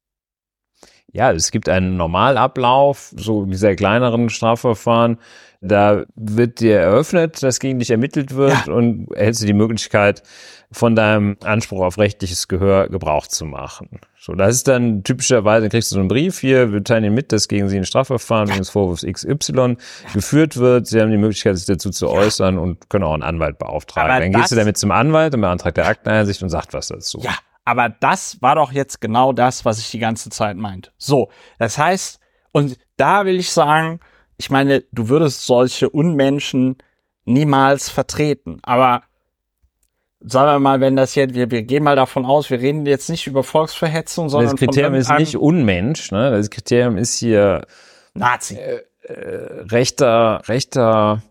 Ja, 1.14 1.32
es 1.32 1.52
gibt 1.52 1.70
einen 1.70 1.96
Normalablauf, 1.96 3.14
so 3.16 3.46
dieser 3.46 3.76
kleineren 3.76 4.30
Strafverfahren. 4.30 5.20
Da 5.62 6.04
wird 6.16 6.60
dir 6.60 6.80
eröffnet, 6.80 7.42
dass 7.42 7.60
gegen 7.60 7.80
dich 7.80 7.92
ermittelt 7.92 8.36
wird 8.36 8.68
ja. 8.68 8.74
und 8.74 9.08
erhältst 9.14 9.42
du 9.44 9.46
die 9.46 9.54
Möglichkeit, 9.54 10.24
von 10.72 10.96
deinem 10.96 11.38
Anspruch 11.44 11.82
auf 11.82 11.98
rechtliches 12.00 12.48
Gehör 12.48 12.90
Gebrauch 12.90 13.28
zu 13.28 13.46
machen. 13.46 14.02
So, 14.20 14.34
das 14.34 14.56
ist 14.56 14.68
dann 14.68 15.04
typischerweise, 15.04 15.70
kriegst 15.70 15.92
du 15.92 15.96
so 15.96 16.00
einen 16.00 16.10
Brief 16.10 16.40
hier, 16.40 16.74
wir 16.74 16.84
teilen 16.84 17.04
Ihnen 17.04 17.16
mit, 17.16 17.32
dass 17.32 17.48
gegen 17.48 17.70
Sie 17.70 17.78
ein 17.78 17.86
Strafverfahren 17.86 18.50
wegen 18.50 18.58
des 18.58 18.72
Vorwurfs 18.72 19.06
XY 19.06 19.78
geführt 20.14 20.58
wird. 20.58 20.88
Sie 20.88 21.00
haben 21.00 21.12
die 21.12 21.18
Möglichkeit, 21.18 21.58
sich 21.58 21.68
dazu 21.68 21.92
zu 21.92 22.10
äußern 22.10 22.58
und 22.58 22.90
können 22.90 23.04
auch 23.04 23.14
einen 23.14 23.24
Anwalt 23.24 23.60
beauftragen. 23.60 24.12
Aber 24.12 24.20
dann 24.20 24.34
gehst 24.34 24.52
du 24.52 24.56
damit 24.56 24.78
zum 24.78 24.92
Anwalt 24.92 25.36
und 25.36 25.42
beantragt 25.42 25.78
der 25.78 25.86
Akteneinsicht 25.86 26.42
und 26.42 26.50
sagt 26.50 26.74
was 26.74 26.88
dazu. 26.88 27.20
Ja, 27.22 27.36
aber 27.66 27.90
das 27.90 28.42
war 28.42 28.56
doch 28.56 28.72
jetzt 28.72 29.02
genau 29.02 29.34
das, 29.34 29.66
was 29.66 29.80
ich 29.80 29.92
die 29.92 30.00
ganze 30.00 30.30
Zeit 30.30 30.58
meinte. 30.58 30.92
So, 30.98 31.30
das 31.60 31.78
heißt, 31.78 32.20
und 32.52 32.78
da 32.98 33.26
will 33.26 33.40
ich 33.40 33.52
sagen, 33.52 34.00
ich 34.38 34.50
meine, 34.50 34.84
du 34.92 35.10
würdest 35.10 35.46
solche 35.46 35.90
Unmenschen 35.90 36.78
niemals 37.26 37.90
vertreten, 37.90 38.60
aber 38.64 39.04
sagen 40.20 40.52
wir 40.52 40.60
mal, 40.60 40.82
wenn 40.82 40.96
das 40.96 41.16
jetzt, 41.16 41.36
wir, 41.36 41.52
wir 41.52 41.64
gehen 41.64 41.84
mal 41.84 41.96
davon 41.96 42.26
aus, 42.26 42.50
wir 42.50 42.60
reden 42.60 42.86
jetzt 42.86 43.10
nicht 43.10 43.28
über 43.28 43.44
Volksverhetzung, 43.44 44.30
sondern 44.30 44.52
das 44.52 44.60
Kriterium 44.60 44.96
ist 44.96 45.12
nicht 45.12 45.38
Unmensch, 45.38 46.12
ne? 46.12 46.32
Das 46.32 46.50
Kriterium 46.50 46.98
ist 46.98 47.18
hier 47.18 47.66
Nazi. 48.14 48.56
Äh, 48.56 48.84
äh, 49.04 49.64
rechter, 49.70 50.42
rechter. 50.48 51.22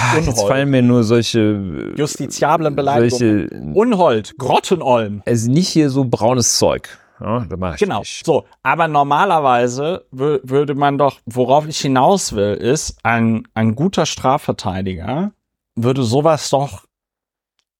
Unhold. 0.00 0.26
Jetzt 0.26 0.42
fallen 0.46 0.70
mir 0.70 0.82
nur 0.82 1.04
solche 1.04 1.92
justiziablen 1.96 2.74
Beleidigungen. 2.74 3.48
Solche, 3.48 3.64
Unhold, 3.74 4.38
Grottenolm. 4.38 5.22
Also 5.26 5.50
nicht 5.50 5.68
hier 5.68 5.90
so 5.90 6.04
braunes 6.04 6.58
Zeug. 6.58 6.98
Ja, 7.20 7.46
genau. 7.78 8.00
Nicht. 8.00 8.26
So, 8.26 8.44
aber 8.62 8.88
normalerweise 8.88 10.06
würde 10.10 10.74
man 10.74 10.98
doch, 10.98 11.20
worauf 11.26 11.68
ich 11.68 11.78
hinaus 11.78 12.34
will, 12.34 12.54
ist 12.54 12.96
ein 13.04 13.46
ein 13.54 13.76
guter 13.76 14.06
Strafverteidiger 14.06 15.32
würde 15.74 16.02
sowas 16.02 16.50
doch 16.50 16.84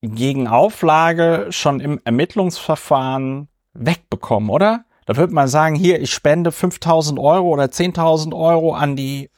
gegen 0.01 0.49
Auflage 0.49 1.47
schon 1.51 1.81
im 1.81 2.01
Ermittlungsverfahren 2.05 3.49
wegbekommen, 3.75 4.51
oder? 4.51 4.85
Da 5.07 5.17
würde 5.17 5.33
man 5.33 5.49
sagen, 5.49 5.75
hier, 5.75 6.01
ich 6.01 6.13
spende 6.13 6.53
5000 6.53 7.19
Euro 7.19 7.49
oder 7.49 7.65
10.000 7.65 8.35
Euro 8.35 8.75
an 8.75 8.97
die 8.97 9.31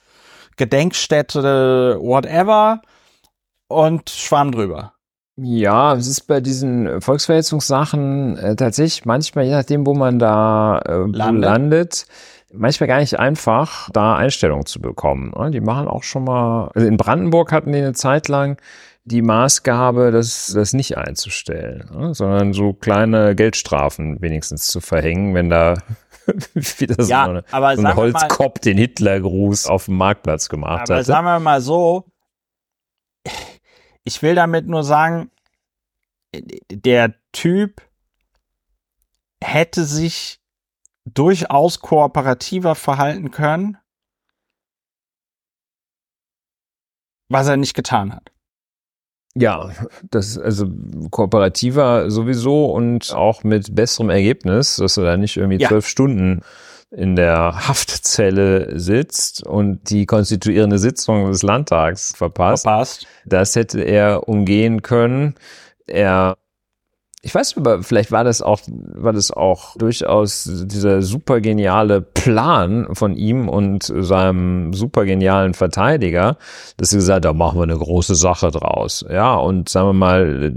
Gedenkstätte, 0.56 1.98
whatever, 2.00 2.82
und 3.68 4.10
schwamm 4.10 4.52
drüber. 4.52 4.92
Ja, 5.36 5.94
es 5.94 6.06
ist 6.06 6.22
bei 6.22 6.40
diesen 6.40 7.00
Volksverhetzungssachen 7.00 8.38
äh, 8.38 8.56
tatsächlich 8.56 9.04
manchmal, 9.04 9.44
je 9.44 9.50
nachdem, 9.50 9.84
wo 9.84 9.94
man 9.94 10.20
da 10.20 10.78
äh, 10.78 10.92
landet. 11.10 11.44
landet, 11.44 12.06
manchmal 12.52 12.86
gar 12.86 13.00
nicht 13.00 13.18
einfach, 13.18 13.90
da 13.92 14.14
Einstellungen 14.16 14.66
zu 14.66 14.80
bekommen. 14.80 15.32
Ne? 15.36 15.50
Die 15.50 15.60
machen 15.60 15.88
auch 15.88 16.04
schon 16.04 16.24
mal, 16.24 16.70
also 16.74 16.86
in 16.86 16.96
Brandenburg 16.96 17.50
hatten 17.50 17.72
die 17.72 17.78
eine 17.78 17.94
Zeit 17.94 18.28
lang 18.28 18.58
die 19.06 19.22
Maßgabe, 19.22 20.10
das, 20.12 20.52
das 20.54 20.72
nicht 20.72 20.96
einzustellen, 20.96 21.90
ne? 21.92 22.14
sondern 22.14 22.54
so 22.54 22.72
kleine 22.72 23.34
Geldstrafen 23.34 24.22
wenigstens 24.22 24.66
zu 24.66 24.80
verhängen, 24.80 25.34
wenn 25.34 25.50
da 25.50 25.74
wieder 26.54 27.02
so, 27.02 27.10
ja, 27.10 27.24
eine, 27.24 27.44
aber 27.50 27.76
so 27.76 27.82
ein 27.82 27.96
Holzkopf 27.96 28.60
den 28.60 28.78
Hitlergruß 28.78 29.66
auf 29.66 29.86
dem 29.86 29.96
Marktplatz 29.96 30.48
gemacht 30.48 30.82
aber 30.82 30.96
hatte. 30.96 31.04
sagen 31.04 31.26
wir 31.26 31.40
mal 31.40 31.60
so, 31.60 32.10
ich 34.04 34.22
will 34.22 34.34
damit 34.34 34.66
nur 34.66 34.84
sagen, 34.84 35.30
der 36.70 37.14
Typ 37.32 37.82
hätte 39.42 39.84
sich 39.84 40.40
durchaus 41.04 41.80
kooperativer 41.80 42.74
verhalten 42.74 43.30
können, 43.30 43.76
was 47.28 47.46
er 47.46 47.56
nicht 47.56 47.74
getan 47.74 48.14
hat. 48.14 48.33
Ja, 49.36 49.70
das 50.10 50.38
also 50.38 50.66
kooperativer 51.10 52.10
sowieso 52.10 52.66
und 52.66 53.12
auch 53.12 53.42
mit 53.42 53.74
besserem 53.74 54.10
Ergebnis, 54.10 54.76
dass 54.76 54.96
er 54.96 55.04
da 55.04 55.16
nicht 55.16 55.36
irgendwie 55.36 55.60
ja. 55.60 55.68
zwölf 55.68 55.88
Stunden 55.88 56.42
in 56.92 57.16
der 57.16 57.68
Haftzelle 57.68 58.78
sitzt 58.78 59.44
und 59.44 59.90
die 59.90 60.06
konstituierende 60.06 60.78
Sitzung 60.78 61.30
des 61.30 61.42
Landtags 61.42 62.14
verpasst. 62.16 62.62
verpasst. 62.62 63.06
Das 63.24 63.56
hätte 63.56 63.80
er 63.80 64.28
umgehen 64.28 64.82
können. 64.82 65.34
Er 65.86 66.36
ich 67.24 67.34
weiß 67.34 67.56
aber, 67.56 67.82
vielleicht 67.82 68.12
war 68.12 68.22
das 68.22 68.42
auch, 68.42 68.60
war 68.68 69.14
das 69.14 69.30
auch 69.30 69.76
durchaus 69.76 70.46
dieser 70.66 71.00
super 71.00 71.40
geniale 71.40 72.02
Plan 72.02 72.88
von 72.92 73.16
ihm 73.16 73.48
und 73.48 73.84
seinem 73.84 74.74
super 74.74 75.06
genialen 75.06 75.54
Verteidiger, 75.54 76.36
dass 76.76 76.90
sie 76.90 76.96
gesagt 76.96 77.24
da 77.24 77.32
machen 77.32 77.58
wir 77.58 77.62
eine 77.62 77.78
große 77.78 78.14
Sache 78.14 78.50
draus. 78.50 79.06
Ja, 79.10 79.36
und 79.36 79.70
sagen 79.70 79.88
wir 79.88 79.92
mal, 79.94 80.52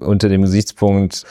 unter 0.00 0.28
dem 0.28 0.42
Gesichtspunkt, 0.42 1.24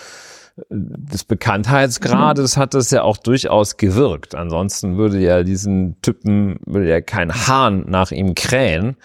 des 0.69 1.25
Bekanntheitsgrades 1.25 2.55
hat 2.55 2.73
das 2.75 2.89
ja 2.89 3.01
auch 3.01 3.17
durchaus 3.17 3.75
gewirkt. 3.75 4.35
Ansonsten 4.35 4.95
würde 4.97 5.19
ja 5.19 5.43
diesen 5.43 5.99
Typen, 6.01 6.59
würde 6.65 6.87
ja 6.89 7.01
kein 7.01 7.33
Hahn 7.47 7.83
nach 7.89 8.11
ihm 8.11 8.35
krähen. 8.35 8.95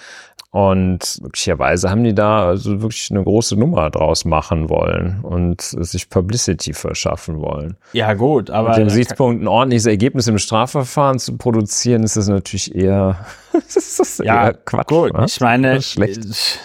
Und 0.53 1.19
möglicherweise 1.23 1.91
haben 1.91 2.03
die 2.03 2.15
da 2.15 2.49
also 2.49 2.83
wirklich 2.83 3.09
eine 3.13 3.23
große 3.23 3.57
Nummer 3.57 3.89
draus 3.89 4.25
machen 4.25 4.69
wollen 4.69 5.21
und 5.23 5.61
sich 5.61 6.11
Publicity 6.11 6.73
verschaffen 6.73 7.41
wollen. 7.41 7.77
Ja, 7.93 8.15
gut, 8.15 8.51
aber. 8.51 8.71
Mit 8.71 8.79
dem 8.79 8.85
Gesichtspunkt, 8.89 9.43
ein 9.43 9.47
ordentliches 9.47 9.87
Ergebnis 9.87 10.27
im 10.27 10.39
Strafverfahren 10.39 11.21
zu 11.21 11.37
produzieren, 11.37 12.03
ist 12.03 12.17
das 12.17 12.27
natürlich 12.27 12.75
eher, 12.75 13.25
das 13.53 13.77
ist 13.77 14.19
ja, 14.19 14.47
eher 14.47 14.55
Quatsch. 14.55 14.89
Gut, 14.89 15.13
ne? 15.13 15.25
ich 15.27 15.41
meine, 15.41 15.81
schlecht. 15.83 16.19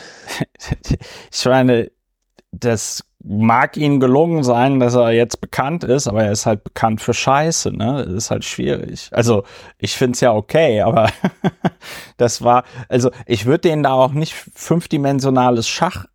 ich 1.32 1.46
meine, 1.46 1.92
das 2.52 3.04
mag 3.28 3.76
ihnen 3.78 4.00
gelungen 4.00 4.44
sein, 4.44 4.80
dass 4.80 4.94
er 4.94 5.12
jetzt 5.12 5.42
bekannt 5.42 5.84
ist, 5.84 6.08
aber 6.08 6.24
er 6.24 6.32
ist 6.32 6.46
halt 6.46 6.64
bekannt 6.64 7.02
für 7.02 7.14
Scheiße, 7.14 7.72
ne? 7.72 8.04
Das 8.06 8.14
ist 8.14 8.32
halt 8.32 8.46
schwierig. 8.46 9.10
Also, 9.12 9.44
ich 9.78 9.96
find's 9.96 10.22
ja 10.22 10.34
okay, 10.34 10.82
aber 10.82 11.10
das 12.18 12.44
war, 12.44 12.64
also 12.88 13.12
ich 13.26 13.46
würde 13.46 13.70
denen 13.70 13.84
da 13.84 13.94
auch 13.94 14.12
nicht 14.12 14.34
fünfdimensionales 14.34 15.68
Schach 15.68 16.06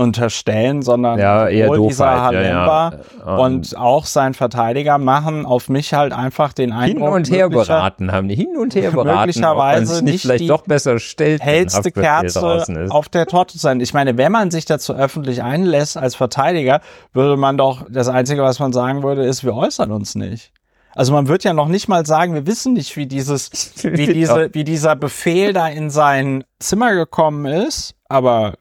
unterstellen, 0.00 0.82
sondern 0.82 1.18
ja, 1.18 1.46
eher 1.48 1.70
dieser 1.76 2.22
Halemba 2.22 2.92
ja, 2.92 3.26
ja. 3.26 3.36
und 3.36 3.76
auch 3.76 4.06
sein 4.06 4.34
Verteidiger 4.34 4.98
machen 4.98 5.44
auf 5.44 5.68
mich 5.68 5.92
halt 5.92 6.12
einfach 6.12 6.52
den 6.52 6.72
Eindruck. 6.72 7.08
Hin 7.08 7.16
und 7.16 7.30
her 7.30 7.48
beraten 7.48 8.10
haben 8.10 8.28
die 8.28 8.34
hin 8.34 8.56
und 8.56 8.74
her 8.74 8.92
beraten, 8.92 9.18
möglicherweise 9.18 10.02
nicht, 10.02 10.22
vielleicht 10.22 10.48
doch 10.48 10.62
besser 10.62 10.98
stellt, 10.98 11.42
hellste 11.42 11.92
Kerze 11.92 12.88
auf 12.88 13.08
der 13.08 13.26
Torte 13.26 13.58
sein. 13.58 13.80
Ich 13.80 13.92
meine, 13.92 14.16
wenn 14.16 14.32
man 14.32 14.50
sich 14.50 14.64
dazu 14.64 14.94
öffentlich 14.94 15.42
einlässt 15.42 15.96
als 15.96 16.14
Verteidiger, 16.14 16.80
würde 17.12 17.36
man 17.36 17.58
doch 17.58 17.84
das 17.90 18.08
einzige, 18.08 18.42
was 18.42 18.58
man 18.58 18.72
sagen 18.72 19.02
würde, 19.02 19.24
ist, 19.24 19.44
wir 19.44 19.54
äußern 19.54 19.92
uns 19.92 20.14
nicht. 20.14 20.52
Also 20.94 21.12
man 21.12 21.28
wird 21.28 21.44
ja 21.44 21.52
noch 21.52 21.68
nicht 21.68 21.88
mal 21.88 22.04
sagen, 22.04 22.34
wir 22.34 22.46
wissen 22.46 22.72
nicht, 22.72 22.96
wie 22.96 23.06
dieses, 23.06 23.72
wie 23.82 24.06
diese, 24.06 24.50
wie 24.52 24.64
dieser 24.64 24.96
Befehl 24.96 25.52
da 25.52 25.68
in 25.68 25.90
sein 25.90 26.44
Zimmer 26.58 26.94
gekommen 26.94 27.46
ist, 27.46 27.94
aber 28.08 28.54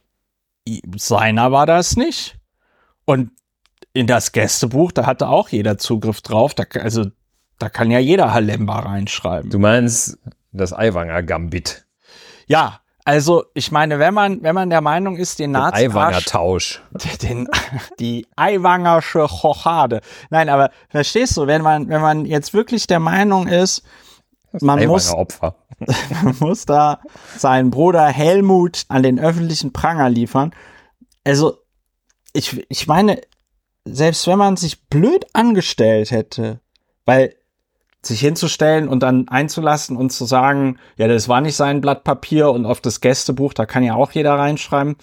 seiner 0.98 1.52
war 1.52 1.66
das 1.66 1.96
nicht. 1.96 2.38
Und 3.06 3.32
in 3.94 4.08
das 4.08 4.32
Gästebuch, 4.32 4.92
da 4.92 5.06
hatte 5.06 5.28
auch 5.28 5.50
jeder 5.50 5.78
Zugriff 5.78 6.22
drauf. 6.22 6.54
Da, 6.54 6.64
also 6.80 7.06
da 7.58 7.70
kann 7.70 7.92
ja 7.92 8.00
jeder 8.00 8.34
Halemba 8.34 8.80
reinschreiben. 8.80 9.50
Du 9.50 9.60
meinst 9.60 10.18
das 10.52 10.74
Aiwanger 10.74 11.24
Gambit? 11.24 11.86
Ja, 12.48 12.82
also 13.06 13.46
ich 13.54 13.72
meine, 13.72 13.98
wenn 13.98 14.14
man 14.14 14.44
wenn 14.44 14.54
man 14.54 14.70
der 14.70 14.82
Meinung 14.82 15.18
ist, 15.18 15.40
den 15.40 15.52
Nazi 15.52 15.88
Aiwanger 15.88 16.22
Tausch, 16.22 16.82
den, 17.24 17.48
die 18.00 18.28
Aiwangersche 18.36 19.28
Chochade. 19.28 20.02
Nein, 20.30 20.50
aber 20.50 20.70
verstehst 20.90 21.36
du, 21.38 21.48
wenn 21.48 21.62
man 21.62 21.90
wenn 21.90 22.02
man 22.02 22.26
jetzt 22.26 22.54
wirklich 22.54 22.86
der 22.88 23.00
Meinung 23.00 23.48
ist, 23.48 23.84
man 24.62 24.86
muss, 24.88 25.14
Opfer. 25.14 25.56
man 26.24 26.36
muss 26.40 26.66
da 26.66 27.00
seinen 27.38 27.72
Bruder 27.72 28.08
Helmut 28.08 28.86
an 28.90 29.04
den 29.04 29.20
öffentlichen 29.20 29.74
Pranger 29.74 30.10
liefern. 30.10 30.54
Also, 31.24 31.58
ich, 32.34 32.66
ich 32.70 32.88
meine, 32.88 33.22
selbst 33.86 34.28
wenn 34.28 34.38
man 34.38 34.58
sich 34.58 34.88
blöd 34.88 35.26
angestellt 35.34 36.12
hätte, 36.12 36.60
weil 37.06 37.36
sich 38.02 38.22
hinzustellen 38.22 38.88
und 38.88 39.04
dann 39.04 39.28
einzulassen 39.28 39.98
und 39.98 40.12
zu 40.12 40.26
sagen, 40.26 40.80
ja, 40.96 41.08
das 41.08 41.28
war 41.28 41.42
nicht 41.42 41.56
sein 41.56 41.82
Blatt 41.82 42.04
Papier 42.04 42.52
und 42.52 42.66
auf 42.66 42.80
das 42.80 43.02
Gästebuch, 43.02 43.54
da 43.54 43.66
kann 43.66 43.84
ja 43.84 43.96
auch 43.96 44.12
jeder 44.12 44.36
reinschreiben 44.36 44.96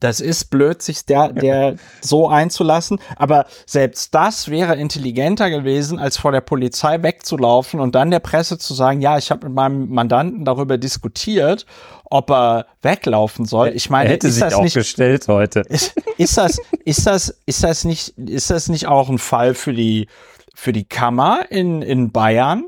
das 0.00 0.20
ist 0.20 0.50
blöd, 0.50 0.80
sich 0.80 1.04
der, 1.06 1.32
der 1.32 1.76
so 2.00 2.28
einzulassen. 2.28 3.00
Aber 3.16 3.46
selbst 3.66 4.14
das 4.14 4.48
wäre 4.48 4.76
intelligenter 4.76 5.50
gewesen, 5.50 5.98
als 5.98 6.16
vor 6.16 6.30
der 6.30 6.40
Polizei 6.40 7.02
wegzulaufen 7.02 7.80
und 7.80 7.94
dann 7.94 8.10
der 8.10 8.20
Presse 8.20 8.58
zu 8.58 8.74
sagen, 8.74 9.00
ja, 9.00 9.18
ich 9.18 9.30
habe 9.30 9.46
mit 9.46 9.56
meinem 9.56 9.88
Mandanten 9.88 10.44
darüber 10.44 10.78
diskutiert, 10.78 11.66
ob 12.04 12.30
er 12.30 12.66
weglaufen 12.82 13.44
soll. 13.44 13.72
Ich 13.74 13.90
meine, 13.90 14.08
er 14.08 14.12
hätte 14.14 14.30
sich 14.30 14.44
auch 14.44 14.62
nicht, 14.62 14.74
gestellt 14.74 15.26
heute. 15.26 15.60
Ist, 15.60 15.94
ist 16.16 16.38
das, 16.38 16.58
ist 16.84 17.06
das, 17.06 17.36
ist 17.46 17.64
das 17.64 17.84
nicht, 17.84 18.16
ist 18.18 18.50
das 18.50 18.68
nicht 18.68 18.86
auch 18.86 19.08
ein 19.08 19.18
Fall 19.18 19.54
für 19.54 19.72
die, 19.72 20.08
für 20.54 20.72
die 20.72 20.84
Kammer 20.84 21.50
in, 21.50 21.82
in 21.82 22.12
Bayern? 22.12 22.66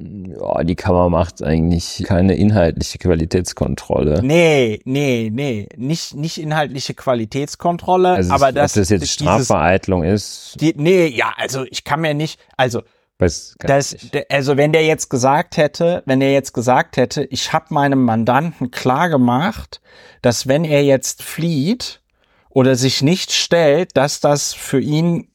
Ja, 0.00 0.64
die 0.64 0.76
Kammer 0.76 1.10
macht 1.10 1.42
eigentlich 1.42 2.02
keine 2.06 2.34
inhaltliche 2.34 2.98
Qualitätskontrolle. 2.98 4.22
Nee, 4.22 4.80
nee, 4.84 5.30
nee, 5.32 5.68
nicht, 5.76 6.14
nicht 6.14 6.38
inhaltliche 6.38 6.94
Qualitätskontrolle, 6.94 8.10
also 8.10 8.32
aber 8.32 8.52
das, 8.52 8.72
ob 8.72 8.80
das 8.80 8.88
jetzt 8.88 9.08
Strafvereitlung 9.10 10.02
ist. 10.04 10.56
Die, 10.60 10.74
nee, 10.76 11.06
ja, 11.06 11.32
also 11.36 11.64
ich 11.70 11.84
kann 11.84 12.00
mir 12.00 12.14
nicht, 12.14 12.40
also 12.56 12.82
das, 13.18 13.96
also 14.30 14.56
wenn 14.56 14.72
der 14.72 14.86
jetzt 14.86 15.10
gesagt 15.10 15.58
hätte, 15.58 16.02
wenn 16.06 16.22
er 16.22 16.32
jetzt 16.32 16.54
gesagt 16.54 16.96
hätte, 16.96 17.24
ich 17.24 17.52
habe 17.52 17.66
meinem 17.68 18.02
Mandanten 18.02 18.70
klar 18.70 19.10
gemacht, 19.10 19.82
dass 20.22 20.48
wenn 20.48 20.64
er 20.64 20.82
jetzt 20.84 21.22
flieht 21.22 22.00
oder 22.48 22.76
sich 22.76 23.02
nicht 23.02 23.32
stellt, 23.32 23.94
dass 23.96 24.20
das 24.20 24.54
für 24.54 24.80
ihn 24.80 25.28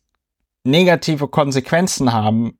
negative 0.64 1.28
Konsequenzen 1.28 2.12
haben 2.12 2.58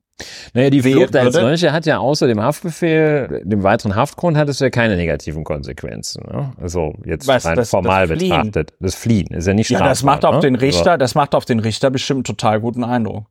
naja, 0.54 0.70
die 0.70 0.82
Flucht 0.82 1.14
als 1.14 1.34
solche 1.34 1.72
hat 1.72 1.84
ja 1.84 1.98
außer 1.98 2.26
dem 2.26 2.40
Haftbefehl, 2.40 3.42
dem 3.44 3.62
weiteren 3.62 3.94
Haftgrund, 3.94 4.36
hat 4.36 4.48
es 4.48 4.60
ja 4.60 4.70
keine 4.70 4.96
negativen 4.96 5.44
Konsequenzen. 5.44 6.24
Ne? 6.26 6.52
Also 6.60 6.94
jetzt 7.04 7.26
Was, 7.26 7.44
rein 7.44 7.56
das, 7.56 7.70
formal 7.70 8.06
das 8.06 8.18
betrachtet. 8.18 8.72
Das 8.80 8.94
Fliehen 8.94 9.28
ist 9.28 9.46
ja 9.46 9.52
nicht 9.52 9.66
strafbar. 9.66 9.88
Ja, 9.88 9.90
das 9.90 10.02
macht 10.02 10.24
auf 10.24 10.36
ne? 10.36 10.40
den 10.40 10.54
Richter, 10.54 10.92
also 10.92 10.98
das 10.98 11.14
macht 11.14 11.34
auf 11.34 11.44
den 11.44 11.60
Richter 11.60 11.90
bestimmt 11.90 12.18
einen 12.18 12.36
total 12.36 12.60
guten 12.60 12.82
Eindruck. 12.82 13.26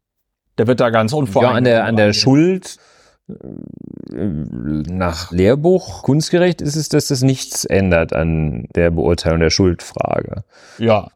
Der 0.57 0.67
wird 0.67 0.79
da 0.79 0.89
ganz 0.91 1.11
unvoreingenommen. 1.11 1.65
Ja, 1.65 1.83
an 1.85 1.95
der, 1.95 2.03
an 2.03 2.07
der 2.07 2.13
Schuld 2.13 2.77
äh, 3.27 3.33
nach 4.13 5.31
Lehrbuch 5.31 6.03
kunstgerecht 6.03 6.61
ist 6.61 6.75
es, 6.75 6.89
dass 6.89 7.07
das 7.07 7.23
nichts 7.23 7.65
ändert 7.65 8.13
an 8.13 8.67
der 8.75 8.91
Beurteilung 8.91 9.39
der 9.39 9.49
Schuldfrage. 9.49 10.43
Ja, 10.77 11.09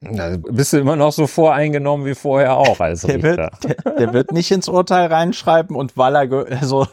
da 0.00 0.36
bist 0.38 0.72
du 0.72 0.78
immer 0.78 0.96
noch 0.96 1.12
so 1.12 1.26
voreingenommen 1.26 2.06
wie 2.06 2.14
vorher 2.14 2.56
auch 2.56 2.80
als 2.80 3.02
der 3.02 3.16
Richter. 3.16 3.50
Wird, 3.60 3.84
der, 3.84 3.92
der, 3.92 4.12
wird 4.14 4.32
nicht 4.32 4.50
ins 4.50 4.68
Urteil 4.68 5.06
reinschreiben 5.06 5.76
und 5.76 5.96
weil 5.96 6.16
er, 6.16 6.60
also 6.60 6.86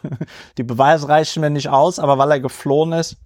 die 0.58 0.64
Beweise 0.64 1.08
reichen 1.08 1.42
mir 1.42 1.50
nicht 1.50 1.70
aus, 1.70 2.00
aber 2.00 2.18
weil 2.18 2.32
er 2.32 2.40
geflohen 2.42 2.92
ist. 2.92 3.18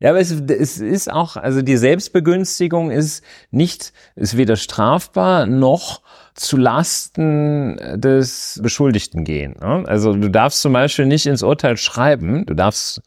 Ja, 0.00 0.10
aber 0.10 0.20
es, 0.20 0.30
es 0.30 0.78
ist 0.78 1.10
auch, 1.10 1.36
also 1.36 1.62
die 1.62 1.76
Selbstbegünstigung 1.76 2.90
ist 2.90 3.24
nicht, 3.50 3.92
ist 4.16 4.36
weder 4.36 4.56
strafbar 4.56 5.46
noch 5.46 6.02
zu 6.34 6.56
Lasten 6.56 7.76
des 7.98 8.60
Beschuldigten 8.62 9.24
gehen. 9.24 9.56
Ne? 9.60 9.84
Also 9.86 10.14
du 10.14 10.28
darfst 10.30 10.62
zum 10.62 10.72
Beispiel 10.72 11.06
nicht 11.06 11.26
ins 11.26 11.42
Urteil 11.42 11.76
schreiben, 11.76 12.44
du 12.44 12.54
darfst 12.54 13.02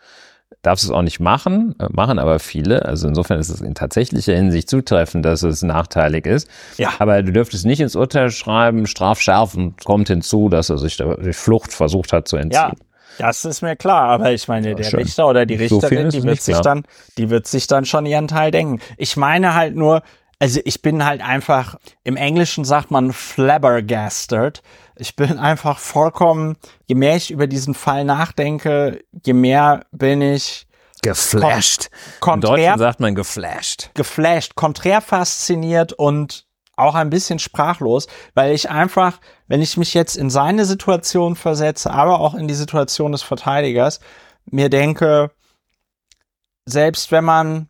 darfst 0.61 0.83
es 0.83 0.91
auch 0.91 1.01
nicht 1.01 1.19
machen, 1.19 1.75
äh, 1.79 1.87
machen 1.91 2.19
aber 2.19 2.39
viele. 2.39 2.85
Also 2.85 3.07
insofern 3.07 3.39
ist 3.39 3.49
es 3.49 3.61
in 3.61 3.75
tatsächlicher 3.75 4.35
Hinsicht 4.35 4.69
zutreffend, 4.69 5.25
dass 5.25 5.43
es 5.43 5.61
nachteilig 5.61 6.25
ist. 6.25 6.49
Ja. 6.77 6.93
Aber 6.99 7.21
du 7.23 7.31
dürftest 7.31 7.65
nicht 7.65 7.79
ins 7.79 7.95
Urteil 7.95 8.31
schreiben, 8.31 8.87
strafschärfend 8.87 9.83
kommt 9.85 10.07
hinzu, 10.07 10.49
dass 10.49 10.69
er 10.69 10.77
sich 10.77 10.97
durch 10.97 11.35
Flucht 11.35 11.73
versucht 11.73 12.13
hat 12.13 12.27
zu 12.27 12.37
entziehen. 12.37 12.71
Ja. 12.71 12.87
Das 13.17 13.45
ist 13.45 13.61
mir 13.63 13.75
klar, 13.75 14.09
aber 14.09 14.31
ich 14.31 14.47
meine, 14.47 14.75
der 14.75 14.83
schön. 14.83 14.99
Richter 14.99 15.27
oder 15.27 15.47
die 15.47 15.55
Richterin, 15.55 16.11
so 16.11 16.19
die 16.19 16.23
wird 16.23 16.41
sich 16.41 16.59
dann, 16.59 16.83
die 17.17 17.31
wird 17.31 17.47
sich 17.47 17.65
dann 17.65 17.85
schon 17.85 18.05
ihren 18.05 18.27
Teil 18.27 18.51
denken. 18.51 18.79
Ich 18.97 19.17
meine 19.17 19.55
halt 19.55 19.75
nur, 19.75 20.03
also 20.39 20.59
ich 20.65 20.81
bin 20.81 21.03
halt 21.03 21.21
einfach, 21.21 21.75
im 22.03 22.15
Englischen 22.15 22.63
sagt 22.63 22.91
man 22.91 23.11
flabbergasted. 23.11 24.61
Ich 24.95 25.15
bin 25.15 25.39
einfach 25.39 25.79
vollkommen, 25.79 26.57
je 26.85 26.95
mehr 26.95 27.15
ich 27.15 27.31
über 27.31 27.47
diesen 27.47 27.73
Fall 27.73 28.05
nachdenke, 28.05 29.03
je 29.25 29.33
mehr 29.33 29.85
bin 29.91 30.21
ich 30.21 30.67
geflasht. 31.01 31.89
Kon 32.19 32.35
Im 32.35 32.41
Deutschen 32.41 32.77
sagt 32.77 32.99
man 32.99 33.15
geflasht. 33.15 33.91
Geflasht, 33.93 34.55
konträr 34.55 35.01
fasziniert 35.01 35.93
und 35.93 36.45
auch 36.75 36.93
ein 36.93 37.09
bisschen 37.09 37.39
sprachlos, 37.39 38.07
weil 38.35 38.53
ich 38.53 38.69
einfach, 38.69 39.19
wenn 39.47 39.61
ich 39.61 39.77
mich 39.77 39.95
jetzt 39.95 40.15
in 40.15 40.29
seine 40.29 40.65
Situation 40.65 41.35
versetze, 41.35 41.89
aber 41.91 42.19
auch 42.19 42.35
in 42.35 42.47
die 42.47 42.53
Situation 42.53 43.11
des 43.11 43.23
Verteidigers, 43.23 43.99
mir 44.45 44.69
denke, 44.69 45.31
selbst 46.65 47.11
wenn 47.11 47.23
man 47.23 47.67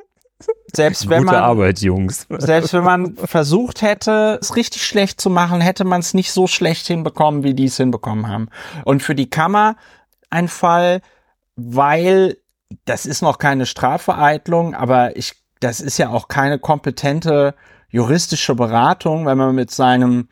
selbst 0.74 1.10
wenn 1.10 1.24
Gute 1.24 1.34
man 1.34 1.44
Arbeit, 1.44 1.80
Jungs. 1.80 2.28
Selbst 2.30 2.74
wenn 2.74 2.84
man 2.84 3.16
versucht 3.16 3.82
hätte, 3.82 4.38
es 4.42 4.56
richtig 4.56 4.86
schlecht 4.86 5.20
zu 5.20 5.30
machen, 5.30 5.62
hätte 5.62 5.84
man 5.84 6.02
es 6.02 6.14
nicht 6.14 6.32
so 6.32 6.48
schlecht 6.48 6.88
hinbekommen, 6.88 7.44
wie 7.44 7.54
die 7.54 7.66
es 7.66 7.78
hinbekommen 7.78 8.28
haben. 8.28 8.50
Und 8.86 9.02
für 9.02 9.16
die 9.16 9.30
Kammer 9.30 9.76
ein 10.30 10.48
Fall, 10.48 11.02
weil 11.56 12.38
das 12.86 13.06
ist 13.06 13.22
noch 13.22 13.40
keine 13.40 13.66
Strafvereitlung, 13.66 14.76
aber 14.76 15.16
ich, 15.18 15.34
das 15.60 15.80
ist 15.80 15.98
ja 15.98 16.10
auch 16.10 16.28
keine 16.28 16.60
kompetente 16.60 17.56
juristische 17.90 18.56
Beratung, 18.56 19.26
wenn 19.26 19.38
man 19.38 19.56
mit 19.56 19.72
seinem 19.72 20.28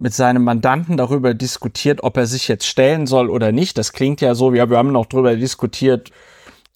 mit 0.00 0.14
seinem 0.14 0.44
Mandanten 0.44 0.96
darüber 0.96 1.34
diskutiert, 1.34 2.02
ob 2.02 2.16
er 2.16 2.26
sich 2.26 2.48
jetzt 2.48 2.64
stellen 2.66 3.06
soll 3.06 3.28
oder 3.28 3.52
nicht. 3.52 3.76
Das 3.76 3.92
klingt 3.92 4.22
ja 4.22 4.34
so, 4.34 4.54
wir 4.54 4.62
haben 4.62 4.92
noch 4.92 5.04
darüber 5.04 5.36
diskutiert, 5.36 6.10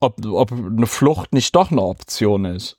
ob, 0.05 0.25
ob 0.27 0.53
eine 0.53 0.87
Flucht 0.87 1.33
nicht 1.33 1.55
doch 1.55 1.71
eine 1.71 1.83
Option 1.83 2.45
ist. 2.45 2.79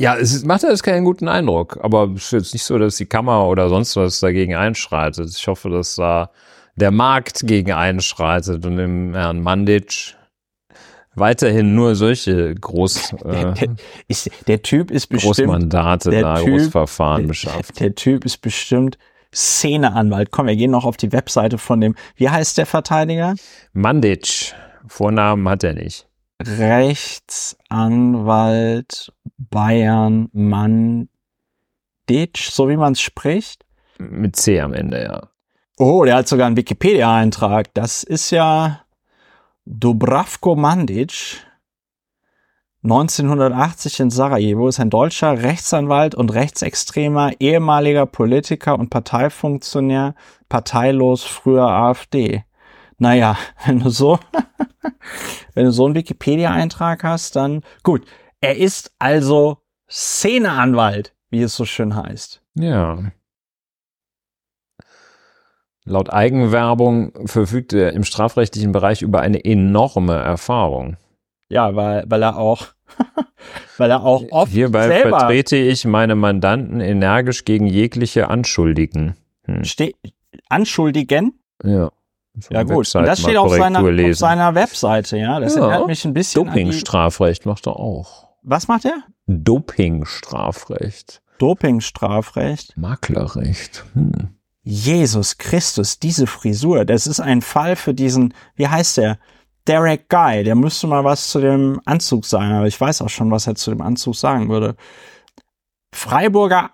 Ja, 0.00 0.16
es 0.16 0.44
macht 0.44 0.64
alles 0.64 0.82
keinen 0.82 1.04
guten 1.04 1.26
Eindruck, 1.26 1.78
aber 1.82 2.08
es 2.14 2.26
ist 2.26 2.32
jetzt 2.32 2.52
nicht 2.52 2.62
so, 2.62 2.78
dass 2.78 2.96
die 2.96 3.06
Kammer 3.06 3.46
oder 3.48 3.68
sonst 3.68 3.96
was 3.96 4.20
dagegen 4.20 4.54
einschreitet. 4.54 5.28
Ich 5.28 5.46
hoffe, 5.48 5.70
dass 5.70 5.96
da 5.96 6.30
der 6.76 6.92
Markt 6.92 7.46
gegen 7.46 7.72
einschreitet 7.72 8.64
und 8.64 8.76
dem 8.76 9.14
Herrn 9.14 9.42
Mandic 9.42 10.14
weiterhin 11.14 11.74
nur 11.74 11.96
solche 11.96 12.54
Groß, 12.54 13.12
äh, 13.24 13.68
ist, 14.06 14.30
der 14.46 14.62
Typ 14.62 14.92
ist 14.92 15.08
bestimmt 15.08 15.36
Großmandate 15.36 16.10
der 16.10 16.22
da, 16.22 16.36
typ, 16.36 16.46
Großverfahren 16.46 17.26
beschafft. 17.26 17.80
Der, 17.80 17.88
der 17.88 17.94
Typ 17.96 18.24
ist 18.24 18.38
bestimmt 18.38 18.98
Szeneanwalt. 19.34 20.30
Komm, 20.30 20.46
wir 20.46 20.56
gehen 20.56 20.70
noch 20.70 20.84
auf 20.84 20.96
die 20.96 21.12
Webseite 21.12 21.58
von 21.58 21.80
dem. 21.80 21.96
Wie 22.16 22.30
heißt 22.30 22.58
der 22.58 22.66
Verteidiger? 22.66 23.34
Mandic. 23.72 24.54
Vornamen 24.86 25.48
hat 25.48 25.64
er 25.64 25.74
nicht. 25.74 26.06
Rechtsanwalt 26.40 29.12
Bayern 29.36 30.28
Mandic, 30.32 31.08
so 32.38 32.68
wie 32.68 32.76
man 32.76 32.92
es 32.92 33.00
spricht. 33.00 33.64
Mit 33.98 34.36
C 34.36 34.60
am 34.60 34.72
Ende, 34.72 35.02
ja. 35.02 35.28
Oh, 35.78 36.04
der 36.04 36.14
hat 36.16 36.28
sogar 36.28 36.46
einen 36.46 36.56
Wikipedia-Eintrag. 36.56 37.72
Das 37.74 38.02
ist 38.02 38.30
ja 38.30 38.80
Dubravko 39.64 40.56
Mandic. 40.56 41.44
1980 42.84 43.98
in 43.98 44.10
Sarajevo 44.10 44.68
ist 44.68 44.78
ein 44.78 44.88
deutscher 44.88 45.42
Rechtsanwalt 45.42 46.14
und 46.14 46.32
rechtsextremer 46.32 47.32
ehemaliger 47.40 48.06
Politiker 48.06 48.78
und 48.78 48.88
Parteifunktionär, 48.88 50.14
parteilos, 50.48 51.24
früher 51.24 51.66
AfD. 51.66 52.44
Naja, 52.98 53.36
wenn 53.66 53.80
du 53.80 53.90
so, 53.90 54.20
wenn 55.54 55.64
du 55.64 55.72
so 55.72 55.86
einen 55.86 55.96
Wikipedia-Eintrag 55.96 57.02
hast, 57.02 57.34
dann 57.34 57.62
gut. 57.82 58.06
Er 58.40 58.56
ist 58.56 58.92
also 59.00 59.58
Szeneanwalt, 59.90 61.14
wie 61.30 61.42
es 61.42 61.56
so 61.56 61.64
schön 61.64 61.96
heißt. 61.96 62.42
Ja. 62.54 63.10
Laut 65.84 66.12
Eigenwerbung 66.12 67.26
verfügt 67.26 67.72
er 67.72 67.92
im 67.94 68.04
strafrechtlichen 68.04 68.70
Bereich 68.70 69.02
über 69.02 69.20
eine 69.20 69.44
enorme 69.44 70.14
Erfahrung. 70.14 70.96
Ja, 71.48 71.74
weil, 71.74 72.04
weil 72.06 72.22
er 72.22 72.36
auch, 72.36 72.66
weil 73.78 73.90
er 73.90 74.02
auch 74.02 74.22
oft 74.30 74.52
Hierbei 74.52 74.88
selber 74.88 75.18
vertrete 75.20 75.56
ich 75.56 75.84
meine 75.84 76.14
Mandanten 76.14 76.80
energisch 76.80 77.44
gegen 77.44 77.66
jegliche 77.66 78.28
Anschuldigen. 78.28 79.16
Hm. 79.44 79.64
Ste 79.64 79.92
Anschuldigen? 80.48 81.38
Ja. 81.64 81.90
Ja 82.50 82.62
gut, 82.62 82.94
und 82.94 83.04
das 83.04 83.20
steht 83.20 83.36
auf 83.36 83.52
seiner, 83.52 83.80
auf 83.80 84.16
seiner 84.16 84.54
Webseite, 84.54 85.16
ja. 85.16 85.40
Das 85.40 85.56
ja. 85.56 85.62
erinnert 85.62 85.88
mich 85.88 86.04
ein 86.04 86.14
bisschen 86.14 86.44
Dopingstrafrecht 86.44 87.46
macht 87.46 87.66
er 87.66 87.76
auch. 87.76 88.28
Was 88.42 88.68
macht 88.68 88.84
er? 88.84 89.02
Dopingstrafrecht. 89.26 91.20
Dopingstrafrecht. 91.38 92.76
Maklerrecht. 92.76 93.84
Hm. 93.94 94.38
Jesus 94.62 95.38
Christus, 95.38 95.98
diese 95.98 96.26
Frisur, 96.26 96.84
das 96.84 97.06
ist 97.06 97.20
ein 97.20 97.40
Fall 97.42 97.74
für 97.74 97.94
diesen, 97.94 98.34
wie 98.54 98.68
heißt 98.68 98.98
der? 98.98 99.18
Derek 99.68 100.08
Guy, 100.08 100.44
der 100.44 100.54
müsste 100.54 100.86
mal 100.86 101.04
was 101.04 101.28
zu 101.28 101.40
dem 101.40 101.80
Anzug 101.84 102.24
sagen, 102.24 102.52
aber 102.52 102.66
ich 102.66 102.80
weiß 102.80 103.02
auch 103.02 103.10
schon, 103.10 103.30
was 103.30 103.46
er 103.46 103.54
zu 103.54 103.70
dem 103.70 103.82
Anzug 103.82 104.16
sagen 104.16 104.48
würde. 104.48 104.76
Freiburger 105.92 106.70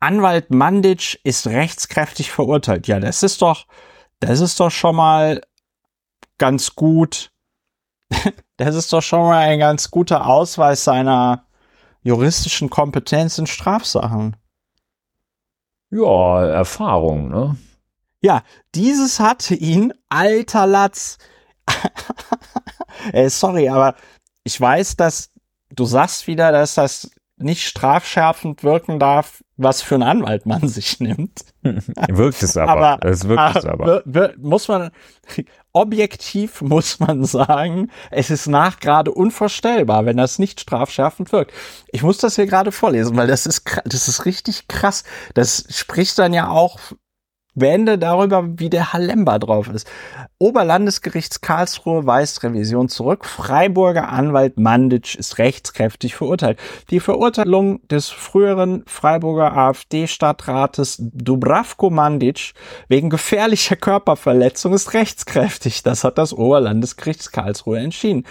Anwalt 0.00 0.50
Mandic 0.50 1.20
ist 1.24 1.46
rechtskräftig 1.46 2.30
verurteilt. 2.30 2.86
Ja, 2.86 3.00
das 3.00 3.22
ist 3.22 3.42
doch, 3.42 3.66
das 4.20 4.40
ist 4.40 4.58
doch 4.60 4.70
schon 4.70 4.96
mal 4.96 5.42
ganz 6.38 6.74
gut. 6.74 7.32
das 8.56 8.74
ist 8.74 8.92
doch 8.92 9.02
schon 9.02 9.20
mal 9.20 9.38
ein 9.38 9.58
ganz 9.58 9.90
guter 9.90 10.26
Ausweis 10.26 10.84
seiner 10.84 11.44
juristischen 12.02 12.70
Kompetenz 12.70 13.36
in 13.38 13.46
Strafsachen. 13.46 14.36
Ja, 15.90 16.46
Erfahrung, 16.46 17.28
ne? 17.28 17.56
Ja, 18.20 18.42
dieses 18.74 19.20
hatte 19.20 19.54
ihn, 19.54 19.92
alter 20.08 20.66
Latz, 20.66 21.18
äh, 23.12 23.28
sorry, 23.28 23.68
aber 23.68 23.94
ich 24.44 24.60
weiß, 24.60 24.96
dass 24.96 25.30
du 25.70 25.84
sagst 25.84 26.26
wieder, 26.26 26.52
dass 26.52 26.74
das 26.74 27.10
nicht 27.40 27.66
strafschärfend 27.66 28.64
wirken 28.64 28.98
darf, 28.98 29.42
was 29.56 29.82
für 29.82 29.94
ein 29.94 30.02
Anwalt 30.02 30.46
man 30.46 30.68
sich 30.68 31.00
nimmt. 31.00 31.44
wirkt 31.62 32.42
es 32.42 32.56
aber. 32.56 32.70
aber 32.70 33.06
es 33.06 33.28
wirkt 33.28 33.56
es 33.56 33.64
aber. 33.64 34.02
Muss 34.38 34.68
man, 34.68 34.90
objektiv 35.72 36.62
muss 36.62 37.00
man 37.00 37.24
sagen, 37.24 37.90
es 38.10 38.30
ist 38.30 38.46
nach 38.46 38.80
gerade 38.80 39.12
unvorstellbar, 39.12 40.06
wenn 40.06 40.16
das 40.16 40.38
nicht 40.38 40.60
strafschärfend 40.60 41.32
wirkt. 41.32 41.52
Ich 41.88 42.02
muss 42.02 42.18
das 42.18 42.36
hier 42.36 42.46
gerade 42.46 42.72
vorlesen, 42.72 43.16
weil 43.16 43.26
das 43.26 43.46
ist, 43.46 43.62
das 43.84 44.08
ist 44.08 44.24
richtig 44.24 44.68
krass. 44.68 45.04
Das 45.34 45.64
spricht 45.70 46.18
dann 46.18 46.32
ja 46.32 46.48
auch 46.48 46.78
Wende 47.54 47.98
darüber, 47.98 48.46
wie 48.58 48.70
der 48.70 48.92
Halemba 48.92 49.38
drauf 49.38 49.68
ist. 49.68 49.90
Oberlandesgerichts 50.38 51.40
Karlsruhe 51.40 52.06
weist 52.06 52.42
Revision 52.42 52.88
zurück. 52.88 53.24
Freiburger 53.24 54.08
Anwalt 54.10 54.58
Manditsch 54.58 55.16
ist 55.16 55.38
rechtskräftig 55.38 56.14
verurteilt. 56.14 56.58
Die 56.90 57.00
Verurteilung 57.00 57.86
des 57.88 58.08
früheren 58.08 58.84
Freiburger 58.86 59.56
AfD-Stadtrates 59.56 60.98
Dubravko 61.00 61.90
Manditsch 61.90 62.52
wegen 62.88 63.10
gefährlicher 63.10 63.76
Körperverletzung 63.76 64.74
ist 64.74 64.94
rechtskräftig. 64.94 65.82
Das 65.82 66.04
hat 66.04 66.18
das 66.18 66.32
Oberlandesgericht 66.32 67.32
Karlsruhe 67.32 67.78
entschieden. 67.78 68.24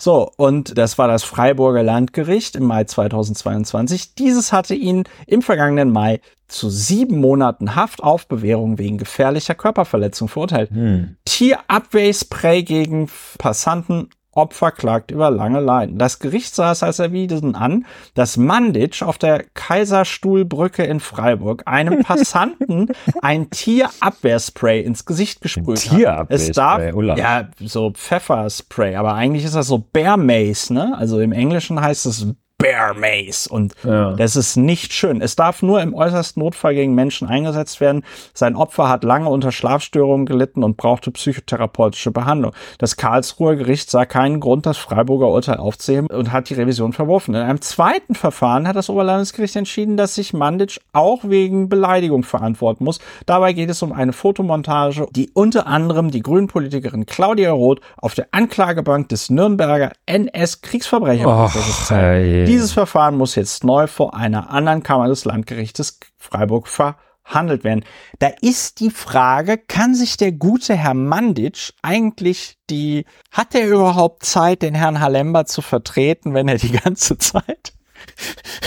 So, 0.00 0.32
und 0.38 0.78
das 0.78 0.96
war 0.96 1.08
das 1.08 1.24
Freiburger 1.24 1.82
Landgericht 1.82 2.56
im 2.56 2.64
Mai 2.64 2.84
2022. 2.84 4.14
Dieses 4.14 4.50
hatte 4.50 4.74
ihn 4.74 5.04
im 5.26 5.42
vergangenen 5.42 5.90
Mai 5.90 6.20
zu 6.48 6.70
sieben 6.70 7.18
Monaten 7.18 7.74
Haft 7.74 8.02
auf 8.02 8.26
Bewährung 8.26 8.78
wegen 8.78 8.96
gefährlicher 8.96 9.54
Körperverletzung 9.54 10.28
verurteilt. 10.28 10.70
Hm. 10.70 11.16
Tierabwehrspray 11.26 12.62
gegen 12.62 13.10
Passanten 13.36 14.08
Opfer 14.32 14.70
klagt 14.70 15.10
über 15.10 15.30
lange 15.30 15.60
Leiden. 15.60 15.98
Das 15.98 16.20
Gericht 16.20 16.54
saß 16.54 16.82
als 16.84 16.98
erwiesen 17.00 17.54
an, 17.56 17.84
dass 18.14 18.36
Manditsch 18.36 19.02
auf 19.02 19.18
der 19.18 19.44
Kaiserstuhlbrücke 19.54 20.84
in 20.84 21.00
Freiburg 21.00 21.62
einem 21.66 22.02
Passanten 22.04 22.88
ein 23.22 23.50
Tierabwehrspray 23.50 24.80
ins 24.82 25.04
Gesicht 25.04 25.40
gesprüht 25.40 25.90
hat. 25.90 25.98
Es 26.30 26.46
darf, 26.52 26.80
ja, 27.18 27.48
so 27.58 27.90
Pfefferspray, 27.92 28.94
aber 28.96 29.14
eigentlich 29.14 29.44
ist 29.44 29.56
das 29.56 29.66
so 29.66 29.78
Bear 29.78 30.16
Mace, 30.16 30.70
ne? 30.70 30.96
Also 30.96 31.20
im 31.20 31.32
Englischen 31.32 31.80
heißt 31.80 32.06
es 32.06 32.26
Bear 32.60 32.94
Mace. 32.94 33.46
Und 33.46 33.74
ja. 33.84 34.12
das 34.12 34.36
ist 34.36 34.56
nicht 34.56 34.92
schön. 34.92 35.20
Es 35.22 35.34
darf 35.34 35.62
nur 35.62 35.80
im 35.80 35.94
äußersten 35.94 36.42
Notfall 36.42 36.74
gegen 36.74 36.94
Menschen 36.94 37.26
eingesetzt 37.26 37.80
werden. 37.80 38.04
Sein 38.34 38.54
Opfer 38.54 38.88
hat 38.88 39.02
lange 39.02 39.28
unter 39.28 39.50
Schlafstörungen 39.50 40.26
gelitten 40.26 40.62
und 40.62 40.76
brauchte 40.76 41.10
psychotherapeutische 41.10 42.10
Behandlung. 42.10 42.52
Das 42.78 42.96
Karlsruher 42.96 43.56
Gericht 43.56 43.90
sah 43.90 44.04
keinen 44.04 44.40
Grund, 44.40 44.66
das 44.66 44.76
Freiburger 44.76 45.28
Urteil 45.28 45.56
aufzuheben 45.56 46.08
und 46.08 46.32
hat 46.32 46.50
die 46.50 46.54
Revision 46.54 46.92
verworfen. 46.92 47.34
In 47.34 47.40
einem 47.40 47.62
zweiten 47.62 48.14
Verfahren 48.14 48.68
hat 48.68 48.76
das 48.76 48.90
Oberlandesgericht 48.90 49.56
entschieden, 49.56 49.96
dass 49.96 50.14
sich 50.14 50.34
Manditsch 50.34 50.78
auch 50.92 51.20
wegen 51.24 51.68
Beleidigung 51.68 52.24
verantworten 52.24 52.84
muss. 52.84 53.00
Dabei 53.24 53.54
geht 53.54 53.70
es 53.70 53.82
um 53.82 53.92
eine 53.92 54.12
Fotomontage, 54.12 55.06
die 55.12 55.30
unter 55.32 55.66
anderem 55.66 56.10
die 56.10 56.22
Grünpolitikerin 56.22 57.06
Claudia 57.06 57.52
Roth 57.52 57.80
auf 57.96 58.14
der 58.14 58.28
Anklagebank 58.32 59.08
des 59.08 59.30
Nürnberger 59.30 59.92
NS-Kriegsverbrecherprozesses 60.06 61.86
zeigt. 61.86 62.49
Dieses 62.50 62.72
Verfahren 62.72 63.16
muss 63.16 63.36
jetzt 63.36 63.62
neu 63.62 63.86
vor 63.86 64.14
einer 64.14 64.50
anderen 64.50 64.82
Kammer 64.82 65.06
des 65.06 65.24
Landgerichtes 65.24 66.00
Freiburg 66.16 66.66
verhandelt 66.66 67.62
werden. 67.62 67.84
Da 68.18 68.26
ist 68.40 68.80
die 68.80 68.90
Frage, 68.90 69.56
kann 69.56 69.94
sich 69.94 70.16
der 70.16 70.32
gute 70.32 70.74
Herr 70.74 70.94
Manditsch 70.94 71.70
eigentlich 71.80 72.58
die, 72.68 73.04
hat 73.30 73.54
er 73.54 73.68
überhaupt 73.68 74.24
Zeit, 74.24 74.62
den 74.62 74.74
Herrn 74.74 74.98
Halember 74.98 75.46
zu 75.46 75.62
vertreten, 75.62 76.34
wenn 76.34 76.48
er 76.48 76.56
die 76.56 76.72
ganze 76.72 77.18
Zeit 77.18 77.72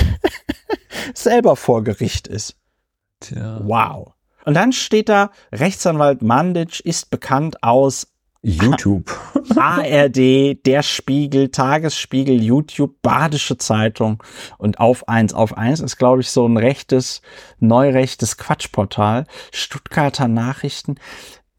selber 1.13 1.57
vor 1.57 1.83
Gericht 1.83 2.29
ist? 2.29 2.55
Tja. 3.19 3.59
Wow. 3.65 4.13
Und 4.45 4.53
dann 4.53 4.71
steht 4.71 5.09
da, 5.09 5.31
Rechtsanwalt 5.51 6.21
Manditsch 6.21 6.79
ist 6.79 7.09
bekannt 7.09 7.63
aus 7.63 8.12
YouTube. 8.43 9.09
ARD, 9.55 10.65
Der 10.65 10.83
Spiegel, 10.83 11.49
Tagesspiegel, 11.49 12.41
YouTube, 12.41 13.01
Badische 13.01 13.57
Zeitung 13.57 14.21
und 14.57 14.79
auf 14.79 15.07
eins. 15.07 15.33
Auf 15.33 15.57
eins 15.57 15.79
ist, 15.79 15.97
glaube 15.97 16.21
ich, 16.21 16.29
so 16.29 16.45
ein 16.45 16.57
rechtes, 16.57 17.21
neurechtes 17.59 18.37
Quatschportal. 18.37 19.25
Stuttgarter 19.51 20.27
Nachrichten. 20.27 20.95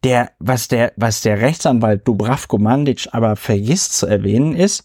Der, 0.03 0.31
was 0.37 0.67
der, 0.67 0.93
was 0.95 1.21
der 1.21 1.41
Rechtsanwalt 1.41 2.07
Dubravko 2.07 2.59
Mandic 2.59 3.07
aber 3.11 3.35
vergisst 3.35 3.97
zu 3.97 4.05
erwähnen 4.05 4.55
ist, 4.55 4.83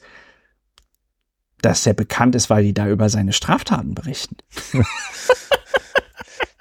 dass 1.61 1.87
er 1.87 1.93
bekannt 1.93 2.35
ist, 2.35 2.49
weil 2.49 2.65
die 2.65 2.73
da 2.73 2.89
über 2.89 3.11
seine 3.11 3.35
Straftaten 3.35 3.95
berichten. 3.95 4.37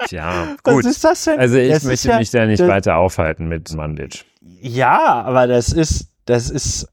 Tja, 0.06 0.56
gut. 0.64 0.84
Was 0.84 0.86
ist 0.86 1.04
das 1.04 1.24
denn? 1.26 1.40
Also 1.40 1.58
ich 1.58 1.72
das 1.72 1.84
möchte 1.84 2.16
mich 2.18 2.32
ja, 2.32 2.42
da 2.42 2.46
nicht 2.46 2.66
weiter 2.66 2.98
aufhalten 2.98 3.48
mit 3.48 3.74
Mandic. 3.74 4.26
Ja, 4.42 5.22
aber 5.24 5.48
das 5.48 5.72
ist, 5.72 6.08
das 6.26 6.50
ist 6.50 6.88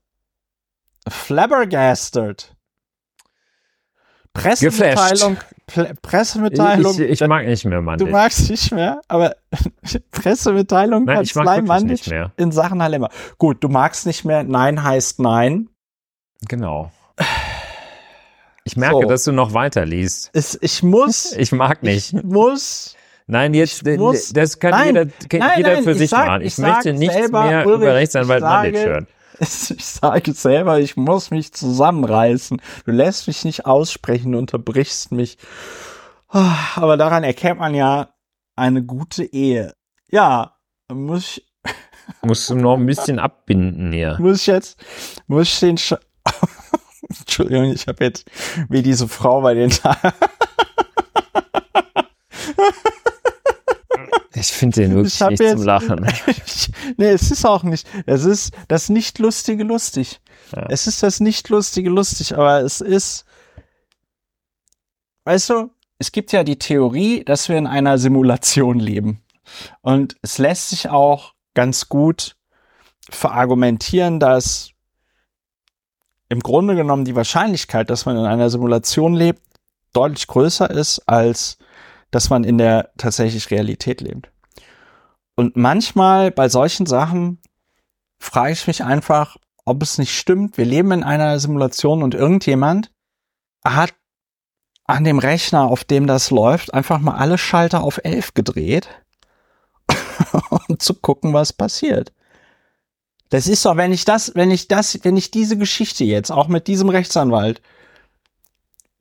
flabbergasted. 1.09 2.53
Pressemitteilung, 4.33 5.39
Pressemitteilung. 6.03 7.01
Ich, 7.01 7.23
ich, 7.23 7.27
mag 7.27 7.47
nicht 7.47 7.65
mehr 7.65 7.81
Mandich. 7.81 8.07
Du 8.07 8.13
magst 8.13 8.51
nicht 8.51 8.71
mehr, 8.73 9.01
aber 9.09 9.35
Pressemitteilung 10.11 11.05
nein, 11.05 11.23
ich 11.23 11.35
mag 11.35 11.65
nicht 11.85 12.11
mehr. 12.11 12.33
in 12.37 12.53
Sachen 12.53 12.83
Halemma. 12.83 13.09
Gut, 13.39 13.65
du 13.65 13.69
magst 13.69 14.07
nicht 14.07 14.25
mehr. 14.25 14.45
Nein 14.45 14.83
heißt 14.83 15.21
Nein. 15.21 15.71
Genau. 16.49 16.93
Ich 18.67 18.77
merke, 18.77 19.03
so. 19.03 19.09
dass 19.09 19.25
du 19.25 19.33
noch 19.33 19.55
weiter 19.55 19.87
liest. 19.87 20.31
Es, 20.33 20.59
ich 20.61 20.83
muss. 20.83 21.33
Ich 21.39 21.53
mag 21.53 21.83
nicht. 21.83 22.13
Ich 22.13 22.23
muss 22.23 22.97
Nein, 23.29 23.55
jetzt, 23.55 23.85
muss, 23.85 24.33
das 24.33 24.61
kann 24.61 24.71
nein, 24.71 24.87
jeder, 24.87 25.07
kann 25.29 25.41
nein, 25.41 25.53
jeder 25.57 25.73
nein, 25.75 25.83
für 25.83 25.95
sich 25.97 26.11
sag, 26.11 26.27
machen. 26.27 26.43
Ich, 26.43 26.53
ich 26.53 26.59
möchte 26.59 26.93
nichts 26.93 27.15
selber, 27.15 27.45
mehr 27.45 27.67
Ulrich, 27.67 27.83
über 27.83 27.95
Rechtsanwalt 27.95 28.43
Manditsch 28.43 28.85
hören. 28.85 29.07
Ich 29.39 29.85
sage 29.85 30.33
selber, 30.33 30.79
ich 30.81 30.97
muss 30.97 31.31
mich 31.31 31.53
zusammenreißen. 31.53 32.63
Du 32.87 32.91
lässt 32.91 33.27
mich 33.27 33.45
nicht 33.45 33.67
aussprechen, 33.67 34.33
du 34.33 34.39
unterbrichst 34.39 35.13
mich. 35.13 35.37
Ah, 36.31 36.55
aber 36.77 36.97
daran 36.97 37.23
erkennt 37.23 37.59
man 37.59 37.75
ja 37.75 38.09
eine 38.55 38.83
gute 38.83 39.25
Ehe. 39.25 39.75
Ja, 40.11 40.57
muss 40.91 41.37
ich. 41.37 41.47
Musst 42.23 42.49
du 42.49 42.55
noch 42.55 42.79
ein 42.79 42.87
bisschen 42.87 43.19
abbinden 43.19 43.93
hier. 43.93 44.17
Muss 44.19 44.41
ich 44.41 44.47
jetzt, 44.47 44.79
muss 45.27 45.49
ich 45.53 45.61
den, 45.61 45.77
Sch 45.77 45.97
Entschuldigung, 47.09 47.73
ich 47.73 47.87
habe 47.87 48.05
jetzt 48.05 48.27
wie 48.69 48.83
diese 48.83 49.09
Frau 49.09 49.41
bei 49.41 49.55
den 49.55 49.71
Tagen. 49.71 50.13
Ich 54.35 54.53
finde 54.53 54.83
den 54.83 54.95
wirklich 54.95 55.19
nicht 55.19 55.41
jetzt, 55.41 55.53
zum 55.53 55.63
Lachen. 55.63 56.07
nee, 56.99 57.09
es 57.09 57.31
ist 57.31 57.47
auch 57.47 57.63
nicht. 57.63 57.87
Es 58.05 58.25
ist 58.25 58.53
das 58.69 58.91
nicht 58.91 59.19
lustige 59.19 59.65
lustig. 59.65 60.21
Ja. 60.55 60.67
Es 60.69 60.87
ist 60.87 61.03
das 61.03 61.21
nicht 61.21 61.49
lustige 61.49 61.89
lustig, 61.89 62.35
aber 62.35 62.61
es 62.61 62.81
ist. 62.81 63.25
Weißt 65.25 65.51
du, 65.51 65.71
es 65.99 66.13
gibt 66.13 66.33
ja 66.33 66.45
die 66.45 66.59
Theorie, 66.59 67.25
dass 67.25 67.49
wir 67.49 67.57
in 67.57 67.67
einer 67.67 67.99
Simulation 67.99 68.79
leben. 68.79 69.23
Und 69.81 70.17
es 70.23 70.39
lässt 70.39 70.71
sich 70.71 70.91
auch 70.91 71.35
ganz 71.55 71.89
gut 71.89 72.37
verargumentieren, 73.09 74.21
dass 74.21 74.71
im 76.29 76.41
Grunde 76.41 76.75
genommen 76.75 77.05
die 77.05 77.17
Wahrscheinlichkeit, 77.17 77.91
dass 77.91 78.07
man 78.07 78.17
in 78.17 78.25
einer 78.25 78.51
Simulation 78.51 79.15
lebt, 79.15 79.43
deutlich 79.93 80.27
größer 80.27 80.71
ist 80.71 81.01
als 81.07 81.59
dass 82.11 82.31
man 82.31 82.45
in 82.45 82.59
der 82.59 82.93
tatsächlich 82.97 83.51
Realität 83.51 84.01
lebt. 84.01 84.31
Und 85.35 85.57
manchmal 85.57 86.31
bei 86.31 86.49
solchen 86.49 86.87
Sachen 86.87 87.39
frage 88.19 88.53
ich 88.53 88.67
mich 88.67 88.85
einfach, 88.85 89.37
ob 89.65 89.83
es 89.83 89.99
nicht 89.99 90.17
stimmt. 90.17 90.57
Wir 90.57 90.65
leben 90.65 90.93
in 90.93 91.03
einer 91.03 91.39
Simulation 91.39 92.03
und 92.03 92.15
irgendjemand 92.15 92.91
hat 93.65 93.95
an 94.85 95.05
dem 95.05 95.19
Rechner, 95.19 95.65
auf 95.65 95.85
dem 95.85 96.07
das 96.07 96.31
läuft, 96.31 96.73
einfach 96.73 97.01
mal 97.01 97.17
alle 97.17 97.39
Schalter 97.39 97.83
auf 97.83 98.01
11 98.03 98.35
gedreht, 98.35 98.89
um 100.69 100.79
zu 100.79 100.95
gucken, 100.95 101.33
was 101.35 101.53
passiert. 101.53 102.13
Das 103.29 103.49
ist 103.49 103.65
doch, 103.65 103.77
wenn 103.77 103.93
ich 103.93 104.05
das, 104.05 104.35
wenn 104.35 104.51
ich 104.51 104.69
das, 104.69 105.01
wenn 105.03 105.17
ich 105.17 105.31
diese 105.31 105.57
Geschichte 105.57 106.05
jetzt 106.05 106.31
auch 106.31 106.49
mit 106.49 106.67
diesem 106.67 106.89
Rechtsanwalt 106.89 107.61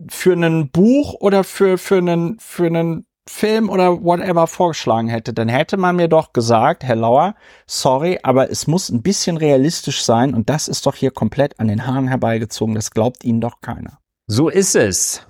für 0.09 0.33
ein 0.33 0.69
Buch 0.69 1.13
oder 1.19 1.43
für, 1.43 1.77
für 1.77 1.97
einen, 1.97 2.39
für 2.39 2.65
einen 2.65 3.05
Film 3.27 3.69
oder 3.69 4.03
whatever 4.03 4.45
vorgeschlagen 4.47 5.07
hätte, 5.07 5.33
dann 5.33 5.49
hätte 5.49 5.77
man 5.77 5.95
mir 5.95 6.07
doch 6.07 6.31
gesagt, 6.31 6.83
Herr 6.83 6.95
Lauer, 6.95 7.35
sorry, 7.65 8.19
aber 8.21 8.51
es 8.51 8.67
muss 8.67 8.89
ein 8.89 9.01
bisschen 9.01 9.37
realistisch 9.37 10.03
sein 10.03 10.35
und 10.35 10.49
das 10.49 10.67
ist 10.67 10.85
doch 10.85 10.95
hier 10.95 11.11
komplett 11.11 11.59
an 11.59 11.67
den 11.67 11.87
Haaren 11.87 12.07
herbeigezogen. 12.07 12.75
Das 12.75 12.91
glaubt 12.91 13.23
Ihnen 13.23 13.41
doch 13.41 13.61
keiner. 13.61 13.99
So 14.27 14.49
ist 14.49 14.75
es. 14.75 15.25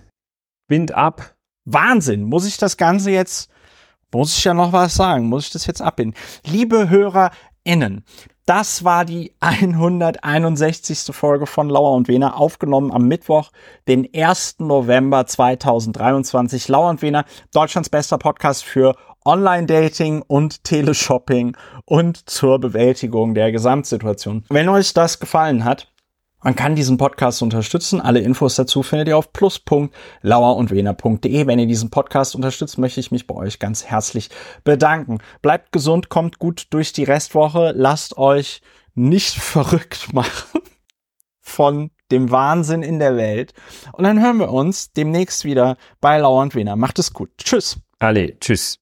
Wind 0.68 0.94
ab. 0.94 1.36
Wahnsinn. 1.66 2.24
Muss 2.24 2.46
ich 2.46 2.58
das 2.58 2.78
Ganze 2.78 3.12
jetzt, 3.12 3.50
muss 4.12 4.38
ich 4.38 4.44
ja 4.44 4.54
noch 4.54 4.74
was 4.74 4.96
sagen? 4.96 5.28
Muss 5.28 5.48
ich 5.48 5.52
das 5.52 5.66
jetzt 5.66 5.82
abbinden? 5.82 6.20
Liebe 6.46 6.90
HörerInnen, 7.66 8.04
das 8.46 8.84
war 8.84 9.06
die 9.06 9.34
161. 9.40 11.16
Folge 11.16 11.48
von 11.48 11.68
Lauer 11.68 11.96
und 11.96 12.08
Wehner, 12.08 12.40
aufgenommen 12.40 12.92
am 12.92 13.08
Mittwoch, 13.08 13.52
den 13.88 14.08
1. 14.16 14.58
November 14.60 15.26
2023. 15.26 16.68
Lauer 16.68 16.92
und 16.92 17.02
Wehner, 17.02 17.26
Deutschlands 17.54 17.90
bester 17.90 18.20
Podcast 18.20 18.64
für 18.64 18.96
Online-Dating 19.26 20.22
und 20.28 20.64
Teleshopping 20.64 21.58
und 21.86 22.30
zur 22.30 22.60
Bewältigung 22.60 23.34
der 23.34 23.52
Gesamtsituation. 23.52 24.46
Wenn 24.50 24.70
euch 24.70 24.94
das 24.94 25.20
gefallen 25.20 25.66
hat, 25.66 25.88
man 26.46 26.56
kann 26.56 26.76
diesen 26.76 26.98
Podcast 26.98 27.42
unterstützen. 27.42 28.00
Alle 28.00 28.20
Infos 28.20 28.54
dazu 28.54 28.84
findet 28.84 29.08
ihr 29.08 29.18
auf 29.18 29.34
plus.lauerundwener.de. 29.34 31.48
Wenn 31.48 31.58
ihr 31.58 31.66
diesen 31.66 31.90
Podcast 31.90 32.36
unterstützt, 32.36 32.78
möchte 32.78 33.00
ich 33.00 33.10
mich 33.10 33.26
bei 33.26 33.34
euch 33.34 33.58
ganz 33.58 33.84
herzlich 33.84 34.30
bedanken. 34.64 35.18
Bleibt 35.42 35.72
gesund, 35.72 36.10
kommt 36.10 36.38
gut 36.38 36.68
durch 36.70 36.94
die 36.94 37.04
Restwoche. 37.04 37.74
Lasst 37.76 38.20
euch 38.20 38.62
nicht 38.94 39.34
verrückt 39.40 40.14
machen 40.14 40.62
von 41.42 41.90
dem 42.12 42.30
Wahnsinn 42.30 42.84
in 42.84 43.00
der 43.00 43.18
Welt. 43.18 43.56
Und 43.94 44.04
dann 44.04 44.22
hören 44.22 44.38
wir 44.38 44.52
uns 44.52 44.94
demnächst 44.94 45.46
wieder 45.46 45.78
bei 46.00 46.20
Lauer 46.20 46.44
und 46.44 46.54
Wener. 46.54 46.76
Macht 46.76 47.00
es 47.00 47.12
gut. 47.12 47.32
Tschüss. 47.40 47.80
Alle, 47.98 48.40
tschüss. 48.40 48.74